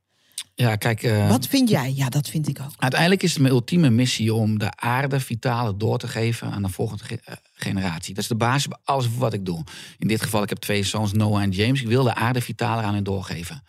Ja, 0.55 0.75
kijk. 0.75 1.03
Uh, 1.03 1.29
Wat 1.29 1.47
vind 1.47 1.69
jij? 1.69 1.93
Ja, 1.95 2.09
dat 2.09 2.27
vind 2.27 2.47
ik 2.47 2.59
ook. 2.59 2.71
Uiteindelijk 2.77 3.23
is 3.23 3.31
het 3.31 3.41
mijn 3.41 3.53
ultieme 3.53 3.89
missie 3.89 4.33
om 4.33 4.59
de 4.59 4.75
aarde 4.75 5.19
vitale 5.19 5.77
door 5.77 5.97
te 5.97 6.07
geven 6.07 6.51
aan 6.51 6.61
de 6.61 6.69
volgende 6.69 7.03
eh, 7.25 7.35
generatie. 7.63 8.13
Dat 8.13 8.23
is 8.23 8.29
de 8.29 8.35
basis 8.35 8.67
bij 8.67 8.77
alles 8.83 9.07
wat 9.17 9.33
ik 9.33 9.45
doe. 9.45 9.63
In 9.97 10.07
dit 10.07 10.21
geval, 10.21 10.43
ik 10.43 10.49
heb 10.49 10.57
twee 10.57 10.83
zoons, 10.83 11.13
Noah 11.13 11.41
en 11.41 11.49
James. 11.49 11.81
Ik 11.81 11.87
wil 11.87 12.03
de 12.03 12.15
aarde 12.15 12.41
vitaler 12.41 12.83
aan 12.83 12.93
hen 12.93 13.03
doorgeven. 13.03 13.63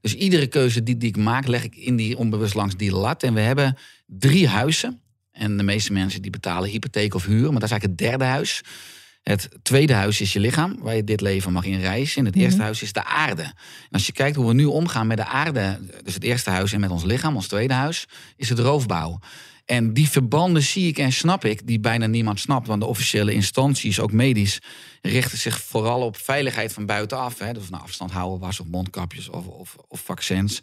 Dus 0.00 0.14
iedere 0.14 0.46
keuze 0.46 0.82
die, 0.82 0.96
die 0.96 1.08
ik 1.08 1.16
maak, 1.16 1.46
leg 1.46 1.64
ik 1.64 1.76
in 1.76 1.96
die 1.96 2.16
onbewust 2.16 2.54
langs 2.54 2.76
die 2.76 2.92
lat. 2.92 3.22
En 3.22 3.34
we 3.34 3.40
hebben 3.40 3.76
drie 4.06 4.48
huizen. 4.48 5.00
En 5.32 5.56
de 5.56 5.62
meeste 5.62 5.92
mensen 5.92 6.22
die 6.22 6.30
betalen 6.30 6.70
hypotheek 6.70 7.14
of 7.14 7.24
huur. 7.24 7.50
Maar 7.50 7.60
dat 7.60 7.62
is 7.62 7.70
eigenlijk 7.70 8.00
het 8.00 8.10
derde 8.10 8.24
huis. 8.24 8.62
Het 9.22 9.48
tweede 9.62 9.92
huis 9.92 10.20
is 10.20 10.32
je 10.32 10.40
lichaam, 10.40 10.76
waar 10.80 10.96
je 10.96 11.04
dit 11.04 11.20
leven 11.20 11.52
mag 11.52 11.64
in 11.64 11.80
reizen. 11.80 12.18
En 12.18 12.24
het 12.24 12.36
eerste 12.36 12.56
mhm. 12.56 12.64
huis 12.64 12.82
is 12.82 12.92
de 12.92 13.04
aarde. 13.04 13.42
En 13.42 13.90
als 13.90 14.06
je 14.06 14.12
kijkt 14.12 14.36
hoe 14.36 14.46
we 14.46 14.54
nu 14.54 14.64
omgaan 14.64 15.06
met 15.06 15.16
de 15.16 15.26
aarde, 15.26 15.80
dus 16.02 16.14
het 16.14 16.22
eerste 16.22 16.50
huis 16.50 16.72
en 16.72 16.80
met 16.80 16.90
ons 16.90 17.04
lichaam, 17.04 17.34
ons 17.34 17.46
tweede 17.46 17.74
huis, 17.74 18.06
is 18.36 18.48
het 18.48 18.58
roofbouw. 18.58 19.18
En 19.66 19.92
die 19.92 20.08
verbanden 20.08 20.62
zie 20.62 20.86
ik 20.86 20.98
en 20.98 21.12
snap 21.12 21.44
ik, 21.44 21.66
die 21.66 21.80
bijna 21.80 22.06
niemand 22.06 22.40
snapt. 22.40 22.66
Want 22.66 22.80
de 22.80 22.86
officiële 22.86 23.32
instanties, 23.32 24.00
ook 24.00 24.12
medisch, 24.12 24.58
richten 25.02 25.38
zich 25.38 25.60
vooral 25.60 26.02
op 26.02 26.16
veiligheid 26.16 26.72
van 26.72 26.86
buitenaf. 26.86 27.38
Hè, 27.38 27.52
dus 27.52 27.68
naar 27.70 27.80
afstand 27.80 28.10
houden, 28.10 28.40
was 28.40 28.60
of 28.60 28.66
mondkapjes 28.66 29.28
of, 29.28 29.46
of, 29.46 29.76
of 29.88 30.00
vaccins. 30.00 30.62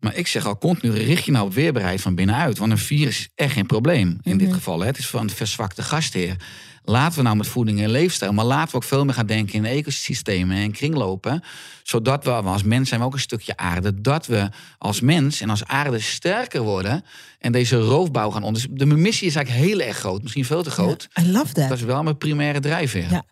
Maar 0.00 0.16
ik 0.16 0.26
zeg 0.26 0.46
al 0.46 0.58
continu, 0.58 0.92
richt 0.92 1.24
je 1.24 1.32
nou 1.32 1.46
op 1.46 1.54
weerbaarheid 1.54 2.00
van 2.00 2.14
binnenuit. 2.14 2.58
Want 2.58 2.72
een 2.72 2.78
virus 2.78 3.18
is 3.18 3.28
echt 3.34 3.52
geen 3.52 3.66
probleem 3.66 4.18
in 4.22 4.38
dit 4.38 4.48
mhm. 4.48 4.56
geval. 4.56 4.80
Hè. 4.80 4.86
Het 4.86 4.98
is 4.98 5.06
van 5.06 5.20
een 5.20 5.30
verzwakte 5.30 5.82
gastheer. 5.82 6.36
Laten 6.84 7.16
we 7.18 7.22
nou 7.22 7.36
met 7.36 7.46
voeding 7.46 7.80
en 7.80 7.90
leefstijl, 7.90 8.32
maar 8.32 8.44
laten 8.44 8.70
we 8.70 8.76
ook 8.76 8.84
veel 8.84 9.04
meer 9.04 9.14
gaan 9.14 9.26
denken 9.26 9.54
in 9.54 9.64
ecosystemen 9.64 10.56
en 10.56 10.72
kringlopen. 10.72 11.42
Zodat 11.82 12.24
we 12.24 12.30
als 12.30 12.62
mens 12.62 12.88
zijn 12.88 13.00
we 13.00 13.06
ook 13.06 13.12
een 13.12 13.20
stukje 13.20 13.56
aarde. 13.56 14.00
Dat 14.00 14.26
we 14.26 14.48
als 14.78 15.00
mens 15.00 15.40
en 15.40 15.50
als 15.50 15.64
aarde 15.64 16.00
sterker 16.00 16.60
worden 16.60 17.04
en 17.38 17.52
deze 17.52 17.76
roofbouw 17.76 18.30
gaan 18.30 18.42
onderzoeken. 18.42 18.88
De 18.88 18.96
missie 18.96 19.26
is 19.26 19.34
eigenlijk 19.34 19.66
heel 19.66 19.80
erg 19.80 19.96
groot, 19.96 20.22
misschien 20.22 20.44
veel 20.44 20.62
te 20.62 20.70
groot. 20.70 21.08
I 21.20 21.30
love 21.30 21.52
that. 21.52 21.68
Dat 21.68 21.78
is 21.78 21.84
wel 21.84 22.02
mijn 22.02 22.18
primaire 22.18 22.60
drijfveer. 22.60 23.10
Ja, 23.10 23.24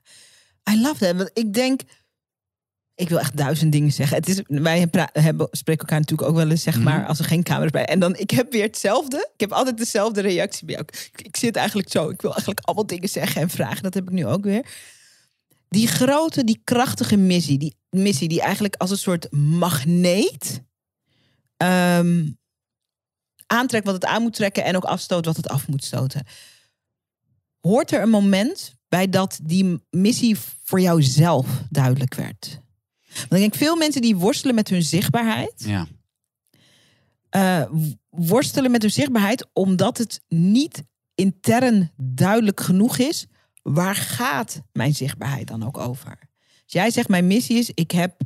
I 0.73 0.81
love 0.81 1.05
that. 1.05 1.17
Want 1.17 1.31
ik 1.35 1.55
denk 1.55 1.81
ik 3.01 3.09
wil 3.09 3.19
echt 3.19 3.37
duizend 3.37 3.73
dingen 3.73 3.93
zeggen. 3.93 4.17
Het 4.17 4.29
is, 4.29 4.41
wij 4.47 4.89
hebben, 5.13 5.49
spreken 5.51 5.83
elkaar 5.83 5.99
natuurlijk 5.99 6.29
ook 6.29 6.37
wel 6.37 6.51
eens, 6.51 6.63
zeg 6.63 6.75
mhm. 6.75 6.85
maar, 6.85 7.07
als 7.07 7.19
er 7.19 7.25
geen 7.25 7.43
camera's 7.43 7.71
bij. 7.71 7.85
En 7.85 8.01
dan, 8.01 8.17
ik 8.17 8.31
heb 8.31 8.53
weer 8.53 8.63
hetzelfde. 8.63 9.31
Ik 9.35 9.41
heb 9.41 9.53
altijd 9.53 9.79
dezelfde 9.79 10.21
reactie 10.21 10.67
bij 10.67 10.75
jou. 10.75 10.87
Ik, 10.89 11.23
ik, 11.27 11.37
zit 11.37 11.57
eigenlijk 11.57 11.91
zo. 11.91 12.09
Ik 12.09 12.21
wil 12.23 12.31
eigenlijk 12.31 12.61
allemaal 12.61 12.87
dingen 12.87 13.09
zeggen 13.09 13.43
en 13.43 13.51
vragen. 13.51 13.83
Dat 13.83 13.95
heb 13.95 14.03
ik 14.03 14.11
nu 14.11 14.27
ook 14.27 14.45
weer. 14.45 14.67
Die 15.69 15.87
grote, 15.87 16.45
die 16.45 16.61
krachtige 16.65 17.17
missie. 17.17 17.59
Die 17.59 17.75
missie 17.90 18.29
die 18.29 18.40
eigenlijk 18.40 18.75
als 18.77 18.90
een 18.90 18.98
soort 18.98 19.33
magneet 19.33 20.63
um, 21.57 22.38
aantrekt 23.46 23.85
wat 23.85 23.94
het 23.94 24.05
aan 24.05 24.23
moet 24.23 24.35
trekken. 24.35 24.65
En 24.65 24.77
ook 24.77 24.85
afstoot 24.85 25.25
wat 25.25 25.37
het 25.37 25.48
af 25.48 25.69
moet 25.69 25.85
stoten. 25.85 26.27
Hoort 27.61 27.92
er 27.92 28.03
een 28.03 28.11
moment 28.11 28.75
bij 28.88 29.09
dat 29.09 29.38
die 29.42 29.81
missie 29.90 30.37
voor 30.63 30.81
jou 30.81 31.03
zelf 31.03 31.46
duidelijk 31.71 32.15
werd? 32.15 32.61
Want 33.15 33.33
ik 33.33 33.38
denk 33.38 33.54
veel 33.54 33.77
mensen 33.77 34.00
die 34.00 34.17
worstelen 34.17 34.54
met 34.54 34.69
hun 34.69 34.83
zichtbaarheid. 34.83 35.52
Ja. 35.56 35.87
Uh, 37.37 37.81
worstelen 38.11 38.71
met 38.71 38.83
hun 38.83 38.90
zichtbaarheid 38.90 39.48
omdat 39.52 39.98
het 39.98 40.21
niet 40.29 40.83
intern 41.15 41.90
duidelijk 41.96 42.61
genoeg 42.61 42.98
is. 42.98 43.27
Waar 43.63 43.94
gaat 43.94 44.63
mijn 44.73 44.94
zichtbaarheid 44.94 45.48
dan 45.48 45.67
ook 45.67 45.79
over? 45.79 46.19
Dus 46.65 46.73
jij 46.73 46.90
zegt, 46.90 47.08
mijn 47.08 47.27
missie 47.27 47.58
is, 47.58 47.71
ik 47.75 47.90
heb 47.90 48.21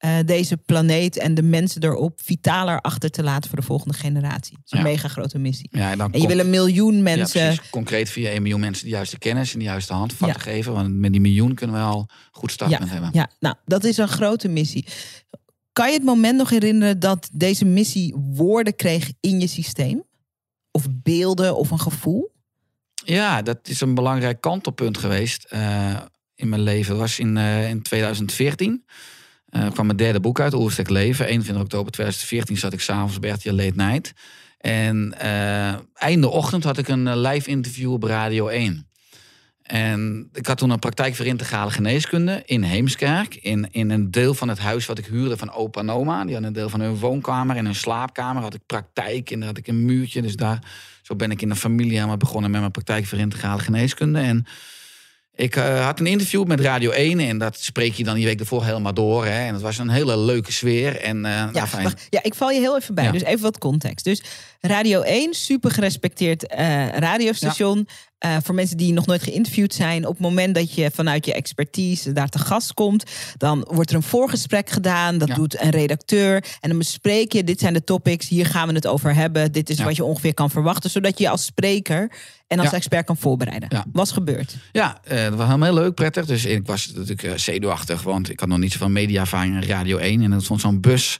eh, 0.00 0.16
deze 0.24 0.56
planeet 0.56 1.16
en 1.16 1.34
de 1.34 1.42
mensen 1.42 1.82
erop 1.82 2.20
vitaler 2.24 2.80
achter 2.80 3.10
te 3.10 3.22
laten 3.22 3.48
voor 3.50 3.58
de 3.58 3.64
volgende 3.66 3.94
generatie. 3.94 4.52
Dat 4.56 4.64
is 4.64 4.70
een 4.72 4.78
Ja. 4.78 4.84
mega 4.84 5.08
grote 5.08 5.38
missie. 5.38 5.68
Ja, 5.70 5.90
en, 5.90 5.98
dan 5.98 6.06
En 6.06 6.12
je 6.20 6.26
komt- 6.26 6.32
wil 6.36 6.44
een 6.44 6.50
miljoen 6.50 6.96
ja, 6.96 7.02
mensen. 7.02 7.40
precies. 7.54 7.70
concreet 7.70 8.10
via 8.10 8.30
1 8.30 8.42
miljoen 8.42 8.60
mensen 8.60 8.84
de 8.84 8.90
juiste 8.90 9.18
kennis 9.18 9.52
en 9.52 9.58
de 9.58 9.64
juiste 9.64 9.92
handvatten 9.92 10.38
Ja. 10.44 10.52
geven. 10.52 10.72
Want 10.72 10.94
met 10.94 11.12
die 11.12 11.20
miljoen 11.20 11.54
kunnen 11.54 11.76
we 11.76 11.82
al 11.82 12.08
goed 12.30 12.50
startpunt 12.52 12.90
hebben. 12.90 13.10
Ja, 13.12 13.30
nou, 13.40 13.54
dat 13.64 13.84
is 13.84 13.96
een 13.96 14.08
grote 14.08 14.48
missie. 14.48 14.86
Kan 15.72 15.86
je 15.88 15.94
het 15.94 16.04
moment 16.04 16.36
nog 16.36 16.50
herinneren 16.50 16.98
dat 17.00 17.28
deze 17.32 17.64
missie 17.64 18.14
woorden 18.16 18.76
kreeg 18.76 19.12
in 19.20 19.40
je 19.40 19.46
systeem? 19.46 20.02
Of 20.70 20.86
beelden 20.90 21.56
of 21.56 21.70
een 21.70 21.80
gevoel? 21.80 22.32
Ja, 23.04 23.42
dat 23.42 23.58
is 23.68 23.80
een 23.80 23.94
belangrijk 23.94 24.40
kantelpunt 24.40 24.98
geweest 24.98 25.44
eh, 25.44 25.96
in 26.34 26.48
mijn 26.48 26.62
leven. 26.62 26.90
Dat 26.90 27.00
was 27.00 27.18
in, 27.18 27.36
eh, 27.36 27.68
in 27.68 27.82
2014. 27.82 28.84
Eh 29.50 29.70
kwam 29.70 29.86
mijn 29.86 29.98
derde 29.98 30.20
boek 30.20 30.40
uit, 30.40 30.54
Oerstek 30.54 30.88
Leven. 30.88 31.26
21 31.26 31.64
oktober 31.64 31.92
2014 31.92 32.56
zat 32.56 32.72
ik 32.72 32.80
s'avonds 32.80 33.18
bij 33.18 33.30
RTL 33.30 33.50
Late 33.50 33.72
Night. 33.74 34.12
En 34.58 35.14
eh, 35.18 35.74
einde 35.94 36.28
ochtend 36.28 36.64
had 36.64 36.78
ik 36.78 36.88
een 36.88 37.06
eh, 37.06 37.16
live 37.16 37.50
interview 37.50 37.92
op 37.92 38.02
Radio 38.02 38.48
1. 38.48 38.88
En 39.62 40.28
ik 40.32 40.46
had 40.46 40.58
toen 40.58 40.70
een 40.70 40.78
praktijk 40.78 41.14
voor 41.14 41.26
integrale 41.26 41.70
geneeskunde 41.70 42.42
in 42.44 42.62
Heemskerk. 42.62 43.34
In, 43.34 43.68
in 43.70 43.90
een 43.90 44.10
deel 44.10 44.34
van 44.34 44.48
het 44.48 44.58
huis 44.58 44.86
wat 44.86 44.98
ik 44.98 45.06
huurde 45.06 45.36
van 45.36 45.52
opa 45.52 45.80
en 45.80 45.90
oma. 45.90 46.22
Die 46.24 46.32
hadden 46.32 46.44
een 46.44 46.52
deel 46.52 46.68
van 46.68 46.80
hun 46.80 46.96
woonkamer 46.96 47.56
en 47.56 47.64
hun 47.64 47.74
slaapkamer. 47.74 48.42
Had 48.42 48.54
ik 48.54 48.66
praktijk 48.66 49.30
en 49.30 49.38
daar 49.38 49.48
had 49.48 49.58
ik 49.58 49.66
een 49.66 49.84
muurtje. 49.84 50.22
Dus 50.22 50.36
daar, 50.36 50.58
zo 51.02 51.16
ben 51.16 51.30
ik 51.30 51.42
in 51.42 51.50
een 51.50 51.56
familie 51.56 51.94
helemaal 51.94 52.16
begonnen 52.16 52.50
met 52.50 52.60
mijn 52.60 52.72
praktijk 52.72 53.06
voor 53.06 53.18
integrale 53.18 53.60
geneeskunde. 53.60 54.18
En 54.18 54.46
ik 55.40 55.56
eh, 55.56 55.84
had 55.84 56.00
een 56.00 56.06
interview 56.06 56.44
met 56.44 56.60
Radio 56.60 56.90
1 56.90 57.20
en 57.20 57.38
dat 57.38 57.58
spreek 57.60 57.94
je 57.94 58.04
dan 58.04 58.14
die 58.14 58.24
week 58.24 58.40
ervoor 58.40 58.64
helemaal 58.64 58.94
door. 58.94 59.24
Hè. 59.24 59.46
En 59.46 59.52
het 59.52 59.62
was 59.62 59.78
een 59.78 59.88
hele 59.88 60.18
leuke 60.18 60.52
sfeer. 60.52 61.00
En, 61.00 61.24
eh, 61.24 61.32
Ja, 61.32 61.50
nou, 61.52 61.82
wacht, 61.82 62.06
ja, 62.10 62.22
ik 62.22 62.34
val 62.34 62.50
je 62.50 62.60
heel 62.60 62.76
even 62.76 62.94
bij. 62.94 63.04
Ja. 63.04 63.12
Dus 63.12 63.22
even 63.22 63.42
wat 63.42 63.58
context. 63.58 64.04
Dus 64.04 64.22
Radio 64.60 65.02
1, 65.02 65.34
super 65.34 65.70
gerespecteerd 65.70 66.46
eh, 66.46 66.88
radiostation. 66.88 67.88
Eh, 68.20 68.36
voor 68.42 68.54
mensen 68.54 68.76
die 68.76 68.92
nog 68.92 69.06
nooit 69.06 69.22
geïnterviewd 69.22 69.74
zijn. 69.74 70.06
Op 70.06 70.12
het 70.12 70.22
moment 70.22 70.54
dat 70.54 70.74
je 70.74 70.90
vanuit 70.94 71.26
je 71.26 71.34
expertise 71.34 72.12
daar 72.12 72.28
te 72.28 72.38
gast 72.38 72.74
komt. 72.74 73.04
Dan 73.36 73.66
wordt 73.70 73.90
er 73.90 73.96
een 73.96 74.02
voorgesprek 74.02 74.70
gedaan. 74.70 75.18
Dat 75.18 75.28
Ja. 75.28 75.34
doet 75.34 75.60
een 75.62 75.70
redacteur. 75.70 76.44
En 76.60 76.68
dan 76.68 76.78
bespreek 76.78 77.32
je, 77.32 77.44
dit 77.44 77.60
zijn 77.60 77.72
de 77.72 77.84
topics. 77.84 78.28
Hier 78.28 78.46
gaan 78.46 78.68
we 78.68 78.74
het 78.74 78.86
over 78.86 79.14
hebben. 79.14 79.52
Dit 79.52 79.70
is 79.70 79.76
Ja. 79.78 79.84
wat 79.84 79.96
je 79.96 80.04
ongeveer 80.04 80.34
kan 80.34 80.50
verwachten. 80.50 80.90
Zodat 80.90 81.18
je 81.18 81.24
je 81.24 81.30
als 81.30 81.44
spreker 81.44 82.10
en 82.46 82.58
als 82.58 82.70
Ja. 82.70 82.76
expert 82.76 83.06
kan 83.06 83.16
voorbereiden. 83.16 83.68
Ja. 83.72 83.84
Was 83.92 84.12
gebeurd. 84.12 84.56
Ja, 84.72 85.00
eh, 85.04 85.22
dat 85.24 85.34
was 85.34 85.46
helemaal 85.46 85.72
heel 85.74 85.82
leuk, 85.82 85.94
prettig. 85.94 86.26
Dus 86.26 86.44
ik 86.44 86.66
was 86.66 86.92
natuurlijk 86.94 87.22
eh, 87.22 87.32
zenuwachtig, 87.36 88.02
want 88.02 88.30
ik 88.30 88.40
had 88.40 88.48
nog 88.48 88.58
niet 88.58 88.72
zoveel 88.72 88.88
mediaervaring 88.88 89.62
in 89.62 89.68
Radio 89.68 89.96
1. 89.98 90.22
En 90.22 90.32
er 90.32 90.42
stond 90.42 90.60
zo'n 90.60 90.80
bus 90.80 91.18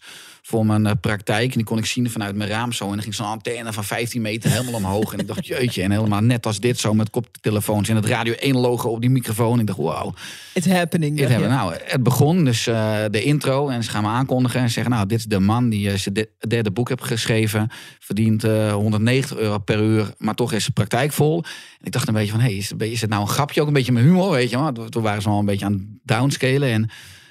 voor 0.50 0.66
mijn 0.66 0.86
eh, 0.86 0.92
praktijk. 1.00 1.50
En 1.50 1.56
die 1.56 1.64
kon 1.64 1.78
ik 1.78 1.86
zien 1.86 2.10
vanuit 2.10 2.34
mijn 2.36 2.50
raam 2.50 2.72
zo. 2.72 2.84
En 2.84 2.90
dan 2.92 3.02
ging 3.02 3.14
zo'n 3.14 3.26
antenne 3.26 3.72
van 3.72 3.84
15 3.84 4.20
meter 4.22 4.50
helemaal 4.50 4.74
omhoog. 4.74 5.12
En 5.12 5.18
ik 5.18 5.26
dacht, 5.26 5.46
jeutje. 5.46 5.82
En 5.82 5.90
helemaal 5.90 6.20
net 6.20 6.46
als 6.46 6.60
dit, 6.60 6.78
zo 6.78 6.94
met 6.94 7.10
koptelefoons. 7.10 7.88
En 7.88 7.96
het 7.96 8.04
Radio 8.06 8.32
1 8.32 8.56
logo 8.56 8.88
op 8.88 9.00
die 9.00 9.10
microfoon. 9.10 9.54
En 9.54 9.60
ik 9.60 9.66
dacht, 9.66 9.78
wauw. 9.78 10.14
It's 10.54 10.66
happening. 10.66 11.18
Je. 11.20 11.26
we. 11.26 11.46
nou, 11.46 11.74
het 11.84 12.02
begon, 12.02 12.44
dus 12.44 12.66
eh, 12.66 12.96
de 13.10 13.22
intro. 13.22 13.68
En 13.68 13.84
ze 13.84 13.90
gaan 13.90 14.02
me 14.02 14.08
aankondigen 14.08 14.60
en 14.60 14.70
zeggen... 14.70 14.92
nou, 14.92 15.06
dit 15.06 15.18
is 15.18 15.24
de 15.24 15.40
man 15.40 15.68
die 15.68 15.96
zijn 15.96 16.14
de- 16.14 16.28
derde 16.48 16.70
boek 16.70 16.88
heeft 16.88 17.04
geschreven. 17.04 17.68
Verdient 17.98 18.44
eh, 18.44 18.72
190 18.72 19.36
euro 19.38 19.58
per 19.58 19.82
uur, 19.82 20.14
maar 20.18 20.34
toch 20.34 20.52
is 20.52 20.60
zijn 20.62 20.72
praktijk 20.74 21.12
vol. 21.12 21.42
En 21.80 21.86
ik 21.86 21.92
dacht 21.92 22.08
een 22.08 22.14
beetje 22.14 22.30
van... 22.30 22.40
hey, 22.40 22.52
is, 22.54 22.70
het, 22.70 22.82
is 22.82 23.00
het 23.00 23.10
nou 23.10 23.22
een 23.22 23.28
grapje? 23.28 23.60
Ook 23.60 23.66
een 23.66 23.72
beetje 23.72 23.92
met 23.92 24.02
humor, 24.02 24.30
weet 24.30 24.50
je. 24.50 24.70
Toen- 24.74 24.88
Toen 24.90 25.02
waren 25.02 25.22
ze 25.22 25.28
al 25.28 25.38
een 25.38 25.44
beetje 25.44 25.64
aan 25.64 25.72
het 25.72 25.82
downscalen. 26.04 26.68
En 26.70 26.90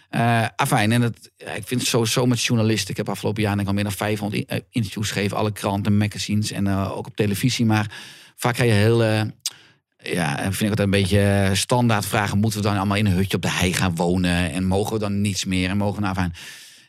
eh 0.09 0.45
afijn, 0.55 0.91
en 0.91 1.01
het, 1.01 1.31
ik 1.37 1.63
vind 1.67 1.79
het 1.79 1.89
sowieso 1.89 2.25
met 2.25 2.41
journalisten. 2.43 2.89
Ik 2.89 2.97
heb 2.97 3.09
afgelopen 3.09 3.41
jaar 3.41 3.51
denk 3.51 3.61
ik 3.61 3.67
al 3.67 3.73
meer 3.73 3.83
dan 3.83 3.93
500 3.93 4.41
i- 4.41 4.45
eh, 4.47 4.59
interviews 4.69 5.11
gegeven. 5.11 5.37
Alle 5.37 5.51
kranten, 5.51 5.97
magazines 5.97 6.51
en 6.51 6.67
eh, 6.67 6.97
ook 6.97 7.07
op 7.07 7.15
televisie. 7.15 7.65
Maar 7.65 7.91
vaak 8.35 8.57
ga 8.57 8.63
je 8.63 8.71
heel... 8.71 9.03
ja, 10.03 10.37
vind 10.41 10.61
ik 10.61 10.69
het 10.69 10.79
een 10.79 10.89
beetje 10.89 11.49
standaard 11.53 12.05
vragen. 12.05 12.37
Moeten 12.37 12.59
we 12.61 12.67
dan 12.67 12.77
allemaal 12.77 12.97
in 12.97 13.05
een 13.05 13.11
hutje 13.11 13.35
op 13.35 13.41
de 13.41 13.51
hei 13.51 13.73
gaan 13.73 13.95
wonen? 13.95 14.51
En 14.51 14.65
mogen 14.65 14.93
we 14.93 14.99
dan 14.99 15.21
niets 15.21 15.45
meer? 15.45 15.69
En 15.69 15.77
mogen 15.77 15.95
we 15.95 16.01
nou 16.01 16.15
fijn. 16.15 16.33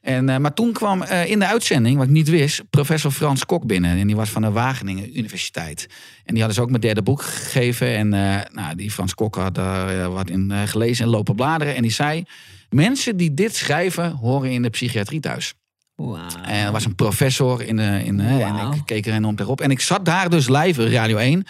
En, 0.00 0.40
maar 0.40 0.54
toen 0.54 0.72
kwam 0.72 1.02
in 1.02 1.38
de 1.38 1.46
uitzending, 1.46 1.96
wat 1.96 2.06
ik 2.06 2.12
niet 2.12 2.28
wist, 2.28 2.62
professor 2.70 3.10
Frans 3.10 3.46
Kok 3.46 3.66
binnen. 3.66 3.98
En 3.98 4.06
die 4.06 4.16
was 4.16 4.30
van 4.30 4.42
de 4.42 4.50
Wageningen 4.50 5.18
Universiteit. 5.18 5.86
En 6.24 6.34
die 6.34 6.38
hadden 6.38 6.54
ze 6.54 6.60
ook 6.62 6.68
mijn 6.70 6.80
derde 6.80 7.02
boek 7.02 7.22
gegeven. 7.22 7.96
En 7.96 8.08
nou, 8.52 8.74
die 8.76 8.90
Frans 8.90 9.14
Kok 9.14 9.34
had 9.34 9.54
daar 9.54 10.10
wat 10.10 10.30
in 10.30 10.52
gelezen 10.66 11.04
en 11.04 11.10
lopen 11.10 11.34
bladeren. 11.34 11.74
En 11.76 11.82
die 11.82 11.90
zei, 11.90 12.24
mensen 12.70 13.16
die 13.16 13.34
dit 13.34 13.56
schrijven, 13.56 14.10
horen 14.10 14.50
in 14.50 14.62
de 14.62 14.70
psychiatrie 14.70 15.20
thuis. 15.20 15.54
Wauw. 15.94 16.16
En 16.44 16.64
er 16.66 16.72
was 16.72 16.84
een 16.84 16.94
professor 16.94 17.62
in 17.62 17.76
de. 17.76 18.00
In, 18.04 18.38
Wauw. 18.38 18.58
En 18.58 18.72
ik 18.72 18.82
keek 18.84 19.06
er 19.06 19.12
enorm 19.14 19.36
tegenop. 19.36 19.60
En 19.60 19.70
ik 19.70 19.80
zat 19.80 20.04
daar 20.04 20.30
dus 20.30 20.48
live, 20.48 20.90
Radio 20.90 21.16
1. 21.16 21.44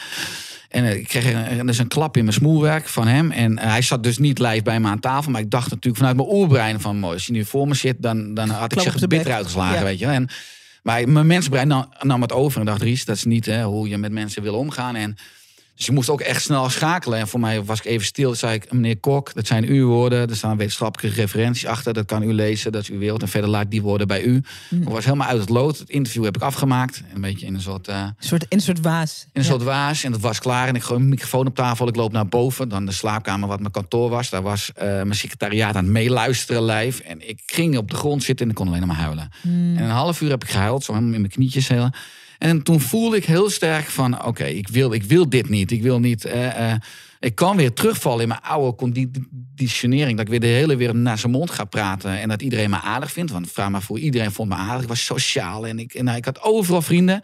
En 0.69 0.85
eh, 0.85 0.95
ik 0.97 1.09
kreeg 1.09 1.33
een, 1.59 1.67
dus 1.67 1.79
een 1.79 1.89
klap 1.89 2.17
in 2.17 2.23
mijn 2.25 2.35
smoelwerk 2.37 2.89
van 2.89 3.07
hem. 3.07 3.31
En 3.31 3.59
eh, 3.59 3.71
hij 3.71 3.83
zat 3.83 4.03
dus 4.03 4.19
niet 4.19 4.39
live 4.39 4.63
bij 4.63 4.81
me 4.81 4.89
aan 4.89 5.01
tafel. 5.01 5.31
Maar 5.31 5.41
ik 5.41 5.51
dacht 5.51 5.69
natuurlijk 5.71 5.97
vanuit 5.97 6.17
mijn 6.17 6.29
oerbrein 6.29 6.81
van... 6.81 6.99
Mooi, 6.99 7.15
als 7.15 7.27
hij 7.27 7.37
nu 7.37 7.45
voor 7.45 7.69
me 7.69 7.75
zit, 7.75 7.97
dan, 7.99 8.35
dan 8.35 8.49
had 8.49 8.63
ik 8.63 8.69
Klap 8.69 8.85
zich 8.85 8.95
op 8.95 9.01
het 9.01 9.11
de 9.11 9.17
bit 9.17 9.19
bek. 9.19 9.27
eruit 9.27 9.45
geslagen, 9.47 9.79
Ja. 9.79 9.85
weet 9.85 9.99
je. 9.99 10.07
En, 10.07 10.29
maar 10.83 11.09
mijn 11.09 11.27
mensbrein 11.27 11.69
nam, 11.69 11.93
nam 12.01 12.23
het 12.23 12.33
over 12.33 12.61
en 12.61 12.67
dacht... 12.67 12.83
Ries, 12.83 13.05
dat 13.05 13.17
is 13.17 13.25
niet 13.25 13.47
hè, 13.47 13.65
hoe 13.65 13.89
je 13.89 13.99
met 13.99 14.13
mensen 14.13 14.43
wil 14.43 14.55
omgaan. 14.55 14.97
En, 14.97 15.17
dus 15.81 15.89
je 15.89 15.95
moest 15.95 16.09
ook 16.11 16.21
echt 16.21 16.43
snel 16.43 16.69
schakelen. 16.71 17.19
En 17.19 17.29
voor 17.29 17.41
mij 17.41 17.65
was 17.65 17.79
ik 17.79 17.85
even 17.85 18.07
stil. 18.07 18.35
zei 18.35 18.55
ik, 18.55 18.73
meneer 18.73 18.97
Kok, 18.99 19.35
dat 19.35 19.47
zijn 19.47 19.65
uw 19.65 19.87
woorden. 19.89 20.29
Er 20.31 20.37
staan 20.37 20.57
wetenschappelijke 20.57 21.21
referenties 21.21 21.67
achter. 21.67 21.93
Dat 21.93 22.07
kan 22.07 22.23
u 22.23 22.33
lezen, 22.33 22.73
dat 22.73 22.83
is 22.83 22.89
uw 22.89 22.99
wereld. 22.99 23.23
En 23.23 23.29
verder 23.29 23.51
laat 23.51 23.63
ik 23.63 23.71
die 23.71 23.83
woorden 23.83 24.07
bij 24.07 24.23
u. 24.23 24.43
Ik 24.71 24.89
was 24.89 25.05
helemaal 25.05 25.29
uit 25.29 25.41
het 25.41 25.49
lood. 25.49 25.79
Het 25.79 25.89
interview 25.89 26.25
heb 26.25 26.37
ik 26.37 26.43
afgemaakt. 26.43 27.03
Een 27.15 27.21
beetje 27.21 27.47
in 27.47 27.55
een 27.55 27.61
soort... 27.61 27.89
eh, 27.89 27.97
Een 27.97 28.15
soort, 28.19 28.43
in 28.43 28.49
een 28.57 28.61
soort 28.61 28.81
waas. 28.81 29.23
in 29.23 29.29
een 29.33 29.43
Ja. 29.43 29.49
soort 29.49 29.63
waas. 29.63 30.05
En 30.05 30.13
dat 30.13 30.21
was 30.21 30.39
klaar. 30.39 30.69
En 30.69 30.75
ik 30.75 30.83
gooi 30.83 30.99
mijn 30.99 31.11
microfoon 31.11 31.47
op 31.47 31.55
tafel. 31.55 31.89
Ik 31.89 31.97
loop 31.97 32.13
naar 32.13 32.29
boven. 32.29 32.69
Dan 32.69 32.87
de 32.87 32.93
slaapkamer 32.93 33.49
wat 33.49 33.61
mijn 33.61 33.73
kantoor 33.73 34.11
was. 34.11 34.31
Daar 34.31 34.43
was 34.43 34.73
eh, 34.75 34.87
mijn 34.87 35.15
secretariaat 35.15 35.77
aan 35.77 35.85
het 35.85 35.93
meeluisteren 35.93 36.65
live. 36.65 37.03
En 37.03 37.29
ik 37.29 37.41
ging 37.47 37.77
op 37.77 37.91
de 37.91 37.97
grond 37.97 38.23
zitten 38.23 38.45
en 38.45 38.51
ik 38.51 38.57
kon 38.59 38.69
alleen 38.69 38.87
maar 38.87 38.97
huilen. 38.97 39.29
Hmm. 39.41 39.77
En 39.77 39.85
een 39.85 39.91
half 39.91 40.21
uur 40.21 40.31
heb 40.31 40.43
ik 40.45 40.51
gehuild. 40.51 40.85
Zo 40.85 40.93
helemaal 40.93 41.15
in 41.15 41.21
mijn 41.21 41.33
knietjes. 41.33 41.69
Heel. 41.69 41.91
En 42.41 42.63
toen 42.63 42.81
voelde 42.81 43.17
ik 43.17 43.25
heel 43.25 43.51
sterk 43.51 43.85
van... 43.85 44.25
Oké, 44.25 44.45
ik, 44.45 44.69
wil, 44.69 44.93
ik 44.93 45.03
wil 45.03 45.29
dit 45.29 45.49
niet. 45.49 45.71
Ik 45.71 45.83
wil 45.83 46.01
niet... 46.01 46.25
eh, 46.25 46.73
eh, 46.73 46.79
ik 47.19 47.35
kan 47.35 47.57
weer 47.57 47.73
terugvallen 47.73 48.23
in 48.23 48.29
mijn 48.29 48.41
oude 48.41 48.77
conditionering. 48.77 50.17
Dat 50.17 50.27
ik 50.27 50.31
weer 50.31 50.41
de 50.41 50.47
hele 50.47 50.77
wereld 50.77 50.97
naar 50.97 51.19
zijn 51.19 51.33
mond 51.33 51.51
ga 51.51 51.65
praten. 51.65 52.21
En 52.21 52.29
dat 52.29 52.43
iedereen 52.43 52.71
me 52.71 52.81
aardig 52.81 53.13
vindt. 53.13 53.31
Want 53.33 53.53
vraag 53.53 53.71
maar 53.71 53.83
voor 53.83 53.99
iedereen 53.99 54.33
vond 54.33 54.49
me 54.49 54.55
aardig. 54.55 54.83
Ik 54.83 54.89
was 54.89 55.05
sociaal 55.05 55.67
en 55.67 55.79
ik, 55.79 55.95
en, 55.95 56.05
nou, 56.05 56.17
ik 56.17 56.25
had 56.25 56.43
overal 56.43 56.83
vrienden. 56.83 57.23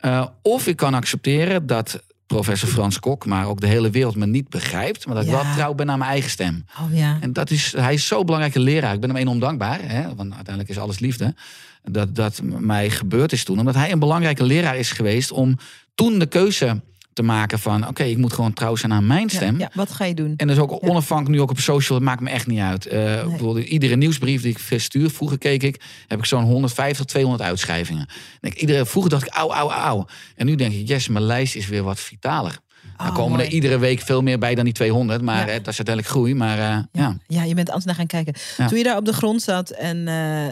Uh, 0.00 0.26
of 0.42 0.66
ik 0.66 0.76
kan 0.76 0.94
accepteren 0.94 1.66
dat 1.66 2.02
professor 2.26 2.68
Frans 2.68 2.98
Kok, 2.98 3.26
maar 3.26 3.46
ook 3.46 3.60
de 3.60 3.66
hele 3.66 3.90
wereld 3.90 4.16
me 4.16 4.26
niet 4.26 4.48
begrijpt. 4.48 5.06
Maar 5.06 5.14
dat 5.14 5.24
ik 5.24 5.30
wel 5.30 5.52
trouw 5.54 5.74
ben 5.74 5.90
aan 5.90 5.98
mijn 5.98 6.10
eigen 6.10 6.30
stem. 6.30 6.64
Oh 6.80 6.96
ja. 6.96 7.18
En 7.20 7.32
dat 7.32 7.50
is, 7.50 7.74
hij 7.76 7.94
is 7.94 8.06
zo'n 8.06 8.24
belangrijke 8.24 8.60
leraar. 8.60 8.94
Ik 8.94 9.00
ben 9.00 9.10
hem 9.10 9.18
enorm 9.18 9.38
dankbaar. 9.38 9.78
Hè? 9.82 10.14
Want 10.14 10.34
uiteindelijk 10.34 10.68
is 10.68 10.78
alles 10.78 10.98
liefde. 10.98 11.34
Dat 11.82 12.14
dat 12.14 12.40
mij 12.42 12.90
gebeurd 12.90 13.32
is 13.32 13.44
toen. 13.44 13.58
Omdat 13.58 13.74
hij 13.74 13.92
een 13.92 13.98
belangrijke 13.98 14.44
leraar 14.44 14.76
is 14.76 14.92
geweest 14.92 15.30
om 15.30 15.58
toen 15.94 16.18
de 16.18 16.26
keuze 16.26 16.80
te 17.12 17.22
maken 17.22 17.58
van... 17.58 17.88
oké, 17.88 18.02
ik 18.02 18.16
moet 18.16 18.32
gewoon 18.32 18.52
trouw 18.52 18.76
zijn 18.76 18.92
aan 18.92 19.06
mijn 19.06 19.28
stem. 19.28 19.58
Ja, 19.58 19.60
ja, 19.60 19.70
wat 19.74 19.90
ga 19.90 20.04
je 20.04 20.14
doen? 20.14 20.34
En 20.36 20.46
dus 20.46 20.58
ook 20.58 20.88
onafhankelijk 20.88 21.36
nu 21.36 21.42
ook 21.42 21.50
op 21.50 21.58
social, 21.58 21.98
het 21.98 22.06
maakt 22.06 22.20
me 22.20 22.30
echt 22.30 22.46
niet 22.46 22.58
uit. 22.58 22.92
Uh, 22.92 23.26
Nee. 23.40 23.64
iedere 23.64 23.96
nieuwsbrief 23.96 24.42
die 24.42 24.50
ik 24.50 24.58
verstuur, 24.58 25.10
vroeger 25.10 25.38
keek 25.38 25.62
ik, 25.62 25.80
heb 26.06 26.18
ik 26.18 26.24
zo'n 26.24 26.42
150, 26.42 27.04
200 27.04 27.42
uitschrijvingen. 27.48 28.08
En 28.40 28.50
ik, 28.50 28.60
iedere, 28.60 28.86
vroeger 28.86 29.10
dacht 29.10 29.26
ik, 29.26 29.32
auw, 29.32 29.50
auw, 29.52 29.70
auw. 29.70 30.06
En 30.36 30.46
nu 30.46 30.54
denk 30.54 30.72
ik, 30.72 30.88
yes, 30.88 31.08
mijn 31.08 31.24
lijst 31.24 31.56
is 31.56 31.68
weer 31.68 31.82
wat 31.82 32.00
vitaler. 32.00 32.58
Oh, 33.00 33.06
er 33.06 33.12
komen 33.12 33.36
mooi. 33.36 33.44
er 33.48 33.52
iedere 33.52 33.78
week 33.78 34.00
veel 34.00 34.22
meer 34.22 34.38
bij 34.38 34.54
dan 34.54 34.64
die 34.64 34.72
200, 34.72 35.22
maar 35.22 35.36
hè, 35.46 35.56
dat 35.58 35.66
is 35.68 35.76
uiteindelijk 35.76 36.06
groei. 36.06 36.34
Maar 36.34 36.58
uh, 36.58 36.78
ja. 36.92 37.16
Ja. 37.26 37.42
je 37.42 37.54
bent 37.54 37.66
anders 37.68 37.84
naar 37.86 37.94
gaan 37.94 38.06
kijken. 38.06 38.34
Toen 38.68 38.78
je 38.78 38.84
daar 38.84 38.96
op 38.96 39.04
de 39.04 39.12
grond 39.12 39.42
zat 39.42 39.70
en 39.70 39.96
uh, 39.96 40.04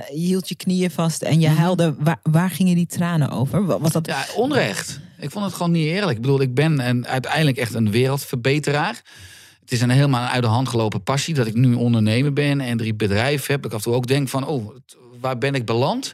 je 0.09 0.27
hield 0.27 0.49
je 0.49 0.55
knieën 0.55 0.91
vast 0.91 1.23
en 1.23 1.41
je 1.41 1.49
Mhm. 1.49 1.57
huilde, 1.59 1.95
waar, 1.99 2.21
waar 2.23 2.51
gingen 2.51 2.75
die 2.75 2.87
tranen 2.87 3.31
over? 3.31 3.67
Wa- 3.67 3.79
Was 3.79 3.93
dat... 3.93 4.07
ja, 4.07 4.25
onrecht. 4.37 5.01
Ik 5.19 5.31
vond 5.31 5.45
het 5.45 5.55
gewoon 5.55 5.73
niet 5.73 5.87
eerlijk. 5.87 6.17
Ik 6.17 6.23
bedoel, 6.23 6.41
ik 6.41 6.55
ben 6.55 6.89
een, 6.89 7.07
uiteindelijk 7.07 7.57
echt 7.57 7.75
een 7.75 7.91
wereldverbeteraar. 7.91 9.03
Het 9.61 9.73
is 9.73 9.81
een 9.81 9.91
helemaal 9.91 10.27
uit 10.29 10.43
de 10.43 10.49
hand 10.49 10.69
gelopen 10.69 11.03
passie 11.03 11.35
dat 11.35 11.47
ik 11.47 11.55
nu 11.55 11.75
ondernemer 11.75 12.33
ben 12.33 12.61
en 12.61 12.77
drie 12.77 12.95
bedrijven 12.95 13.55
heb. 13.55 13.65
Ik 13.65 13.71
af 13.73 13.77
en 13.79 13.83
toe 13.85 13.95
ook 13.95 14.07
denk 14.07 14.29
van, 14.29 14.47
oh, 14.47 14.69
waar 15.21 15.39
ben 15.39 15.55
ik 15.55 15.65
beland? 15.65 16.13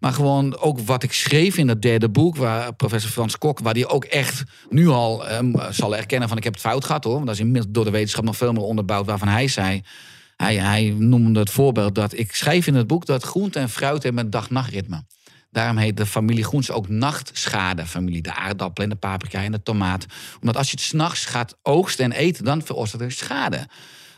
Maar 0.00 0.12
gewoon 0.12 0.58
ook 0.58 0.80
wat 0.80 1.02
ik 1.02 1.12
schreef 1.12 1.56
in 1.56 1.66
dat 1.66 1.82
derde 1.82 2.08
boek, 2.08 2.36
waar 2.36 2.74
professor 2.74 3.10
Frans 3.10 3.38
Kok, 3.38 3.58
waar 3.58 3.74
die 3.74 3.88
ook 3.88 4.04
echt 4.04 4.42
nu 4.70 4.88
al 4.88 5.28
ehm, 5.28 5.72
zal 5.72 5.96
erkennen 5.96 6.28
van 6.28 6.36
ik 6.36 6.44
heb 6.44 6.52
het 6.52 6.62
fout 6.62 6.84
gehad 6.84 7.04
hoor. 7.04 7.14
Want 7.14 7.26
dat 7.26 7.34
is 7.34 7.40
inmiddels 7.40 7.72
door 7.72 7.84
de 7.84 7.90
wetenschap 7.90 8.24
nog 8.24 8.36
veel 8.36 8.52
meer 8.52 8.62
onderbouwd 8.62 9.06
waarvan 9.06 9.28
hij 9.28 9.48
zei. 9.48 9.82
Hij, 10.36 10.56
hij 10.56 10.94
noemde 10.98 11.40
het 11.40 11.50
voorbeeld 11.50 11.94
dat 11.94 12.18
ik 12.18 12.34
schrijf 12.34 12.66
in 12.66 12.74
het 12.74 12.86
boek 12.86 13.06
dat 13.06 13.24
groente 13.24 13.58
en 13.58 13.68
fruit 13.68 14.02
hebben 14.02 14.24
een 14.24 14.30
dag-nachtritme. 14.30 15.04
Daarom 15.50 15.76
heet 15.76 15.96
de 15.96 16.06
familie 16.06 16.44
groente 16.44 16.72
ook 16.72 16.88
nachtschade-familie. 16.88 18.22
De 18.22 18.34
aardappel 18.34 18.84
en 18.84 18.90
de 18.90 18.96
paprika 18.96 19.42
en 19.42 19.52
de 19.52 19.62
tomaat. 19.62 20.06
Omdat 20.40 20.56
als 20.56 20.70
je 20.70 20.76
het 20.76 20.84
s'nachts 20.84 21.24
gaat 21.24 21.56
oogsten 21.62 22.04
en 22.04 22.12
eten, 22.12 22.44
dan 22.44 22.62
veroorzaakt 22.62 23.04
het 23.04 23.12
schade. 23.12 23.68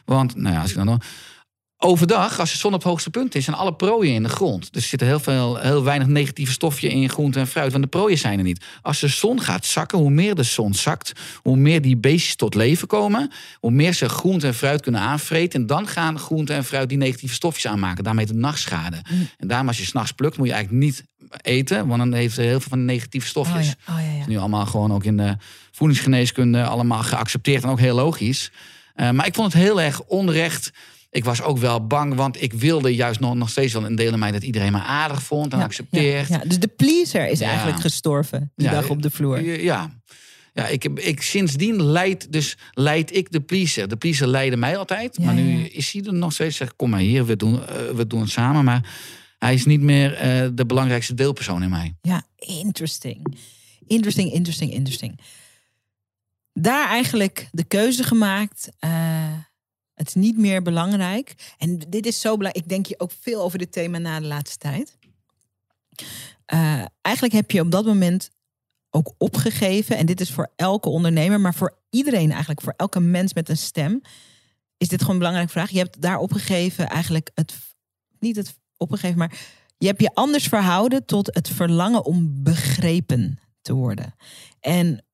Want, 0.05 0.35
nou 0.37 0.55
ja, 0.55 0.61
als 0.61 0.70
ik 0.70 0.77
dan. 0.77 1.01
Overdag, 1.79 2.41
als 2.41 2.51
de 2.51 2.59
zon 2.59 2.72
op 2.72 2.79
het 2.79 2.89
hoogste 2.89 3.11
punt 3.11 3.35
is, 3.35 3.45
zijn 3.45 3.57
alle 3.57 3.74
prooien 3.74 4.14
in 4.14 4.22
de 4.22 4.29
grond. 4.29 4.72
Dus 4.72 4.83
er 4.83 4.89
zitten 4.89 5.09
heel, 5.09 5.20
veel, 5.20 5.57
heel 5.57 5.85
weinig 5.85 6.09
negatieve 6.09 6.53
stofje 6.53 6.89
in 6.89 7.09
groente 7.09 7.39
en 7.39 7.47
fruit, 7.47 7.70
want 7.72 7.85
de 7.85 7.91
prooien 7.91 8.18
zijn 8.18 8.39
er 8.39 8.45
niet. 8.45 8.64
Als 8.83 9.01
de 9.01 9.09
zon 9.09 9.41
gaat 9.41 9.64
zakken, 9.64 9.99
hoe 9.99 10.11
meer 10.11 10.35
de 10.35 10.43
zon 10.43 10.74
zakt, 10.74 11.12
hoe 11.43 11.57
meer 11.57 11.83
die 11.83 11.97
beestjes 11.97 12.37
tot 12.37 12.55
leven 12.55 12.89
komen, 12.89 13.31
hoe 13.61 13.70
meer 13.70 13.93
ze 13.93 14.09
groente 14.09 14.47
en 14.47 14.55
fruit 14.55 14.83
kunnen 14.83 15.01
aanvreten. 15.01 15.61
En 15.61 15.66
dan 15.66 15.87
gaan 15.87 16.18
groente 16.18 16.53
en 16.53 16.64
fruit 16.64 16.89
die 16.89 16.99
negatieve 16.99 17.35
stofjes 17.35 17.66
aanmaken. 17.66 18.05
Daarmee 18.05 18.27
de 18.27 18.35
nachtschade. 18.35 19.03
Mm. 19.11 19.29
En 19.37 19.49
daarom 19.49 19.68
als 19.68 19.79
je 19.79 19.85
s'nachts 19.85 20.12
plukt, 20.12 20.37
moet 20.37 20.47
je 20.47 20.53
eigenlijk 20.53 20.85
niet 20.85 21.05
eten, 21.43 21.87
want 21.87 21.99
dan 21.99 22.12
heeft 22.12 22.35
ze 22.35 22.41
heel 22.41 22.61
veel 22.61 22.68
van 22.68 22.79
de 22.79 22.85
negatieve 22.85 23.27
stofjes. 23.27 23.66
Oh 23.66 23.74
ja, 23.87 23.95
oh 23.95 24.01
ja, 24.01 24.05
ja. 24.05 24.12
Dat 24.12 24.20
is 24.20 24.27
nu 24.27 24.39
allemaal 24.39 24.66
gewoon 24.66 24.93
ook 24.93 25.05
in 25.05 25.16
de 25.16 25.37
voedingsgeneeskunde 25.72 26.64
allemaal 26.64 27.03
geaccepteerd 27.03 27.62
en 27.62 27.68
ook 27.68 27.81
heel 27.81 27.95
logisch. 27.95 28.51
Uh, 28.97 29.11
maar 29.11 29.27
ik 29.27 29.35
vond 29.35 29.53
het 29.53 29.62
heel 29.62 29.81
erg 29.81 30.03
onrecht. 30.03 30.72
Ik 31.11 31.24
was 31.24 31.42
ook 31.42 31.59
wel 31.59 31.86
bang, 31.86 32.14
want 32.14 32.42
ik 32.42 32.52
wilde 32.52 32.94
juist 32.94 33.20
nog, 33.20 33.34
nog 33.34 33.50
steeds 33.50 33.72
wel 33.72 33.84
een 33.84 33.94
deel 33.96 34.12
in 34.12 34.18
mij 34.18 34.30
dat 34.30 34.42
iedereen 34.42 34.72
me 34.72 34.78
aardig 34.82 35.22
vond 35.22 35.52
en 35.52 35.59
Ja, 35.59 35.64
accepteert. 35.64 36.28
Ja, 36.28 36.36
ja. 36.36 36.44
Dus 36.48 36.59
de 36.59 36.68
pleaser 36.68 37.28
is 37.28 37.40
eigenlijk 37.40 37.80
gestorven 37.80 38.52
die 38.57 38.70
dag 38.70 38.88
op 38.88 39.02
de 39.02 39.11
vloer. 39.11 39.62
Ja. 39.62 39.90
Ja, 40.52 40.66
ik, 40.66 40.82
heb, 40.82 40.98
ik, 40.98 41.22
sindsdien 41.22 41.82
leid, 41.82 42.32
dus 42.32 42.57
leid 42.72 43.16
ik 43.16 43.32
de 43.32 43.40
pleaser. 43.40 43.88
De 43.88 43.96
pleaser 43.96 44.26
leidde 44.26 44.57
mij 44.57 44.76
altijd. 44.76 45.18
Maar 45.18 45.34
nu 45.34 45.64
is 45.64 45.92
hij 45.92 46.02
er 46.02 46.14
nog 46.14 46.32
steeds. 46.32 46.57
Zegt, 46.57 46.76
kom 46.76 46.90
maar 46.90 47.00
hier, 47.00 47.26
we 47.26 47.36
doen, 47.36 47.66
eh, 47.66 47.76
we 47.94 48.07
doen 48.07 48.20
het 48.20 48.30
samen. 48.30 48.64
Maar 48.64 48.94
hij 49.38 49.54
is 49.54 49.64
niet 49.64 49.80
meer 49.80 50.14
eh, 50.14 50.48
de 50.54 50.66
belangrijkste 50.66 51.14
deelpersoon 51.14 51.62
in 51.62 51.70
mij. 51.70 51.96
Ja, 52.02 52.22
interesting. 52.36 53.36
Interesting, 53.86 54.32
interesting, 54.32 54.72
interesting. 54.72 55.20
Daar 56.52 56.88
eigenlijk 56.88 57.48
de 57.52 57.64
keuze 57.64 58.02
gemaakt. 58.02 58.68
eh, 58.78 59.32
het 59.97 60.07
is 60.09 60.14
niet 60.14 60.38
meer 60.38 60.62
belangrijk. 60.62 61.55
En 61.59 61.78
dit 61.88 62.07
is 62.07 62.20
zo 62.20 62.36
belangrijk. 62.36 62.64
Ik 62.64 62.70
denk 62.70 62.86
hier 62.86 63.01
ook 63.01 63.12
veel 63.20 63.42
over 63.42 63.59
dit 63.59 63.72
thema 63.72 63.99
na 63.99 64.20
de 64.20 64.26
laatste 64.26 64.57
tijd. 64.57 64.99
Eh, 66.44 66.84
eigenlijk 67.03 67.34
heb 67.34 67.51
je 67.51 67.61
op 67.61 67.70
dat 67.70 67.84
moment 67.84 68.30
ook 68.90 69.14
opgegeven. 69.18 69.97
En 69.97 70.07
dit 70.07 70.20
is 70.20 70.32
voor 70.32 70.53
elke 70.57 70.88
ondernemer, 70.88 71.40
maar 71.40 71.55
voor 71.55 71.78
iedereen 71.90 72.30
eigenlijk, 72.30 72.61
voor 72.61 72.74
elke 72.76 73.01
mens 73.01 73.34
met 73.34 73.49
een 73.49 73.57
stem. 73.57 74.01
Is 74.76 74.88
dit 74.88 75.01
gewoon 75.01 75.14
een 75.14 75.20
belangrijke 75.20 75.53
vraag. 75.53 75.70
Je 75.70 75.78
hebt 75.78 76.01
daar 76.01 76.18
opgegeven 76.18 76.88
eigenlijk 76.88 77.30
het, 77.34 77.55
niet 78.18 78.36
het 78.36 78.59
opgegeven, 78.76 79.18
maar 79.18 79.38
je 79.78 79.86
hebt 79.86 80.01
je 80.01 80.14
anders 80.14 80.49
verhouden 80.49 81.05
tot 81.05 81.34
het 81.34 81.49
verlangen 81.49 82.05
om 82.05 82.42
begrepen 82.42 83.38
te 83.62 83.74
worden. 83.74 84.14
En 84.61 85.05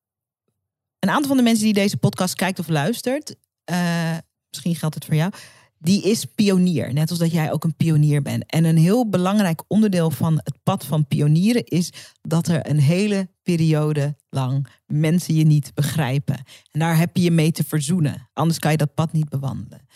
een 0.98 1.10
aantal 1.10 1.28
van 1.28 1.36
de 1.36 1.42
mensen 1.42 1.64
die 1.64 1.74
deze 1.74 1.96
podcast 1.96 2.34
kijkt 2.34 2.58
of 2.58 2.68
luistert, 2.68 3.34
eh, 3.64 4.16
misschien 4.52 4.74
geldt 4.76 4.94
het 4.94 5.04
voor 5.04 5.14
jou, 5.14 5.32
die 5.78 6.02
is 6.02 6.24
pionier. 6.24 6.92
Net 6.92 7.10
als 7.10 7.18
dat 7.18 7.32
jij 7.32 7.52
ook 7.52 7.64
een 7.64 7.76
pionier 7.76 8.22
bent. 8.22 8.44
En 8.46 8.64
een 8.64 8.76
heel 8.76 9.08
belangrijk 9.08 9.62
onderdeel 9.68 10.10
van 10.10 10.34
het 10.34 10.56
pad 10.62 10.84
van 10.84 11.06
pionieren 11.06 11.64
is 11.64 11.92
dat 12.20 12.48
er 12.48 12.70
een 12.70 12.80
hele 12.80 13.28
periode 13.42 14.16
lang 14.30 14.66
mensen 14.86 15.34
je 15.34 15.44
niet 15.44 15.74
begrijpen. 15.74 16.36
En 16.70 16.80
daar 16.80 16.96
heb 16.96 17.16
je 17.16 17.22
je 17.22 17.30
mee 17.30 17.52
te 17.52 17.64
verzoenen. 17.64 18.28
Anders 18.32 18.58
kan 18.58 18.70
je 18.70 18.76
dat 18.76 18.94
pad 18.94 19.12
niet 19.12 19.28
bewandelen. 19.28 19.86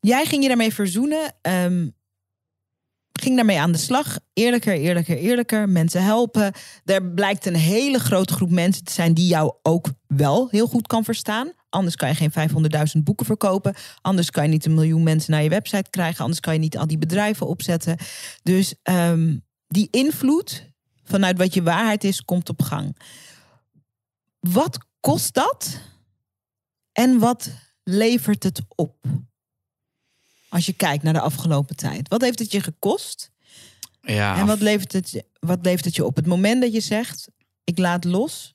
Jij 0.00 0.26
ging 0.26 0.42
je 0.42 0.48
daarmee 0.48 0.74
verzoenen. 0.74 1.34
ehm, 1.40 1.88
ging 3.20 3.36
daarmee 3.36 3.60
aan 3.60 3.72
de 3.72 3.78
slag. 3.78 4.18
Eerlijker, 4.32 4.74
eerlijker, 4.74 5.16
eerlijker. 5.16 5.68
Mensen 5.68 6.02
helpen. 6.02 6.52
Er 6.84 7.04
blijkt 7.04 7.46
een 7.46 7.56
hele 7.56 7.98
grote 7.98 8.32
groep 8.32 8.50
mensen 8.50 8.84
te 8.84 8.92
zijn 8.92 9.14
die 9.14 9.26
jou 9.26 9.54
ook 9.62 9.88
wel 10.06 10.48
heel 10.50 10.66
goed 10.66 10.86
kan 10.86 11.04
verstaan. 11.04 11.52
Anders 11.68 11.96
kan 11.96 12.08
je 12.08 12.14
geen 12.14 12.32
500.000 12.96 13.02
boeken 13.02 13.26
verkopen. 13.26 13.74
Anders 14.00 14.30
kan 14.30 14.42
je 14.42 14.50
niet 14.50 14.64
een 14.64 14.74
miljoen 14.74 15.02
mensen 15.02 15.32
naar 15.32 15.42
je 15.42 15.48
website 15.48 15.90
krijgen. 15.90 16.20
Anders 16.20 16.40
kan 16.40 16.52
je 16.52 16.58
niet 16.58 16.78
al 16.78 16.86
die 16.86 16.98
bedrijven 16.98 17.46
opzetten. 17.46 17.96
Dus 18.42 18.74
ehm, 18.82 19.36
die 19.68 19.88
invloed 19.90 20.68
vanuit 21.04 21.38
wat 21.38 21.54
je 21.54 21.62
waarheid 21.62 22.04
is, 22.04 22.24
komt 22.24 22.48
op 22.48 22.62
gang. 22.62 22.96
Wat 24.40 24.78
kost 25.00 25.34
dat? 25.34 25.80
En 26.92 27.18
wat 27.18 27.50
levert 27.84 28.42
het 28.42 28.62
op? 28.68 28.96
Als 30.50 30.66
je 30.66 30.72
kijkt 30.72 31.02
naar 31.02 31.12
de 31.12 31.20
afgelopen 31.20 31.76
tijd. 31.76 32.08
Wat 32.08 32.20
heeft 32.20 32.38
het 32.38 32.52
je 32.52 32.60
gekost? 32.60 33.30
Ja, 34.02 34.36
En 34.38 34.46
wat 34.46 34.60
levert, 34.60 34.92
het, 34.92 35.10
je- 35.10 35.24
wat 35.40 35.58
levert 35.62 35.84
het 35.84 35.96
je 35.96 36.04
op? 36.04 36.16
Het 36.16 36.26
moment 36.26 36.62
dat 36.62 36.72
je 36.72 36.80
zegt, 36.80 37.28
ik 37.64 37.78
laat 37.78 38.04
los 38.04 38.54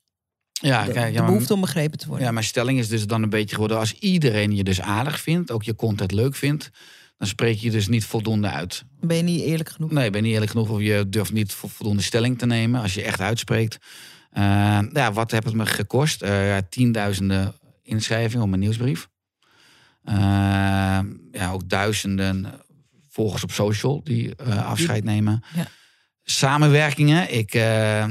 ja, 0.52 0.84
de, 0.86 0.92
kijk, 0.92 1.14
ja, 1.14 1.26
behoefte 1.26 1.54
om 1.54 1.62
begrepen 1.62 1.98
te 1.98 2.08
worden. 2.08 2.26
Ja, 2.26 2.32
mijn 2.32 2.46
stelling 2.46 2.80
is 2.80 2.88
dus 2.88 3.08
dan 3.08 3.24
een 3.24 3.30
beetje 3.30 3.54
geworden... 3.54 3.78
als 3.78 3.94
iedereen 3.94 4.56
je 4.56 4.64
dus 4.64 4.82
aardig 4.82 5.20
vindt, 5.20 5.52
ook 5.52 5.64
je 5.64 5.76
content 5.76 6.12
leuk 6.12 6.36
vindt... 6.36 6.70
dan 7.18 7.28
spreek 7.28 7.58
je 7.58 7.72
dus 7.72 7.88
niet 7.88 8.06
voldoende 8.06 8.48
uit. 8.50 8.84
Ben 9.00 9.18
je 9.18 9.24
niet 9.24 9.42
eerlijk 9.42 9.70
genoeg. 9.70 9.92
Nee, 9.92 10.06
ik 10.06 10.12
ben 10.12 10.24
niet 10.24 10.34
eerlijk 10.34 10.52
genoeg 10.52 10.70
of 10.70 10.80
je 10.82 11.06
durft 11.10 11.34
niet 11.34 11.54
vo- 11.54 11.68
voldoende 11.68 12.02
stelling 12.04 12.38
te 12.38 12.46
nemen... 12.46 12.82
als 12.82 12.94
je 12.94 13.04
echt 13.04 13.20
uitspreekt. 13.20 13.78
Eh, 14.32 14.44
ja, 14.94 15.14
wat 15.14 15.32
heeft 15.32 15.44
het 15.44 15.54
me 15.54 15.66
gekost? 15.66 16.22
Eh, 16.22 16.48
ja, 16.48 16.62
tienduizenden 16.70 17.54
inschrijvingen 17.84 18.44
op 18.44 18.50
mijn 18.50 18.62
nieuwsbrief. 18.62 19.08
Eh, 20.06 21.00
ja, 21.32 21.52
ook 21.52 21.70
duizenden 21.70 22.64
volgers 23.16 23.44
op 23.44 23.52
social 23.52 24.02
die 24.04 24.36
eh, 24.36 24.66
afscheid 24.66 25.04
nemen. 25.04 25.44
Ja. 25.56 25.68
Samenwerkingen. 26.24 27.34
Ik, 27.34 27.54
eh, 27.54 28.08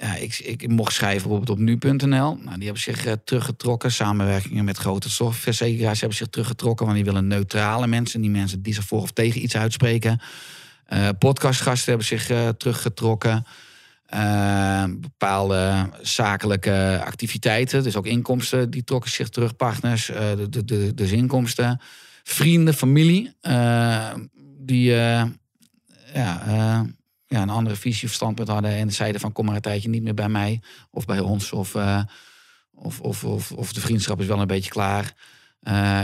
ja, 0.00 0.14
ik, 0.18 0.38
ik 0.38 0.68
mocht 0.68 0.92
schrijven 0.92 1.28
bijvoorbeeld 1.28 1.58
op 1.58 1.64
nu.nl. 1.64 2.36
Nou, 2.36 2.54
die 2.56 2.64
hebben 2.64 2.82
zich 2.82 3.04
eh, 3.06 3.12
teruggetrokken. 3.24 3.92
Samenwerkingen 3.92 4.64
met 4.64 4.76
grote 4.76 5.10
softwareverzekeraars 5.10 6.00
hebben 6.00 6.18
zich 6.18 6.28
teruggetrokken. 6.28 6.86
Want 6.86 6.96
die 6.96 7.06
willen 7.06 7.26
neutrale 7.26 7.86
mensen. 7.86 8.20
Die 8.20 8.30
mensen 8.30 8.62
die 8.62 8.74
zich 8.74 8.84
voor 8.84 9.02
of 9.02 9.10
tegen 9.10 9.42
iets 9.42 9.56
uitspreken. 9.56 10.20
Podcastgasten 11.18 11.88
hebben 11.88 12.06
zich 12.06 12.26
teruggetrokken. 12.56 13.44
Eh, 14.08 14.84
bepaalde 14.88 15.90
zakelijke 16.00 17.02
activiteiten, 17.04 17.82
dus 17.82 17.96
ook 17.96 18.06
inkomsten, 18.06 18.70
die 18.70 18.84
trokken 18.84 19.10
zich 19.10 19.28
terug. 19.28 19.56
Partners, 19.56 20.10
eh, 20.10 20.36
de, 20.36 20.48
de, 20.48 20.64
de, 20.64 20.94
dus 20.94 21.10
inkomsten. 21.10 21.80
Vrienden, 22.22 22.74
familie, 22.74 23.32
eh, 23.40 24.14
die 24.58 24.94
eh, 24.94 25.24
ja, 26.14 26.42
ja, 27.26 27.42
een 27.42 27.48
andere 27.50 27.76
visie 27.76 28.08
of 28.08 28.14
standpunt 28.14 28.48
hadden. 28.48 28.70
En 28.70 28.92
zeiden 28.92 29.20
van 29.20 29.32
kom 29.32 29.44
maar 29.44 29.54
een 29.54 29.60
tijdje 29.60 29.88
niet 29.88 30.02
meer 30.02 30.14
bij 30.14 30.28
mij 30.28 30.60
of 30.90 31.04
bij 31.04 31.20
ons. 31.20 31.52
Of, 31.52 31.74
of, 32.74 33.00
of, 33.00 33.24
of, 33.24 33.52
of 33.52 33.72
de 33.72 33.80
vriendschap 33.80 34.20
is 34.20 34.26
wel 34.26 34.40
een 34.40 34.46
beetje 34.46 34.70
klaar. 34.70 35.14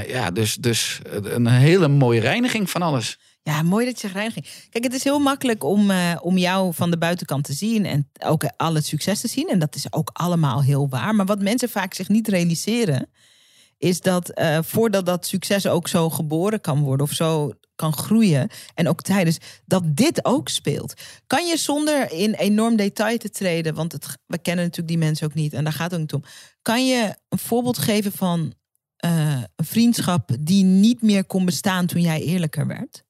Ja, 0.07 0.31
dus, 0.31 0.55
dus 0.55 1.01
een 1.11 1.47
hele 1.47 1.89
mooie 1.89 2.21
reiniging 2.21 2.71
van 2.71 2.83
alles. 2.83 3.19
Ja, 3.45 3.63
mooi 3.63 3.85
dat 3.85 3.95
je 3.95 4.01
zegt 4.01 4.15
reiniging. 4.15 4.47
Kijk, 4.71 4.85
het 4.85 4.95
is 4.95 5.05
heel 5.05 5.19
makkelijk 5.19 5.65
om, 5.65 5.91
eh, 5.91 6.17
om 6.21 6.39
jou 6.39 6.75
van 6.75 6.91
de 6.91 6.99
buitenkant 6.99 7.45
te 7.45 7.53
zien 7.53 7.85
en 7.87 8.11
ook 8.25 8.45
al 8.57 8.75
het 8.75 8.87
succes 8.87 9.21
te 9.21 9.29
zien. 9.29 9.49
En 9.49 9.59
dat 9.59 9.75
is 9.75 9.93
ook 9.93 10.11
allemaal 10.13 10.63
heel 10.63 10.89
waar. 10.89 11.15
Maar 11.15 11.27
wat 11.27 11.43
mensen 11.43 11.69
vaak 11.69 11.95
zich 11.95 12.09
niet 12.09 12.29
realiseren, 12.29 13.09
is 13.79 14.01
dat 14.01 14.29
eh, 14.29 14.59
voordat 14.63 15.07
dat 15.07 15.27
succes 15.27 15.67
ook 15.67 15.89
zo 15.89 16.11
geboren 16.11 16.61
kan 16.61 16.81
worden 16.81 17.07
of 17.07 17.13
zo 17.13 17.53
kan 17.75 17.93
groeien, 17.93 18.49
en 18.75 18.89
ook 18.89 19.03
tijdens 19.03 19.39
dat 19.67 19.97
dit 19.97 20.25
ook 20.25 20.49
speelt. 20.49 20.95
Kan 21.27 21.47
je 21.47 21.57
zonder 21.57 22.13
in 22.13 22.35
enorm 22.35 22.77
detail 22.77 23.19
te 23.19 23.31
treden, 23.31 23.75
want 23.75 23.97
we 24.27 24.39
kennen 24.39 24.65
natuurlijk 24.65 24.89
die 24.89 25.05
mensen 25.07 25.27
ook 25.27 25.35
niet 25.35 25.53
en 25.53 25.65
daar 25.65 25.73
gaat 25.73 25.91
het 25.91 26.01
ook 26.01 26.13
niet 26.13 26.13
om. 26.13 26.25
Kan 26.63 26.87
je 26.87 27.17
een 27.29 27.39
voorbeeld 27.39 27.79
geven 27.79 28.13
van 28.13 28.55
eh, 28.97 29.43
een 29.57 29.65
vriendschap 29.65 30.31
die 30.41 30.65
niet 30.65 31.03
meer 31.03 31.25
kon 31.25 31.45
bestaan 31.45 31.87
toen 31.87 32.01
jij 32.01 32.23
eerlijker 32.23 32.67
werd? 32.67 33.05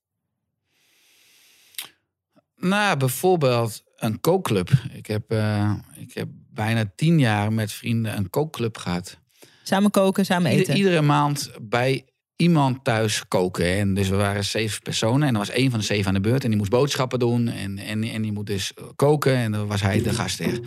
Nou, 2.69 2.97
bijvoorbeeld 2.97 3.83
een 3.97 4.21
kookclub. 4.21 4.71
Ik 4.93 5.07
heb, 5.07 5.31
eh, 5.31 5.73
ik 5.95 6.15
heb 6.15 6.29
bijna 6.51 6.93
tien 6.97 7.19
jaar 7.19 7.53
met 7.53 7.73
vrienden 7.73 8.17
een 8.17 8.31
kookclub 8.31 8.79
gehad. 8.79 9.19
Samen 9.63 9.91
koken, 9.91 10.25
samen 10.25 10.51
eten. 10.51 10.77
iedere 10.77 11.01
maand 11.01 11.51
bij 11.63 12.05
iemand 12.37 12.85
thuis 12.85 13.29
koken. 13.29 13.67
En 13.67 13.95
dus 13.95 14.09
we 14.09 14.17
waren 14.17 14.45
zeven 14.45 14.83
personen. 14.83 15.29
En 15.29 15.33
er 15.33 15.39
was 15.39 15.51
één 15.51 15.71
van 15.71 15.79
de 15.79 15.85
zeven 15.85 16.07
aan 16.07 16.15
de 16.15 16.29
beurt. 16.29 16.43
En 16.43 16.49
die 16.49 16.59
moest 16.59 16.71
boodschappen 16.71 17.19
doen. 17.19 17.49
En, 17.49 17.79
en, 17.79 18.03
en 18.03 18.23
die 18.23 18.33
moet 18.33 18.47
dus 18.47 18.73
koken. 18.97 19.37
En 19.37 19.53
dan 19.53 19.67
was 19.67 19.83
hij 19.83 20.03
de 20.03 20.15
gastheer. 20.15 20.61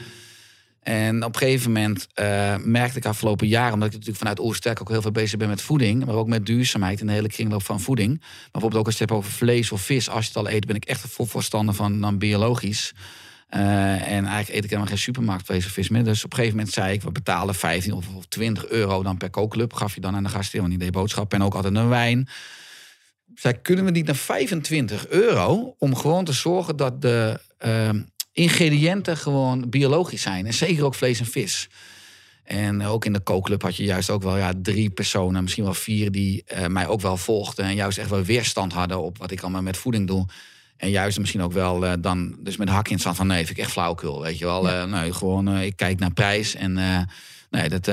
En 0.88 1.23
op 1.23 1.33
een 1.33 1.41
gegeven 1.41 1.71
moment 1.71 2.07
eh, 2.13 2.55
merkte 2.57 2.97
ik 2.97 3.05
afgelopen 3.05 3.47
jaar... 3.47 3.73
omdat 3.73 3.88
ik 3.88 3.93
natuurlijk 3.93 4.19
vanuit 4.19 4.39
Oersterk 4.39 4.81
ook 4.81 4.89
heel 4.89 5.01
veel 5.01 5.11
bezig 5.11 5.38
ben 5.38 5.47
met 5.47 5.61
voeding... 5.61 6.05
maar 6.05 6.15
ook 6.15 6.27
met 6.27 6.45
duurzaamheid 6.45 6.99
en 6.99 7.07
de 7.07 7.13
hele 7.13 7.27
kringloop 7.27 7.63
van 7.63 7.81
voeding. 7.81 8.19
Maar 8.19 8.49
bijvoorbeeld 8.51 8.81
ook 8.81 8.85
als 8.85 8.97
je 8.97 9.01
het 9.01 9.09
hebt 9.09 9.21
over 9.21 9.38
vlees 9.38 9.71
of 9.71 9.81
vis... 9.81 10.09
als 10.09 10.25
je 10.25 10.27
het 10.27 10.38
al 10.38 10.53
eet, 10.53 10.65
ben 10.65 10.75
ik 10.75 10.85
echt 10.85 11.01
vol 11.07 11.25
voorstander 11.25 11.75
van 11.75 12.01
dan 12.01 12.17
biologisch. 12.17 12.93
Eh, 13.47 13.61
en 13.93 14.25
eigenlijk 14.25 14.49
eet 14.49 14.63
ik 14.63 14.69
helemaal 14.69 14.88
geen 14.88 14.97
supermarktvlees 14.97 15.65
of 15.65 15.71
vis 15.71 15.89
meer. 15.89 16.03
Dus 16.03 16.23
op 16.23 16.31
een 16.31 16.38
gegeven 16.38 16.57
moment 16.57 16.75
zei 16.75 16.93
ik, 16.93 17.01
we 17.01 17.11
betalen 17.11 17.55
15 17.55 17.93
of, 17.93 18.05
of 18.15 18.25
20 18.25 18.67
euro 18.67 19.03
dan 19.03 19.17
per 19.17 19.29
kookclub. 19.29 19.73
Gaf 19.73 19.95
je 19.95 20.01
dan 20.01 20.15
aan 20.15 20.23
de 20.23 20.29
gastheer, 20.29 20.61
want 20.61 20.73
die 20.73 20.83
deed 20.83 20.91
boodschappen 20.91 21.39
en 21.39 21.45
ook 21.45 21.55
altijd 21.55 21.75
een 21.75 21.89
wijn. 21.89 22.29
Zij 23.35 23.53
kunnen 23.53 23.85
we 23.85 23.91
niet 23.91 24.05
naar 24.05 24.15
25 24.15 25.07
euro 25.07 25.75
om 25.77 25.95
gewoon 25.95 26.25
te 26.25 26.33
zorgen 26.33 26.75
dat 26.75 27.01
de 27.01 27.39
ehm, 27.57 28.01
ingrediënten 28.38 29.17
gewoon 29.17 29.69
biologisch 29.69 30.21
zijn. 30.21 30.45
En 30.45 30.53
zeker 30.53 30.85
ook 30.85 30.95
vlees 30.95 31.19
en 31.19 31.25
vis. 31.25 31.69
En 32.43 32.85
ook 32.85 33.05
in 33.05 33.13
de 33.13 33.19
kookclub 33.19 33.61
had 33.61 33.75
je 33.75 33.83
juist 33.83 34.09
ook 34.09 34.23
wel 34.23 34.38
ja, 34.38 34.53
drie 34.61 34.89
personen, 34.89 35.41
misschien 35.41 35.63
wel 35.63 35.73
vier, 35.73 36.11
die 36.11 36.43
eh, 36.45 36.65
mij 36.65 36.88
ook 36.88 37.01
wel 37.01 37.17
volgden. 37.17 37.65
En 37.65 37.75
juist 37.75 37.97
echt 37.97 38.09
wel 38.09 38.23
weerstand 38.23 38.73
hadden 38.73 39.01
op 39.01 39.17
wat 39.17 39.31
ik 39.31 39.41
allemaal 39.41 39.61
met 39.61 39.77
voeding 39.77 40.07
doe. 40.07 40.25
En 40.77 40.89
juist 40.89 41.19
misschien 41.19 41.41
ook 41.41 41.51
wel 41.51 41.85
uh, 41.85 41.93
dan, 41.99 42.38
dus 42.39 42.57
met 42.57 42.69
hak 42.69 42.88
in 42.88 42.99
zand 42.99 43.15
van 43.15 43.27
nee, 43.27 43.45
vind 43.45 43.57
ik 43.57 43.63
echt 43.63 43.71
flauwkul. 43.71 44.21
Weet 44.21 44.38
je 44.38 44.45
wel, 44.45 44.69
ja. 44.69 44.85
nee, 44.85 45.13
gewoon, 45.13 45.57
ik 45.57 45.75
kijk 45.75 45.99
naar 45.99 46.13
prijs 46.13 46.55
en 46.55 46.73
nee, 47.49 47.69
dat. 47.69 47.88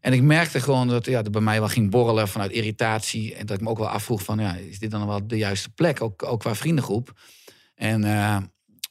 en 0.00 0.12
ik 0.12 0.22
merkte 0.22 0.60
gewoon 0.60 0.88
dat 0.88 1.06
ja, 1.06 1.22
dat 1.22 1.32
bij 1.32 1.40
mij 1.40 1.58
wel 1.58 1.68
ging 1.68 1.90
borrelen 1.90 2.28
vanuit 2.28 2.50
irritatie. 2.50 3.34
En 3.34 3.46
dat 3.46 3.56
ik 3.56 3.62
me 3.62 3.70
ook 3.70 3.78
wel 3.78 3.88
afvroeg 3.88 4.22
van, 4.22 4.38
ja, 4.38 4.54
is 4.54 4.78
dit 4.78 4.90
dan 4.90 5.06
wel 5.06 5.26
de 5.26 5.36
juiste 5.36 5.70
plek? 5.70 6.02
Ook, 6.02 6.22
ook 6.22 6.40
qua 6.40 6.54
vriendengroep. 6.54 7.12
En 7.74 8.04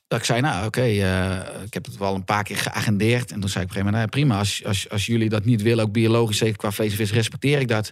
dat 0.08 0.20
ik 0.20 0.26
zei, 0.26 0.42
nou 0.42 0.66
oké, 0.66 0.86
uh, 0.86 1.64
ik 1.66 1.74
heb 1.74 1.86
het 1.86 1.98
wel 1.98 2.16
een 2.16 2.24
paar 2.24 2.44
keer 2.44 2.58
geagendeerd. 2.58 3.32
En 3.32 3.40
toen 3.40 3.50
zei 3.50 3.64
ik 3.64 3.70
op 3.70 3.76
een 3.76 3.84
gegeven 3.84 3.86
moment, 3.86 3.96
nou, 3.96 4.08
prima, 4.08 4.38
als, 4.38 4.66
als, 4.66 4.90
als 4.90 5.06
jullie 5.06 5.30
dat 5.30 5.46
niet 5.46 5.62
willen, 5.62 5.86
ook 5.86 5.92
biologisch, 5.92 6.38
zeker 6.38 6.58
qua 6.58 6.72
vlees 6.72 6.92
en 6.92 6.98
vis, 6.98 7.12
respecteer 7.12 7.60
ik 7.60 7.68
dat. 7.68 7.92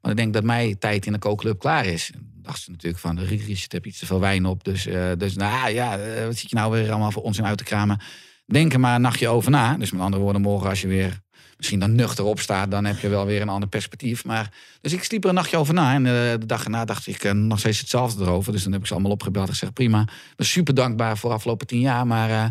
Maar 0.00 0.10
ik 0.10 0.16
denk 0.16 0.32
dat 0.32 0.44
mijn 0.44 0.78
tijd 0.78 1.06
in 1.06 1.12
de 1.12 1.18
kookclub 1.18 1.58
klaar 1.58 1.86
is. 1.86 2.10
En 2.14 2.30
dacht 2.42 2.62
ze 2.62 2.70
natuurlijk 2.70 3.02
van, 3.02 3.20
Richard 3.20 3.72
heb 3.72 3.86
iets 3.86 3.98
te 3.98 4.06
veel 4.06 4.20
wijn 4.20 4.46
op. 4.46 4.64
Dus, 4.64 4.86
uh, 4.86 5.10
dus 5.18 5.34
nou 5.36 5.70
ja, 5.70 5.98
uh, 5.98 6.26
wat 6.26 6.36
zit 6.36 6.50
je 6.50 6.56
nou 6.56 6.72
weer 6.72 6.90
allemaal 6.90 7.10
voor 7.10 7.22
ons 7.22 7.38
in 7.38 7.46
uit 7.46 7.58
te 7.58 7.64
kramen? 7.64 8.00
Denk 8.46 8.72
er 8.72 8.80
maar 8.80 8.94
een 8.94 9.00
nachtje 9.00 9.28
over 9.28 9.50
na. 9.50 9.76
Dus 9.76 9.90
met 9.90 10.00
andere 10.00 10.22
woorden, 10.22 10.42
morgen 10.42 10.68
als 10.68 10.80
je 10.80 10.88
weer 10.88 11.21
misschien 11.62 11.80
dan 11.80 11.94
nuchter 11.94 12.24
opstaat, 12.24 12.70
dan 12.70 12.84
heb 12.84 12.98
je 12.98 13.08
wel 13.08 13.26
weer 13.26 13.40
een 13.40 13.48
ander 13.48 13.68
perspectief. 13.68 14.24
Maar, 14.24 14.52
dus 14.80 14.92
ik 14.92 15.04
sliep 15.04 15.22
er 15.22 15.28
een 15.28 15.34
nachtje 15.34 15.56
over 15.56 15.74
na. 15.74 15.94
En 15.94 16.04
uh, 16.04 16.12
de 16.12 16.46
dag 16.46 16.64
erna 16.64 16.84
dacht 16.84 17.06
ik 17.06 17.24
uh, 17.24 17.32
nog 17.32 17.58
steeds 17.58 17.78
hetzelfde 17.78 18.24
erover. 18.24 18.52
Dus 18.52 18.62
dan 18.62 18.72
heb 18.72 18.80
ik 18.80 18.86
ze 18.86 18.92
allemaal 18.92 19.12
opgebeld 19.12 19.46
en 19.46 19.52
gezegd, 19.52 19.72
prima. 19.72 20.08
Super 20.36 20.74
dankbaar 20.74 21.18
voor 21.18 21.30
de 21.30 21.36
afgelopen 21.36 21.66
tien 21.66 21.80
jaar. 21.80 22.06
Maar 22.06 22.30
uh, 22.30 22.44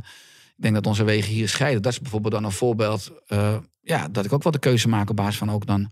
ik 0.57 0.63
denk 0.63 0.73
dat 0.73 0.87
onze 0.87 1.03
wegen 1.03 1.33
hier 1.33 1.49
scheiden. 1.49 1.81
Dat 1.81 1.91
is 1.91 1.99
bijvoorbeeld 1.99 2.33
dan 2.33 2.43
een 2.43 2.51
voorbeeld. 2.51 3.11
ja, 3.81 4.07
dat 4.07 4.25
ik 4.25 4.33
ook 4.33 4.43
wel 4.43 4.51
de 4.51 4.59
keuze 4.59 4.87
maak 4.87 5.09
op 5.09 5.15
basis 5.15 5.37
van 5.37 5.51
ook 5.51 5.65
dan 5.65 5.91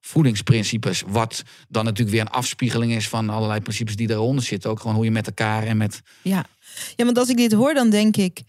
voedingsprincipes. 0.00 1.02
Wat 1.06 1.42
dan 1.68 1.84
natuurlijk 1.84 2.10
weer 2.10 2.20
een 2.20 2.32
afspiegeling 2.32 2.92
is 2.92 3.08
van 3.08 3.30
allerlei 3.30 3.60
principes 3.60 3.96
die 3.96 4.06
daaronder 4.06 4.44
zitten. 4.44 4.70
Ook 4.70 4.80
gewoon 4.80 4.96
hoe 4.96 5.04
je 5.04 5.10
met 5.10 5.26
elkaar 5.26 5.62
en 5.62 5.76
met... 5.76 6.02
Ja, 6.22 6.44
ja 6.96 7.04
want 7.04 7.18
als 7.18 7.28
ik 7.28 7.36
dit 7.36 7.52
hoor, 7.52 7.74
dan 7.74 7.90
denk 7.90 8.16
ik 8.16 8.42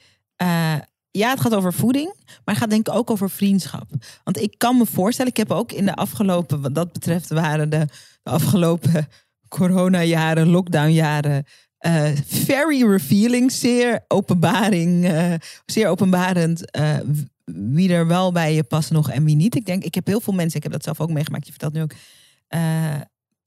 ja, 1.11 1.29
het 1.29 1.39
gaat 1.39 1.55
over 1.55 1.73
voeding, 1.73 2.13
maar 2.25 2.41
het 2.43 2.57
gaat 2.57 2.69
denk 2.69 2.87
ik 2.87 2.93
ook 2.93 3.09
over 3.09 3.29
vriendschap. 3.29 3.89
Want 4.23 4.41
ik 4.41 4.55
kan 4.57 4.77
me 4.77 4.85
voorstellen, 4.85 5.31
ik 5.31 5.37
heb 5.37 5.51
ook 5.51 5.71
in 5.71 5.85
de 5.85 5.95
afgelopen, 5.95 6.61
wat 6.61 6.75
dat 6.75 6.91
betreft 6.91 7.29
waren 7.29 7.69
de, 7.69 7.87
de 8.23 8.29
afgelopen 8.29 9.07
coronajaren, 9.57 10.47
lockdownjaren, 10.47 11.45
uh, 11.85 12.09
very 12.25 12.83
revealing, 12.83 13.51
zeer 13.51 14.05
openbaring, 14.07 15.05
uh, 15.05 15.33
zeer 15.65 15.87
openbarend. 15.87 16.77
Uh, 16.77 16.97
wie 17.45 17.93
er 17.93 18.07
wel 18.07 18.31
bij 18.31 18.53
je 18.53 18.63
past 18.63 18.91
nog 18.91 19.09
en 19.09 19.23
wie 19.23 19.35
niet. 19.35 19.55
Ik 19.55 19.65
denk, 19.65 19.83
ik 19.83 19.95
heb 19.95 20.07
heel 20.07 20.21
veel 20.21 20.33
mensen, 20.33 20.57
ik 20.57 20.63
heb 20.63 20.71
dat 20.71 20.83
zelf 20.83 21.01
ook 21.01 21.11
meegemaakt, 21.11 21.45
je 21.45 21.51
vertelt 21.51 21.73
nu 21.73 21.81
ook, 21.81 21.93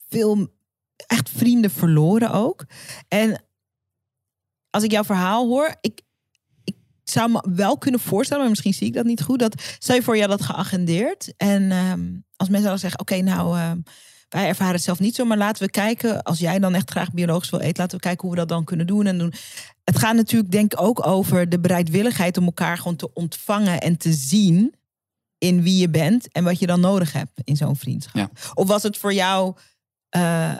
veel 0.08 0.48
echt 1.06 1.30
vrienden 1.30 1.70
verloren 1.70 2.30
ook. 2.30 2.64
En 3.08 3.42
als 4.70 4.82
ik 4.82 4.90
jouw 4.90 5.04
verhaal 5.04 5.46
hoor, 5.46 5.74
ik, 5.80 6.02
zou 7.10 7.30
me 7.30 7.44
wel 7.54 7.78
kunnen 7.78 8.00
voorstellen, 8.00 8.42
maar 8.42 8.50
misschien 8.50 8.74
zie 8.74 8.86
ik 8.86 8.94
dat 8.94 9.04
niet 9.04 9.22
goed. 9.22 9.38
Dat 9.38 9.62
stel 9.78 9.94
je 9.94 10.02
voor, 10.02 10.16
je 10.16 10.26
dat 10.26 10.42
geagendeerd. 10.42 11.32
En 11.36 11.70
ehm, 11.70 12.12
als 12.36 12.48
mensen 12.48 12.68
dan 12.68 12.78
zeggen, 12.78 13.00
oké, 13.00 13.20
nou, 13.20 13.58
uh, 13.58 13.70
wij 14.28 14.46
ervaren 14.46 14.74
het 14.74 14.82
zelf 14.82 15.00
niet 15.00 15.14
zo, 15.14 15.24
maar 15.24 15.36
laten 15.36 15.64
we 15.64 15.70
kijken, 15.70 16.22
als 16.22 16.38
jij 16.38 16.58
dan 16.58 16.74
echt 16.74 16.90
graag 16.90 17.12
biologisch 17.12 17.50
wil 17.50 17.60
eten, 17.60 17.80
laten 17.80 17.96
we 17.96 18.02
kijken 18.02 18.20
hoe 18.20 18.30
we 18.30 18.36
dat 18.36 18.48
dan 18.48 18.64
kunnen 18.64 18.86
doen 18.86 19.06
en 19.06 19.18
doen. 19.18 19.32
Het 19.84 19.98
gaat 19.98 20.14
natuurlijk 20.14 20.52
denk 20.52 20.72
ik 20.72 20.80
ook 20.80 21.06
over 21.06 21.48
de 21.48 21.60
bereidwilligheid 21.60 22.36
om 22.36 22.44
elkaar 22.44 22.76
gewoon 22.76 22.96
te 22.96 23.12
ontvangen 23.12 23.80
en 23.80 23.96
te 23.96 24.12
zien 24.12 24.74
in 25.38 25.62
wie 25.62 25.78
je 25.78 25.88
bent 25.88 26.32
en 26.32 26.44
wat 26.44 26.58
je 26.58 26.66
dan 26.66 26.80
nodig 26.80 27.12
hebt 27.12 27.40
in 27.44 27.56
zo'n 27.56 27.76
vriendschap. 27.76 28.30
Of 28.54 28.66
was 28.66 28.82
het 28.82 28.98
voor 28.98 29.12
jou, 29.14 29.54
uh, 30.16 30.54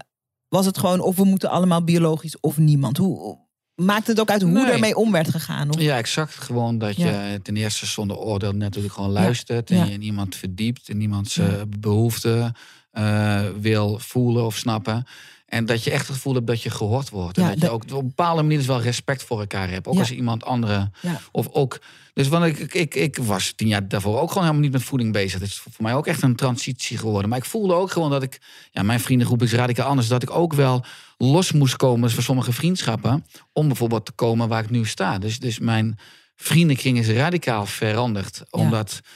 was 0.48 0.66
het 0.66 0.78
gewoon 0.78 1.00
of 1.00 1.16
we 1.16 1.24
moeten 1.24 1.50
allemaal 1.50 1.84
biologisch 1.84 2.40
of 2.40 2.58
niemand? 2.58 2.96
Hoe, 2.96 3.43
Maakt 3.74 4.06
het 4.06 4.20
ook 4.20 4.30
uit 4.30 4.42
hoe 4.42 4.50
nee. 4.50 4.72
ermee 4.72 4.96
om 4.96 5.12
werd 5.12 5.30
gegaan? 5.30 5.70
Of? 5.70 5.80
Ja, 5.80 5.96
exact. 5.96 6.34
Gewoon 6.34 6.78
dat 6.78 6.96
je 6.96 7.40
ten 7.42 7.56
eerste 7.56 7.86
zonder 7.86 8.16
oordeel 8.16 8.52
natuurlijk 8.52 8.94
gewoon 8.94 9.10
luistert. 9.10 9.70
En 9.70 9.90
je 9.90 9.98
niemand 9.98 10.36
verdiept. 10.36 10.88
En 10.88 11.00
iemands 11.00 11.36
uh, 11.36 11.46
behoeften 11.78 12.54
uh, 12.92 13.40
wil 13.60 13.98
voelen 13.98 14.44
of 14.44 14.56
snappen. 14.56 15.06
En 15.54 15.66
dat 15.66 15.84
je 15.84 15.90
echt 15.90 16.06
het 16.06 16.16
gevoel 16.16 16.34
hebt 16.34 16.46
dat 16.46 16.62
je 16.62 16.70
gehoord 16.70 17.10
wordt. 17.10 17.38
En 17.38 17.48
dat 17.48 17.60
je 17.60 17.70
ook 17.70 17.82
op 17.82 17.90
een 17.90 18.06
bepaalde 18.06 18.42
manier 18.42 18.58
dus 18.58 18.66
wel 18.66 18.80
respect 18.80 19.22
voor 19.22 19.40
elkaar 19.40 19.70
hebt. 19.70 19.86
Ook 19.86 19.98
als 19.98 20.10
iemand 20.10 20.44
andere. 20.44 20.90
Of 21.32 21.48
ook. 21.48 21.80
Dus 22.14 22.28
want 22.28 22.44
ik, 22.44 22.74
ik, 22.74 22.94
ik 22.94 23.16
was 23.16 23.52
tien 23.56 23.68
jaar 23.68 23.88
daarvoor 23.88 24.20
ook 24.20 24.28
gewoon 24.28 24.42
helemaal 24.42 24.62
niet 24.62 24.72
met 24.72 24.82
voeding 24.82 25.12
bezig. 25.12 25.40
Het 25.40 25.48
is 25.48 25.58
voor 25.58 25.72
mij 25.78 25.94
ook 25.94 26.06
echt 26.06 26.22
een 26.22 26.36
transitie 26.36 26.98
geworden. 26.98 27.28
Maar 27.28 27.38
ik 27.38 27.44
voelde 27.44 27.74
ook 27.74 27.90
gewoon 27.90 28.10
dat 28.10 28.22
ik. 28.22 28.40
Ja, 28.70 28.82
mijn 28.82 29.00
vriendengroep 29.00 29.42
is 29.42 29.52
radicaal 29.52 29.88
anders. 29.88 30.08
Dat 30.08 30.22
ik 30.22 30.30
ook 30.30 30.52
wel 30.52 30.84
los 31.18 31.52
moest 31.52 31.76
komen 31.76 32.10
voor 32.10 32.22
sommige 32.22 32.52
vriendschappen. 32.52 33.26
Om 33.52 33.66
bijvoorbeeld 33.66 34.06
te 34.06 34.12
komen 34.12 34.48
waar 34.48 34.62
ik 34.62 34.70
nu 34.70 34.86
sta. 34.86 35.18
Dus, 35.18 35.38
dus 35.38 35.58
mijn 35.58 35.98
vriendenkring 36.36 36.98
is 36.98 37.08
radicaal 37.08 37.66
veranderd. 37.66 38.42
Omdat. 38.50 39.00
Ja, 39.02 39.10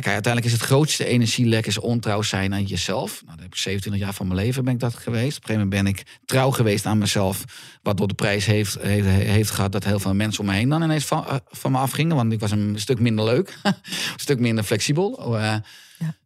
kijk, 0.00 0.14
uiteindelijk 0.14 0.52
is 0.52 0.60
het 0.60 0.68
grootste 0.68 1.04
energielek 1.04 1.66
is 1.66 1.78
ontrouw 1.78 2.22
zijn 2.22 2.54
aan 2.54 2.64
jezelf. 2.64 3.10
Nou, 3.24 3.36
dat 3.36 3.44
heb 3.44 3.54
ik 3.54 3.60
27 3.60 4.02
jaar 4.02 4.14
van 4.14 4.26
mijn 4.26 4.38
leven 4.38 4.64
ben 4.64 4.74
ik 4.74 4.80
dat 4.80 4.94
geweest. 4.94 5.36
Op 5.36 5.42
een 5.42 5.48
gegeven 5.48 5.68
moment 5.68 5.82
ben 5.84 5.86
ik 5.86 6.18
trouw 6.24 6.50
geweest 6.50 6.86
aan 6.86 6.98
mezelf. 6.98 7.44
Wat 7.82 7.96
door 7.96 8.08
de 8.08 8.14
prijs 8.14 8.46
heeft, 8.46 8.78
heeft, 8.80 9.06
heeft 9.06 9.50
gehad 9.50 9.72
dat 9.72 9.84
heel 9.84 9.98
veel 9.98 10.14
mensen 10.14 10.40
om 10.40 10.46
me 10.46 10.54
heen 10.54 10.68
dan 10.68 10.82
ineens 10.82 11.04
van, 11.04 11.24
uh, 11.28 11.34
van 11.48 11.72
me 11.72 11.78
afgingen. 11.78 12.16
Want 12.16 12.32
ik 12.32 12.40
was 12.40 12.50
een 12.50 12.74
stuk 12.78 12.98
minder 12.98 13.24
leuk. 13.24 13.58
een 13.62 13.74
stuk 14.16 14.38
minder 14.38 14.64
flexibel. 14.64 15.36
Uh, 15.38 15.54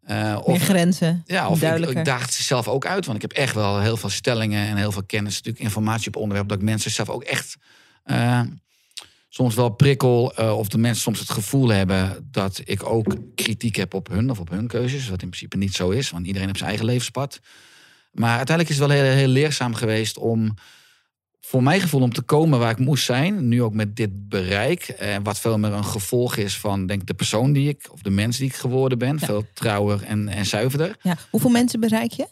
uh, 0.09 0.39
of, 0.43 0.47
Meer 0.47 0.61
grenzen. 0.61 1.23
Ja, 1.27 1.49
of 1.49 1.63
ik, 1.63 1.89
ik 1.89 2.05
daagde 2.05 2.33
ze 2.33 2.43
zelf 2.43 2.69
ook 2.69 2.87
uit. 2.87 3.07
Want 3.07 3.23
ik 3.23 3.23
heb 3.23 3.33
echt 3.33 3.55
wel 3.55 3.81
heel 3.81 3.97
veel 3.97 4.09
stellingen 4.09 4.67
en 4.67 4.77
heel 4.77 4.93
veel 4.93 5.05
kennis. 5.05 5.35
Natuurlijk 5.35 5.65
informatie 5.65 6.09
op 6.09 6.17
onderwerp. 6.17 6.49
Dat 6.49 6.59
ik 6.59 6.65
mensen 6.65 6.91
zelf 6.91 7.09
ook 7.09 7.23
echt 7.23 7.57
soms 9.37 9.55
wel 9.55 9.69
prikkel. 9.69 10.33
Uh, 10.41 10.59
of 10.59 10.69
de 10.69 10.79
mensen 10.79 11.03
soms 11.03 11.19
het 11.19 11.31
gevoel 11.31 11.69
hebben 11.69 12.29
dat 12.31 12.61
ik 12.65 12.87
ook 12.87 13.17
kritiek 13.35 13.77
heb 13.77 13.95
op 13.95 14.09
hun 14.09 14.31
of 14.31 14.41
op 14.41 14.51
hun 14.51 14.67
keuzes. 14.67 15.09
Wat 15.09 15.23
in 15.23 15.29
principe 15.29 15.57
niet 15.57 15.75
zo 15.75 15.91
is, 15.91 16.11
want 16.11 16.27
iedereen 16.27 16.47
heeft 16.47 16.59
zijn 16.59 16.71
eigen 16.71 16.89
levenspad. 16.89 17.41
Maar 18.13 18.37
uiteindelijk 18.37 18.77
is 18.77 18.81
het 18.81 18.89
wel 18.89 18.97
heel, 18.97 19.17
heel 19.17 19.29
leerzaam 19.29 19.75
geweest 19.75 20.19
om, 20.19 20.55
voor 21.41 21.63
mijn 21.63 21.81
gevoel, 21.81 22.01
om 22.01 22.13
te 22.13 22.23
komen 22.23 22.59
waar 22.59 22.71
ik 22.71 22.79
moest 22.79 23.05
zijn. 23.05 23.49
Nu 23.49 23.63
ook 23.63 23.75
met 23.75 23.97
dit 23.97 24.29
bereik. 24.29 24.83
En 24.89 25.23
wat 25.23 25.39
veel 25.39 25.59
meer 25.59 25.73
een 25.73 25.85
gevolg 25.85 26.37
is 26.37 26.59
van 26.59 26.87
denk 26.87 27.01
ik, 27.01 27.07
de 27.07 27.15
persoon 27.15 27.53
die 27.53 27.69
ik, 27.69 27.89
of 27.93 28.01
de 28.03 28.11
mens 28.11 28.37
die 28.37 28.47
ik 28.47 28.55
geworden 28.55 28.99
ben. 28.99 29.19
Veel 29.19 29.47
trouwer 29.55 30.03
en, 30.03 30.29
en 30.29 30.47
zuiverder. 30.47 30.97
Ja. 31.03 31.17
Hoeveel 31.31 31.51
mensen 31.51 31.81
bereik 31.81 32.13
je? 32.13 32.29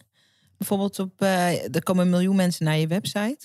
Bijvoorbeeld 0.58 0.98
op, 0.98 1.22
uh, 1.22 1.74
er 1.74 1.82
komen 1.82 2.04
een 2.04 2.10
miljoen 2.10 2.36
mensen 2.36 2.64
naar 2.64 2.78
je 2.78 2.86
website. 2.86 3.38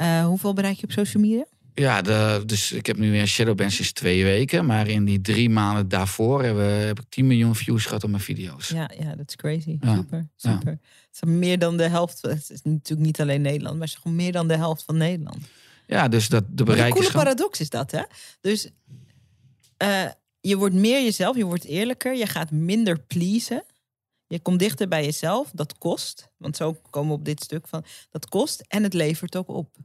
Uh, 0.00 0.26
hoeveel 0.26 0.52
bereik 0.52 0.76
je 0.76 0.82
op 0.82 0.92
social 0.92 1.22
media? 1.22 1.44
Ja, 1.78 2.02
de, 2.02 2.42
dus 2.46 2.72
ik 2.72 2.86
heb 2.86 2.96
nu 2.96 3.10
weer 3.10 3.26
Shadowban 3.26 3.70
sinds 3.70 3.92
twee 3.92 4.24
weken. 4.24 4.66
Maar 4.66 4.88
in 4.88 5.04
die 5.04 5.20
drie 5.20 5.50
maanden 5.50 5.88
daarvoor 5.88 6.42
heb, 6.42 6.56
heb 6.86 7.00
ik 7.00 7.04
10 7.08 7.26
miljoen 7.26 7.54
views 7.54 7.84
gehad 7.84 8.04
op 8.04 8.10
mijn 8.10 8.22
video's. 8.22 8.68
Ja, 8.68 8.90
ja 8.98 9.14
dat 9.14 9.28
is 9.28 9.36
crazy. 9.36 9.78
Super, 9.80 10.28
super. 10.36 10.70
Het 10.70 11.10
is 11.10 11.20
meer 11.24 11.58
dan 11.58 11.76
de 11.76 11.88
helft. 11.88 12.22
Het 12.22 12.50
is 12.50 12.62
natuurlijk 12.62 13.06
niet 13.06 13.20
alleen 13.20 13.40
Nederland, 13.40 13.78
maar 13.78 13.86
het 13.86 13.96
is 13.96 14.02
gewoon 14.02 14.16
meer 14.16 14.32
dan 14.32 14.48
de 14.48 14.56
helft 14.56 14.82
van 14.82 14.96
Nederland. 14.96 15.38
Ja, 15.86 16.08
dus 16.08 16.28
dat 16.28 16.44
de 16.48 16.64
bereik. 16.64 16.94
Een 16.94 17.00
coole 17.00 17.12
paradox 17.12 17.60
is 17.60 17.70
dat, 17.70 17.90
hè? 17.90 18.02
Dus 18.40 18.70
uh, 19.82 20.04
je 20.40 20.56
wordt 20.56 20.74
meer 20.74 21.02
jezelf, 21.02 21.36
je 21.36 21.44
wordt 21.44 21.64
eerlijker, 21.64 22.16
je 22.16 22.26
gaat 22.26 22.50
minder 22.50 23.00
pleasen. 23.00 23.64
Je 24.26 24.40
komt 24.40 24.58
dichter 24.58 24.88
bij 24.88 25.04
jezelf, 25.04 25.50
dat 25.52 25.78
kost. 25.78 26.28
Want 26.36 26.56
zo 26.56 26.76
komen 26.90 27.10
we 27.10 27.18
op 27.18 27.24
dit 27.24 27.42
stuk 27.42 27.68
van, 27.68 27.84
dat 28.10 28.28
kost 28.28 28.60
en 28.68 28.82
het 28.82 28.94
levert 28.94 29.36
ook 29.36 29.48
op. 29.48 29.76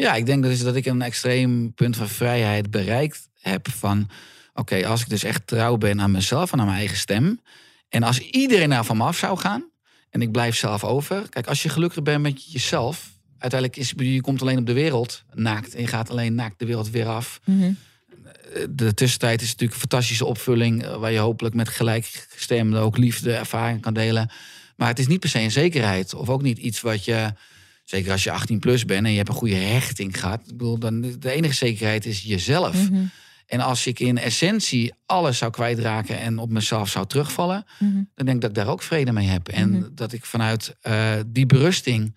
Ja, 0.00 0.14
ik 0.14 0.26
denk 0.26 0.42
dus 0.42 0.62
dat 0.62 0.76
ik 0.76 0.86
een 0.86 1.02
extreem 1.02 1.74
punt 1.74 1.96
van 1.96 2.08
vrijheid 2.08 2.70
bereikt 2.70 3.28
heb 3.40 3.68
van... 3.70 4.10
Oké, 4.54 4.86
als 4.86 5.00
ik 5.00 5.08
dus 5.08 5.22
echt 5.22 5.46
trouw 5.46 5.76
ben 5.76 6.00
aan 6.00 6.10
mezelf 6.10 6.52
en 6.52 6.60
aan 6.60 6.66
mijn 6.66 6.78
eigen 6.78 6.96
stem... 6.96 7.40
en 7.88 8.02
als 8.02 8.18
iedereen 8.18 8.68
nou 8.68 8.84
van 8.84 8.96
me 8.96 9.04
af 9.04 9.18
zou 9.18 9.38
gaan 9.38 9.70
en 10.10 10.22
ik 10.22 10.32
blijf 10.32 10.56
zelf 10.56 10.84
over... 10.84 11.28
Kijk, 11.28 11.46
als 11.46 11.62
je 11.62 11.68
gelukkig 11.68 12.02
bent 12.02 12.22
met 12.22 12.52
jezelf... 12.52 13.10
uiteindelijk 13.38 13.80
is 13.80 13.92
je 13.96 14.20
komt 14.20 14.42
alleen 14.42 14.58
op 14.58 14.66
de 14.66 14.72
wereld 14.72 15.24
naakt... 15.34 15.74
en 15.74 15.80
je 15.80 15.86
gaat 15.86 16.10
alleen 16.10 16.34
naakt 16.34 16.58
de 16.58 16.66
wereld 16.66 16.90
weer 16.90 17.06
af... 17.06 17.40
Mhm. 17.44 17.72
De 18.70 18.94
tussentijd 18.94 19.40
is 19.40 19.46
natuurlijk 19.46 19.72
een 19.72 19.88
fantastische 19.88 20.24
opvulling... 20.24 20.84
Eh, 20.84 20.96
waar 20.96 21.12
je 21.12 21.18
hopelijk 21.18 21.54
met 21.54 21.68
gelijkgestemden 21.68 22.80
ook 22.80 22.96
liefde, 22.96 23.32
ervaring 23.32 23.80
kan 23.80 23.94
delen... 23.94 24.30
Maar 24.76 24.88
het 24.88 24.98
is 24.98 25.06
niet 25.06 25.20
per 25.20 25.28
se 25.28 25.38
een 25.38 25.50
zekerheid. 25.50 26.14
Of 26.14 26.28
ook 26.28 26.42
niet 26.42 26.58
iets 26.58 26.80
wat 26.80 27.04
je 27.04 27.32
Zeker 27.88 28.12
als 28.12 28.24
je 28.24 28.30
18 28.30 28.58
plus 28.58 28.84
bent 28.84 29.04
en 29.04 29.10
je 29.10 29.16
hebt 29.16 29.28
een 29.28 29.34
goede 29.34 29.54
hechting 29.54 30.20
gehad. 30.20 30.40
Ik 30.40 30.56
bedoel, 30.56 30.78
dan 30.78 31.00
de 31.00 31.30
enige 31.30 31.54
zekerheid 31.54 32.06
is 32.06 32.22
jezelf. 32.22 32.90
Mhm. 32.90 33.04
En 33.46 33.60
als 33.60 33.86
ik 33.86 34.00
in 34.00 34.18
essentie 34.18 34.92
alles 35.06 35.38
zou 35.38 35.50
kwijtraken 35.50 36.18
en 36.18 36.38
op 36.38 36.50
mezelf 36.50 36.88
zou 36.88 37.06
terugvallen, 37.06 37.64
mhm. 37.78 37.94
dan 38.14 38.26
denk 38.26 38.36
ik 38.36 38.40
dat 38.40 38.50
ik 38.50 38.56
daar 38.56 38.68
ook 38.68 38.82
vrede 38.82 39.12
mee 39.12 39.26
heb. 39.26 39.48
En 39.48 39.70
mhm. 39.70 39.88
dat 39.92 40.12
ik 40.12 40.24
vanuit 40.24 40.76
uh, 40.82 41.12
die 41.26 41.46
berusting 41.46 42.14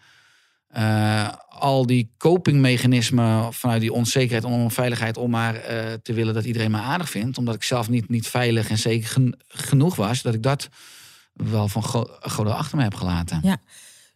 eh, 0.67 1.28
al 1.49 1.86
die 1.86 2.11
copingmechanismen 2.17 3.53
vanuit 3.53 3.82
die 3.82 3.93
onzekerheid 3.93 4.43
en 4.43 4.51
onveiligheid 4.51 5.17
om 5.17 5.30
maar 5.30 5.55
eh, 5.55 5.93
te 6.03 6.13
willen 6.13 6.34
dat 6.34 6.45
iedereen 6.45 6.72
me 6.72 6.78
aardig 6.78 7.09
vindt, 7.09 7.38
omdat 7.38 7.55
ik 7.55 7.63
zelf 7.63 7.89
niet, 7.89 8.09
niet 8.09 8.28
veilig 8.28 8.69
en 8.69 8.78
zeker 8.78 9.09
gen- 9.09 9.36
genoeg 9.47 9.95
was, 9.95 10.22
dat 10.22 10.34
ik 10.34 10.43
dat 10.43 10.69
wel 11.34 11.67
van 11.67 11.84
go- 11.84 12.17
goden 12.19 12.55
achter 12.55 12.78
me 12.78 12.84
heb 12.84 12.95
gelaten. 12.95 13.39
Ja. 13.43 13.57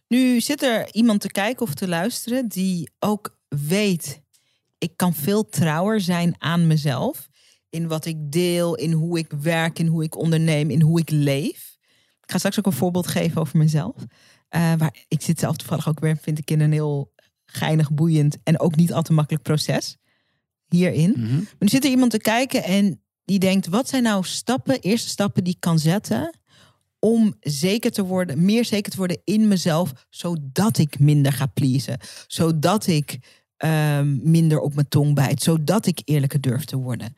Nu 0.08 0.40
zit 0.40 0.62
er 0.62 0.94
iemand 0.94 1.20
te 1.20 1.30
kijken 1.30 1.66
of 1.66 1.74
te 1.74 1.88
luisteren 1.88 2.48
die 2.48 2.90
ook 2.98 3.38
weet, 3.48 4.22
ik 4.78 4.96
kan 4.96 5.14
veel 5.14 5.48
trouwer 5.48 6.00
zijn 6.00 6.34
aan 6.38 6.66
mezelf. 6.66 7.28
In 7.68 7.88
wat 7.88 8.04
ik 8.04 8.32
deel, 8.32 8.74
in 8.74 8.92
hoe 8.92 9.18
ik 9.18 9.32
werk, 9.40 9.78
in 9.78 9.86
hoe 9.86 10.04
ik 10.04 10.16
onderneem, 10.16 10.70
in 10.70 10.80
hoe 10.80 11.00
ik 11.00 11.10
leef. 11.10 11.76
Ik 12.20 12.30
ga 12.30 12.38
straks 12.38 12.58
ook 12.58 12.66
een 12.66 12.72
voorbeeld 12.72 13.06
geven 13.06 13.40
over 13.40 13.58
mezelf. 13.58 13.94
Eh, 14.48 14.72
waar 14.78 15.04
ik 15.08 15.22
zit 15.22 15.38
zelf 15.38 15.56
toevallig 15.56 15.88
ook 15.88 16.00
weer, 16.00 16.16
vind 16.16 16.38
ik, 16.38 16.50
in 16.50 16.60
een 16.60 16.72
heel 16.72 17.12
geinig, 17.44 17.92
boeiend 17.92 18.38
en 18.42 18.60
ook 18.60 18.76
niet 18.76 18.92
al 18.92 19.02
te 19.02 19.12
makkelijk 19.12 19.44
proces 19.44 19.96
hierin. 20.68 21.14
Mhm. 21.16 21.34
Maar 21.34 21.54
nu 21.58 21.68
zit 21.68 21.84
er 21.84 21.90
iemand 21.90 22.10
te 22.10 22.18
kijken 22.18 22.64
en 22.64 23.02
die 23.24 23.38
denkt: 23.38 23.66
wat 23.66 23.88
zijn 23.88 24.02
nou 24.02 24.24
stappen, 24.24 24.80
eerste 24.80 25.08
stappen 25.08 25.44
die 25.44 25.54
ik 25.54 25.60
kan 25.60 25.78
zetten 25.78 26.38
om 27.06 27.34
zeker 27.40 27.90
te 27.90 28.04
worden, 28.04 28.44
meer 28.44 28.64
zeker 28.64 28.90
te 28.90 28.96
worden 28.96 29.20
in 29.24 29.48
mezelf, 29.48 30.06
zodat 30.10 30.78
ik 30.78 30.98
minder 30.98 31.32
ga 31.32 31.46
pleasen, 31.46 31.98
zodat 32.26 32.86
ik 32.86 33.18
ehm, 33.56 34.30
minder 34.30 34.60
op 34.60 34.74
mijn 34.74 34.88
tong 34.88 35.14
bijt, 35.14 35.42
zodat 35.42 35.86
ik 35.86 36.00
eerlijker 36.04 36.40
durf 36.40 36.64
te 36.64 36.76
worden. 36.76 37.16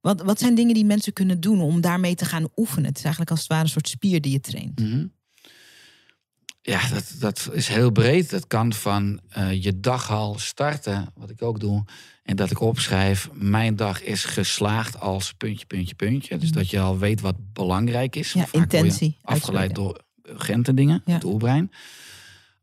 Wat, 0.00 0.22
wat 0.22 0.38
zijn 0.38 0.54
dingen 0.54 0.74
die 0.74 0.84
mensen 0.84 1.12
kunnen 1.12 1.40
doen 1.40 1.60
om 1.60 1.80
daarmee 1.80 2.14
te 2.14 2.24
gaan 2.24 2.48
oefenen? 2.56 2.88
Het 2.88 2.96
is 2.96 3.02
eigenlijk 3.02 3.30
als 3.30 3.40
het 3.40 3.48
ware 3.48 3.62
een 3.62 3.68
soort 3.68 3.88
spier 3.88 4.20
die 4.20 4.32
je 4.32 4.40
traint. 4.40 4.80
Mhm. 4.80 5.06
Ja, 6.62 6.88
dat, 6.88 7.14
dat 7.18 7.48
is 7.52 7.68
heel 7.68 7.90
breed. 7.90 8.30
Dat 8.30 8.46
kan 8.46 8.72
van 8.72 9.20
eh, 9.28 9.62
je 9.62 9.80
dag 9.80 10.10
al 10.10 10.38
starten, 10.38 11.12
wat 11.14 11.30
ik 11.30 11.42
ook 11.42 11.60
doe. 11.60 11.84
En 12.22 12.36
dat 12.36 12.50
ik 12.50 12.60
opschrijf, 12.60 13.28
mijn 13.32 13.76
dag 13.76 14.02
is 14.02 14.24
geslaagd 14.24 15.00
als 15.00 15.32
puntje, 15.32 15.66
puntje, 15.66 15.94
puntje. 15.94 16.36
Dus 16.38 16.52
dat 16.52 16.70
je 16.70 16.80
al 16.80 16.98
weet 16.98 17.20
wat 17.20 17.36
belangrijk 17.52 18.16
is. 18.16 18.32
Ja, 18.32 18.40
Vaak 18.46 18.54
intentie 18.54 19.18
Afgeleid 19.22 19.74
door 19.74 20.04
urgente 20.22 20.74
dingen, 20.74 21.02
Ja. 21.04 21.12
het 21.14 21.24
oerbrein. 21.24 21.70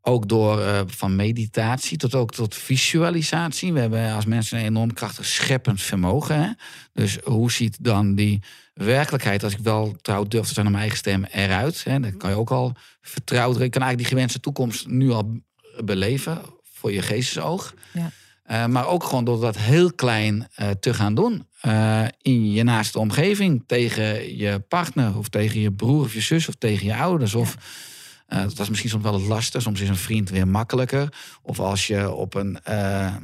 Ook 0.07 0.27
door 0.27 0.61
eh, 0.61 0.81
van 0.85 1.15
meditatie 1.15 1.97
tot 1.97 2.15
ook 2.15 2.31
tot 2.31 2.55
visualisatie. 2.55 3.73
We 3.73 3.79
hebben 3.79 4.13
als 4.13 4.25
mensen 4.25 4.57
een 4.57 4.65
enorm 4.65 4.93
krachtig 4.93 5.25
scheppend 5.25 5.81
vermogen. 5.81 6.41
Hè? 6.41 6.49
Dus 6.93 7.17
hoe 7.23 7.51
ziet 7.51 7.77
dan 7.81 8.15
die 8.15 8.41
werkelijkheid, 8.73 9.43
als 9.43 9.53
ik 9.53 9.59
wel 9.59 9.95
trouw 10.01 10.23
durf 10.23 10.47
te 10.47 10.53
zijn 10.53 10.65
aan 10.65 10.71
mijn 10.71 10.83
eigen 10.83 10.99
stem, 10.99 11.23
eruit? 11.23 11.83
Hè? 11.83 11.99
Dan 11.99 12.17
kan 12.17 12.29
je 12.29 12.35
ook 12.35 12.51
al 12.51 12.73
vertrouwen. 13.01 13.61
Je 13.61 13.69
kan 13.69 13.81
eigenlijk 13.81 13.97
die 13.97 14.17
gewenste 14.17 14.39
toekomst 14.39 14.87
nu 14.87 15.11
al 15.11 15.39
beleven 15.83 16.41
voor 16.71 16.91
je 16.91 17.01
geestesoog. 17.01 17.73
Ja. 17.93 18.11
Eh, 18.43 18.65
maar 18.65 18.87
ook 18.87 19.03
gewoon 19.03 19.25
door 19.25 19.39
dat 19.39 19.57
heel 19.57 19.93
klein 19.93 20.47
eh, 20.55 20.69
te 20.69 20.93
gaan 20.93 21.15
doen. 21.15 21.45
in 22.21 22.51
je 22.51 22.63
naaste 22.63 22.99
omgeving. 22.99 23.63
Tegen 23.65 24.37
je 24.37 24.59
partner 24.59 25.17
of 25.17 25.29
tegen 25.29 25.59
je 25.59 25.71
broer 25.71 26.03
of 26.03 26.13
je 26.13 26.21
zus 26.21 26.47
of 26.47 26.55
tegen 26.55 26.85
je 26.85 26.95
ouders. 26.95 27.35
Of 27.35 27.57
eh, 28.27 28.41
dat 28.41 28.59
is 28.59 28.69
misschien 28.69 28.89
soms 28.89 29.03
wel 29.03 29.13
het 29.13 29.27
lastig. 29.27 29.61
Soms 29.61 29.81
is 29.81 29.89
een 29.89 29.95
vriend 29.95 30.29
weer 30.29 30.47
makkelijker. 30.47 31.13
Of 31.41 31.59
als 31.59 31.87
je 31.87 32.11
op 32.11 32.33
een, 32.33 32.59
eh, 32.63 33.15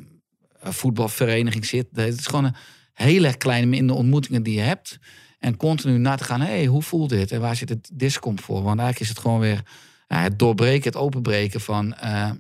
voetbalvereniging 0.63 1.65
zit. 1.65 1.87
Het 1.93 2.19
is 2.19 2.27
gewoon 2.27 2.45
een 2.45 2.55
heel 2.93 3.23
erg 3.23 3.37
kleine 3.37 3.75
in 3.75 3.87
de 3.87 3.93
ontmoetingen 3.93 4.43
die 4.43 4.53
je 4.55 4.61
hebt. 4.61 4.99
En 5.39 5.57
continu 5.57 5.97
na 5.97 6.15
te 6.15 6.23
gaan. 6.23 6.41
Hé, 6.41 6.47
hey, 6.47 6.65
hoe 6.65 6.81
voelt 6.81 7.09
dit? 7.09 7.31
En 7.31 7.41
waar 7.41 7.55
zit 7.55 7.69
het 7.69 7.89
discomfort? 7.93 8.63
Want 8.63 8.79
eigenlijk 8.79 8.99
is 8.99 9.09
het 9.09 9.19
gewoon 9.19 9.39
weer 9.39 9.63
ja, 10.07 10.21
het 10.21 10.39
doorbreken, 10.39 10.91
het 10.91 11.01
openbreken 11.01 11.61
van 11.61 11.93
eh, 11.93 12.31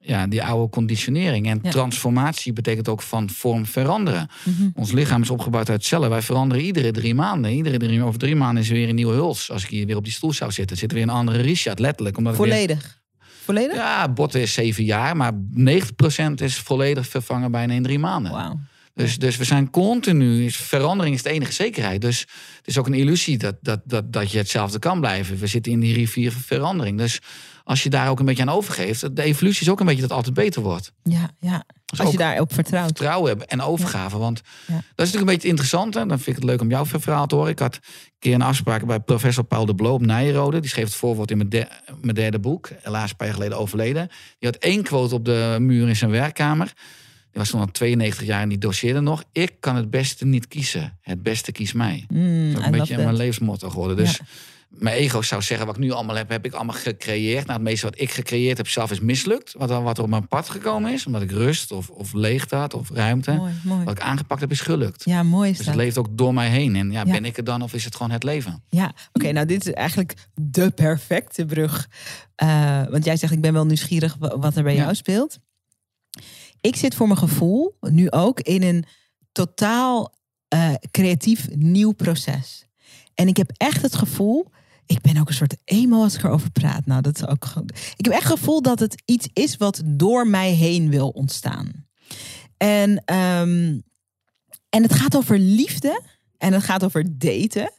ja, 0.00 0.26
die 0.26 0.42
oude 0.44 0.70
conditionering. 0.70 1.46
En 1.48 1.58
Ja. 1.62 1.70
transformatie 1.70 2.52
betekent 2.52 2.88
ook 2.88 3.02
van 3.02 3.30
vorm 3.30 3.66
veranderen. 3.66 4.28
Mhm. 4.44 4.68
Ons 4.74 4.92
lichaam 4.92 5.22
is 5.22 5.30
opgebouwd 5.30 5.70
uit 5.70 5.84
cellen. 5.84 6.10
Wij 6.10 6.22
veranderen 6.22 6.64
iedere 6.64 6.90
drie 6.90 7.14
maanden. 7.14 7.52
Iedere 7.52 7.76
drie, 7.78 8.02
over 8.02 8.18
drie 8.18 8.36
maanden 8.36 8.62
is 8.62 8.68
er 8.68 8.74
weer 8.74 8.88
een 8.88 8.94
nieuwe 8.94 9.14
huls. 9.14 9.50
Als 9.50 9.62
ik 9.62 9.68
hier 9.68 9.86
weer 9.86 9.96
op 9.96 10.04
die 10.04 10.12
stoel 10.12 10.32
zou 10.32 10.52
zitten, 10.52 10.76
zit 10.76 10.88
er 10.90 10.94
weer 10.96 11.06
een 11.06 11.12
andere 11.12 11.40
Richard, 11.40 11.78
letterlijk. 11.78 12.16
Omdat 12.16 12.36
weer- 12.36 12.46
Volledig. 12.46 13.00
Volledig? 13.44 13.76
ja, 13.76 14.08
botten 14.12 14.40
is 14.40 14.52
zeven 14.52 14.84
jaar, 14.84 15.16
maar 15.16 15.32
90% 15.50 16.40
is 16.40 16.56
volledig 16.58 17.06
vervangen 17.08 17.50
bijna 17.50 17.72
in 17.74 17.82
drie 17.82 17.98
maanden. 17.98 18.32
Wauw. 18.32 18.58
Dus, 18.94 19.18
dus 19.18 19.36
we 19.36 19.44
zijn 19.44 19.70
continu, 19.70 20.50
verandering 20.50 21.14
is 21.14 21.22
de 21.22 21.30
enige 21.30 21.52
zekerheid. 21.52 22.00
Dus 22.00 22.20
het 22.56 22.66
is 22.66 22.78
ook 22.78 22.86
een 22.86 22.94
illusie 22.94 23.38
dat, 23.38 23.54
dat, 23.60 23.80
dat, 23.84 24.12
dat 24.12 24.30
je 24.30 24.38
hetzelfde 24.38 24.78
kan 24.78 25.00
blijven. 25.00 25.38
We 25.38 25.46
zitten 25.46 25.72
in 25.72 25.80
die 25.80 25.94
rivier 25.94 26.32
van 26.32 26.40
verandering. 26.40 26.98
Dus 26.98 27.20
als 27.68 27.82
je 27.82 27.90
daar 27.90 28.08
ook 28.10 28.18
een 28.18 28.24
beetje 28.24 28.42
aan 28.42 28.48
overgeeft, 28.48 29.16
de 29.16 29.22
evolutie 29.22 29.62
is 29.62 29.68
ook 29.70 29.80
een 29.80 29.86
beetje 29.86 30.00
dat 30.00 30.08
het 30.10 30.18
altijd 30.18 30.36
beter 30.36 30.62
wordt. 30.62 30.92
Ja, 31.02 31.30
ja. 31.40 31.64
Dus 31.84 31.98
Als 31.98 32.08
je 32.08 32.14
ook 32.14 32.20
daarop 32.20 32.52
vertrouwt. 32.52 32.86
vertrouwen 32.86 33.28
hebben 33.28 33.46
en 33.48 33.60
overgave. 33.60 34.18
Want 34.18 34.40
Ja. 34.44 34.74
dat 34.74 34.76
is 34.76 34.84
natuurlijk 34.96 35.14
een 35.14 35.24
beetje 35.24 35.40
het 35.40 35.44
interessante. 35.50 35.98
Dan 35.98 36.08
vind 36.20 36.26
ik 36.26 36.34
het 36.34 36.44
leuk 36.44 36.60
om 36.60 36.68
jouw 36.70 36.84
verhaal 36.86 37.26
te 37.26 37.34
horen. 37.34 37.50
Ik 37.50 37.58
had 37.58 37.74
een 37.74 37.80
keer 38.18 38.34
een 38.34 38.42
afspraak 38.42 38.86
bij 38.86 39.00
professor 39.00 39.44
Paul 39.44 39.66
de 39.66 39.74
Bloo 39.74 39.92
op 39.94 40.00
Nijrode. 40.06 40.60
Die 40.60 40.70
schreef 40.70 40.84
het 40.84 40.94
voorwoord 40.94 41.30
in 41.30 41.36
mijn, 41.36 41.48
de- 41.48 41.68
mijn 42.00 42.14
derde 42.14 42.38
boek. 42.38 42.70
Helaas 42.82 43.10
een 43.10 43.16
paar 43.16 43.26
jaar 43.26 43.36
geleden 43.36 43.58
overleden. 43.58 44.08
Die 44.38 44.48
had 44.50 44.56
één 44.58 44.82
quote 44.82 45.14
op 45.14 45.24
de 45.24 45.56
muur 45.60 45.88
in 45.88 45.96
zijn 45.96 46.10
werkkamer. 46.10 46.66
Die 47.30 47.40
was 47.40 47.50
toen 47.50 47.60
al 47.60 47.66
92 47.70 48.26
jaar 48.26 48.42
en 48.42 48.48
die 48.48 48.58
doseerde 48.58 49.00
nog. 49.00 49.24
Ik 49.32 49.52
kan 49.60 49.76
het 49.76 49.90
beste 49.90 50.26
niet 50.26 50.48
kiezen. 50.48 50.98
Het 51.00 51.22
beste 51.22 51.52
kiest 51.52 51.74
mij. 51.74 52.04
Mm, 52.08 52.18
Dat 52.52 52.52
is 52.52 52.58
ook 52.58 52.64
een 52.72 52.78
beetje 52.78 52.96
mijn 52.96 53.16
levensmotto 53.16 53.70
geworden. 53.70 53.96
Dus 53.96 54.10
Ja. 54.16 54.24
Mijn 54.68 54.96
ego 54.96 55.22
zou 55.22 55.42
zeggen, 55.42 55.66
wat 55.66 55.76
ik 55.76 55.82
nu 55.82 55.90
allemaal 55.90 56.16
heb, 56.16 56.28
heb 56.28 56.44
ik 56.44 56.52
allemaal 56.52 56.74
gecreëerd. 56.74 57.46
Nou, 57.46 57.52
het 57.58 57.68
meeste 57.68 57.86
wat 57.86 58.00
ik 58.00 58.10
gecreëerd 58.10 58.56
heb 58.56 58.68
zelf 58.68 58.90
is 58.90 59.00
mislukt. 59.00 59.52
Wat, 59.58 59.70
wat 59.82 59.96
er 59.98 60.02
op 60.04 60.10
mijn 60.10 60.28
pad 60.28 60.48
gekomen 60.48 60.92
is. 60.92 61.06
Omdat 61.06 61.22
ik 61.22 61.30
rust 61.30 61.72
of, 61.72 61.90
of 61.90 62.12
leegte 62.12 62.56
had 62.56 62.74
of 62.74 62.90
ruimte. 62.90 63.32
Mooi, 63.32 63.52
mooi. 63.64 63.84
Wat 63.84 63.92
ik 63.98 64.00
aangepakt 64.02 64.40
heb 64.40 64.50
is 64.50 64.60
gelukt. 64.60 65.04
Ja, 65.04 65.22
mooi 65.22 65.50
is 65.50 65.56
Dus 65.56 65.66
dat. 65.66 65.74
het 65.74 65.84
leeft 65.84 65.98
ook 65.98 66.08
door 66.18 66.34
mij 66.34 66.48
heen. 66.48 66.76
En 66.76 66.90
ja, 66.90 67.02
Ja. 67.06 67.12
ben 67.12 67.24
ik 67.24 67.36
er 67.36 67.44
dan 67.44 67.62
of 67.62 67.74
is 67.74 67.84
het 67.84 67.96
gewoon 67.96 68.12
het 68.12 68.22
leven? 68.22 68.62
Ja, 68.68 68.92
oké, 69.12 69.32
nou 69.32 69.46
dit 69.46 69.66
is 69.66 69.72
eigenlijk 69.72 70.14
de 70.34 70.70
perfecte 70.70 71.44
brug. 71.44 71.88
Eh, 72.34 72.82
want 72.90 73.04
jij 73.04 73.16
zegt, 73.16 73.32
ik 73.32 73.40
ben 73.40 73.52
wel 73.52 73.66
nieuwsgierig 73.66 74.16
wa- 74.18 74.38
wat 74.38 74.56
er 74.56 74.62
bij 74.62 74.74
Ja. 74.74 74.82
jou 74.82 74.94
speelt. 74.94 75.38
Ik 76.60 76.76
zit 76.76 76.94
voor 76.94 77.06
mijn 77.06 77.18
gevoel 77.18 77.76
nu 77.80 78.10
ook 78.10 78.40
in 78.40 78.62
een 78.62 78.84
totaal 79.32 80.16
eh, 80.48 80.74
creatief 80.90 81.48
nieuw 81.54 81.92
proces. 81.92 82.66
En 83.14 83.28
ik 83.28 83.36
heb 83.36 83.50
echt 83.56 83.82
het 83.82 83.94
gevoel, 83.94 84.50
ik 84.88 85.00
ben 85.00 85.16
ook 85.18 85.28
een 85.28 85.34
soort 85.34 85.56
emo 85.64 86.02
als 86.02 86.14
ik 86.14 86.22
erover 86.22 86.50
praat. 86.50 86.86
Nou, 86.86 87.02
dat 87.02 87.16
is 87.16 87.26
ook. 87.26 87.44
Ik 87.96 88.04
heb 88.04 88.12
echt 88.12 88.28
het 88.28 88.38
gevoel 88.38 88.62
dat 88.62 88.78
het 88.78 89.02
iets 89.04 89.28
is 89.32 89.56
wat 89.56 89.82
door 89.84 90.26
mij 90.26 90.50
heen 90.50 90.90
wil 90.90 91.08
ontstaan. 91.08 91.86
En, 92.56 93.02
ehm, 93.04 93.78
en 94.68 94.82
het 94.82 94.94
gaat 94.94 95.16
over 95.16 95.38
liefde 95.38 96.02
en 96.38 96.52
het 96.52 96.62
gaat 96.62 96.84
over 96.84 97.18
daten. 97.18 97.72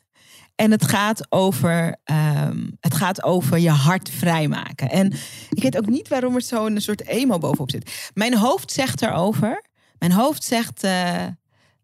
En 0.55 0.71
het 0.71 0.85
gaat 0.85 1.25
over, 1.31 1.95
ehm, 2.03 2.67
het 2.79 2.95
gaat 2.95 3.23
over 3.23 3.59
je 3.59 3.69
hart 3.69 4.09
vrijmaken. 4.09 4.89
En 4.89 5.13
ik 5.49 5.63
weet 5.63 5.77
ook 5.77 5.89
niet 5.89 6.07
waarom 6.07 6.35
er 6.35 6.41
zo'n 6.41 6.79
soort 6.79 7.07
emo 7.07 7.37
bovenop 7.37 7.71
zit. 7.71 8.09
Mijn 8.13 8.37
hoofd 8.37 8.71
zegt 8.71 9.01
erover. 9.01 9.65
Mijn 9.99 10.11
hoofd 10.11 10.43
zegt, 10.43 10.83
eh, 10.83 11.25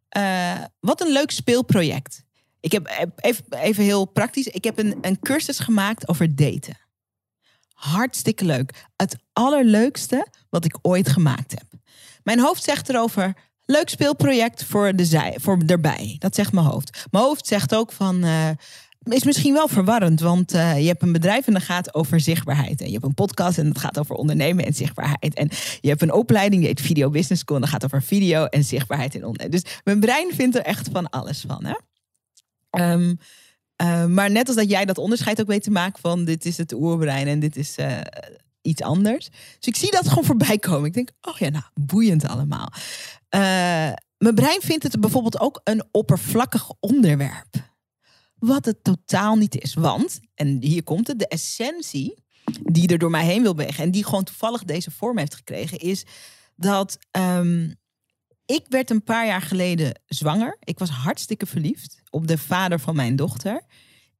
eh, 0.09 0.63
wat 0.79 1.01
een 1.01 1.11
leuk 1.11 1.31
speelproject. 1.31 2.24
Ik 2.65 2.71
heb 2.71 3.11
even, 3.15 3.43
even 3.49 3.83
heel 3.83 4.05
praktisch. 4.05 4.47
Ik 4.47 4.63
heb 4.63 4.77
een, 4.77 4.97
een 5.01 5.19
cursus 5.19 5.59
gemaakt 5.59 6.07
over 6.07 6.35
daten. 6.35 6.77
Hartstikke 7.73 8.45
leuk. 8.45 8.85
Het 8.95 9.15
allerleukste 9.33 10.27
wat 10.49 10.65
ik 10.65 10.77
ooit 10.81 11.09
gemaakt 11.09 11.51
heb. 11.51 11.65
Mijn 12.23 12.39
hoofd 12.39 12.63
zegt 12.63 12.89
erover. 12.89 13.33
Leuk 13.65 13.89
speelproject 13.89 14.63
voor, 14.63 14.95
de 14.95 15.05
zij, 15.05 15.37
voor 15.41 15.61
erbij. 15.65 16.15
Dat 16.19 16.35
zegt 16.35 16.51
mijn 16.51 16.65
hoofd. 16.65 17.05
Mijn 17.11 17.23
hoofd 17.23 17.47
zegt 17.47 17.75
ook 17.75 17.91
van. 17.91 18.23
eh, 18.23 18.49
is 19.03 19.23
misschien 19.23 19.53
wel 19.53 19.67
verwarrend, 19.67 20.19
want 20.19 20.53
eh, 20.53 20.79
je 20.79 20.87
hebt 20.87 21.01
een 21.01 21.11
bedrijf 21.11 21.47
en 21.47 21.53
dat 21.53 21.63
gaat 21.63 21.95
over 21.95 22.19
zichtbaarheid. 22.19 22.79
En 22.81 22.85
je 22.87 22.93
hebt 22.93 23.05
een 23.05 23.13
podcast 23.13 23.57
en 23.57 23.67
dat 23.67 23.79
gaat 23.79 23.99
over 23.99 24.15
ondernemen 24.15 24.65
en 24.65 24.73
zichtbaarheid. 24.73 25.33
En 25.33 25.49
je 25.81 25.89
hebt 25.89 26.01
een 26.01 26.13
opleiding, 26.13 26.61
die 26.61 26.69
heet 26.69 26.81
Video 26.81 27.09
Business 27.09 27.41
School, 27.41 27.55
en 27.55 27.61
dat 27.61 27.71
gaat 27.71 27.83
over 27.83 28.03
video 28.03 28.45
en 28.45 28.63
zichtbaarheid 28.63 29.15
in 29.15 29.25
ondernemen. 29.25 29.61
Dus 29.61 29.79
mijn 29.83 29.99
brein 29.99 30.33
vindt 30.33 30.55
er 30.55 30.61
echt 30.61 30.89
van 30.91 31.09
alles 31.09 31.43
van. 31.47 31.65
Hè? 31.65 31.73
Ehm, 32.75 33.15
eh, 33.75 34.05
maar 34.05 34.31
net 34.31 34.47
als 34.47 34.55
dat 34.55 34.69
jij 34.69 34.85
dat 34.85 34.97
onderscheid 34.97 35.41
ook 35.41 35.47
weet 35.47 35.63
te 35.63 35.71
maken 35.71 36.01
van 36.01 36.25
dit 36.25 36.45
is 36.45 36.57
het 36.57 36.73
oerbrein 36.73 37.27
en 37.27 37.39
dit 37.39 37.55
is 37.55 37.75
eh, 37.75 38.01
iets 38.61 38.81
anders. 38.81 39.29
Dus 39.29 39.67
ik 39.67 39.75
zie 39.75 39.91
dat 39.91 40.07
gewoon 40.07 40.23
voorbij 40.25 40.57
komen. 40.57 40.85
Ik 40.85 40.93
denk, 40.93 41.09
oh 41.21 41.37
ja, 41.37 41.49
nou, 41.49 41.63
boeiend 41.73 42.27
allemaal. 42.27 42.73
Eh, 43.29 43.39
mijn 44.17 44.35
brein 44.35 44.61
vindt 44.61 44.83
het 44.83 44.99
bijvoorbeeld 44.99 45.39
ook 45.39 45.61
een 45.63 45.83
oppervlakkig 45.91 46.71
onderwerp. 46.79 47.73
Wat 48.35 48.65
het 48.65 48.83
totaal 48.83 49.35
niet 49.35 49.61
is. 49.61 49.73
Want, 49.73 50.19
en 50.33 50.57
hier 50.61 50.83
komt 50.83 51.07
het, 51.07 51.19
de 51.19 51.27
essentie 51.27 52.23
die 52.63 52.87
er 52.87 52.97
door 52.97 53.09
mij 53.09 53.25
heen 53.25 53.41
wil 53.41 53.53
bewegen 53.55 53.83
en 53.83 53.91
die 53.91 54.03
gewoon 54.03 54.23
toevallig 54.23 54.63
deze 54.63 54.91
vorm 54.91 55.17
heeft 55.17 55.35
gekregen, 55.35 55.77
is 55.77 56.05
dat 56.55 56.97
ehm, 57.11 57.71
ik 58.45 58.65
werd 58.69 58.89
een 58.89 59.03
paar 59.03 59.25
jaar 59.25 59.41
geleden 59.41 60.01
zwanger. 60.05 60.57
Ik 60.63 60.79
was 60.79 60.89
hartstikke 60.89 61.45
verliefd 61.45 62.01
op 62.09 62.27
de 62.27 62.37
vader 62.37 62.79
van 62.79 62.95
mijn 62.95 63.15
dochter. 63.15 63.61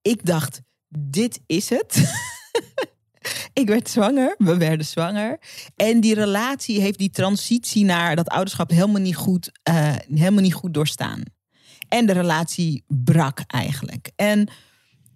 Ik 0.01 0.25
dacht, 0.25 0.61
dit 0.87 1.39
is 1.45 1.69
het. 1.69 2.13
ik 3.61 3.67
werd 3.67 3.89
zwanger, 3.89 4.35
we 4.37 4.57
werden 4.57 4.85
zwanger. 4.85 5.39
En 5.75 5.99
die 5.99 6.13
relatie 6.13 6.81
heeft 6.81 6.97
die 6.97 7.09
transitie 7.09 7.85
naar 7.85 8.15
dat 8.15 8.29
ouderschap 8.29 8.69
helemaal 8.69 9.01
niet 9.01 9.15
goed, 9.15 9.51
eh, 9.63 9.95
helemaal 10.13 10.41
niet 10.41 10.53
goed 10.53 10.73
doorstaan. 10.73 11.23
En 11.87 12.05
de 12.05 12.13
relatie 12.13 12.83
brak 12.87 13.39
eigenlijk. 13.47 14.11
En 14.15 14.49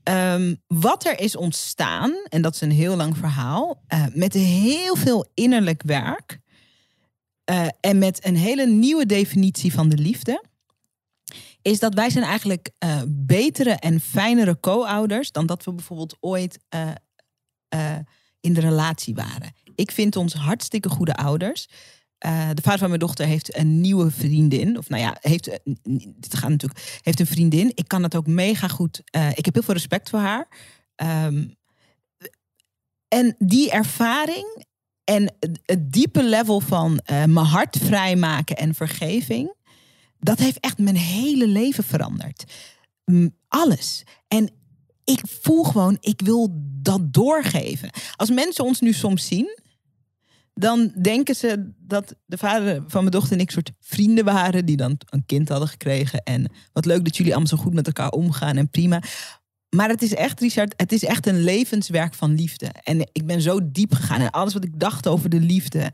ehm, 0.03 0.55
wat 0.68 1.05
er 1.05 1.20
is 1.20 1.36
ontstaan, 1.36 2.14
en 2.30 2.41
dat 2.41 2.53
is 2.53 2.62
een 2.62 2.72
heel 2.72 2.95
lang 2.95 3.18
verhaal, 3.18 3.84
uh, 3.93 4.05
met 4.14 4.34
heel 4.34 4.95
veel 4.95 5.32
innerlijk 5.34 5.84
werk. 5.84 6.39
Uh, 7.50 7.68
en 7.80 7.97
met 7.97 8.26
een 8.26 8.36
hele 8.36 8.68
nieuwe 8.68 9.06
definitie 9.06 9.74
van 9.74 9.89
de 9.89 9.97
liefde. 9.97 10.43
Is 11.62 11.80
dat 11.80 11.93
wij 11.93 12.10
zijn 12.10 12.24
eigenlijk 12.24 12.72
uh, 12.84 13.02
betere 13.08 13.74
en 13.74 14.00
fijnere 14.00 14.60
co-ouders 14.60 15.32
dan 15.32 15.45
dat 15.45 15.64
we 15.64 15.74
bijvoorbeeld 15.74 16.18
ooit 16.20 16.60
in 18.39 18.54
de 18.54 18.60
relatie 18.60 19.16
waren. 19.16 19.54
Ik 19.76 19.91
vind 19.91 20.16
ons 20.16 20.34
hartstikke 20.34 20.89
goede 20.89 21.16
ouders. 21.16 21.68
De 22.54 22.62
vader 22.62 22.80
van 22.80 22.88
mijn 22.88 23.00
dochter 23.00 23.26
heeft 23.26 23.58
een 23.58 23.82
nieuwe 23.82 24.12
vriendin. 24.12 24.78
Of 24.78 24.89
nou 24.89 25.02
ja, 25.02 25.18
heeft, 25.22 25.60
dit 25.84 26.38
gaat 26.38 26.50
natuurlijk, 26.50 27.00
heeft 27.02 27.20
een 27.20 27.26
vriendin. 27.26 27.72
Ik 27.74 27.88
kan 27.88 28.04
het 28.04 28.16
ook 28.16 28.28
mega 28.28 28.68
goed. 28.68 29.02
Uh, 29.16 29.30
ik 29.30 29.45
heb 29.45 29.54
heel 29.54 29.64
veel 29.64 29.74
respect 29.74 30.10
voor 30.10 30.20
haar. 30.20 30.47
Um, 31.26 31.58
en 33.08 33.36
die 33.39 33.72
ervaring 33.72 34.66
en 35.10 35.34
het 35.66 35.93
diepe 35.93 36.24
level 36.24 36.60
van 36.60 36.91
uh, 36.91 36.99
mijn 37.07 37.45
hart 37.45 37.78
vrijmaken 37.78 38.55
en 38.55 38.74
vergeving. 38.76 39.53
Dat 40.20 40.39
heeft 40.39 40.60
echt 40.60 40.78
mijn 40.78 40.95
hele 40.95 41.47
leven 41.47 41.84
veranderd. 41.84 42.43
Alles. 43.47 44.03
En 44.28 44.49
ik 45.03 45.22
voel 45.41 45.64
gewoon, 45.64 45.97
ik 45.99 46.22
wil 46.22 46.49
dat 46.82 47.14
doorgeven. 47.14 47.89
Als 48.16 48.30
mensen 48.30 48.64
ons 48.64 48.80
nu 48.80 48.93
soms 48.93 49.28
zien, 49.28 49.60
dan 50.53 50.91
denken 51.01 51.36
ze 51.36 51.72
dat 51.78 52.16
de 52.26 52.38
vader 52.38 52.84
van 52.88 52.99
mijn 53.01 53.12
dochter 53.12 53.34
en 53.34 53.39
ik 53.39 53.51
soort 53.51 53.72
vrienden 53.80 54.26
waren 54.26 54.66
die 54.66 54.78
dan 54.78 54.97
een 55.10 55.26
kind 55.26 55.49
hadden 55.49 55.68
gekregen. 55.68 56.24
En 56.24 56.51
wat 56.74 56.86
leuk 56.86 57.03
dat 57.03 57.18
jullie 57.18 57.32
allemaal 57.32 57.57
zo 57.57 57.64
goed 57.64 57.74
met 57.74 57.88
elkaar 57.88 58.12
omgaan 58.12 58.57
en 58.57 58.70
prima. 58.70 59.01
Maar 59.70 59.90
het 59.90 60.02
is 60.02 60.14
echt, 60.14 60.40
Richard, 60.40 60.74
het 60.78 60.92
is 60.92 61.04
echt 61.04 61.28
een 61.28 61.44
levenswerk 61.44 62.14
van 62.14 62.36
liefde. 62.36 62.66
En 62.84 63.10
ik 63.12 63.26
ben 63.26 63.42
zo 63.42 63.72
diep 63.72 63.94
gegaan 63.94 64.22
en 64.22 64.30
alles 64.30 64.54
wat 64.54 64.64
ik 64.64 64.80
dacht 64.80 65.08
over 65.08 65.30
de 65.30 65.40
liefde, 65.40 65.92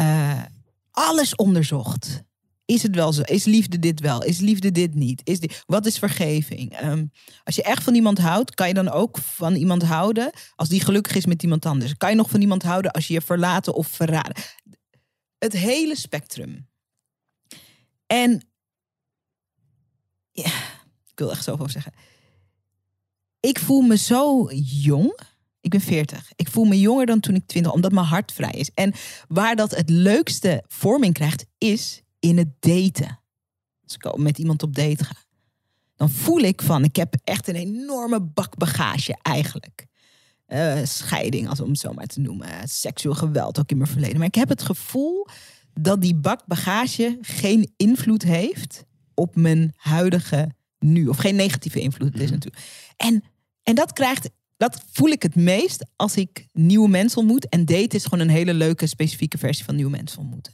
uh, 0.00 0.42
alles 0.90 1.36
onderzocht. 1.36 2.22
Is 2.64 2.82
het 2.82 2.94
wel 2.94 3.12
zo? 3.12 3.22
Is 3.22 3.44
liefde 3.44 3.78
dit 3.78 4.00
wel? 4.00 4.22
Is 4.22 4.38
liefde 4.38 4.72
dit 4.72 4.94
niet? 4.94 5.20
Is 5.24 5.38
wat 5.66 5.86
is 5.86 5.98
vergeving? 5.98 6.82
Um, 6.82 7.10
als 7.44 7.56
je 7.56 7.62
echt 7.62 7.82
van 7.82 7.94
iemand 7.94 8.18
houdt, 8.18 8.54
kan 8.54 8.68
je 8.68 8.74
dan 8.74 8.88
ook 8.88 9.18
van 9.18 9.54
iemand 9.54 9.82
houden 9.82 10.30
als 10.56 10.68
die 10.68 10.80
gelukkig 10.80 11.14
is 11.14 11.26
met 11.26 11.42
iemand 11.42 11.66
anders? 11.66 11.96
Kan 11.96 12.10
je 12.10 12.16
nog 12.16 12.30
van 12.30 12.40
iemand 12.40 12.62
houden 12.62 12.90
als 12.90 13.06
je 13.06 13.12
je 13.12 13.20
verlaten 13.20 13.74
of 13.74 13.86
verraden? 13.86 14.42
Het 15.38 15.52
hele 15.52 15.96
spectrum. 15.96 16.68
En 18.06 18.48
ja, 20.32 20.52
ik 21.06 21.18
wil 21.18 21.30
echt 21.30 21.44
zoveel 21.44 21.68
zeggen. 21.68 21.92
Ik 23.40 23.58
voel 23.58 23.80
me 23.80 23.96
zo 23.96 24.48
jong. 24.82 25.18
Ik 25.60 25.70
ben 25.70 25.80
40. 25.80 26.32
Ik 26.36 26.48
voel 26.48 26.64
me 26.64 26.80
jonger 26.80 27.06
dan 27.06 27.20
toen 27.20 27.34
ik 27.34 27.46
20, 27.46 27.72
omdat 27.72 27.92
mijn 27.92 28.06
hart 28.06 28.32
vrij 28.32 28.50
is. 28.50 28.70
En 28.74 28.92
waar 29.28 29.56
dat 29.56 29.76
het 29.76 29.90
leukste 29.90 30.64
vorming 30.66 31.14
krijgt, 31.14 31.46
is 31.58 32.02
in 32.18 32.38
het 32.38 32.48
daten. 32.60 33.20
Als 33.84 33.94
ik 33.94 34.16
met 34.16 34.38
iemand 34.38 34.62
op 34.62 34.74
date 34.74 35.04
ga. 35.04 35.14
Dan 35.96 36.10
voel 36.10 36.40
ik 36.40 36.62
van, 36.62 36.84
ik 36.84 36.96
heb 36.96 37.14
echt 37.24 37.48
een 37.48 37.54
enorme 37.54 38.20
bak 38.20 38.56
bagage 38.56 39.18
eigenlijk. 39.22 39.86
Uh, 40.48 40.84
scheiding, 40.84 41.48
als 41.48 41.60
om 41.60 41.68
het 41.68 41.78
zo 41.78 41.92
maar 41.92 42.06
te 42.06 42.20
noemen. 42.20 42.48
Seksueel 42.68 43.14
geweld 43.14 43.58
ook 43.58 43.70
in 43.70 43.76
mijn 43.76 43.90
verleden. 43.90 44.18
Maar 44.18 44.26
ik 44.26 44.34
heb 44.34 44.48
het 44.48 44.62
gevoel 44.62 45.26
dat 45.80 46.00
die 46.00 46.14
bak 46.14 46.46
bagage 46.46 47.18
geen 47.20 47.72
invloed 47.76 48.22
heeft 48.22 48.84
op 49.14 49.36
mijn 49.36 49.72
huidige 49.76 50.56
nu. 50.78 51.06
Of 51.06 51.16
geen 51.16 51.36
negatieve 51.36 51.80
invloed 51.80 52.14
is 52.14 52.22
mhm. 52.22 52.32
natuurlijk. 52.32 52.62
En, 52.96 53.24
en 53.62 53.74
dat 53.74 53.92
krijgt, 53.92 54.30
dat 54.56 54.82
voel 54.92 55.08
ik 55.08 55.22
het 55.22 55.34
meest 55.34 55.86
als 55.96 56.16
ik 56.16 56.46
nieuwe 56.52 56.88
mensen 56.88 57.18
ontmoet. 57.18 57.48
En 57.48 57.64
date 57.64 57.96
is 57.96 58.04
gewoon 58.04 58.20
een 58.20 58.34
hele 58.34 58.54
leuke 58.54 58.86
specifieke 58.86 59.38
versie 59.38 59.64
van 59.64 59.74
nieuwe 59.74 59.90
mensen 59.90 60.18
ontmoeten. 60.18 60.52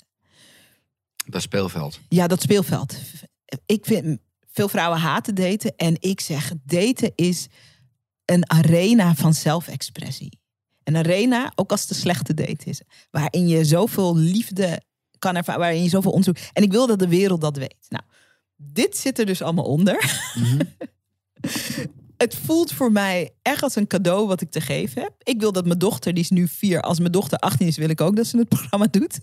Dat 1.26 1.42
speelveld. 1.42 2.00
Ja, 2.08 2.26
dat 2.26 2.42
speelveld. 2.42 2.96
Ik 3.66 3.84
vind 3.84 4.18
veel 4.50 4.68
vrouwen 4.68 4.98
haten 4.98 5.34
daten. 5.34 5.76
En 5.76 5.96
ik 6.00 6.20
zeg, 6.20 6.52
daten 6.64 7.12
is 7.14 7.46
een 8.24 8.50
arena 8.50 9.14
van 9.14 9.34
zelfexpressie. 9.34 10.38
Een 10.84 10.96
arena, 10.96 11.52
ook 11.54 11.70
als 11.70 11.80
het 11.80 11.90
een 11.90 11.96
slechte 11.96 12.34
date 12.34 12.64
is. 12.64 12.80
Waarin 13.10 13.48
je 13.48 13.64
zoveel 13.64 14.16
liefde 14.16 14.82
kan 15.18 15.36
ervaren. 15.36 15.60
Waarin 15.60 15.82
je 15.82 15.88
zoveel 15.88 16.10
onderzoek. 16.10 16.36
En 16.52 16.62
ik 16.62 16.72
wil 16.72 16.86
dat 16.86 16.98
de 16.98 17.08
wereld 17.08 17.40
dat 17.40 17.56
weet. 17.56 17.86
Nou, 17.88 18.04
dit 18.72 18.96
zit 18.96 19.18
er 19.18 19.26
dus 19.26 19.42
allemaal 19.42 19.64
onder. 19.64 20.20
Mhm. 20.34 20.60
het 22.16 22.34
voelt 22.34 22.72
voor 22.72 22.92
mij 22.92 23.34
echt 23.42 23.62
als 23.62 23.76
een 23.76 23.86
cadeau 23.86 24.26
wat 24.26 24.40
ik 24.40 24.50
te 24.50 24.60
geven 24.60 25.02
heb. 25.02 25.12
Ik 25.22 25.40
wil 25.40 25.52
dat 25.52 25.66
mijn 25.66 25.78
dochter, 25.78 26.14
die 26.14 26.22
is 26.22 26.30
nu 26.30 26.48
vier. 26.48 26.80
Als 26.80 26.98
mijn 26.98 27.12
dochter 27.12 27.38
18 27.38 27.66
is, 27.66 27.76
wil 27.76 27.88
ik 27.88 28.00
ook 28.00 28.16
dat 28.16 28.26
ze 28.26 28.38
het 28.38 28.48
programma 28.58 28.86
doet 28.86 29.20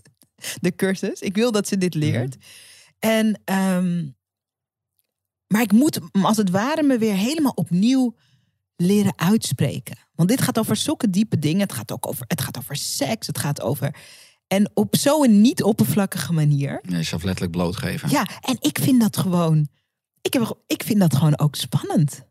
de 0.60 0.74
cursus. 0.74 1.20
Ik 1.20 1.34
wil 1.34 1.52
dat 1.52 1.68
ze 1.68 1.78
dit 1.78 1.94
leert. 1.94 2.36
Mhm. 2.36 2.46
En, 2.98 3.40
um, 3.54 4.16
maar 5.46 5.62
ik 5.62 5.72
moet 5.72 6.00
als 6.22 6.36
het 6.36 6.50
ware 6.50 6.82
me 6.82 6.98
weer 6.98 7.14
helemaal 7.14 7.52
opnieuw 7.54 8.14
leren 8.76 9.12
uitspreken. 9.16 9.96
Want 10.14 10.28
dit 10.28 10.42
gaat 10.42 10.58
over 10.58 10.76
zulke 10.76 11.10
diepe 11.10 11.38
dingen. 11.38 11.60
Het 11.60 11.72
gaat 11.72 11.92
ook 11.92 12.06
over, 12.06 12.24
het 12.28 12.40
gaat 12.40 12.58
over 12.58 12.76
seks. 12.76 13.26
Het 13.26 13.38
gaat 13.38 13.60
over. 13.60 13.94
En 14.52 14.70
op 14.74 14.96
zo'n 14.96 15.40
niet 15.40 15.62
oppervlakkige 15.62 16.32
manier. 16.32 16.80
Nee, 16.82 16.96
jezelf 16.96 17.22
letterlijk 17.22 17.56
blootgeven. 17.56 18.10
Ja, 18.10 18.26
en 18.40 18.56
ik 18.60 18.78
vind 18.80 19.00
dat 19.00 19.16
gewoon. 19.16 19.68
Ik, 20.20 20.32
heb, 20.32 20.58
ik 20.66 20.82
vind 20.82 21.00
dat 21.00 21.16
gewoon 21.16 21.38
ook 21.38 21.54
spannend. 21.54 22.22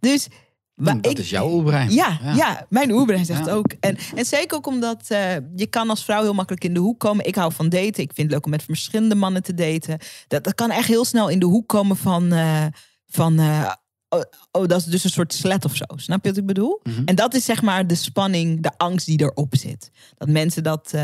Dus 0.00 0.28
maar 0.74 1.00
dat 1.00 1.18
is 1.18 1.30
jouw 1.30 1.50
oerbrein. 1.52 1.92
Ja, 1.92 2.18
ja. 2.34 2.66
mijn 2.68 2.90
oerbrein 2.90 3.24
zegt 3.24 3.50
ook. 3.50 3.72
En, 3.80 3.98
en 4.14 4.24
zeker 4.24 4.56
ook 4.56 4.66
omdat 4.66 5.08
uh, 5.12 5.34
je 5.56 5.66
kan 5.66 5.90
als 5.90 6.04
vrouw 6.04 6.22
heel 6.22 6.34
makkelijk 6.34 6.64
in 6.64 6.74
de 6.74 6.80
hoek 6.80 7.00
komen. 7.00 7.26
Ik 7.26 7.34
hou 7.34 7.52
van 7.52 7.68
daten. 7.68 8.02
Ik 8.02 8.12
vind 8.12 8.16
het 8.16 8.30
leuk 8.30 8.44
om 8.44 8.50
met 8.50 8.62
verschillende 8.62 9.14
mannen 9.14 9.42
te 9.42 9.54
daten. 9.54 9.98
Dat, 10.28 10.44
dat 10.44 10.54
kan 10.54 10.70
echt 10.70 10.88
heel 10.88 11.04
snel 11.04 11.28
in 11.28 11.38
de 11.38 11.46
hoek 11.46 11.68
komen 11.68 11.96
van... 11.96 12.32
Uh, 12.32 12.66
van 13.06 13.40
uh, 13.40 13.72
oh, 14.08 14.22
oh, 14.50 14.66
dat 14.66 14.80
is 14.80 14.84
dus 14.84 15.04
een 15.04 15.10
soort 15.10 15.32
slet 15.32 15.64
of 15.64 15.76
zo. 15.76 15.84
Snap 15.96 16.22
je 16.22 16.28
wat 16.28 16.38
ik 16.38 16.46
bedoel? 16.46 16.80
Mm 16.82 16.94
-hmm. 16.94 17.06
En 17.06 17.14
dat 17.14 17.34
is 17.34 17.44
zeg 17.44 17.62
maar 17.62 17.86
de 17.86 17.94
spanning, 17.94 18.62
de 18.62 18.72
angst 18.76 19.06
die 19.06 19.20
erop 19.20 19.56
zit. 19.56 19.90
Dat 20.16 20.28
mensen, 20.28 20.62
dat, 20.62 20.94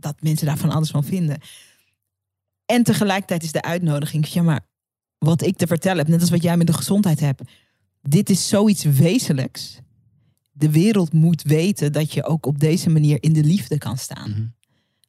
dat 0.00 0.14
mensen 0.20 0.46
daar 0.46 0.58
van 0.58 0.70
alles 0.70 0.90
van 0.90 1.04
vinden. 1.04 1.38
En 2.66 2.82
tegelijkertijd 2.82 3.42
is 3.42 3.52
de 3.52 3.62
uitnodiging... 3.62 4.26
Ja, 4.26 4.42
maar 4.42 4.66
wat 5.18 5.42
ik 5.42 5.56
te 5.56 5.66
vertellen 5.66 5.98
heb, 5.98 6.08
net 6.08 6.20
als 6.20 6.30
wat 6.30 6.42
jij 6.42 6.56
met 6.56 6.66
de 6.66 6.72
gezondheid 6.72 7.20
hebt 7.20 7.42
dit 8.08 8.30
is 8.30 8.48
zoiets 8.48 8.82
wezenlijks. 8.82 9.78
De 10.52 10.70
wereld 10.70 11.12
moet 11.12 11.42
weten 11.42 11.92
dat 11.92 12.12
je 12.12 12.24
ook 12.24 12.46
op 12.46 12.58
deze 12.58 12.90
manier 12.90 13.22
in 13.22 13.32
de 13.32 13.44
liefde 13.44 13.78
kan 13.78 13.98
staan. 13.98 14.30
Mhm. 14.30 14.46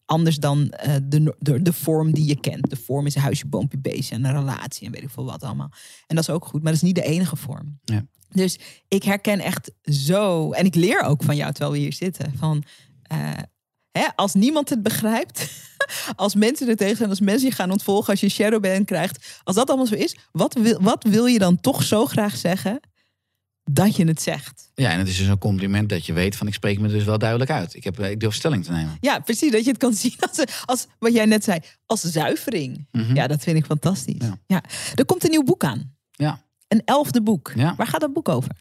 Anders 0.06 0.36
dan 0.36 0.60
uh, 0.60 0.95
de, 1.03 1.36
de, 1.39 1.62
de, 1.62 1.74
vorm 1.74 2.14
die 2.14 2.26
je 2.26 2.39
kent. 2.39 2.70
De 2.70 2.76
vorm 2.76 3.06
is 3.06 3.16
een 3.16 3.22
huisje, 3.22 3.47
boompje, 3.47 3.78
beestje 3.78 4.16
en 4.16 4.26
een 4.26 4.39
relatie 4.39 4.86
en 4.86 4.91
weet 4.91 5.03
ik 5.03 5.10
veel 5.10 5.26
wat 5.26 5.43
allemaal. 5.43 5.72
En 6.08 6.16
dat 6.16 6.28
is 6.28 6.34
ook 6.34 6.45
goed, 6.45 6.64
maar 6.64 6.72
dat 6.72 6.82
is 6.82 6.88
niet 6.88 6.95
de 6.95 7.03
enige 7.03 7.36
vorm. 7.36 7.80
Ja. 7.84 8.06
Dus 8.30 8.60
ik 8.88 9.03
herken 9.03 9.39
echt 9.39 9.72
zo, 9.84 10.51
en 10.51 10.66
ik 10.66 10.76
leer 10.76 11.01
ook 11.01 11.24
van 11.24 11.36
jou 11.36 11.51
terwijl 11.51 11.74
we 11.74 11.80
hier 11.80 11.93
zitten, 11.93 12.34
van 12.38 12.64
uh, 13.12 13.32
hè, 13.91 14.08
als 14.16 14.34
niemand 14.34 14.70
het 14.70 14.84
begrijpt, 14.84 15.49
als 16.16 16.36
mensen 16.36 16.68
er 16.68 16.76
tegen 16.76 16.97
zijn, 16.97 17.10
als 17.10 17.20
mensen 17.20 17.47
je 17.47 17.56
gaan 17.56 17.72
ontvolgen, 17.72 18.10
als 18.10 18.20
je 18.20 18.26
een 18.26 18.32
shadowban 18.32 18.86
krijgt, 18.86 19.41
als 19.43 19.56
dat 19.56 19.68
allemaal 19.68 19.88
zo 19.88 19.95
is, 19.95 20.18
wat 20.32 20.53
wil, 20.53 20.82
wat 20.82 21.03
wil 21.03 21.26
je 21.26 21.39
dan 21.39 21.60
toch 21.60 21.84
zo 21.84 22.06
graag 22.06 22.36
zeggen 22.36 22.80
dat 23.72 23.95
je 23.95 24.05
het 24.05 24.22
zegt? 24.22 24.72
Ja, 24.74 24.91
en 24.91 24.99
het 24.99 25.07
is 25.07 25.18
dus 25.18 25.28
een 25.28 25.38
compliment 25.38 25.89
dat 25.89 26.05
je 26.05 26.13
weet 26.13 26.36
van 26.36 26.47
ik 26.47 26.53
spreek 26.53 26.80
me 26.80 26.88
dus 26.88 27.03
wel 27.03 27.18
duidelijk 27.18 27.51
uit. 27.51 27.76
Ik, 27.76 27.84
heb, 27.84 27.99
ik 27.99 28.20
durf 28.20 28.34
stelling 28.34 28.63
te 28.66 28.72
nemen. 28.72 28.97
Ja, 28.99 29.20
precies. 29.20 29.51
Dat 29.51 29.63
je 29.63 29.70
het 29.70 29.80
kan 29.80 29.93
zien 30.03 30.16
als, 30.20 30.43
als 30.66 30.88
wat 30.99 31.13
jij 31.13 31.26
net 31.26 31.43
zei, 31.43 31.59
als 31.86 32.01
zuivering. 32.01 32.88
Mhm. 32.91 33.16
Ja, 33.16 33.28
dat 33.28 33.43
vind 33.43 33.57
ik 33.57 33.66
fantastisch. 33.66 34.16
Ja. 34.20 34.39
ja. 34.47 34.63
Er 34.95 35.05
komt 35.05 35.24
een 35.24 35.30
nieuw 35.30 35.43
boek 35.43 35.63
aan. 35.63 35.95
Ja. 36.11 36.43
Een 36.68 36.82
elfde 36.86 37.22
boek. 37.22 37.51
Ja. 37.55 37.76
Waar 37.76 37.88
gaat 37.88 38.01
dat 38.01 38.13
boek 38.13 38.30
over? 38.30 38.51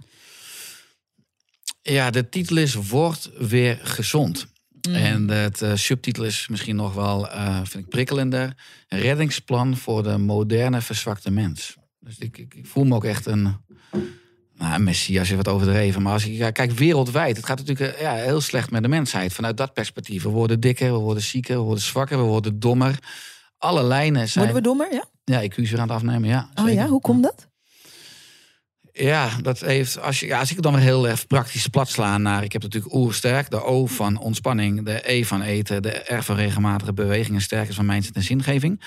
Ja, 1.83 2.11
de 2.11 2.29
titel 2.29 2.57
is 2.57 2.75
Word 2.75 3.31
weer 3.39 3.79
gezond. 3.83 4.47
Mm. 4.89 4.95
En 4.95 5.29
het 5.29 5.63
uh, 5.63 5.75
subtitel 5.75 6.25
is 6.25 6.49
misschien 6.49 6.77
nog 6.77 6.95
wel, 6.95 7.27
uh, 7.27 7.57
vind 7.57 7.85
ik 7.85 7.89
prikkelender. 7.89 8.57
Reddingsplan 8.89 9.77
voor 9.77 10.03
de 10.03 10.19
moderne 10.19 10.81
verzwakte 10.81 11.31
mens. 11.31 11.77
Dus 12.01 12.19
ik, 12.19 12.39
ik, 12.39 12.55
ik 12.55 12.67
voel 12.67 12.85
me 12.85 12.95
ook 12.95 13.05
echt 13.05 13.27
een, 13.27 13.57
nou, 14.57 14.81
messias 14.81 15.31
is 15.31 15.37
wat 15.37 15.49
overdreven. 15.49 16.03
Maar 16.03 16.13
als 16.13 16.27
ik 16.27 16.55
kijk 16.55 16.71
wereldwijd, 16.71 17.37
het 17.37 17.47
gaat 17.47 17.59
natuurlijk 17.59 17.95
eh, 17.95 18.01
ja, 18.01 18.15
heel 18.15 18.41
slecht 18.41 18.71
met 18.71 18.83
de 18.83 18.89
mensheid. 18.89 19.33
Vanuit 19.33 19.57
dat 19.57 19.73
perspectief. 19.73 20.23
We 20.23 20.29
worden 20.29 20.61
dikker, 20.61 20.93
we 20.93 20.99
worden 20.99 21.23
zieker, 21.23 21.57
we 21.57 21.63
worden 21.63 21.85
zwakker, 21.85 22.19
we 22.19 22.25
worden 22.25 22.61
dommer. 22.61 22.99
Alle 23.59 23.83
lijnen 23.83 24.29
zijn... 24.29 24.45
Worden 24.45 24.63
we 24.63 24.69
dommer, 24.69 24.93
ja? 24.93 25.05
Ja, 25.25 25.41
ik 25.41 25.57
u 25.57 25.73
aan 25.73 25.81
het 25.81 25.91
afnemen, 25.91 26.29
ja. 26.29 26.49
Oh 26.55 26.73
ja, 26.73 26.87
hoe 26.87 27.01
komt 27.01 27.23
dat? 27.23 27.49
Ja, 28.97 29.31
dat 29.43 29.61
heeft, 29.61 30.01
als, 30.01 30.21
je, 30.21 30.27
ja, 30.27 30.39
als 30.39 30.51
ik 30.51 30.63
dan 30.63 30.73
weer 30.75 30.83
heel 30.83 31.09
erg 31.09 31.27
praktisch 31.27 31.67
plat 31.67 31.89
sla 31.89 32.19
naar... 32.19 32.45
Ik 32.45 32.53
heb 32.53 32.63
natuurlijk 32.63 32.95
oersterk, 32.95 33.51
de 33.51 33.63
O 33.63 33.87
van 33.87 34.19
ontspanning, 34.19 34.85
de 34.85 35.13
E 35.13 35.25
van 35.25 35.43
eten... 35.43 35.83
de 35.83 36.03
R 36.07 36.23
van 36.23 36.37
regelmatige 36.37 36.93
beweging 36.93 37.43
en 37.49 37.69
is 37.69 37.75
van 37.75 37.87
mindset 37.87 38.15
en 38.17 38.23
zingeving. 38.23 38.81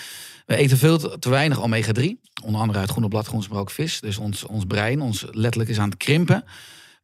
We 0.45 0.55
eten 0.55 0.77
veel 0.77 1.19
te, 1.19 1.29
weinig 1.29 1.61
omega-3. 1.61 2.03
Onder 2.43 2.61
andere 2.61 2.79
uit 2.79 2.89
groene 2.89 3.07
bladgroens, 3.07 3.47
maar 3.47 3.59
ook 3.59 3.71
vis. 3.71 3.99
Dus 3.99 4.17
ons, 4.17 4.45
ons 4.45 4.65
brein, 4.65 5.01
ons 5.01 5.25
letterlijk 5.31 5.69
is 5.69 5.79
aan 5.79 5.89
het 5.89 5.97
krimpen. 5.97 6.43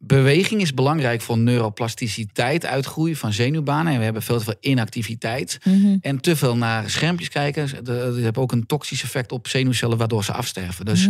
Beweging 0.06 0.62
is 0.62 0.74
belangrijk 0.74 1.22
voor 1.22 1.38
neuroplasticiteit, 1.38 2.66
uitgroei 2.66 3.16
van 3.16 3.34
zenuwbanen. 3.34 3.92
En 3.92 3.98
we 3.98 4.04
hebben 4.04 4.22
veel 4.22 4.38
te 4.38 4.44
veel 4.44 4.56
inactiviteit. 4.60 5.58
En 6.02 6.20
te 6.22 6.36
veel 6.36 6.58
naar 6.58 6.90
schermpjes 6.90 7.30
kijken. 7.30 7.84
Dat 7.84 8.16
heeft 8.16 8.38
ook 8.38 8.52
een 8.52 8.66
toxisch 8.66 9.04
effect 9.04 9.32
op 9.32 9.48
zenuwcellen, 9.48 9.98
waardoor 9.98 10.24
ze 10.24 10.34
afsterven. 10.34 10.86
Dus 10.86 11.08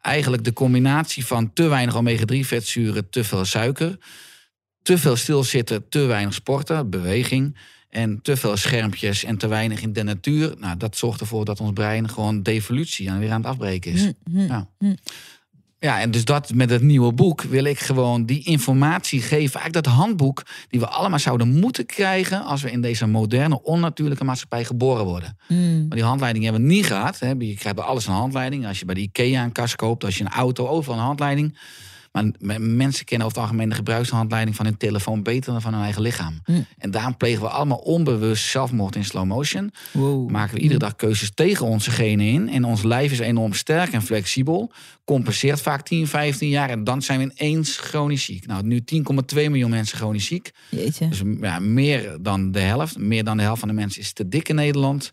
eigenlijk 0.00 0.44
de 0.44 0.52
combinatie 0.52 1.26
van 1.26 1.52
te 1.52 1.68
weinig 1.68 1.96
omega-3 1.96 2.38
vetzuren, 2.40 3.10
te 3.10 3.24
veel 3.24 3.44
suiker, 3.44 3.98
te 4.82 4.98
veel 4.98 5.16
stilzitten, 5.16 5.88
te 5.88 6.00
weinig 6.00 6.34
sporten, 6.34 6.90
beweging. 6.90 7.56
En 7.88 8.22
te 8.22 8.36
veel 8.36 8.56
schermpjes 8.56 9.24
en 9.24 9.36
te 9.36 9.46
weinig 9.46 9.82
in 9.82 9.92
de 9.92 10.02
natuur. 10.02 10.54
Nou, 10.58 10.76
dat 10.76 10.96
zorgt 10.96 11.20
ervoor 11.20 11.44
dat 11.44 11.60
ons 11.60 11.72
brein 11.72 12.08
gewoon 12.08 12.42
devolutie 12.42 13.08
en 13.08 13.18
weer 13.18 13.30
aan 13.30 13.40
het 13.40 13.50
afbreken 13.50 13.92
is. 13.92 14.08
Ja. 14.30 14.68
Ja, 15.84 16.00
en 16.00 16.10
dus 16.10 16.24
dat 16.24 16.54
met 16.54 16.70
het 16.70 16.82
nieuwe 16.82 17.12
boek 17.12 17.42
wil 17.42 17.64
ik 17.64 17.78
gewoon 17.78 18.26
die 18.26 18.44
informatie 18.44 19.20
geven. 19.20 19.60
Eigenlijk 19.60 19.72
dat 19.72 19.86
handboek 19.86 20.42
die 20.68 20.80
we 20.80 20.86
allemaal 20.88 21.18
zouden 21.18 21.48
moeten 21.48 21.86
krijgen 21.86 22.44
als 22.44 22.62
we 22.62 22.70
in 22.70 22.80
deze 22.80 23.06
moderne, 23.06 23.62
onnatuurlijke 23.62 24.24
maatschappij 24.24 24.64
geboren 24.64 25.04
worden. 25.04 25.36
Maar 25.88 25.96
die 25.96 26.04
handleiding 26.04 26.44
hebben 26.44 26.62
we 26.62 26.68
niet 26.68 26.86
gehad. 26.86 27.18
Hè. 27.18 27.28
Je 27.28 27.54
krijgt 27.54 27.74
bij 27.74 27.84
alles 27.84 28.06
een 28.06 28.12
handleiding. 28.12 28.66
Als 28.66 28.78
je 28.78 28.84
bij 28.84 28.94
de 28.94 29.00
IKEA 29.00 29.44
een 29.44 29.52
kast 29.52 29.76
koopt, 29.76 30.04
als 30.04 30.18
je 30.18 30.24
een 30.24 30.30
auto, 30.30 30.66
overal 30.66 30.98
een 30.98 31.04
handleiding. 31.04 31.58
Maar 32.14 32.60
mensen 32.60 33.04
kennen 33.04 33.26
over 33.26 33.38
het 33.38 33.46
algemeen 33.46 33.68
de 33.68 33.74
gebruikshandleiding 33.74 34.56
van 34.56 34.64
hun 34.64 34.76
telefoon 34.76 35.22
beter 35.22 35.52
dan 35.52 35.62
van 35.62 35.72
hun 35.72 35.82
eigen 35.82 36.02
lichaam. 36.02 36.40
En 36.78 36.90
daarom 36.90 37.16
plegen 37.16 37.42
we 37.42 37.48
allemaal 37.48 37.78
onbewust 37.78 38.46
zelfmoord 38.46 38.96
in 38.96 39.04
slow 39.04 39.24
motion. 39.24 39.72
Maken 40.26 40.54
we 40.54 40.60
iedere 40.60 40.78
dag 40.78 40.96
keuzes 40.96 41.30
tegen 41.34 41.66
onze 41.66 41.90
genen 41.90 42.26
in. 42.26 42.48
En 42.48 42.64
ons 42.64 42.82
lijf 42.82 43.12
is 43.12 43.18
enorm 43.18 43.52
sterk 43.52 43.92
en 43.92 44.02
flexibel. 44.02 44.72
Compenseert 45.04 45.60
vaak 45.60 45.82
10, 45.82 46.06
15 46.06 46.48
jaar. 46.48 46.70
En 46.70 46.84
dan 46.84 47.02
zijn 47.02 47.18
we 47.18 47.32
ineens 47.36 47.76
chronisch 47.76 48.24
ziek. 48.24 48.46
Nou, 48.46 48.66
nu 48.66 48.80
10,2 48.94 49.34
miljoen 49.34 49.70
mensen 49.70 49.98
chronisch 49.98 50.26
ziek. 50.26 50.50
Jeetje. 50.70 51.08
Dus 51.08 51.22
ja, 51.40 51.58
meer 51.58 52.16
dan 52.20 52.52
de 52.52 52.60
helft. 52.60 52.98
Meer 52.98 53.24
dan 53.24 53.36
de 53.36 53.42
helft 53.42 53.60
van 53.60 53.68
de 53.68 53.74
mensen 53.74 54.00
is 54.00 54.12
te 54.12 54.28
dik 54.28 54.48
in 54.48 54.54
Nederland. 54.54 55.12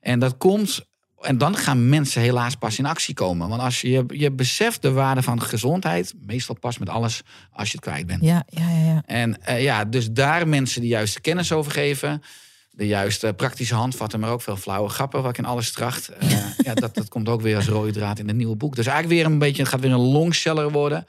En 0.00 0.18
dat 0.18 0.36
komt 0.36 0.90
en 1.22 1.38
dan 1.38 1.56
gaan 1.56 1.88
mensen 1.88 2.22
helaas 2.22 2.54
pas 2.54 2.78
in 2.78 2.86
actie 2.86 3.14
komen. 3.14 3.48
Want 3.48 3.62
als 3.62 3.80
je, 3.80 4.04
je 4.08 4.30
beseft 4.30 4.82
de 4.82 4.92
waarde 4.92 5.22
van 5.22 5.42
gezondheid, 5.42 6.14
meestal 6.26 6.56
pas 6.60 6.78
met 6.78 6.88
alles 6.88 7.22
als 7.52 7.70
je 7.70 7.76
het 7.76 7.84
kwijt 7.84 8.06
bent. 8.06 8.22
Ja, 8.22 8.44
ja, 8.48 8.70
ja. 8.70 8.84
ja. 8.84 9.02
En 9.06 9.36
uh, 9.48 9.62
ja, 9.62 9.84
dus 9.84 10.10
daar 10.10 10.48
mensen 10.48 10.80
de 10.80 10.86
juiste 10.86 11.20
kennis 11.20 11.52
over 11.52 11.72
geven. 11.72 12.22
De 12.70 12.86
juiste 12.86 13.32
praktische 13.36 13.74
handvatten, 13.74 14.20
maar 14.20 14.30
ook 14.30 14.42
veel 14.42 14.56
flauwe 14.56 14.88
grappen, 14.88 15.22
wat 15.22 15.30
ik 15.30 15.38
in 15.38 15.44
alles 15.44 15.72
tracht. 15.72 16.10
Uh, 16.22 16.30
ja, 16.66 16.74
dat, 16.74 16.94
dat 16.94 17.08
komt 17.08 17.28
ook 17.28 17.40
weer 17.40 17.56
als 17.56 17.68
rode 17.68 17.92
draad 17.92 18.18
in 18.18 18.28
het 18.28 18.36
nieuwe 18.36 18.56
boek. 18.56 18.76
Dus 18.76 18.86
eigenlijk 18.86 19.16
weer 19.16 19.32
een 19.32 19.38
beetje, 19.38 19.62
het 19.62 19.70
gaat 19.70 19.80
weer 19.80 19.92
een 19.92 19.98
longseller 19.98 20.70
worden. 20.70 21.06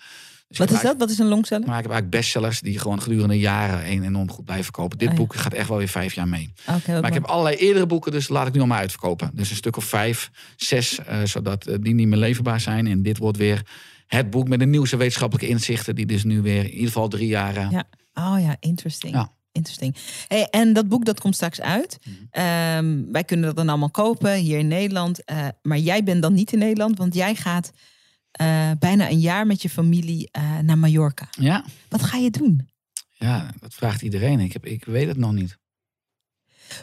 Dus 0.47 0.57
Wat 0.57 0.71
is 0.71 0.81
dat? 0.81 0.97
Wat 0.97 1.09
is 1.09 1.19
een 1.19 1.27
longseller? 1.27 1.67
Maar 1.67 1.77
ik 1.77 1.81
heb 1.83 1.91
eigenlijk 1.91 2.21
bestsellers 2.21 2.61
die 2.61 2.79
gewoon 2.79 3.01
gedurende 3.01 3.39
jaren 3.39 3.91
een 3.91 4.03
enorm 4.03 4.31
goed 4.31 4.45
blijven 4.45 4.65
verkopen. 4.65 4.97
Dit 4.97 5.07
Oh 5.07 5.13
ja. 5.13 5.19
boek 5.19 5.35
gaat 5.35 5.53
echt 5.53 5.67
wel 5.67 5.77
weer 5.77 5.87
vijf 5.87 6.13
jaar 6.13 6.27
mee. 6.27 6.53
Maar 6.87 7.05
ik 7.05 7.13
heb 7.13 7.25
allerlei 7.25 7.55
eerdere 7.55 7.85
boeken, 7.85 8.11
dus 8.11 8.27
laat 8.27 8.47
ik 8.47 8.53
nu 8.53 8.59
allemaal 8.59 8.77
uitverkopen. 8.77 9.31
Dus 9.33 9.49
een 9.49 9.55
stuk 9.55 9.77
of 9.77 9.83
vijf, 9.85 10.31
zes, 10.55 10.99
eh, 10.99 11.23
zodat 11.23 11.67
eh, 11.67 11.75
die 11.81 11.93
niet 11.93 12.07
meer 12.07 12.17
leverbaar 12.17 12.59
zijn. 12.59 12.87
En 12.87 13.01
dit 13.01 13.17
wordt 13.17 13.37
weer 13.37 13.61
het 14.07 14.29
boek 14.29 14.47
met 14.47 14.59
de 14.59 14.65
nieuwste 14.65 14.97
wetenschappelijke 14.97 15.51
inzichten, 15.51 15.95
die 15.95 16.05
dus 16.05 16.23
nu 16.23 16.41
weer 16.41 16.63
in 16.63 16.71
ieder 16.71 16.87
geval 16.87 17.07
drie 17.07 17.27
jaar. 17.27 17.71
Ja. 17.71 17.83
Oh 18.13 18.35
ja, 18.39 18.55
interesting. 18.59 19.13
Ja. 19.13 19.31
Interesting. 19.51 19.95
Hey, 20.27 20.47
en 20.49 20.73
dat 20.73 20.87
boek 20.87 21.05
dat 21.05 21.19
komt 21.19 21.35
straks 21.35 21.61
uit. 21.61 21.97
Mhm. 22.03 22.15
Ehm, 22.29 23.01
wij 23.11 23.23
kunnen 23.23 23.45
dat 23.45 23.55
dan 23.55 23.69
allemaal 23.69 23.91
kopen 23.91 24.33
hier 24.35 24.59
in 24.59 24.67
Nederland. 24.67 25.23
Eh, 25.23 25.47
maar 25.61 25.77
jij 25.77 26.03
bent 26.03 26.21
dan 26.21 26.33
niet 26.33 26.53
in 26.53 26.59
Nederland, 26.59 26.97
want 26.97 27.13
jij 27.13 27.35
gaat 27.35 27.71
eh, 28.33 28.71
bijna 28.79 29.09
een 29.09 29.19
jaar 29.19 29.45
met 29.47 29.61
je 29.61 29.69
familie 29.69 30.29
eh, 30.31 30.59
naar 30.59 30.77
Mallorca. 30.77 31.27
ja, 31.39 31.65
Wat 31.89 32.03
ga 32.03 32.17
je 32.17 32.29
doen? 32.29 32.67
ja, 33.11 33.49
dat 33.59 33.73
vraagt 33.73 34.01
iedereen. 34.01 34.39
Ik, 34.39 34.53
heb, 34.53 34.65
ik 34.65 34.85
weet 34.85 35.07
het 35.07 35.17
nog 35.17 35.31
niet. 35.31 35.57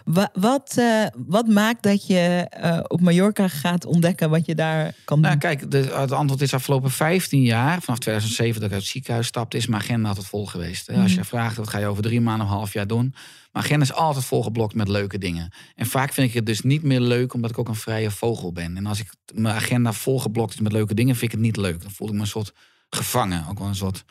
Wa- 0.05 0.31
wat, 0.33 0.75
eh, 0.79 1.07
wat 1.27 1.47
maakt 1.47 1.83
dat 1.83 2.07
je 2.07 2.47
eh, 2.51 2.79
op 2.89 3.01
Mallorca 3.01 3.49
gaat 3.49 3.85
ontdekken 3.85 4.31
wat 4.31 4.47
je 4.47 4.55
daar 4.55 4.93
kan 5.05 5.17
doen? 5.21 5.27
Nou, 5.27 5.39
kijk, 5.39 5.71
de, 5.71 5.79
het 5.79 6.13
antwoord 6.13 6.43
is 6.43 6.55
afgelopen 6.55 6.91
15 6.91 7.43
jaar, 7.43 7.81
vanaf 7.83 7.99
2007 7.99 8.55
dat 8.61 8.69
ik 8.69 8.75
uit 8.75 8.83
het 8.83 8.91
ziekenhuis 8.91 9.27
stapte, 9.27 9.57
is 9.57 9.67
mijn 9.67 9.83
agenda 9.83 10.09
altijd 10.09 10.27
vol 10.27 10.47
geweest. 10.47 10.87
hè. 10.87 11.03
Als 11.03 11.15
je 11.15 11.25
vraagt, 11.25 11.57
wat 11.57 11.69
ga 11.69 11.79
je 11.79 11.87
over 11.87 12.03
drie 12.03 12.21
maanden 12.21 12.47
of 12.47 12.53
een 12.53 12.59
half 12.59 12.73
jaar 12.73 12.87
doen? 12.87 13.15
Mijn 13.53 13.65
agenda 13.65 13.85
is 13.85 13.93
altijd 13.93 14.25
volgeblokt 14.25 14.75
met 14.75 14.89
leuke 14.89 15.19
dingen. 15.19 15.53
En 15.75 15.87
vaak 15.87 16.13
vind 16.13 16.29
ik 16.29 16.35
het 16.35 16.47
dus 16.47 16.61
niet 16.61 16.83
meer 16.83 17.01
leuk, 17.01 17.35
omdat 17.35 17.51
ik 17.51 17.59
ook 17.59 17.69
een 17.69 17.75
vrije 17.75 18.11
vogel 18.11 18.53
ben. 18.53 18.77
En 18.77 18.87
als 18.87 19.01
ik 19.01 19.11
mijn 19.35 19.55
agenda 19.55 19.93
volgeblokt 19.93 20.55
is 20.55 20.61
met 20.61 20.73
leuke 20.73 20.95
dingen, 20.95 21.15
vind 21.17 21.33
ik 21.33 21.39
het 21.39 21.47
niet 21.47 21.57
leuk. 21.57 21.83
Dan 21.83 21.91
voel 21.91 22.09
ik 22.09 22.15
me 22.15 22.21
een 22.21 22.27
soort 22.27 22.53
gevangen, 22.91 23.45
ook 23.51 23.59
wel 23.59 23.69
een 23.69 23.75
soort 23.75 24.05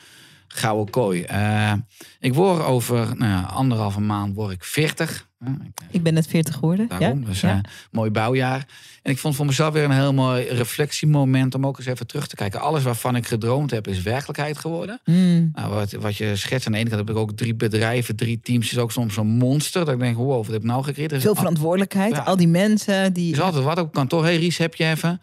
gouden 0.54 0.90
kooi. 0.94 1.22
Eh, 1.24 1.74
ik 2.20 2.34
word 2.34 2.64
over 2.64 3.18
nou 3.18 3.46
anderhalve 3.48 4.00
maand 4.02 4.36
word 4.36 4.52
ik 4.52 4.64
40. 4.64 5.28
hè. 5.46 5.52
Ik, 5.52 5.80
Ik 5.92 6.04
ben 6.04 6.14
net 6.14 6.28
40 6.28 6.54
geworden. 6.54 6.88
Daarom, 6.88 7.20
ja? 7.20 7.26
dus 7.26 7.42
ja. 7.42 7.50
eh, 7.56 7.60
mooi 7.92 8.10
bouwjaar. 8.12 8.66
En 9.04 9.12
ik 9.12 9.18
vond 9.18 9.36
voor 9.36 9.46
mezelf 9.46 9.74
weer 9.74 9.84
een 9.84 9.92
heel 9.92 10.14
mooi 10.14 10.48
reflectiemoment 10.48 11.56
om 11.56 11.66
ook 11.68 11.78
eens 11.78 11.88
even 11.88 12.08
terug 12.08 12.28
te 12.28 12.36
kijken. 12.36 12.60
Alles 12.62 12.84
waarvan 12.84 13.16
ik 13.16 13.28
gedroomd 13.28 13.72
heb 13.72 13.88
is 13.88 14.02
werkelijkheid 14.02 14.58
geworden. 14.58 15.00
Mm. 15.06 15.50
Nou, 15.54 15.74
wat, 15.74 15.92
wat 15.92 16.16
je 16.18 16.36
schetst 16.36 16.66
aan 16.68 16.72
de 16.74 16.78
ene 16.80 16.90
kant 16.90 17.02
heb 17.08 17.16
ik 17.16 17.22
ook 17.22 17.32
drie 17.32 17.56
bedrijven, 17.56 18.16
drie 18.16 18.40
teams. 18.44 18.72
is 18.72 18.78
ook 18.78 18.92
soms 18.92 19.14
zo'n 19.14 19.28
monster. 19.28 19.86
Dat 19.86 19.94
ik 19.94 20.00
denk, 20.00 20.18
wow, 20.18 20.36
wat 20.38 20.46
heb 20.48 20.56
ik 20.62 20.64
nou 20.68 20.84
gecreëerd? 20.84 21.12
Er 21.12 21.22
Veel 21.22 21.30
al- 21.30 21.36
verantwoordelijkheid. 21.36 22.16
Ja. 22.16 22.20
Al 22.22 22.36
die 22.38 22.48
mensen 22.48 23.14
die. 23.14 23.32
er 23.32 23.38
is 23.38 23.44
altijd 23.44 23.64
wat 23.64 23.80
op 23.80 23.94
kantoor. 23.94 24.24
Hey 24.24 24.38
Ries, 24.38 24.58
heb 24.58 24.76
je 24.76 24.86
even? 24.86 25.22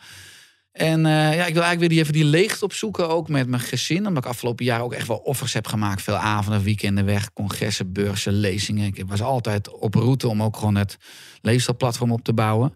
En 0.77 1.07
eh, 1.07 1.12
ja, 1.12 1.47
ik 1.47 1.55
wil 1.55 1.62
eigenlijk 1.62 1.79
weer 1.79 1.89
die, 1.89 1.99
even 1.99 2.12
die 2.12 2.24
leegte 2.24 2.64
opzoeken, 2.64 3.09
ook 3.09 3.29
met 3.29 3.49
mijn 3.49 3.62
gezin. 3.62 4.07
Omdat 4.07 4.24
ik 4.24 4.31
afgelopen 4.31 4.64
jaar 4.64 4.81
ook 4.81 4.93
echt 4.93 5.07
wel 5.07 5.16
offers 5.16 5.53
heb 5.53 5.66
gemaakt. 5.66 6.03
Veel 6.03 6.16
avonden, 6.16 6.62
weekenden 6.62 7.05
weg, 7.05 7.33
congressen, 7.33 7.93
beurzen, 7.93 8.33
lezingen. 8.33 8.87
Ik 8.87 9.05
was 9.07 9.22
altijd 9.22 9.68
op 9.68 9.95
route 9.95 10.29
om 10.29 10.43
ook 10.43 10.57
gewoon 10.57 10.74
het 10.74 10.99
leefstijlplatform 11.41 12.12
op 12.12 12.24
te 12.24 12.33
bouwen. 12.33 12.74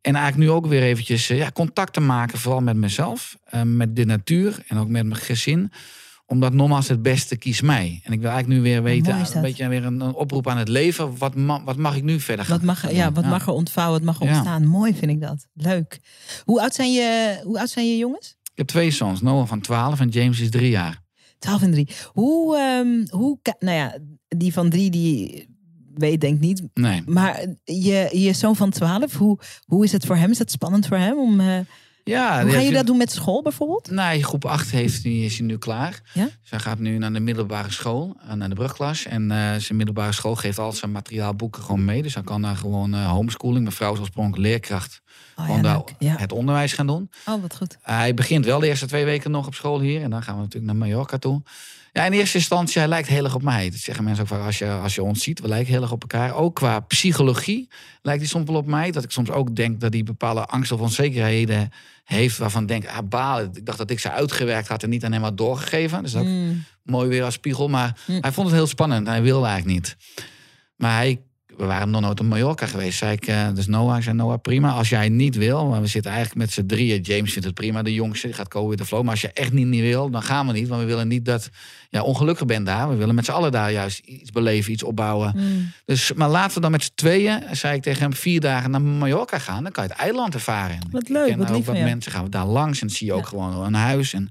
En 0.00 0.14
eigenlijk 0.14 0.50
nu 0.50 0.56
ook 0.56 0.66
weer 0.66 0.82
eventjes 0.82 1.30
eh, 1.30 1.36
ja, 1.36 1.50
contact 1.50 1.92
te 1.92 2.00
maken, 2.00 2.38
vooral 2.38 2.60
met 2.60 2.76
mezelf, 2.76 3.36
eh, 3.44 3.62
met 3.62 3.96
de 3.96 4.04
natuur 4.04 4.62
en 4.66 4.78
ook 4.78 4.88
met 4.88 5.06
mijn 5.06 5.20
gezin. 5.20 5.72
Omdat 6.30 6.52
nogmaals 6.52 6.88
het 6.88 7.02
beste 7.02 7.36
kies 7.36 7.60
mij. 7.60 8.00
En 8.04 8.12
ik 8.12 8.20
wil 8.20 8.30
eigenlijk 8.30 8.60
nu 8.60 8.68
weer 8.70 8.82
weten, 8.82 9.18
een 9.34 9.42
beetje 9.42 9.68
weer 9.68 9.84
een, 9.84 10.00
een 10.00 10.14
oproep 10.14 10.48
aan 10.48 10.58
het 10.58 10.68
leven. 10.68 11.16
Wat, 11.18 11.34
ma- 11.34 11.64
wat 11.64 11.76
mag 11.76 11.96
ik 11.96 12.02
nu 12.02 12.20
verder 12.20 12.44
gaan 12.44 12.56
Wat 12.56 12.66
mag, 12.66 12.92
ja, 12.92 13.12
wat 13.12 13.24
mag 13.24 13.46
er 13.46 13.52
ontvouwen, 13.52 13.98
wat 14.04 14.06
mag 14.06 14.20
er 14.20 14.26
Ja. 14.26 14.32
ontstaan. 14.36 14.66
Mooi 14.66 14.94
vind 14.94 15.10
ik 15.10 15.20
dat. 15.20 15.46
Leuk. 15.54 16.00
Hoe 16.44 16.60
oud 16.60 16.74
zijn 16.74 16.92
je, 16.92 17.40
hoe 17.44 17.58
oud 17.58 17.68
zijn 17.68 17.88
je 17.88 17.96
jongens? 17.96 18.36
Ik 18.42 18.52
heb 18.54 18.66
twee 18.66 18.90
zoons, 18.90 19.20
Noah 19.20 19.46
van 19.46 19.60
12 19.60 20.00
en 20.00 20.08
James 20.08 20.40
is 20.40 20.50
drie 20.50 20.70
jaar. 20.70 21.02
12 21.38 21.62
en 21.62 21.70
3. 21.70 21.88
Hoe, 22.12 22.56
ehm, 22.58 23.18
hoe, 23.18 23.38
nou 23.58 23.76
ja, 23.76 23.98
die 24.28 24.52
van 24.52 24.70
drie, 24.70 24.90
die 24.90 25.48
weet 25.94 26.20
denk 26.20 26.34
ik 26.34 26.40
niet. 26.40 26.62
Nee. 26.74 27.02
Maar 27.06 27.46
je, 27.64 28.08
je 28.12 28.32
zoon 28.32 28.56
van 28.56 28.70
12, 28.70 29.14
hoe, 29.16 29.38
hoe 29.64 29.84
is 29.84 29.92
het 29.92 30.06
voor 30.06 30.16
hem? 30.16 30.30
Is 30.30 30.38
dat 30.38 30.50
spannend 30.50 30.86
voor 30.86 30.96
hem? 30.96 31.18
Om, 31.18 31.40
eh, 31.40 31.58
Ja, 32.10 32.42
hoe 32.42 32.52
ga 32.52 32.58
je 32.58 32.72
dat 32.72 32.86
doen 32.86 32.96
met 32.96 33.12
school 33.12 33.42
bijvoorbeeld? 33.42 33.90
Nee, 33.90 34.24
groep 34.24 34.44
8 34.44 34.70
heeft, 34.70 35.02
die 35.02 35.24
is 35.24 35.38
hij 35.38 35.46
nu 35.46 35.58
klaar. 35.58 36.00
Ja? 36.12 36.28
Zij 36.42 36.58
gaat 36.58 36.78
nu 36.78 36.98
naar 36.98 37.12
de 37.12 37.20
middelbare 37.20 37.70
school, 37.70 38.16
eh, 38.28 38.34
naar 38.34 38.48
de 38.48 38.54
brugklas. 38.54 39.06
En 39.06 39.30
eh, 39.30 39.54
zijn 39.56 39.76
middelbare 39.76 40.12
school 40.12 40.34
geeft 40.34 40.58
al 40.58 40.72
zijn 40.72 40.92
materiaal, 40.92 41.34
boeken 41.34 41.62
gewoon 41.62 41.84
mee. 41.84 42.02
Dus 42.02 42.14
hij 42.14 42.22
kan 42.22 42.42
daar 42.42 42.56
gewoon 42.56 42.94
eh, 42.94 43.10
homeschooling. 43.10 43.62
Mijn 43.62 43.74
vrouw 43.74 43.92
is 43.92 43.98
oorspronkelijk 43.98 44.42
leerkracht. 44.42 45.00
Oh, 45.36 45.44
gewoon 45.44 45.56
ja, 45.56 45.62
daar 45.62 45.76
leuk. 45.76 45.94
ja. 45.98 46.16
het 46.16 46.32
onderwijs 46.32 46.72
gaan 46.72 46.86
doen. 46.86 47.10
Oh, 47.26 47.40
wat 47.40 47.56
goed. 47.56 47.78
Hij 47.82 48.14
begint 48.14 48.44
wel 48.44 48.60
de 48.60 48.66
eerste 48.66 48.86
twee 48.86 49.04
weken 49.04 49.30
nog 49.30 49.46
op 49.46 49.54
school 49.54 49.80
hier. 49.80 50.02
En 50.02 50.10
dan 50.10 50.22
gaan 50.22 50.34
we 50.34 50.40
natuurlijk 50.40 50.72
naar 50.72 50.88
Mallorca 50.88 51.18
toe. 51.18 51.42
Ja, 51.92 52.04
in 52.04 52.12
eerste 52.12 52.38
instantie, 52.38 52.78
hij 52.80 52.88
lijkt 52.88 53.08
heel 53.08 53.24
erg 53.24 53.34
op 53.34 53.42
mij. 53.42 53.70
Dat 53.70 53.78
zeggen 53.78 54.04
mensen 54.04 54.22
ook 54.22 54.28
vaak, 54.30 54.42
als 54.44 54.58
je, 54.58 54.70
als 54.70 54.94
je 54.94 55.02
ons 55.02 55.22
ziet, 55.22 55.40
we 55.40 55.48
lijken 55.48 55.72
heel 55.72 55.82
erg 55.82 55.92
op 55.92 56.00
elkaar. 56.00 56.34
Ook 56.34 56.54
qua 56.54 56.80
psychologie 56.80 57.68
lijkt 58.02 58.20
hij 58.20 58.28
soms 58.30 58.46
wel 58.46 58.56
op 58.56 58.66
mij. 58.66 58.90
Dat 58.90 59.04
ik 59.04 59.10
soms 59.10 59.30
ook 59.30 59.56
denk 59.56 59.80
dat 59.80 59.92
hij 59.92 60.02
bepaalde 60.02 60.44
angsten 60.46 60.76
of 60.76 60.82
onzekerheden 60.82 61.70
heeft... 62.04 62.38
waarvan 62.38 62.62
ik 62.62 62.68
denk, 62.68 62.86
ah, 62.86 62.98
balen. 63.08 63.50
Ik 63.54 63.66
dacht 63.66 63.78
dat 63.78 63.90
ik 63.90 63.98
ze 64.00 64.10
uitgewerkt 64.10 64.68
had 64.68 64.82
en 64.82 64.88
niet 64.90 65.04
aan 65.04 65.12
hem 65.12 65.22
had 65.22 65.36
doorgegeven. 65.36 66.02
Dus 66.02 66.16
ook 66.16 66.24
Mm. 66.24 66.64
mooi 66.82 67.08
weer 67.08 67.24
als 67.24 67.34
spiegel. 67.34 67.68
Maar 67.68 67.96
Hm. 68.06 68.18
hij 68.20 68.32
vond 68.32 68.46
het 68.46 68.56
heel 68.56 68.66
spannend. 68.66 69.06
Hij 69.06 69.22
wilde 69.22 69.46
eigenlijk 69.46 69.74
niet. 69.74 69.96
Maar 70.76 70.96
hij, 70.96 71.20
we 71.60 71.66
waren 71.66 71.90
nog 71.90 72.00
nooit 72.00 72.20
op 72.20 72.26
Mallorca 72.26 72.66
geweest. 72.66 72.98
Zei 72.98 73.12
ik, 73.12 73.26
eh, 73.26 73.48
dus 73.54 73.66
Noah, 73.66 73.96
ik 73.96 74.02
zei 74.02 74.16
Noah, 74.16 74.40
prima. 74.42 74.70
Als 74.70 74.88
jij 74.88 75.08
niet 75.08 75.36
wil, 75.36 75.66
maar 75.66 75.80
we 75.80 75.86
zitten 75.86 76.10
eigenlijk 76.10 76.40
met 76.40 76.52
z'n 76.52 76.66
drieën. 76.66 77.00
James 77.00 77.30
vindt 77.32 77.46
het 77.46 77.54
prima, 77.54 77.82
de 77.82 77.94
jongste, 77.94 78.32
gaat 78.32 78.48
komen 78.48 78.68
with 78.68 78.78
the 78.78 78.84
flow. 78.84 79.02
Maar 79.02 79.10
als 79.10 79.20
je 79.20 79.32
echt 79.32 79.52
niet, 79.52 79.66
niet 79.66 79.80
wil, 79.80 80.10
dan 80.10 80.22
gaan 80.22 80.46
we 80.46 80.52
niet. 80.52 80.68
Want 80.68 80.80
we 80.80 80.86
willen 80.86 81.08
niet 81.08 81.24
dat 81.24 81.50
je 81.90 82.02
ongelukkig 82.02 82.46
bent 82.46 82.66
daar. 82.66 82.88
We 82.88 82.94
willen 82.94 83.14
met 83.14 83.24
z'n 83.24 83.30
allen 83.30 83.52
daar 83.52 83.72
juist 83.72 83.98
iets 83.98 84.30
beleven, 84.30 84.72
iets 84.72 84.82
opbouwen. 84.82 85.32
Mm. 85.36 85.72
Dus, 85.84 86.12
maar 86.12 86.28
laten 86.28 86.54
we 86.54 86.60
dan 86.60 86.70
met 86.70 86.82
z'n 86.82 86.90
tweeën, 86.94 87.42
zei 87.52 87.76
ik 87.76 87.82
tegen 87.82 88.02
hem, 88.02 88.12
vier 88.12 88.40
dagen 88.40 88.70
naar 88.70 88.82
Mallorca 88.82 89.38
gaan. 89.38 89.62
Dan 89.62 89.72
kan 89.72 89.84
je 89.84 89.90
het 89.90 89.98
eiland 89.98 90.34
ervaren. 90.34 90.78
Wat 90.90 91.08
leuk, 91.08 91.28
ken 91.28 91.38
wat 91.38 91.50
ook 91.50 91.64
wat 91.64 91.78
mensen 91.78 92.12
gaan 92.12 92.24
we 92.24 92.30
daar 92.30 92.46
langs 92.46 92.82
en 92.82 92.90
zie 92.90 93.06
je 93.06 93.12
ook 93.12 93.22
Ja. 93.22 93.28
gewoon 93.28 93.64
een 93.64 93.74
huis. 93.74 94.12
En 94.12 94.28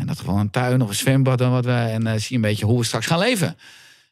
in 0.00 0.06
dat 0.06 0.18
geval 0.18 0.38
een 0.38 0.50
tuin 0.50 0.82
of 0.82 0.88
een 0.88 0.94
zwembad 0.94 1.40
en 1.40 1.50
wat 1.50 1.64
we. 1.64 1.72
En 1.72 2.06
eh, 2.06 2.12
zie 2.12 2.26
je 2.28 2.34
een 2.34 2.40
beetje 2.40 2.64
hoe 2.64 2.78
we 2.78 2.84
straks 2.84 3.06
gaan 3.06 3.18
leven. 3.18 3.56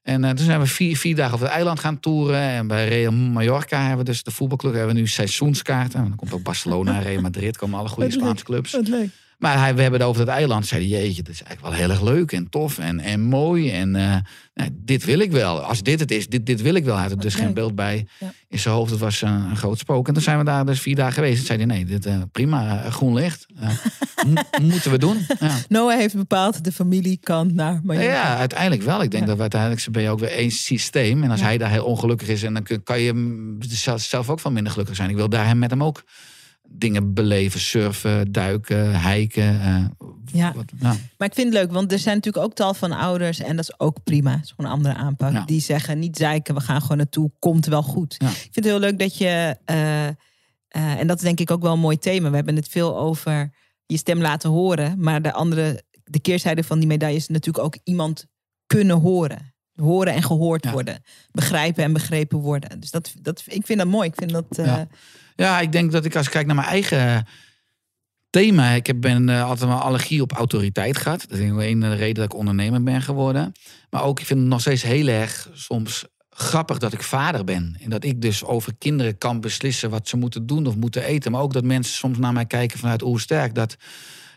En 0.03 0.25
eh, 0.25 0.31
toen 0.31 0.45
zijn 0.45 0.61
we 0.61 0.67
vier, 0.67 0.97
vier 0.97 1.17
dagen 1.17 1.35
op 1.35 1.41
het 1.41 1.49
eiland 1.49 1.81
gaan 1.81 2.01
toeren. 2.01 2.41
En 2.41 2.67
bij 2.67 2.89
Real 2.89 3.13
Mallorca 3.13 3.81
hebben 3.81 3.99
we 3.99 4.05
dus 4.05 4.23
de 4.23 4.31
voetbalclub. 4.31 4.75
Hebben 4.75 4.95
we 4.95 5.01
nu 5.01 5.07
seizoenskaarten. 5.07 5.99
En 5.99 6.07
dan 6.09 6.17
komt 6.17 6.33
ook 6.33 6.43
Barcelona, 6.43 6.99
Real 6.99 7.21
Madrid. 7.21 7.57
Komen 7.57 7.79
alle 7.79 7.89
goede. 7.89 8.11
Spaanse 8.11 8.45
clubs. 8.45 8.73
Wat 8.73 8.89
leuk. 8.89 9.09
Maar 9.43 9.59
hij, 9.59 9.75
we 9.75 9.83
hebben 9.83 10.01
het 10.01 10.09
over 10.09 10.25
dat 10.27 10.35
eiland. 10.35 10.67
Zei 10.67 10.91
hij, 10.91 11.01
jeetje, 11.03 11.23
dat 11.23 11.33
is 11.33 11.43
eigenlijk 11.43 11.75
wel 11.77 11.87
heel 11.87 11.91
erg 11.97 12.03
leuk 12.03 12.33
en 12.33 12.49
tof 12.49 12.79
en, 12.79 13.01
en 13.01 13.21
mooi. 13.21 13.71
En 13.71 13.97
eh, 13.97 14.17
nou, 14.55 14.71
dit 14.73 15.05
wil 15.05 15.19
ik 15.19 15.31
wel. 15.31 15.61
Als 15.61 15.83
dit 15.83 16.01
het 16.01 16.11
is, 16.11 16.29
dit, 16.29 16.47
dit 16.47 16.63
wil 16.63 16.75
ik 16.75 16.85
wel. 16.85 16.95
Hij 16.95 17.03
had 17.03 17.13
er 17.13 17.19
dus 17.21 17.35
leuk. 17.35 17.43
geen 17.45 17.55
beeld 17.55 17.75
bij 17.75 18.07
Ja. 18.19 18.33
in 18.49 18.59
zijn 18.59 18.75
hoofd. 18.75 18.91
Het 18.91 19.01
was 19.01 19.23
eh, 19.23 19.31
een 19.51 19.57
groot 19.57 19.79
spook. 19.79 20.09
En 20.09 20.15
toen 20.15 20.23
zijn 20.23 20.39
we 20.39 20.45
daar 20.45 20.67
dus 20.67 20.81
vier 20.81 20.95
dagen 20.97 21.13
geweest. 21.13 21.47
Zei 21.47 21.59
hij, 21.59 21.67
nee, 21.67 21.85
dit, 21.85 22.07
eh, 22.07 22.17
prima, 22.33 22.91
groen 22.91 23.15
licht. 23.15 23.47
Mo- 24.27 24.43
moeten 24.63 24.91
we 24.91 24.99
doen. 24.99 25.27
Ja. 25.41 25.51
Noah 25.69 25.97
heeft 25.99 26.15
bepaald 26.17 26.65
de 26.65 26.73
familiekant 26.73 27.55
naar 27.55 27.81
Mallorca. 27.83 28.09
Ja, 28.11 28.37
uiteindelijk 28.37 28.83
wel. 28.83 29.03
Ik 29.03 29.11
denk 29.11 29.23
Ja. 29.23 29.27
dat 29.29 29.37
we 29.37 29.43
uiteindelijk 29.43 29.87
ben 29.91 30.03
je 30.03 30.11
ook 30.11 30.21
weer 30.21 30.33
één 30.33 30.51
systeem. 30.51 31.23
En 31.23 31.31
als 31.31 31.41
hij 31.41 31.59
daar 31.59 31.71
heel 31.71 31.85
ongelukkig 31.85 32.29
is, 32.29 32.43
en 32.43 32.55
dan 32.55 32.63
kun- 32.63 32.83
kan 32.83 33.01
je 33.01 33.57
zelf 33.97 34.31
ook 34.31 34.41
van 34.41 34.53
minder 34.53 34.73
gelukkig 34.73 34.97
zijn. 34.97 35.11
Ik 35.11 35.17
wil 35.17 35.29
daar 35.29 35.47
hem 35.47 35.59
met 35.59 35.71
hem 35.71 35.83
ook 35.85 36.03
dingen 36.73 37.15
beleven, 37.15 37.61
surfen, 37.61 38.33
duiken, 38.33 39.09
hiken. 39.11 39.61
eh, 39.61 39.85
Ja. 40.33 40.53
wat-. 40.55 40.73
Maar 41.19 41.29
ik 41.29 41.35
vind 41.35 41.53
het 41.53 41.53
leuk, 41.63 41.73
want 41.73 41.93
er 41.93 41.99
zijn 41.99 42.17
natuurlijk 42.17 42.45
ook 42.45 42.55
tal 42.55 42.75
van 42.75 42.93
ouders, 42.93 43.39
en 43.41 43.57
dat 43.57 43.65
is 43.69 43.81
ook 43.81 44.03
prima, 44.05 44.31
het 44.31 44.45
is 44.45 44.53
gewoon 44.57 44.71
een 44.71 44.77
andere 44.77 44.95
aanpak, 44.95 45.33
Ja. 45.33 45.45
die 45.45 45.61
zeggen 45.61 45.99
niet 45.99 46.17
zeiken, 46.17 46.55
we 46.55 46.61
gaan 46.61 46.81
gewoon 46.81 46.97
naartoe, 46.97 47.31
komt 47.39 47.67
wel 47.67 47.83
goed. 47.83 48.15
Ja. 48.19 48.29
Ik 48.29 48.35
vind 48.37 48.55
het 48.55 48.65
heel 48.65 48.79
leuk 48.79 48.99
dat 48.99 49.17
je, 49.19 49.57
eh, 49.65 50.07
eh, 50.09 50.15
en 50.69 51.07
dat 51.07 51.17
is 51.17 51.23
denk 51.23 51.41
ik 51.41 51.51
ook 51.51 51.63
wel 51.63 51.73
een 51.73 51.79
mooi 51.81 51.99
thema, 51.99 52.29
we 52.31 52.37
hebben 52.37 52.57
het 52.57 52.69
veel 52.69 52.99
over 52.99 53.55
je 53.87 53.97
stem 53.97 54.21
laten 54.21 54.51
horen, 54.51 54.95
maar 55.01 55.23
de 55.23 55.33
andere, 55.33 55.83
de 56.05 56.21
keerzijde 56.21 56.65
van 56.65 56.79
die 56.79 56.89
medaille 56.89 57.17
is 57.17 57.29
natuurlijk 57.29 57.65
ook 57.65 57.77
iemand 57.85 58.27
kunnen 58.67 58.97
horen. 59.01 59.55
Horen 59.75 60.13
en 60.15 60.23
gehoord 60.23 60.65
Ja. 60.65 60.73
worden. 60.73 61.03
Begrijpen 61.31 61.85
en 61.85 61.93
begrepen 61.93 62.39
worden. 62.39 62.81
Dus 62.81 62.91
dat, 62.91 63.15
dat, 63.23 63.43
ik 63.47 63.67
vind 63.67 63.79
dat 63.79 63.89
mooi. 63.89 64.09
Ik 64.09 64.15
vind 64.17 64.31
dat. 64.31 64.59
Ja, 65.37 65.61
ik 65.61 65.73
denk 65.73 65.93
dat 65.93 66.05
ik 66.05 66.17
als 66.17 66.27
ik 66.27 66.33
kijk 66.33 66.47
naar 66.47 66.57
mijn 66.57 66.69
eigen 66.69 67.27
thema. 68.31 68.71
Ik 68.71 68.87
heb 68.87 69.01
ben 69.01 69.29
eh, 69.29 69.45
altijd 69.45 69.69
wel 69.69 69.79
allergie 69.79 70.23
op 70.23 70.33
autoriteit 70.33 70.97
gehad. 70.97 71.25
Dat 71.29 71.39
is 71.39 71.49
een 71.49 71.81
de 71.81 71.95
reden 71.95 72.15
dat 72.15 72.25
ik 72.25 72.35
ondernemer 72.35 72.83
ben 72.83 73.03
geworden. 73.03 73.53
Maar 73.91 74.05
ook, 74.05 74.21
ik 74.21 74.27
vind 74.27 74.41
het 74.41 74.49
nog 74.49 74.61
steeds 74.61 74.83
heel 74.83 75.07
erg 75.07 75.49
soms 75.53 76.05
grappig 76.31 76.79
dat 76.79 76.93
ik 76.93 77.03
vader 77.03 77.45
ben. 77.45 77.77
En 77.81 77.91
dat 77.91 78.05
ik 78.05 78.21
dus 78.21 78.45
over 78.45 78.75
kinderen 78.79 79.19
kan 79.19 79.41
beslissen 79.41 79.91
wat 79.91 80.09
ze 80.09 80.17
moeten 80.17 80.47
doen 80.47 80.67
of 80.67 80.77
moeten 80.77 81.05
eten. 81.05 81.33
Maar 81.33 81.41
ook 81.41 81.53
dat 81.53 81.65
mensen 81.65 81.95
soms 81.95 82.19
naar 82.19 82.33
mij 82.33 82.47
kijken 82.47 82.79
vanuit 82.79 83.03
Oersterk. 83.03 83.55
Dat, 83.55 83.77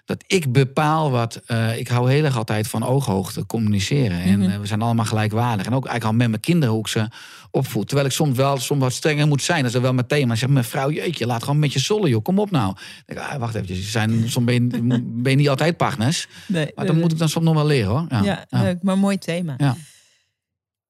dat 0.05 0.23
ik 0.27 0.51
bepaal 0.51 1.11
wat. 1.11 1.35
eh, 1.45 1.77
ik 1.77 1.87
hou 1.87 2.11
heel 2.11 2.23
erg 2.23 2.37
altijd 2.37 2.67
van 2.67 2.83
ooghoogte 2.85 3.45
communiceren. 3.45 4.19
En 4.21 4.39
Mhm. 4.39 4.49
eh, 4.49 4.59
we 4.59 4.65
zijn 4.65 4.81
allemaal 4.81 5.05
gelijkwaardig. 5.05 5.65
En 5.65 5.73
ook 5.73 5.85
eigenlijk 5.85 6.05
al 6.05 6.17
met 6.19 6.29
mijn 6.29 6.41
kinderen 6.41 6.73
hoe 6.73 6.83
ik 6.83 6.87
ze 6.87 7.07
opvoed. 7.51 7.85
Terwijl 7.87 8.07
ik 8.07 8.13
soms 8.13 8.37
wel 8.37 8.57
soms 8.57 8.81
wat 8.81 8.93
strenger 8.93 9.27
moet 9.27 9.41
zijn. 9.41 9.63
Dat 9.63 9.73
is 9.75 9.79
wel 9.81 9.93
mijn 9.93 10.07
thema. 10.07 10.33
Ik 10.33 10.39
zeg, 10.39 10.49
mevrouw, 10.49 10.89
jeetje, 10.91 11.25
laat 11.25 11.43
gewoon 11.43 11.59
met 11.59 11.73
je 11.73 11.79
zollen, 11.79 12.09
joh. 12.09 12.23
Kom 12.23 12.39
op 12.39 12.51
nou. 12.51 12.75
Ik 13.05 13.15
denk, 13.15 13.19
ah, 13.19 13.37
wacht 13.39 13.55
even. 13.55 13.75
Zijn, 13.83 14.29
soms 14.29 14.45
ben 14.45 14.53
je, 14.53 14.67
ben 15.23 15.31
je 15.31 15.37
niet 15.37 15.49
altijd 15.49 15.77
partners. 15.77 16.27
nee, 16.47 16.71
Maar 16.75 16.85
dat 16.85 16.95
moet 16.95 17.11
ik 17.11 17.17
dan 17.17 17.29
soms 17.29 17.45
nog 17.45 17.53
wel 17.55 17.65
leren, 17.65 17.89
hoor. 17.89 18.05
Ja, 18.09 18.23
Ja, 18.23 18.45
ja. 18.49 18.61
leuk, 18.61 18.83
maar 18.83 18.97
mooi 18.97 19.17
thema. 19.17 19.53
Ja. 19.57 19.75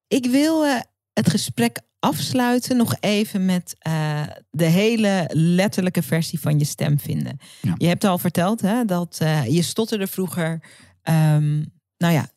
Ik 0.07 0.26
wil 0.26 0.66
eh, 0.66 0.80
het 1.13 1.30
gesprek 1.30 1.80
afsluiten 2.06 2.78
nog 2.78 2.95
even 2.99 3.45
met 3.45 3.76
eh, 3.80 4.22
de 4.49 4.66
hele 4.66 5.30
letterlijke 5.34 6.01
versie 6.01 6.39
van 6.39 6.60
je 6.60 6.66
stem 6.66 6.99
vinden. 6.99 7.39
Ja. 7.62 7.76
Je 7.78 7.88
hebt 7.88 8.03
al 8.03 8.18
verteld 8.18 8.62
hè, 8.62 8.86
dat 8.86 9.18
eh, 9.20 9.45
je 9.47 9.62
stotterde 9.62 10.08
vroeger. 10.08 10.62
Ehm, 11.01 11.64
nou 11.97 12.14
ja, 12.14 12.30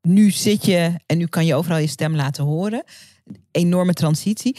nu 0.00 0.30
zit 0.30 0.64
je 0.64 1.00
en 1.06 1.18
nu 1.18 1.26
kan 1.26 1.46
je 1.46 1.54
overal 1.54 1.78
je 1.78 1.86
stem 1.86 2.16
laten 2.16 2.44
horen. 2.44 2.84
Enorme 3.50 3.92
transitie. 3.92 4.56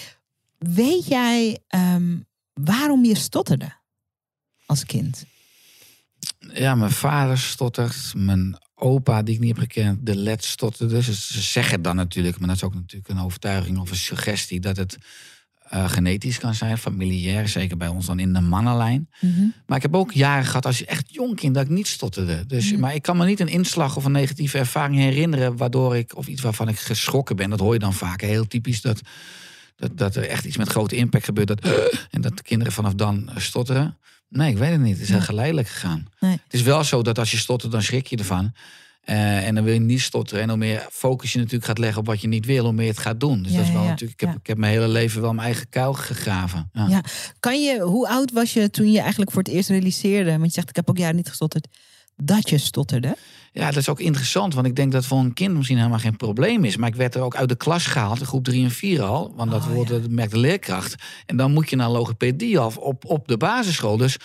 Weet 0.57 1.07
jij 1.07 1.59
ehm, 1.67 2.17
waarom 2.53 3.05
je 3.05 3.15
stotterde 3.15 3.75
als 4.65 4.85
kind? 4.85 5.25
Ja, 6.53 6.75
mijn 6.75 6.91
vader 6.91 7.37
stottert. 7.37 8.13
Mijn 8.15 8.57
opa, 8.79 9.23
die 9.23 9.33
ik 9.33 9.39
niet 9.39 9.57
heb 9.57 9.71
gekend, 9.71 10.05
de 10.05 10.15
led 10.15 10.43
stotterde. 10.43 11.01
Ze, 11.01 11.13
ze 11.13 11.41
zeggen 11.41 11.81
dan 11.81 11.95
natuurlijk, 11.95 12.39
maar 12.39 12.47
dat 12.47 12.57
is 12.57 12.63
ook 12.63 12.73
natuurlijk 12.73 13.09
een 13.09 13.19
overtuiging 13.19 13.77
of 13.77 13.89
een 13.89 13.95
suggestie... 13.95 14.59
dat 14.59 14.77
het 14.77 14.97
eh, 15.69 15.89
genetisch 15.89 16.39
kan 16.39 16.53
zijn, 16.53 16.77
familiair. 16.77 17.47
Zeker 17.47 17.77
bij 17.77 17.87
ons 17.87 18.05
dan 18.05 18.19
in 18.19 18.33
de 18.33 18.41
mannenlijn. 18.41 19.09
Maar 19.65 19.77
ik 19.77 19.83
heb 19.83 19.95
ook 19.95 20.11
jaren 20.11 20.45
gehad 20.45 20.65
als 20.65 20.77
je 20.77 20.85
echt 20.85 21.13
jong 21.13 21.35
kind 21.35 21.53
dat 21.55 21.63
ik 21.63 21.69
niet 21.69 21.87
stotterde. 21.87 22.45
Dus, 22.45 22.71
Mhm. 22.71 22.79
Maar 22.79 22.95
ik 22.95 23.01
kan 23.01 23.17
me 23.17 23.25
niet 23.25 23.39
een 23.39 23.47
inslag 23.47 23.95
of 23.95 24.05
een 24.05 24.11
negatieve 24.11 24.57
ervaring 24.57 24.97
herinneren... 24.99 25.57
waardoor 25.57 25.97
ik, 25.97 26.15
of 26.15 26.27
iets 26.27 26.41
waarvan 26.41 26.67
ik 26.67 26.79
geschrokken 26.79 27.35
ben. 27.35 27.49
Dat 27.49 27.59
hoor 27.59 27.73
je 27.73 27.79
dan 27.79 27.93
vaak. 27.93 28.21
Heel 28.21 28.47
typisch 28.47 28.81
dat, 28.81 29.01
dat, 29.75 29.97
dat 29.97 30.15
er 30.15 30.27
echt 30.27 30.45
iets 30.45 30.57
met 30.57 30.69
grote 30.69 30.95
impact 30.95 31.25
gebeurt. 31.25 31.47
Dat, 31.47 31.61
en 32.11 32.21
dat 32.21 32.37
de 32.37 32.43
kinderen 32.43 32.73
vanaf 32.73 32.93
dan 32.93 33.29
eh, 33.29 33.37
stotteren. 33.37 33.97
Nee, 34.29 34.49
ik 34.51 34.57
weet 34.57 34.71
het 34.71 34.79
niet. 34.81 34.93
Het 34.93 35.01
is 35.01 35.07
heel 35.07 35.17
Nee. 35.17 35.25
geleidelijk 35.25 35.67
gegaan. 35.67 36.05
Nee. 36.19 36.31
Het 36.31 36.53
is 36.53 36.61
wel 36.61 36.83
zo 36.83 37.01
dat 37.01 37.19
als 37.19 37.31
je 37.31 37.37
stottert, 37.37 37.71
dan 37.71 37.81
schrik 37.81 38.07
je 38.07 38.17
ervan. 38.17 38.53
Eh, 39.03 39.47
en 39.47 39.55
dan 39.55 39.63
wil 39.63 39.73
je 39.73 39.79
niet 39.79 40.01
stotteren. 40.01 40.43
En 40.43 40.49
hoe 40.49 40.57
meer 40.57 40.87
focus 40.91 41.31
je 41.31 41.37
natuurlijk 41.37 41.65
gaat 41.65 41.77
leggen 41.77 41.99
op 41.99 42.05
wat 42.05 42.21
je 42.21 42.27
niet 42.27 42.45
wil, 42.45 42.63
hoe 42.63 42.73
meer 42.73 42.87
het 42.87 42.97
gaat 42.97 43.19
doen. 43.19 43.41
Dus 43.43 43.51
Ja, 43.51 43.57
dat 43.57 43.67
is 43.67 43.73
wel 43.73 43.81
ja, 43.83 43.87
natuurlijk. 43.89 44.21
Ik 44.21 44.27
heb, 44.27 44.37
ik 44.37 44.47
heb 44.47 44.57
mijn 44.57 44.71
hele 44.73 44.87
leven 44.87 45.21
wel 45.21 45.33
mijn 45.33 45.47
eigen 45.47 45.69
kuil 45.69 45.93
gegraven. 45.93 46.69
Ja. 46.73 46.87
Ja. 46.87 47.01
Kan 47.39 47.63
je, 47.63 47.79
hoe 47.79 48.07
oud 48.09 48.31
was 48.31 48.53
je 48.53 48.69
toen 48.69 48.91
je 48.91 48.99
eigenlijk 48.99 49.31
voor 49.31 49.43
het 49.43 49.51
eerst 49.51 49.69
realiseerde? 49.69 50.31
Want 50.31 50.45
je 50.45 50.51
zegt, 50.51 50.69
ik 50.69 50.75
heb 50.75 50.89
ook 50.89 50.97
jaren 50.97 51.15
niet 51.15 51.29
gestotterd. 51.29 51.67
Dat 52.15 52.49
je 52.49 52.57
stotterde. 52.57 53.15
Ja, 53.57 53.65
dat 53.65 53.75
is 53.75 53.89
ook 53.89 53.99
interessant, 53.99 54.53
want 54.53 54.67
ik 54.67 54.75
denk 54.75 54.91
dat 54.91 55.05
voor 55.05 55.19
een 55.19 55.33
kind 55.33 55.55
misschien 55.55 55.77
helemaal 55.77 55.99
geen 55.99 56.15
probleem 56.17 56.65
is. 56.65 56.77
Maar 56.77 56.89
ik 56.89 56.95
werd 56.95 57.15
er 57.15 57.21
ook 57.21 57.35
uit 57.35 57.49
de 57.49 57.55
klas 57.55 57.85
gehaald, 57.85 58.19
in 58.19 58.25
groep 58.25 58.43
3 58.43 58.63
en 58.63 58.71
4 58.71 59.01
al. 59.01 59.33
Want 59.35 59.51
dat 59.51 59.61
Oh, 59.61 59.73
wordt, 59.73 59.89
ja. 59.89 59.97
dat 59.99 60.09
merkt 60.09 60.31
de 60.31 60.37
leerkracht. 60.37 60.95
En 61.25 61.37
dan 61.37 61.53
moet 61.53 61.69
je 61.69 61.75
naar 61.75 61.89
logopedie 61.89 62.59
af 62.59 62.77
op, 62.77 63.05
op 63.05 63.27
de 63.27 63.37
basisschool. 63.37 63.97
Dus 63.97 64.17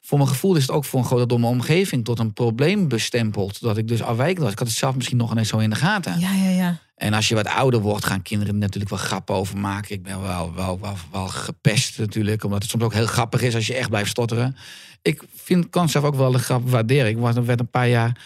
voor 0.00 0.18
mijn 0.18 0.30
gevoel 0.30 0.54
is 0.54 0.62
het 0.62 0.70
ook 0.70 0.84
voor 0.84 1.00
een 1.00 1.06
grote 1.06 1.26
domme 1.26 1.46
omgeving 1.46 2.04
tot 2.04 2.18
een 2.18 2.32
probleem 2.32 2.88
bestempeld. 2.88 3.60
Dat 3.60 3.76
ik 3.76 3.88
dus 3.88 4.02
afwijkend 4.02 4.42
was. 4.42 4.52
Ik 4.52 4.58
had 4.58 4.68
het 4.68 4.76
zelf 4.76 4.94
misschien 4.94 5.16
nog 5.16 5.30
ineens 5.30 5.48
zo 5.48 5.58
in 5.58 5.70
de 5.70 5.76
gaten. 5.76 6.18
Ja, 6.20 6.32
ja, 6.32 6.50
ja. 6.50 6.78
En 6.96 7.14
als 7.14 7.28
je 7.28 7.34
wat 7.34 7.48
ouder 7.48 7.80
wordt, 7.80 8.04
gaan 8.04 8.22
kinderen 8.22 8.54
er 8.54 8.60
natuurlijk 8.60 8.90
wel 8.90 8.98
grappen 8.98 9.34
over 9.34 9.58
maken. 9.58 9.94
Ik 9.94 10.02
ben 10.02 10.22
wel, 10.22 10.54
wel, 10.54 10.80
wel, 10.80 10.96
wel 11.12 11.26
gepest 11.26 11.98
natuurlijk, 11.98 12.44
omdat 12.44 12.62
het 12.62 12.70
soms 12.70 12.84
ook 12.84 12.94
heel 12.94 13.06
grappig 13.06 13.42
is 13.42 13.54
als 13.54 13.66
je 13.66 13.74
echt 13.74 13.88
blijft 13.88 14.10
stotteren. 14.10 14.56
Ik 15.02 15.22
vind, 15.34 15.70
kan 15.70 15.88
zelf 15.88 16.04
ook 16.04 16.14
wel 16.14 16.32
de 16.32 16.38
grap 16.38 16.70
waarderen. 16.70 17.10
Ik 17.10 17.18
was, 17.18 17.34
werd 17.34 17.60
een 17.60 17.70
paar 17.70 17.88
jaar 17.88 18.16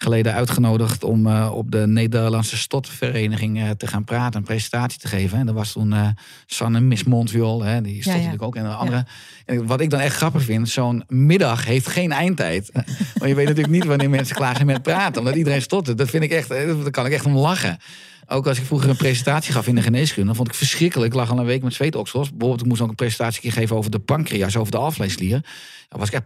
geleden 0.00 0.34
uitgenodigd 0.34 1.04
om 1.04 1.26
eh, 1.26 1.50
op 1.54 1.70
de 1.70 1.86
Nederlandse 1.86 2.56
Stotvereniging 2.56 3.58
eh, 3.58 3.70
te 3.70 3.86
gaan 3.86 4.04
praten, 4.04 4.38
een 4.38 4.46
presentatie 4.46 4.98
te 4.98 5.08
geven. 5.08 5.38
En 5.38 5.46
dat 5.46 5.54
was 5.54 5.72
toen 5.72 5.92
eh 5.92 6.08
Sanne 6.46 6.80
Miss 6.80 7.04
Montviol, 7.04 7.62
hè, 7.62 7.80
die 7.80 7.92
stond 7.92 8.04
ja. 8.04 8.12
natuurlijk 8.12 8.42
ook. 8.42 8.56
En 8.56 8.62
de 8.62 8.68
andere. 8.68 9.06
En 9.46 9.66
wat 9.66 9.80
ik 9.80 9.90
dan 9.90 10.00
echt 10.00 10.16
grappig 10.16 10.42
vind, 10.42 10.68
zo'n 10.68 11.04
middag 11.08 11.64
heeft 11.64 11.86
geen 11.86 12.12
eindtijd. 12.12 12.70
Maar 13.18 13.28
je 13.28 13.34
weet 13.34 13.46
natuurlijk 13.46 13.74
niet 13.74 13.84
wanneer 13.84 14.10
mensen 14.10 14.36
klaar 14.36 14.54
zijn 14.54 14.66
met 14.66 14.82
praten, 14.82 15.20
omdat 15.20 15.34
iedereen 15.34 15.62
stottert. 15.62 15.98
Dat 15.98 16.10
vind 16.10 16.22
ik 16.22 16.30
echt, 16.30 16.48
daar 16.48 16.90
kan 16.90 17.06
ik 17.06 17.12
echt 17.12 17.26
om 17.26 17.36
lachen. 17.36 17.78
Ook 18.26 18.46
als 18.46 18.58
ik 18.58 18.64
vroeger 18.64 18.90
een 18.90 18.96
presentatie 18.96 19.52
gaf 19.52 19.66
in 19.66 19.74
de 19.74 19.82
geneeskunde, 19.82 20.26
dan 20.26 20.36
vond 20.36 20.48
ik 20.48 20.54
verschrikkelijk. 20.54 21.12
Ik 21.12 21.18
lag 21.18 21.30
al 21.30 21.38
een 21.38 21.44
week 21.44 21.62
met 21.62 21.74
zweetoksels. 21.74 22.28
Bijvoorbeeld, 22.30 22.60
ik 22.60 22.66
moest 22.66 22.80
ook 22.80 22.88
een 22.88 22.94
presentatie 22.94 23.50
geven 23.50 23.76
over 23.76 23.90
de 23.90 23.98
pancreas, 23.98 24.56
over 24.56 24.72
de 24.72 24.78
alvleesklier. 24.78 25.40
Dan 25.88 25.98
was 25.98 26.08
ik 26.08 26.14
echt... 26.14 26.24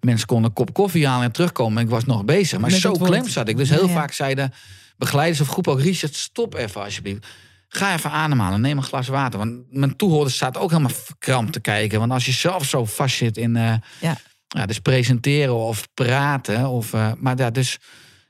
Mensen 0.00 0.26
konden 0.26 0.48
een 0.48 0.54
kop 0.56 0.72
koffie 0.72 1.06
halen 1.06 1.24
en 1.24 1.32
terugkomen. 1.32 1.78
En 1.78 1.84
ik 1.84 1.90
was 1.90 2.04
nog 2.04 2.24
bezig. 2.24 2.58
Maar 2.60 2.70
Met 2.70 2.80
zo 2.80 2.92
klem 2.92 3.28
zat 3.28 3.48
ik. 3.48 3.56
Dus 3.56 3.68
heel 3.70 3.82
Ja, 3.82 3.88
ja. 3.88 3.94
vaak 3.94 4.12
zeiden 4.12 4.52
begeleiders 4.96 5.40
of 5.40 5.48
groep 5.48 5.68
ook... 5.68 5.80
Richard, 5.80 6.14
stop 6.14 6.54
even 6.54 6.82
alsjeblieft. 6.82 7.26
Ga 7.68 7.94
even 7.94 8.10
ademhalen. 8.10 8.60
Neem 8.60 8.76
een 8.76 8.82
glas 8.82 9.08
water. 9.08 9.38
Want 9.38 9.62
mijn 9.70 9.96
toehoorders 9.96 10.34
staat 10.34 10.56
ook 10.58 10.70
helemaal 10.70 10.92
verkrampt 10.94 11.52
te 11.52 11.60
kijken. 11.60 11.98
Want 11.98 12.12
als 12.12 12.26
je 12.26 12.32
zelf 12.32 12.64
zo 12.64 12.84
vast 12.84 13.16
zit 13.16 13.36
in... 13.36 13.56
eh, 13.56 13.74
Ja. 14.00 14.16
ja, 14.48 14.66
dus 14.66 14.78
presenteren 14.78 15.54
of 15.54 15.88
praten. 15.94 16.68
Of, 16.68 16.92
eh, 16.92 17.12
maar 17.18 17.38
ja, 17.38 17.50
dus 17.50 17.78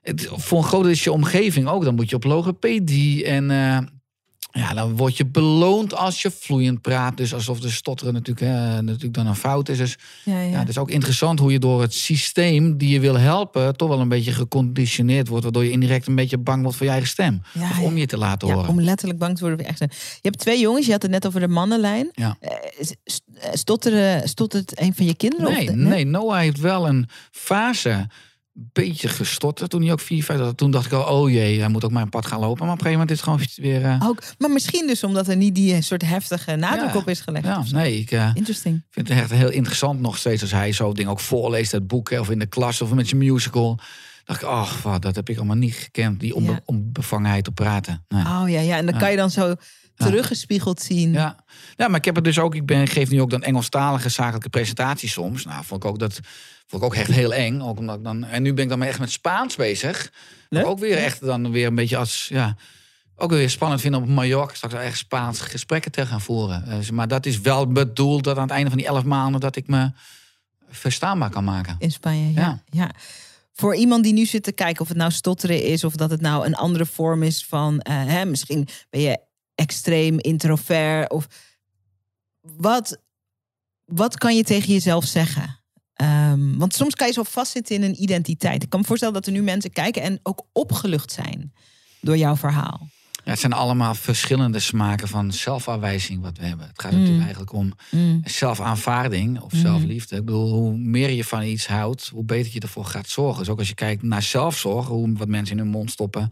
het, 0.01 0.29
voor 0.31 0.59
een 0.59 0.65
groot 0.65 0.87
is 0.87 1.05
je 1.05 1.13
omgeving 1.13 1.69
ook. 1.69 1.85
Dan 1.85 1.95
moet 1.95 2.11
je 2.11 2.17
op 2.17 2.25
logopedie. 2.25 3.25
En 3.25 3.51
eh, 3.51 3.79
ja, 4.57 4.75
dan 4.75 4.97
word 4.97 5.17
je 5.17 5.27
beloond 5.27 5.95
als 5.95 6.23
je 6.23 6.31
vloeiend 6.31 6.81
praat. 6.81 7.17
Dus 7.17 7.35
alsof 7.35 7.61
de 7.61 7.71
stotteren 7.71 8.13
natuurlijk, 8.15 8.47
hè, 8.47 8.83
natuurlijk 8.83 9.15
dan 9.15 9.27
een 9.27 9.35
fout 9.37 9.69
is. 9.69 9.79
Dus 9.79 9.97
Ja, 10.25 10.41
ja. 10.41 10.49
ja, 10.51 10.59
het 10.59 10.69
is 10.69 10.79
ook 10.79 10.91
interessant 10.91 11.39
hoe 11.39 11.53
je 11.53 11.59
door 11.59 11.81
het 11.81 11.95
systeem 11.95 12.77
die 12.77 12.89
je 12.89 13.01
wil 13.01 13.19
helpen... 13.19 13.77
toch 13.77 13.89
wel 13.89 14.01
een 14.01 14.09
beetje 14.09 14.33
geconditioneerd 14.33 15.29
wordt. 15.29 15.45
Waardoor 15.45 15.65
je 15.65 15.71
indirect 15.71 16.07
een 16.07 16.15
beetje 16.15 16.39
bang 16.39 16.63
wordt 16.63 16.77
voor 16.77 16.87
je 16.87 16.93
eigen 16.93 17.11
stem. 17.11 17.43
Ja, 17.53 17.71
of 17.71 17.79
ja. 17.79 17.85
om 17.85 17.97
je 17.97 18.07
te 18.07 18.17
laten 18.19 18.49
Ja, 18.49 18.55
horen. 18.55 18.71
om 18.71 18.81
letterlijk 18.81 19.19
bang 19.19 19.35
te 19.37 19.41
worden. 19.41 19.59
voor 19.65 19.69
je 19.73 19.79
eigen- 19.79 19.97
Je 20.15 20.29
hebt 20.29 20.39
twee 20.39 20.61
jongens, 20.61 20.87
je 20.87 20.93
had 20.93 21.03
het 21.03 21.11
net 21.11 21.27
over 21.27 21.41
de 21.41 21.49
mannenlijn. 21.49 22.09
Ja. 22.13 22.37
Eh, 22.41 22.51
eh, 22.51 23.51
Stotteren, 23.53 24.29
stottert 24.29 24.81
een 24.81 24.95
van 24.95 25.07
je 25.07 25.15
kinderen? 25.15 25.53
Nee, 25.53 25.61
of 25.69 25.75
de- 25.75 25.77
nee, 25.77 26.05
Noah 26.07 26.39
heeft 26.39 26.61
wel 26.61 26.89
een 26.89 27.09
fase 27.31 28.07
beetje 28.57 29.09
gestotterd 29.09 29.71
toen 29.71 29.83
hij 29.83 29.93
ook 29.93 30.01
vier, 30.01 30.25
vijf... 30.25 30.53
Toen 30.55 30.71
dacht 30.71 30.87
ik 30.87 30.93
al, 30.93 31.21
oh 31.21 31.31
jee, 31.31 31.59
hij 31.59 31.69
moet 31.69 31.85
ook 31.85 31.91
maar 31.91 32.03
een 32.03 32.09
pad 32.09 32.27
gaan 32.27 32.41
lopen. 32.41 32.65
Maar 32.67 32.75
op 32.75 32.81
een 32.81 32.87
gegeven 32.87 33.07
moment 33.07 33.11
is 33.11 33.21
het 33.21 33.59
gewoon 33.59 33.81
weer... 33.83 33.91
eh, 34.01 34.09
Ook, 34.09 34.23
maar 34.39 34.51
misschien 34.51 34.87
dus 34.87 35.05
omdat 35.05 35.29
er 35.29 35.37
niet 35.37 35.55
die 35.55 35.75
eh, 35.75 35.81
soort 35.83 36.03
heftige 36.03 36.57
nadruk 36.57 36.93
Ja. 36.93 36.99
op 36.99 37.09
is 37.09 37.21
gelegd. 37.21 37.45
ja, 37.45 37.65
nee, 37.71 37.99
ik 37.99 38.11
eh, 38.11 38.31
Interesting. 38.35 38.85
vind 38.91 39.09
het 39.09 39.19
echt 39.19 39.31
heel 39.31 39.51
interessant 39.51 40.01
nog 40.01 40.17
steeds... 40.19 40.43
als 40.43 40.51
hij 40.51 40.73
zo 40.73 40.93
dingen 40.93 41.11
ook 41.11 41.21
voorleest 41.21 41.73
uit 41.75 41.87
boeken 41.87 42.21
of 42.21 42.31
in 42.31 42.39
de 42.39 42.47
klas 42.47 42.81
of 42.83 42.93
met 42.93 43.09
zijn 43.09 43.21
musical. 43.21 43.79
dacht 44.25 44.43
ik, 44.43 44.49
oh, 44.49 44.73
wat, 44.83 45.03
dat 45.03 45.15
heb 45.17 45.29
ik 45.29 45.37
allemaal 45.37 45.57
niet 45.57 45.75
gekend. 45.75 46.21
Die 46.21 46.35
onbe 46.35 46.53
Ja. 46.53 46.61
onbevangenheid 46.65 47.49
op 47.49 47.55
praten. 47.55 48.05
Nee. 48.09 48.23
Oh 48.25 48.45
ja, 48.47 48.61
ja. 48.61 48.77
En 48.77 48.87
dan 48.87 48.99
kan 48.99 49.11
je 49.11 49.17
dan 49.17 49.31
zo 49.31 49.55
teruggespiegeld 49.97 50.81
zien. 50.83 51.13
Ja. 51.13 51.45
ja, 51.77 51.89
maar 51.89 51.99
ik 51.99 52.05
heb 52.05 52.15
het 52.15 52.25
dus 52.25 52.39
ook. 52.39 52.55
Ik 52.55 52.67
ben, 52.67 52.87
geef 52.89 53.11
nu 53.11 53.21
ook 53.21 53.31
dan 53.31 53.43
Engelstalige 53.43 54.09
zakelijke 54.09 54.49
presentaties 54.49 55.13
soms. 55.13 55.45
Nou, 55.45 55.65
vond 55.65 55.85
ik 55.85 55.91
ook 55.91 55.99
dat 55.99 56.21
vond 56.67 56.83
ik 56.83 56.89
ook 56.89 56.95
echt 56.95 57.11
heel 57.11 57.35
eng. 57.35 57.61
Ook 57.61 57.79
omdat 57.79 57.97
ik 57.97 58.05
dan, 58.05 58.25
en 58.25 58.43
nu 58.43 58.55
ben 58.55 58.65
ik 58.65 58.71
dan 58.71 58.83
echt 58.83 58.99
met 58.99 59.11
Spaans 59.11 59.57
bezig. 59.57 60.13
Wat 60.49 60.65
Ook 60.65 60.79
weer 60.79 60.97
echt 60.97 61.21
dan 61.21 61.51
weer 61.51 61.67
een 61.67 61.75
beetje 61.75 61.97
als 61.97 62.29
ja. 62.29 62.57
Ook 63.17 63.31
weer 63.31 63.51
spannend 63.51 63.81
vinden 63.81 64.03
op 64.03 64.09
Mallorca 64.09 64.55
straks 64.55 64.75
echt 64.75 64.99
Spaans 64.99 65.41
gesprekken 65.41 65.91
te 65.91 66.07
gaan 66.07 66.21
voeren. 66.21 66.67
Eh, 66.67 66.89
maar 66.91 67.09
dat 67.09 67.27
is 67.27 67.41
wel 67.41 67.73
bedoeld 67.73 68.25
dat 68.25 68.37
aan 68.37 68.43
het 68.43 68.53
einde 68.53 68.69
van 68.69 68.79
die 68.79 68.87
elf 68.87 69.05
maanden 69.05 69.41
dat 69.41 69.57
ik 69.57 69.67
me 69.67 69.91
verstaanbaar 70.69 71.31
kan 71.31 71.45
maken. 71.45 71.77
In 71.79 71.91
Spanje, 71.91 72.33
ja. 72.33 72.41
Ja. 72.41 72.63
ja. 72.71 72.91
Voor 73.53 73.77
iemand 73.77 74.05
die 74.05 74.13
nu 74.13 74.25
zit 74.27 74.43
te 74.43 74.53
kijken 74.53 74.83
of 74.83 74.89
het 74.89 74.97
nou 74.97 75.11
stotteren 75.11 75.63
is... 75.63 75.85
of 75.85 75.95
dat 75.95 76.11
het 76.11 76.21
nou 76.21 76.47
een 76.47 76.55
andere 76.55 76.87
vorm 76.87 77.23
is 77.23 77.45
van... 77.45 77.81
eh, 77.81 78.05
hè, 78.05 78.25
misschien 78.25 78.69
ben 78.91 79.01
je 79.01 79.19
extreem 79.55 80.19
introvert. 80.19 81.11
Of 81.11 81.27
wat, 82.41 82.99
wat 83.85 84.19
kan 84.19 84.37
je 84.37 84.45
tegen 84.45 84.73
jezelf 84.73 85.05
zeggen? 85.05 85.64
Ehm, 85.95 86.57
want 86.57 86.75
soms 86.75 86.95
kan 86.95 87.07
je 87.07 87.13
zo 87.13 87.23
vastzitten 87.23 87.77
in 87.77 87.83
een 87.83 88.03
identiteit. 88.03 88.63
Ik 88.63 88.71
kan 88.71 88.81
me 88.81 88.87
voorstellen 88.87 89.15
dat 89.15 89.27
er 89.27 89.33
nu 89.33 89.43
mensen 89.43 89.73
kijken... 89.73 90.03
en 90.03 90.21
ook 90.23 90.43
opgelucht 90.53 91.13
zijn 91.13 91.53
door 92.01 92.17
jouw 92.17 92.37
verhaal. 92.37 92.89
Ja, 93.25 93.31
het 93.31 93.41
zijn 93.41 93.53
allemaal 93.53 93.95
verschillende 93.95 94.59
smaken 94.59 95.09
van 95.09 95.33
zelfafwijzing 95.33 96.23
wat 96.23 96.39
we 96.39 96.45
hebben. 96.45 96.67
Het 96.67 96.81
gaat 96.81 96.91
Mm. 96.91 96.97
natuurlijk 96.99 97.23
eigenlijk 97.25 97.53
om 97.53 97.73
Mm. 97.91 98.21
zelfaanvaarding 98.25 99.41
of 99.41 99.53
Mhm. 99.53 99.61
zelfliefde. 99.63 100.17
Ik 100.17 100.25
bedoel, 100.25 100.53
hoe 100.53 100.77
meer 100.77 101.11
je 101.11 101.25
van 101.25 101.43
iets 101.43 101.67
houdt, 101.67 102.09
hoe 102.09 102.25
beter 102.25 102.53
je 102.55 102.61
ervoor 102.61 102.85
gaat 102.85 103.09
zorgen. 103.09 103.39
Dus 103.39 103.49
ook 103.49 103.59
als 103.59 103.69
je 103.69 103.75
kijkt 103.75 104.03
naar 104.03 104.23
zelfzorg, 104.23 104.87
hoe 104.87 105.13
wat 105.13 105.29
mensen 105.29 105.57
in 105.57 105.63
hun 105.63 105.73
mond 105.73 105.91
stoppen, 105.91 106.31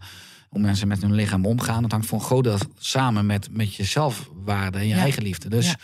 hoe 0.49 0.61
mensen 0.61 0.87
met 0.87 1.01
hun 1.01 1.13
lichaam 1.13 1.45
omgaan, 1.45 1.81
dat 1.81 1.91
hangt 1.91 2.05
voor 2.07 2.19
een 2.19 2.25
groot 2.25 2.43
deel 2.43 2.57
samen 2.79 3.25
met, 3.25 3.47
met 3.51 3.75
je 3.75 3.83
zelfwaarde 3.83 4.77
en 4.77 4.87
je 4.87 4.95
Ja. 4.95 5.01
eigen 5.01 5.23
liefde. 5.23 5.49
Dus 5.49 5.65
Ja. 5.65 5.75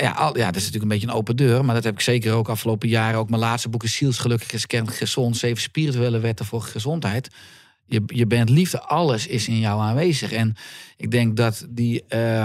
Ja. 0.00 0.10
al, 0.10 0.36
ja, 0.38 0.46
dat 0.46 0.56
is 0.56 0.64
natuurlijk 0.64 0.82
een 0.82 0.98
beetje 0.98 1.06
een 1.06 1.12
open 1.20 1.36
deur, 1.36 1.64
maar 1.64 1.74
dat 1.74 1.84
heb 1.84 1.94
ik 1.94 2.00
zeker 2.00 2.32
ook 2.32 2.48
afgelopen 2.48 2.88
jaren. 2.88 3.18
Ook 3.18 3.28
mijn 3.30 3.40
laatste 3.42 3.68
boek 3.68 3.84
is 3.84 3.94
Zielsgelukkig 3.96 4.48
Gescand 4.50 4.90
Gezond, 4.90 5.36
zeven 5.36 5.62
spirituele 5.62 6.18
wetten 6.18 6.46
voor 6.46 6.62
gezondheid. 6.62 7.28
Je, 7.86 8.02
je 8.06 8.26
bent 8.26 8.48
liefde, 8.48 8.80
alles 8.80 9.26
is 9.26 9.48
in 9.48 9.58
jou 9.58 9.80
aanwezig. 9.80 10.32
En 10.32 10.54
ik 10.96 11.10
denk 11.10 11.36
dat 11.36 11.66
die 11.70 12.04
eh, 12.08 12.44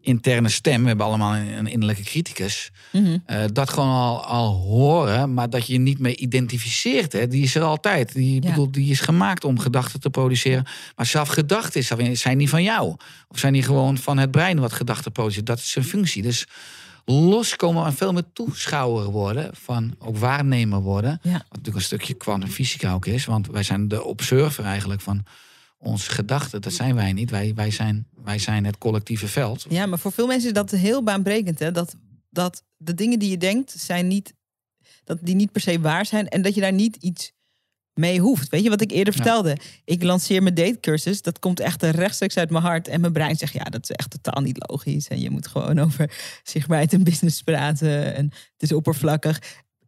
interne 0.00 0.48
stem, 0.48 0.82
we 0.82 0.88
hebben 0.88 1.06
allemaal 1.06 1.34
een, 1.34 1.66
innerlijke 1.66 2.02
criticus, 2.02 2.70
Mhm. 2.92 3.16
eh, 3.26 3.44
dat 3.52 3.70
gewoon 3.70 3.88
al, 3.94 4.24
al 4.24 4.52
horen, 4.54 5.34
maar 5.34 5.50
dat 5.50 5.66
je 5.66 5.72
je 5.72 5.78
niet 5.78 5.98
mee 5.98 6.16
identificeert. 6.16 7.12
Hè? 7.12 7.26
Die 7.28 7.42
is 7.42 7.54
er 7.54 7.62
altijd. 7.62 8.12
Die, 8.12 8.42
Ja. 8.42 8.48
bedoel, 8.48 8.70
die 8.70 8.90
is 8.90 9.00
gemaakt 9.00 9.44
om 9.44 9.58
gedachten 9.58 10.00
te 10.00 10.10
produceren. 10.10 10.64
Maar 10.96 11.06
zelf 11.06 11.28
gedachten 11.28 11.80
is- 11.80 12.20
zijn 12.20 12.36
niet 12.36 12.48
van 12.48 12.62
jou. 12.62 12.96
Of 13.28 13.38
zijn 13.38 13.52
die 13.52 13.62
gewoon 13.62 13.98
van 13.98 14.18
het 14.18 14.30
brein 14.30 14.60
wat 14.60 14.72
gedachten 14.72 15.12
produceert. 15.12 15.46
Dat 15.46 15.58
is 15.58 15.70
zijn 15.70 15.84
functie. 15.84 16.22
Dus 16.22 16.46
loskomen 17.10 17.86
en 17.86 17.92
veel 17.92 18.12
meer 18.12 18.32
toeschouwer 18.32 19.10
worden. 19.10 19.50
Van 19.56 19.94
ook 19.98 20.16
waarnemer 20.16 20.80
worden. 20.80 21.18
Ja. 21.22 21.32
Wat 21.32 21.42
natuurlijk 21.48 21.76
een 21.76 21.82
stukje 21.82 22.14
kwantumfysica 22.14 22.92
ook 22.92 23.06
is. 23.06 23.24
Want 23.24 23.46
wij 23.46 23.62
zijn 23.62 23.88
de 23.88 24.04
observer 24.04 24.64
eigenlijk 24.64 25.00
van 25.00 25.24
onze 25.78 26.10
gedachten. 26.10 26.62
Dat 26.62 26.72
zijn 26.72 26.94
wij 26.94 27.12
niet. 27.12 27.30
Wij, 27.30 27.54
wij, 27.54 27.70
zijn, 27.70 28.06
wij 28.24 28.38
zijn 28.38 28.64
het 28.64 28.78
collectieve 28.78 29.28
veld. 29.28 29.66
Ja, 29.68 29.86
maar 29.86 29.98
voor 29.98 30.12
veel 30.12 30.26
mensen 30.26 30.48
is 30.48 30.54
dat 30.54 30.70
heel 30.70 31.02
baanbrekend. 31.02 31.58
Hè? 31.58 31.72
Dat, 31.72 31.96
dat 32.30 32.64
de 32.76 32.94
dingen 32.94 33.18
die 33.18 33.30
je 33.30 33.38
denkt, 33.38 33.70
zijn 33.70 34.06
niet, 34.06 34.34
dat 35.04 35.18
die 35.22 35.34
niet 35.34 35.52
per 35.52 35.60
se 35.60 35.80
waar 35.80 36.06
zijn. 36.06 36.28
En 36.28 36.42
dat 36.42 36.54
je 36.54 36.60
daar 36.60 36.72
niet 36.72 36.96
iets 36.96 37.32
mee 38.00 38.20
hoeft. 38.20 38.48
Weet 38.48 38.62
je 38.62 38.68
wat 38.70 38.80
ik 38.80 38.90
eerder 38.90 39.14
Ja. 39.16 39.22
vertelde? 39.22 39.56
Ik 39.84 40.02
lanceer 40.02 40.42
mijn 40.42 40.54
datecursus. 40.54 41.22
Dat 41.22 41.38
komt 41.38 41.60
echt 41.60 41.82
rechtstreeks 41.82 42.36
uit 42.36 42.50
mijn 42.50 42.64
hart. 42.64 42.88
En 42.88 43.00
mijn 43.00 43.12
brein 43.12 43.36
zegt, 43.36 43.52
ja, 43.52 43.64
dat 43.64 43.82
is 43.82 43.90
echt 43.90 44.10
totaal 44.10 44.42
niet 44.42 44.64
logisch. 44.68 45.08
En 45.08 45.20
je 45.20 45.30
moet 45.30 45.46
gewoon 45.46 45.78
over 45.86 46.10
zichtbaarheid 46.42 46.92
en 46.92 47.02
business 47.04 47.42
praten. 47.42 48.14
En 48.14 48.24
het 48.52 48.62
is 48.62 48.72
oppervlakkig. 48.72 49.42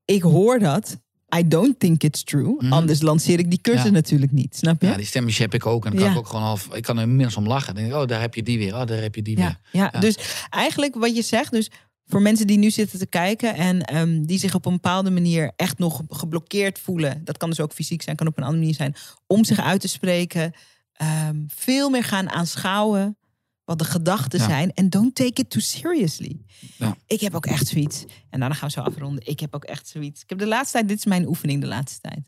Ik 0.05 0.23
hoor 0.23 0.59
dat. 0.59 0.97
I 1.37 1.49
don't 1.49 1.79
think 1.79 2.03
it's 2.03 2.23
true. 2.25 2.55
Mhm. 2.59 2.73
Anders 2.73 3.01
lanceer 3.03 3.39
ik 3.39 3.51
die 3.51 3.61
cursus 3.61 3.85
Ja. 3.85 3.91
natuurlijk 3.91 4.33
niet. 4.33 4.57
Snap 4.57 4.81
je? 4.83 4.87
Ja, 4.89 4.97
die 4.97 5.07
stemmetje 5.07 5.43
heb 5.43 5.55
ik 5.55 5.67
ook. 5.67 5.85
En 5.85 5.91
dan 5.91 6.01
kan 6.01 6.09
Ja. 6.09 6.15
ik 6.15 6.19
ook 6.19 6.27
gewoon 6.29 6.43
half. 6.45 6.69
Ik 6.75 6.83
kan 6.83 6.97
er 6.97 7.03
inmiddels 7.03 7.37
om 7.37 7.47
lachen. 7.47 7.75
Dan 7.75 7.83
denk 7.83 7.95
ik, 7.95 8.01
oh, 8.01 8.07
daar 8.07 8.21
heb 8.21 8.35
je 8.35 8.43
die 8.43 8.59
weer. 8.59 8.75
Oh, 8.75 8.87
daar 8.87 9.01
heb 9.03 9.15
je 9.15 9.23
die 9.23 9.37
weer. 9.37 9.59
Ja. 9.73 9.91
dus 9.91 10.17
eigenlijk 10.51 10.95
wat 10.95 11.17
je 11.17 11.23
zegt, 11.23 11.53
dus 11.53 11.71
voor 12.13 12.23
mensen 12.23 12.47
die 12.47 12.59
nu 12.59 12.71
zitten 12.71 12.99
te 12.99 13.07
kijken 13.07 13.55
en 13.55 13.83
ehm, 13.83 14.23
die 14.23 14.39
zich 14.39 14.55
op 14.55 14.67
een 14.67 14.73
bepaalde 14.73 15.11
manier 15.11 15.53
echt 15.57 15.79
nog 15.79 16.03
geblokkeerd 16.09 16.79
voelen, 16.79 17.25
dat 17.25 17.37
kan 17.37 17.49
dus 17.49 17.61
ook 17.61 17.73
fysiek 17.73 18.03
zijn, 18.03 18.17
kan 18.17 18.27
op 18.27 18.37
een 18.37 18.43
andere 18.43 18.61
manier 18.61 18.77
zijn, 18.77 18.95
om 19.27 19.45
zich 19.45 19.61
uit 19.61 19.81
te 19.81 19.89
spreken, 19.89 20.53
ehm, 20.93 21.43
veel 21.47 21.91
meer 21.91 22.05
gaan 22.05 22.31
aanschouwen 22.31 23.17
wat 23.65 23.79
de 23.79 23.85
gedachten 23.85 24.39
Ja. 24.39 24.45
zijn 24.47 24.73
en 24.73 24.89
don't 24.91 25.15
take 25.15 25.41
it 25.41 25.51
too 25.51 25.61
seriously. 25.61 26.41
Ja. 26.79 26.97
Ik 27.07 27.21
heb 27.21 27.35
ook 27.35 27.47
echt 27.47 27.67
zoiets, 27.67 28.05
en 28.31 28.41
daarna 28.41 28.55
gaan 28.55 28.69
we 28.69 28.75
zo 28.75 28.81
afronden. 28.81 29.27
Ik 29.27 29.41
heb 29.41 29.55
ook 29.55 29.65
echt 29.65 29.89
zoiets. 29.89 30.23
Ik 30.23 30.29
heb 30.29 30.39
de 30.39 30.47
laatste 30.47 30.73
tijd, 30.73 30.89
dit 30.89 30.99
is 30.99 31.05
mijn 31.05 31.27
oefening 31.27 31.61
de 31.61 31.67
laatste 31.67 32.01
tijd. 32.01 32.21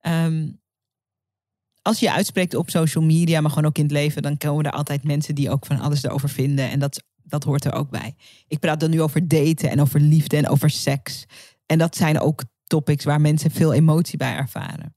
Ehm, 0.00 0.48
als 1.82 1.98
je 1.98 2.06
je 2.06 2.12
uitspreekt 2.12 2.54
op 2.54 2.70
social 2.70 3.04
media, 3.04 3.40
maar 3.40 3.50
gewoon 3.50 3.66
ook 3.68 3.76
in 3.78 3.82
het 3.82 3.92
leven, 3.92 4.22
dan 4.22 4.36
komen 4.36 4.64
er 4.64 4.72
altijd 4.72 5.04
mensen 5.04 5.34
die 5.34 5.50
ook 5.50 5.66
van 5.66 5.80
alles 5.80 6.02
erover 6.02 6.28
vinden. 6.28 6.70
En 6.70 6.78
dat, 6.78 7.02
dat 7.24 7.44
hoort 7.44 7.64
er 7.64 7.72
ook 7.72 7.90
bij. 7.90 8.14
Ik 8.48 8.58
praat 8.58 8.80
dan 8.80 8.90
nu 8.90 9.02
over 9.02 9.28
daten 9.28 9.70
en 9.70 9.80
over 9.80 10.00
liefde 10.00 10.36
en 10.36 10.48
over 10.48 10.70
seks. 10.70 11.24
En 11.66 11.78
dat 11.78 11.96
zijn 11.96 12.20
ook 12.20 12.44
topics 12.66 13.04
waar 13.04 13.20
mensen 13.20 13.50
veel 13.50 13.72
emotie 13.72 14.18
bij 14.18 14.34
ervaren. 14.34 14.94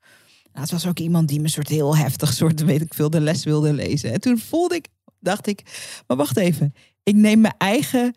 Het 0.52 0.72
was 0.72 0.88
ook 0.88 1.00
iemand 1.00 1.28
die 1.28 1.40
me 1.40 1.48
soort 1.48 1.68
heel 1.68 1.98
heftig, 1.98 2.34
soort 2.34 2.64
weet 2.64 2.82
ik 2.82 2.94
veel, 2.94 3.10
de 3.10 3.22
les 3.22 3.44
wilde 3.44 3.74
lezen. 3.74 4.14
En 4.14 4.22
toen 4.22 4.38
voelde 4.38 4.76
ik, 4.76 4.88
dacht 5.20 5.48
ik, 5.48 5.62
maar 6.08 6.18
wacht 6.18 6.38
even. 6.38 6.74
Ik 7.04 7.16
neem 7.16 7.42
mijn 7.42 7.56
eigen 7.58 8.16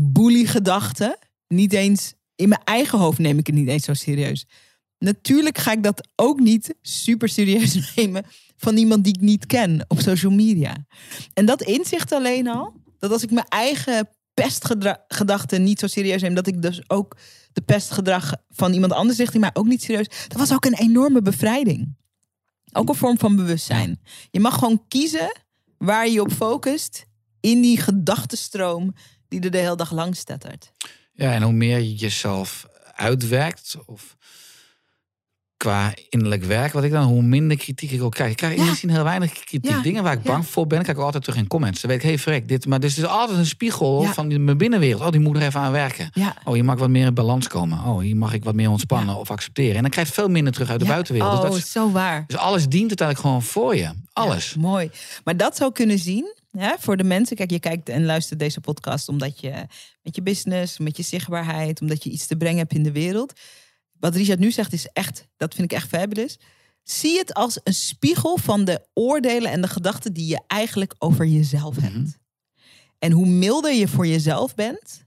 boelie 0.00 0.46
gedachten 0.46 1.18
niet 1.48 1.72
eens, 1.72 2.14
in 2.36 2.48
mijn 2.48 2.60
eigen 2.64 2.98
hoofd 2.98 3.18
neem 3.18 3.38
ik 3.38 3.46
het 3.46 3.56
niet 3.56 3.68
eens 3.68 3.84
zo 3.84 3.94
serieus. 3.94 4.46
Natuurlijk 4.98 5.58
ga 5.58 5.72
ik 5.72 5.82
dat 5.82 6.08
ook 6.16 6.40
niet 6.40 6.74
super 6.82 7.28
serieus 7.28 7.78
nemen 7.96 8.24
van 8.56 8.76
iemand 8.76 9.04
die 9.04 9.14
ik 9.14 9.20
niet 9.20 9.46
ken 9.46 9.84
op 9.88 10.00
social 10.00 10.32
media. 10.32 10.86
En 11.32 11.46
dat 11.46 11.62
inzicht 11.62 12.12
alleen 12.12 12.48
al, 12.48 12.74
dat 13.04 13.12
als 13.12 13.22
ik 13.22 13.30
mijn 13.30 13.48
eigen 13.48 14.08
pestgedachten 14.34 15.62
niet 15.62 15.80
zo 15.80 15.86
serieus 15.86 16.22
neem, 16.22 16.34
dat 16.34 16.46
ik 16.46 16.62
dus 16.62 16.90
ook 16.90 17.16
de 17.52 17.60
pestgedrag 17.60 18.32
van 18.50 18.72
iemand 18.72 18.92
anders 18.92 19.18
richting 19.18 19.42
mij 19.42 19.50
ook 19.52 19.66
niet 19.66 19.82
serieus. 19.82 20.08
Dat 20.28 20.38
was 20.38 20.52
ook 20.52 20.64
een 20.64 20.74
enorme 20.74 21.22
bevrijding. 21.22 21.96
Ook 22.72 22.88
een 22.88 22.94
vorm 22.94 23.18
van 23.18 23.36
bewustzijn. 23.36 24.00
Je 24.30 24.40
mag 24.40 24.54
gewoon 24.58 24.84
kiezen 24.88 25.40
waar 25.78 26.08
je 26.08 26.20
op 26.20 26.32
focust 26.32 27.06
in 27.40 27.60
die 27.60 27.80
gedachtenstroom 27.80 28.94
die 29.28 29.40
er 29.40 29.50
de 29.50 29.58
hele 29.58 29.76
dag 29.76 29.92
lang 29.92 30.16
stettert. 30.16 30.72
Ja, 31.12 31.32
en 31.32 31.42
hoe 31.42 31.52
meer 31.52 31.78
je 31.78 31.94
jezelf 31.94 32.66
uitwerkt, 32.94 33.76
of 33.86 34.16
qua 35.64 35.92
innerlijk 36.08 36.44
werk, 36.44 36.72
wat 36.72 36.84
ik 36.84 36.90
dan, 36.90 37.04
hoe 37.04 37.22
minder 37.22 37.56
kritiek 37.56 37.90
ik 37.90 38.02
ook 38.02 38.12
krijg. 38.14 38.30
Ik 38.30 38.36
krijg 38.36 38.56
Ja. 38.56 38.64
misschien 38.64 38.90
heel 38.90 39.04
weinig 39.04 39.32
kritiek. 39.32 39.70
Ja, 39.70 39.80
Dingen 39.80 40.02
waar 40.02 40.12
ik 40.12 40.24
ja. 40.24 40.30
bang 40.30 40.46
voor 40.46 40.66
ben, 40.66 40.82
krijg 40.82 40.98
ik 40.98 41.04
altijd 41.04 41.24
terug 41.24 41.38
in 41.38 41.46
comments. 41.46 41.80
Dan 41.80 41.90
weet 41.90 42.00
ik, 42.02 42.06
hey 42.06 42.18
Frek, 42.18 42.48
dit, 42.48 42.66
maar 42.66 42.80
dus 42.80 42.96
het 42.96 43.04
is 43.04 43.10
altijd 43.10 43.38
een 43.38 43.46
spiegel 43.46 44.02
van 44.02 44.44
mijn 44.44 44.58
binnenwereld. 44.58 45.02
Oh, 45.02 45.10
die 45.10 45.20
moet 45.20 45.36
er 45.36 45.42
even 45.42 45.60
aan 45.60 45.72
werken. 45.72 46.10
Oh, 46.44 46.52
hier 46.54 46.64
mag 46.64 46.78
wat 46.78 46.88
meer 46.88 47.06
in 47.06 47.14
balans 47.14 47.48
komen. 47.48 47.78
Oh, 47.84 47.98
hier 48.00 48.16
mag 48.16 48.32
ik 48.32 48.44
wat 48.44 48.54
meer 48.54 48.70
ontspannen 48.70 49.16
of 49.16 49.30
accepteren. 49.30 49.74
En 49.76 49.82
dan 49.82 49.90
krijg 49.90 50.06
je 50.08 50.12
veel 50.14 50.28
minder 50.28 50.52
terug 50.52 50.70
uit 50.70 50.80
de 50.80 50.86
buitenwereld. 50.86 51.32
Dus 51.32 51.44
Oh, 51.44 51.50
dat 51.50 51.58
is- 51.58 51.72
zo 51.72 51.90
waar. 51.90 52.24
dus 52.26 52.36
alles 52.36 52.68
dient 52.68 52.90
het 52.90 53.00
eigenlijk 53.00 53.20
gewoon 53.20 53.50
voor 53.52 53.76
je. 53.76 53.90
Alles. 54.12 54.54
Mooi. 54.58 54.90
Maar 55.24 55.36
dat 55.36 55.56
zou 55.56 55.72
kunnen 55.72 55.98
zien 55.98 56.34
voor 56.78 56.96
de 56.96 57.04
mensen. 57.04 57.36
Kijk, 57.36 57.50
je 57.50 57.60
kijkt 57.60 57.88
en 57.88 58.04
luistert 58.04 58.38
deze 58.38 58.60
podcast 58.60 59.08
omdat 59.08 59.40
je 59.40 59.52
met 60.02 60.16
je 60.16 60.22
business, 60.22 60.78
met 60.78 60.96
je 60.96 61.02
zichtbaarheid, 61.02 61.80
omdat 61.80 62.04
je 62.04 62.10
iets 62.10 62.26
te 62.26 62.36
brengen 62.36 62.58
hebt 62.58 62.72
in 62.72 62.82
de 62.82 62.92
wereld. 62.92 63.32
Wat 64.04 64.14
Richard 64.14 64.38
nu 64.38 64.50
zegt 64.50 64.72
is 64.72 64.86
echt, 64.92 65.28
dat 65.36 65.54
vind 65.54 65.72
ik 65.72 65.76
echt 65.76 65.88
fabulous. 65.88 66.38
Zie 66.82 67.18
het 67.18 67.34
als 67.34 67.60
een 67.62 67.74
spiegel 67.74 68.36
van 68.36 68.64
de 68.64 68.86
oordelen 68.94 69.50
en 69.50 69.60
de 69.60 69.68
gedachten 69.68 70.12
die 70.12 70.26
je 70.26 70.40
eigenlijk 70.46 70.94
over 70.98 71.26
jezelf 71.26 71.76
hebt. 71.76 71.94
Mhm. 71.94 72.08
En 72.98 73.12
hoe 73.12 73.26
milder 73.26 73.72
je 73.72 73.88
voor 73.88 74.06
jezelf 74.06 74.54
bent, 74.54 75.04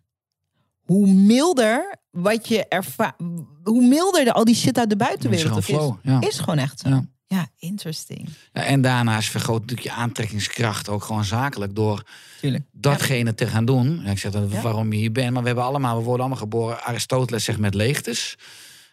hoe 0.86 1.08
milder 1.08 1.96
wat 2.12 2.48
je 2.48 2.68
ervaart, 2.68 3.16
hoe 3.64 3.88
milder 3.88 4.24
de, 4.24 4.34
al 4.34 4.46
die 4.46 4.56
shit 4.56 4.78
uit 4.78 4.90
de 4.90 4.96
er 4.96 5.06
buitenwereld 5.06 5.58
is. 5.58 5.66
flow. 5.66 5.96
Ja. 6.04 6.22
Is 6.22 6.40
gewoon 6.40 6.58
echt 6.58 6.80
zo. 6.80 6.90
Ja. 6.90 7.08
Ja, 7.28 7.48
interesting. 7.58 8.30
Ja, 8.54 8.64
en 8.64 8.82
daarnaast 8.82 9.30
vergroot 9.30 9.62
natuurlijk 9.62 9.88
je 9.88 9.94
aantrekkingskracht 9.94 10.90
ook 10.90 11.04
gewoon 11.04 11.26
zakelijk 11.26 11.76
door 11.76 12.04
Tuurlijk. 12.42 12.64
datgene 12.72 13.36
te 13.36 13.48
gaan 13.48 13.66
doen. 13.66 14.06
Ik 14.06 14.20
zeg 14.20 14.32
dat 14.32 14.62
waarom 14.62 14.92
je 14.92 15.00
hier 15.00 15.12
bent, 15.12 15.32
maar 15.32 15.42
we 15.42 15.48
hebben 15.48 15.66
allemaal, 15.66 15.98
we 15.98 16.04
worden 16.04 16.20
allemaal 16.20 16.44
geboren. 16.44 16.84
Aristoteles 16.84 17.44
zegt 17.44 17.60
met 17.60 17.74
leegtes. 17.74 18.38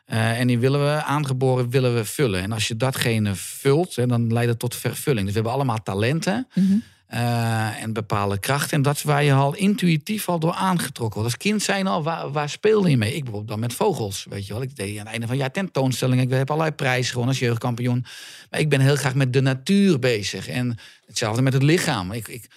Eh, 0.05 0.41
en 0.41 0.47
die 0.47 0.59
willen 0.59 0.81
we, 0.81 1.03
aangeboren 1.03 1.71
willen 1.71 1.95
we 1.95 2.05
vullen. 2.05 2.43
En 2.43 2.53
als 2.53 2.69
je 2.69 2.77
datgene 2.77 3.35
vult, 3.35 3.97
hè, 3.97 4.07
dan 4.07 4.33
leidt 4.33 4.51
het 4.51 4.59
tot 4.59 4.75
vervulling. 4.75 5.25
Dus 5.25 5.35
we 5.35 5.41
hebben 5.41 5.53
allemaal 5.53 5.83
talenten. 5.83 6.49
Mhm. 6.55 6.73
eh, 7.07 7.83
en 7.83 7.93
bepaalde 7.93 8.39
krachten. 8.39 8.77
En 8.77 8.83
dat 8.83 8.97
is 8.97 9.03
waar 9.03 9.25
je 9.25 9.33
al 9.33 9.55
intuïtief 9.55 10.29
al 10.29 10.39
door 10.39 10.53
aangetrokken 10.53 11.21
wordt. 11.21 11.35
Als 11.35 11.43
kind 11.45 11.63
zijn 11.63 11.87
al, 11.87 12.03
waar, 12.03 12.33
waar 12.33 12.49
speelde 12.49 12.91
je 12.91 12.97
mee? 12.97 13.15
Ik 13.15 13.23
bijvoorbeeld 13.23 13.49
dan 13.49 13.61
met 13.61 13.73
vogels, 13.75 14.27
weet 14.29 14.47
je 14.47 14.53
wel. 14.53 14.63
Ik 14.63 14.77
deed 14.77 14.91
aan 14.91 14.99
het 14.99 15.07
einde 15.07 15.27
van 15.27 15.31
het 15.31 15.39
jaar 15.39 15.51
tentoonstellingen. 15.51 16.25
Ik 16.25 16.31
heb 16.31 16.51
allerlei 16.51 16.75
prijzen 16.75 17.11
gewonnen 17.11 17.35
als 17.35 17.43
jeugdkampioen. 17.43 18.05
Maar 18.51 18.61
ik 18.61 18.69
ben 18.69 18.81
heel 18.81 18.97
graag 18.97 19.15
met 19.15 19.33
de 19.33 19.41
natuur 19.41 19.99
bezig. 19.99 20.49
En 20.49 20.79
hetzelfde 21.07 21.43
met 21.43 21.53
het 21.53 21.63
lichaam. 21.63 22.13
Ik, 22.13 22.29
ik, 22.29 22.49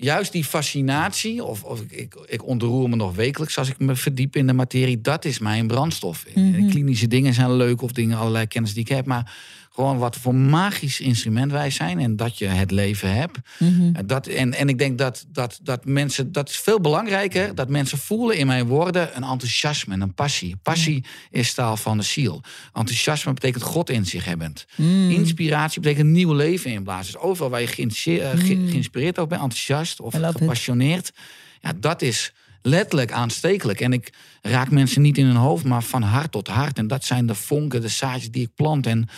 juist 0.00 0.32
die 0.32 0.44
fascinatie, 0.44 1.44
of, 1.44 1.64
of 1.64 1.80
ik, 1.88 2.14
ik, 2.26 2.46
ontroer 2.46 2.88
me 2.88 2.96
nog 2.96 3.14
wekelijks 3.14 3.58
als 3.58 3.68
ik 3.68 3.78
me 3.78 3.96
verdiep 3.96 4.36
in 4.36 4.46
de 4.46 4.52
materie, 4.52 5.00
dat 5.00 5.24
is 5.24 5.38
mijn 5.38 5.66
brandstof. 5.66 6.24
Mhm. 6.34 6.68
Klinische 6.68 7.06
dingen 7.06 7.34
zijn 7.34 7.52
leuk 7.52 7.82
of 7.82 7.92
dingen, 7.92 8.18
allerlei 8.18 8.46
kennis 8.46 8.72
die 8.74 8.82
ik 8.82 8.88
heb, 8.88 9.06
maar 9.06 9.32
gewoon 9.72 9.98
wat 9.98 10.16
voor 10.16 10.34
magisch 10.34 11.00
instrument 11.00 11.52
wij 11.52 11.70
zijn 11.70 11.98
en 11.98 12.16
dat 12.16 12.38
je 12.38 12.46
het 12.46 12.70
leven 12.70 13.14
hebt. 13.14 13.38
Mhm. 13.58 14.06
Dat, 14.06 14.26
en, 14.26 14.54
en 14.54 14.68
ik 14.68 14.78
denk 14.78 14.98
dat, 14.98 15.26
dat, 15.28 15.58
dat 15.62 15.84
mensen, 15.84 16.32
dat 16.32 16.48
is 16.48 16.56
veel 16.56 16.80
belangrijker, 16.80 17.54
dat 17.54 17.68
mensen 17.68 17.98
voelen 17.98 18.36
in 18.36 18.46
mijn 18.46 18.66
woorden 18.66 19.16
een 19.16 19.22
enthousiasme 19.22 19.94
en 19.94 20.00
een 20.00 20.14
passie. 20.14 20.56
Passie 20.62 21.04
is 21.30 21.54
taal 21.54 21.76
van 21.76 21.96
de 21.96 22.02
ziel. 22.02 22.42
Enthousiasme 22.72 23.32
betekent 23.32 23.62
God 23.62 23.90
in 23.90 24.06
zich 24.06 24.24
hebbend. 24.24 24.66
Mm. 24.76 25.10
Inspiratie 25.10 25.80
betekent 25.80 26.08
nieuw 26.08 26.32
leven 26.32 26.70
inblazen. 26.70 27.12
Dus 27.12 27.22
overal 27.22 27.50
waar 27.50 27.60
je 27.60 27.68
eh, 27.76 28.32
Mm. 28.34 28.68
geïnspireerd 28.68 29.16
over 29.16 29.28
bent, 29.28 29.42
enthousiast 29.42 30.00
of 30.00 30.14
it. 30.14 30.24
gepassioneerd. 30.24 31.12
Ja, 31.60 31.72
dat 31.76 32.02
is 32.02 32.32
letterlijk 32.62 33.12
aanstekelijk. 33.12 33.80
En 33.80 33.92
ik 33.92 34.12
raak 34.42 34.70
mensen 34.70 35.02
niet 35.02 35.18
in 35.18 35.26
hun 35.26 35.36
hoofd, 35.36 35.64
maar 35.64 35.82
van 35.82 36.02
hart 36.02 36.32
tot 36.32 36.48
hart. 36.48 36.78
En 36.78 36.86
dat 36.86 37.04
zijn 37.04 37.26
de 37.26 37.34
vonken, 37.34 37.80
de 37.80 37.88
zaadjes 37.88 38.30
die 38.30 38.42
ik 38.42 38.54
plant. 38.54 38.86
En 38.86 39.08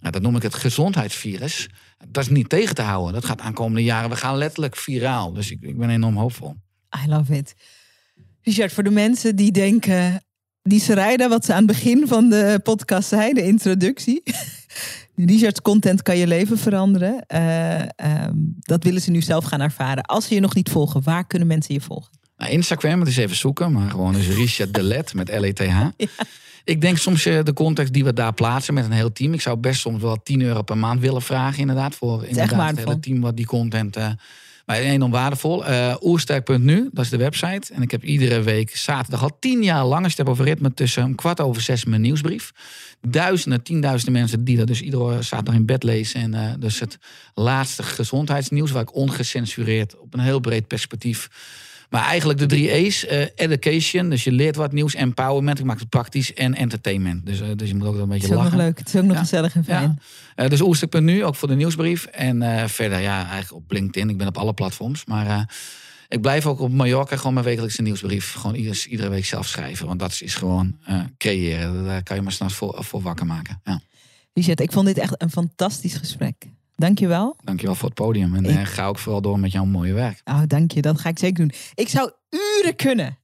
ja, 0.00 0.10
dat 0.10 0.22
noem 0.22 0.36
ik 0.36 0.42
het 0.42 0.54
gezondheidsvirus. 0.54 1.68
Dat 2.08 2.24
is 2.24 2.30
niet 2.30 2.48
tegen 2.48 2.74
te 2.74 2.82
houden. 2.82 3.12
Dat 3.12 3.24
gaat 3.24 3.40
aankomende 3.40 3.84
jaren. 3.84 4.10
We 4.10 4.16
gaan 4.16 4.36
letterlijk 4.36 4.76
viraal. 4.76 5.32
Dus 5.32 5.50
ik, 5.50 5.62
ik 5.62 5.78
ben 5.78 5.90
enorm 5.90 6.16
hoopvol. 6.16 6.56
I 7.04 7.08
love 7.08 7.36
it. 7.36 7.54
Richard, 8.42 8.72
voor 8.72 8.82
de 8.82 8.90
mensen 8.90 9.36
die 9.36 9.52
denken, 9.52 10.22
die 10.62 10.80
Sarayda, 10.80 11.28
wat 11.28 11.44
ze 11.44 11.52
aan 11.52 11.66
het 11.66 11.66
begin 11.66 12.06
van 12.06 12.28
de 12.28 12.60
podcast 12.62 13.08
zei, 13.08 13.32
de 13.32 13.42
introductie. 13.42 14.22
Richard's 15.14 15.62
content 15.62 16.02
kan 16.02 16.16
je 16.16 16.26
leven 16.26 16.58
veranderen. 16.58 17.26
Eh, 17.26 17.80
ehm, 17.80 18.34
dat 18.58 18.84
willen 18.84 19.00
ze 19.00 19.10
nu 19.10 19.20
zelf 19.20 19.44
gaan 19.44 19.60
ervaren. 19.60 20.02
Als 20.02 20.26
ze 20.26 20.34
je 20.34 20.40
nog 20.40 20.54
niet 20.54 20.70
volgen, 20.70 21.02
waar 21.02 21.26
kunnen 21.26 21.48
mensen 21.48 21.74
je 21.74 21.80
volgen? 21.80 22.18
Nou, 22.36 22.50
Instagram, 22.52 23.00
het 23.00 23.08
is 23.08 23.16
even 23.16 23.36
zoeken, 23.36 23.72
maar 23.72 23.90
gewoon 23.90 24.16
is 24.16 24.28
Richard 24.28 24.74
de 24.74 24.82
Let 24.82 25.14
met 25.14 25.28
L-E-T-H. 25.28 25.86
Ik 26.68 26.80
denk 26.80 26.98
soms 26.98 27.26
eh, 27.26 27.42
de 27.42 27.52
context 27.52 27.92
die 27.92 28.04
we 28.04 28.12
daar 28.12 28.32
plaatsen 28.32 28.74
met 28.74 28.84
een 28.84 28.92
heel 28.92 29.12
team. 29.12 29.32
Ik 29.32 29.40
zou 29.40 29.56
best 29.56 29.80
soms 29.80 30.02
wel 30.02 30.22
10 30.22 30.40
euro 30.40 30.62
per 30.62 30.78
maand 30.78 31.00
willen 31.00 31.22
vragen, 31.22 31.60
inderdaad. 31.60 31.94
Voor 31.94 32.24
inderdaad, 32.24 32.70
het 32.70 32.78
hele 32.78 33.00
team 33.00 33.20
wat 33.20 33.36
die 33.36 33.46
content. 33.46 33.96
eh 33.96 34.10
maar 34.66 34.76
enorm 34.76 35.10
waardevol. 35.10 35.66
Eh 35.66 35.94
oersterk.nu, 36.00 36.88
dat 36.92 37.04
is 37.04 37.10
de 37.10 37.16
website. 37.16 37.74
En 37.74 37.82
ik 37.82 37.90
heb 37.90 38.04
iedere 38.04 38.42
week 38.42 38.76
zaterdag 38.76 39.22
al 39.22 39.36
tien 39.40 39.62
jaar 39.62 39.84
lang, 39.84 40.04
als 40.04 40.24
over 40.24 40.44
ritme, 40.44 40.74
tussen 40.74 41.02
een 41.02 41.14
kwart 41.14 41.40
over 41.40 41.62
zes 41.62 41.84
mijn 41.84 42.00
nieuwsbrief. 42.00 42.52
Duizenden, 43.00 43.62
tienduizenden 43.62 44.20
mensen 44.20 44.44
die 44.44 44.56
dat 44.56 44.66
dus 44.66 44.80
iedere 44.80 45.22
zaterdag 45.22 45.54
in 45.54 45.66
bed 45.66 45.82
lezen. 45.82 46.34
En 46.34 46.60
dus 46.60 46.80
het 46.80 46.98
laatste 47.34 47.82
gezondheidsnieuws, 47.82 48.70
waar 48.70 48.82
ik 48.82 48.94
ongecensureerd 48.94 49.98
op 49.98 50.14
een 50.14 50.20
heel 50.20 50.40
breed 50.40 50.66
perspectief 50.66 51.28
maar 51.88 52.04
eigenlijk 52.04 52.38
de 52.38 52.46
drie 52.46 52.70
E's. 52.72 53.06
eh, 53.06 53.26
education, 53.34 54.10
dus 54.10 54.24
je 54.24 54.32
leert 54.32 54.56
wat 54.56 54.72
nieuws. 54.72 54.94
Empowerment, 54.94 55.58
ik 55.58 55.64
maak 55.64 55.78
het 55.78 55.88
praktisch. 55.88 56.34
En 56.34 56.54
entertainment. 56.54 57.26
Dus, 57.26 57.40
eh, 57.40 57.48
dus 57.56 57.68
je 57.68 57.74
moet 57.74 57.86
ook 57.86 57.94
wel 57.94 58.02
een 58.02 58.10
Het 58.10 58.20
beetje 58.20 58.26
is 58.26 58.32
ook 58.38 58.42
nog 58.42 58.52
lachen. 58.52 58.66
leuk. 58.66 58.78
Het 58.78 58.88
is 58.88 58.96
ook 58.96 59.02
nog 59.06 59.12
Ja. 59.12 59.18
gezellig 59.18 59.54
en 59.54 59.64
fijn. 59.64 59.98
Ja. 60.36 60.44
Eh, 60.44 60.50
dus 60.50 60.60
oerstuk.nu, 60.60 61.24
ook 61.24 61.34
voor 61.34 61.48
de 61.48 61.54
nieuwsbrief. 61.54 62.04
En 62.04 62.68
verder, 62.70 62.98
ja, 63.00 63.16
eigenlijk 63.28 63.52
op 63.64 63.72
LinkedIn. 63.72 64.08
Ik 64.10 64.16
ben 64.16 64.26
op 64.26 64.36
alle 64.36 64.52
platforms. 64.54 65.04
Maar 65.04 65.54
ik 66.08 66.20
blijf 66.20 66.46
ook 66.46 66.60
op 66.60 66.72
Mallorca 66.72 67.16
gewoon 67.16 67.32
mijn 67.34 67.46
wekelijkse 67.46 67.82
nieuwsbrief. 67.82 68.32
Gewoon 68.32 68.56
ieders, 68.56 68.86
iedere 68.86 69.08
week 69.08 69.24
zelf 69.24 69.46
schrijven. 69.46 69.86
Want 69.86 69.98
dat 69.98 70.18
is 70.20 70.34
gewoon 70.34 70.76
creëren. 71.18 71.84
Daar 71.84 72.02
kan 72.02 72.16
je 72.16 72.22
maar 72.22 72.32
s'nachts 72.32 72.54
voor, 72.54 72.76
voor 72.84 73.02
wakker 73.02 73.26
maken. 73.26 73.60
Ja. 73.64 73.80
Richard, 74.32 74.60
ik 74.60 74.72
vond 74.72 74.86
dit 74.86 74.98
echt 74.98 75.14
een 75.22 75.30
fantastisch 75.30 75.94
gesprek. 75.94 76.34
Dank 76.78 76.98
je 76.98 77.06
wel. 77.06 77.36
Dankjewel 77.44 77.74
voor 77.74 77.88
het 77.88 77.98
podium. 77.98 78.34
En 78.34 78.44
eh, 78.44 78.66
ga 78.66 78.86
ook 78.86 78.98
vooral 78.98 79.20
door 79.20 79.38
met 79.38 79.52
jouw 79.52 79.64
mooie 79.64 79.92
werk. 79.92 80.20
Oh, 80.24 80.42
dank 80.46 80.72
je. 80.72 80.82
Dat 80.82 81.00
ga 81.00 81.08
ik 81.08 81.18
zeker 81.18 81.48
doen. 81.48 81.52
Ik 81.74 81.88
zou 81.88 82.10
uren 82.30 82.76
kunnen. 82.76 83.18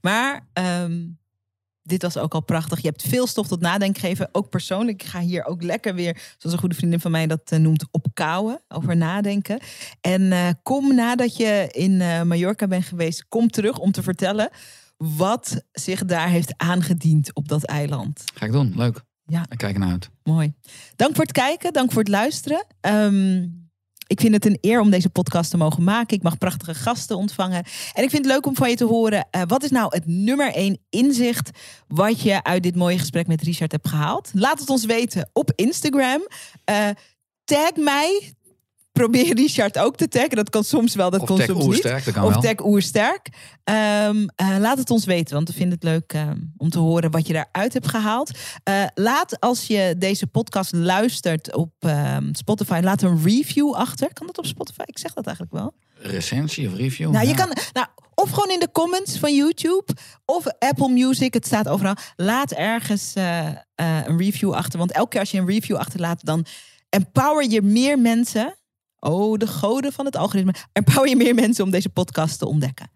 Maar 0.00 0.48
ehm, 0.52 1.06
dit 1.82 2.02
was 2.02 2.16
ook 2.16 2.34
al 2.34 2.42
prachtig. 2.42 2.80
Je 2.80 2.88
hebt 2.88 3.02
veel 3.02 3.26
stof 3.26 3.46
tot 3.46 3.60
nadenken 3.60 4.00
gegeven. 4.00 4.28
Ook 4.32 4.48
persoonlijk. 4.48 5.02
Ik 5.02 5.08
ga 5.08 5.20
hier 5.20 5.44
ook 5.44 5.62
lekker 5.62 5.94
weer, 5.94 6.34
zoals 6.38 6.54
een 6.54 6.60
goede 6.60 6.74
vriendin 6.74 7.00
van 7.00 7.10
mij 7.10 7.26
dat 7.26 7.40
eh, 7.44 7.58
noemt, 7.58 7.88
opkouwen. 7.90 8.60
Over 8.68 8.96
nadenken. 8.96 9.60
En 10.00 10.32
eh, 10.32 10.48
kom 10.62 10.94
nadat 10.94 11.36
je 11.36 11.68
in 11.70 11.96
Mallorca 12.28 12.66
bent 12.66 12.84
geweest, 12.84 13.28
kom 13.28 13.48
terug 13.50 13.78
om 13.78 13.92
te 13.92 14.02
vertellen 14.02 14.50
wat 14.96 15.64
zich 15.72 16.04
daar 16.04 16.28
heeft 16.28 16.54
aangediend 16.56 17.34
op 17.34 17.48
dat 17.48 17.64
eiland. 17.64 18.24
Ga 18.34 18.46
ik 18.46 18.52
doen. 18.52 18.72
Leuk. 18.76 19.08
Ja. 19.30 19.46
Ik 19.48 19.58
kijk 19.58 19.74
ernaar 19.74 19.90
uit. 19.90 20.10
Mooi. 20.22 20.52
Dank 20.96 21.14
voor 21.14 21.24
het 21.24 21.32
kijken, 21.32 21.72
dank 21.72 21.92
voor 21.92 22.02
het 22.02 22.10
luisteren. 22.10 22.66
Ehm, 22.80 23.42
ik 24.06 24.20
vind 24.20 24.34
het 24.34 24.44
een 24.46 24.58
eer 24.60 24.80
om 24.80 24.90
deze 24.90 25.10
podcast 25.10 25.50
te 25.50 25.56
mogen 25.56 25.84
maken. 25.84 26.16
Ik 26.16 26.22
mag 26.22 26.38
prachtige 26.38 26.74
gasten 26.74 27.16
ontvangen. 27.16 27.64
En 27.94 28.02
ik 28.04 28.10
vind 28.10 28.24
het 28.24 28.32
leuk 28.34 28.46
om 28.46 28.56
van 28.56 28.70
je 28.70 28.76
te 28.76 28.84
horen. 28.84 29.28
eh, 29.30 29.42
wat 29.46 29.62
is 29.62 29.70
nou 29.70 29.94
het 29.94 30.06
nummer 30.06 30.52
één 30.54 30.78
inzicht 30.88 31.50
wat 31.88 32.20
je 32.20 32.42
uit 32.42 32.62
dit 32.62 32.76
mooie 32.76 32.98
gesprek 32.98 33.26
met 33.26 33.42
Richard 33.42 33.72
hebt 33.72 33.88
gehaald? 33.88 34.30
Laat 34.34 34.60
het 34.60 34.70
ons 34.70 34.84
weten 34.84 35.30
op 35.32 35.52
Instagram. 35.54 36.26
Eh, 36.64 36.88
tag 37.44 37.76
mij. 37.76 38.32
Probeer 38.92 39.34
Richard 39.34 39.78
ook 39.78 39.96
te 39.96 40.08
taggen. 40.08 40.36
Dat 40.36 40.50
kan 40.50 40.64
soms 40.64 40.94
wel, 40.94 41.10
dat 41.10 41.20
Of 41.20 41.26
kan 41.26 41.36
soms 41.40 41.58
niet. 41.58 41.66
oersterk, 41.66 42.04
dat 42.04 42.14
kan 42.14 42.24
Of 42.24 42.32
wel. 42.32 42.40
tag 42.42 42.64
Oersterk. 42.66 43.28
Ehm, 43.64 44.26
eh, 44.36 44.56
laat 44.58 44.78
het 44.78 44.90
ons 44.90 45.04
weten, 45.04 45.34
want 45.34 45.48
we 45.48 45.54
vinden 45.54 45.74
het 45.74 45.82
leuk 45.82 46.12
ehm, 46.12 46.38
om 46.56 46.70
te 46.70 46.78
horen 46.78 47.10
wat 47.10 47.26
je 47.26 47.32
daaruit 47.32 47.72
hebt 47.72 47.88
gehaald. 47.88 48.30
Eh, 48.62 48.84
laat 48.94 49.40
als 49.40 49.66
je 49.66 49.94
deze 49.98 50.26
podcast 50.26 50.72
luistert 50.72 51.54
op 51.54 51.72
ehm, 51.78 52.32
Spotify, 52.32 52.80
laat 52.82 53.02
een 53.02 53.22
review 53.24 53.74
achter. 53.74 54.12
Kan 54.12 54.26
dat 54.26 54.38
op 54.38 54.46
Spotify? 54.46 54.82
Ik 54.84 54.98
zeg 54.98 55.12
dat 55.12 55.26
eigenlijk 55.26 55.56
wel. 55.56 55.74
Recensie 55.94 56.68
of 56.68 56.74
review. 56.74 57.10
Nou, 57.10 57.26
je 57.28 57.34
kan, 57.34 57.48
nou, 57.72 57.86
of 58.14 58.30
gewoon 58.30 58.50
in 58.50 58.60
de 58.60 58.70
comments 58.72 59.18
van 59.18 59.34
YouTube 59.34 59.84
of 60.24 60.46
Apple 60.58 60.88
Music. 60.88 61.34
Het 61.34 61.46
staat 61.46 61.68
overal. 61.68 61.94
Laat 62.16 62.52
ergens 62.52 63.12
eh, 63.14 63.48
een 63.74 64.18
review 64.18 64.52
achter. 64.52 64.78
Want 64.78 64.92
elke 64.92 65.08
keer 65.08 65.20
als 65.20 65.30
je 65.30 65.38
een 65.38 65.46
review 65.46 65.76
achterlaat, 65.76 66.24
dan 66.24 66.46
empower 66.88 67.50
je 67.50 67.62
meer 67.62 67.98
mensen. 67.98 68.54
Oh, 69.00 69.38
de 69.38 69.46
goden 69.46 69.92
van 69.92 70.04
het 70.04 70.16
algoritme. 70.16 70.54
Empower 70.72 71.08
je 71.08 71.16
meer 71.16 71.34
mensen 71.34 71.64
om 71.64 71.70
deze 71.70 71.88
podcast 71.88 72.38
te 72.38 72.46
ontdekken. 72.46 72.90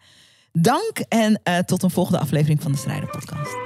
Dank 0.52 0.98
en 1.08 1.40
eh, 1.42 1.58
tot 1.58 1.82
een 1.82 1.90
volgende 1.90 2.18
aflevering 2.18 2.62
van 2.62 2.72
de 2.72 2.78
Strijder 2.78 3.08
Podcast. 3.08 3.56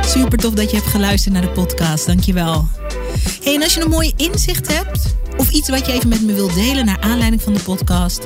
Super 0.00 0.38
tof 0.38 0.54
dat 0.54 0.70
je 0.70 0.76
hebt 0.76 0.88
geluisterd 0.88 1.34
naar 1.34 1.42
de 1.42 1.50
podcast. 1.50 2.06
Dankjewel. 2.06 2.68
Hey, 3.42 3.54
en 3.54 3.62
als 3.62 3.74
je 3.74 3.80
een 3.80 3.90
mooi 3.90 4.12
inzicht 4.16 4.78
hebt 4.78 5.16
of 5.36 5.50
iets 5.50 5.68
wat 5.68 5.86
je 5.86 5.92
even 5.92 6.08
met 6.08 6.22
me 6.22 6.34
wilt 6.34 6.54
delen 6.54 6.84
naar 6.84 7.00
aanleiding 7.00 7.42
van 7.42 7.52
de 7.52 7.62
podcast, 7.62 8.24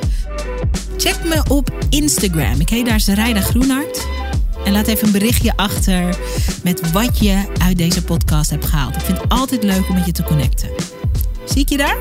check 0.96 1.24
me 1.24 1.42
op 1.48 1.86
Instagram. 1.88 2.60
Ik 2.60 2.68
heet 2.68 2.86
daar 2.86 3.00
Zaraida 3.00 3.40
Groenhart. 3.40 4.06
En 4.66 4.72
laat 4.72 4.86
even 4.86 5.06
een 5.06 5.12
berichtje 5.12 5.52
achter 5.56 6.18
met 6.62 6.92
wat 6.92 7.18
je 7.18 7.44
uit 7.62 7.78
deze 7.78 8.04
podcast 8.04 8.50
hebt 8.50 8.64
gehaald. 8.64 8.96
Ik 8.96 9.00
vind 9.00 9.18
het 9.20 9.28
altijd 9.28 9.62
leuk 9.62 9.88
om 9.88 9.94
met 9.94 10.06
je 10.06 10.12
te 10.12 10.22
connecten. 10.22 10.70
Zie 11.44 11.62
ik 11.62 11.68
je 11.68 11.76
daar? 11.76 11.96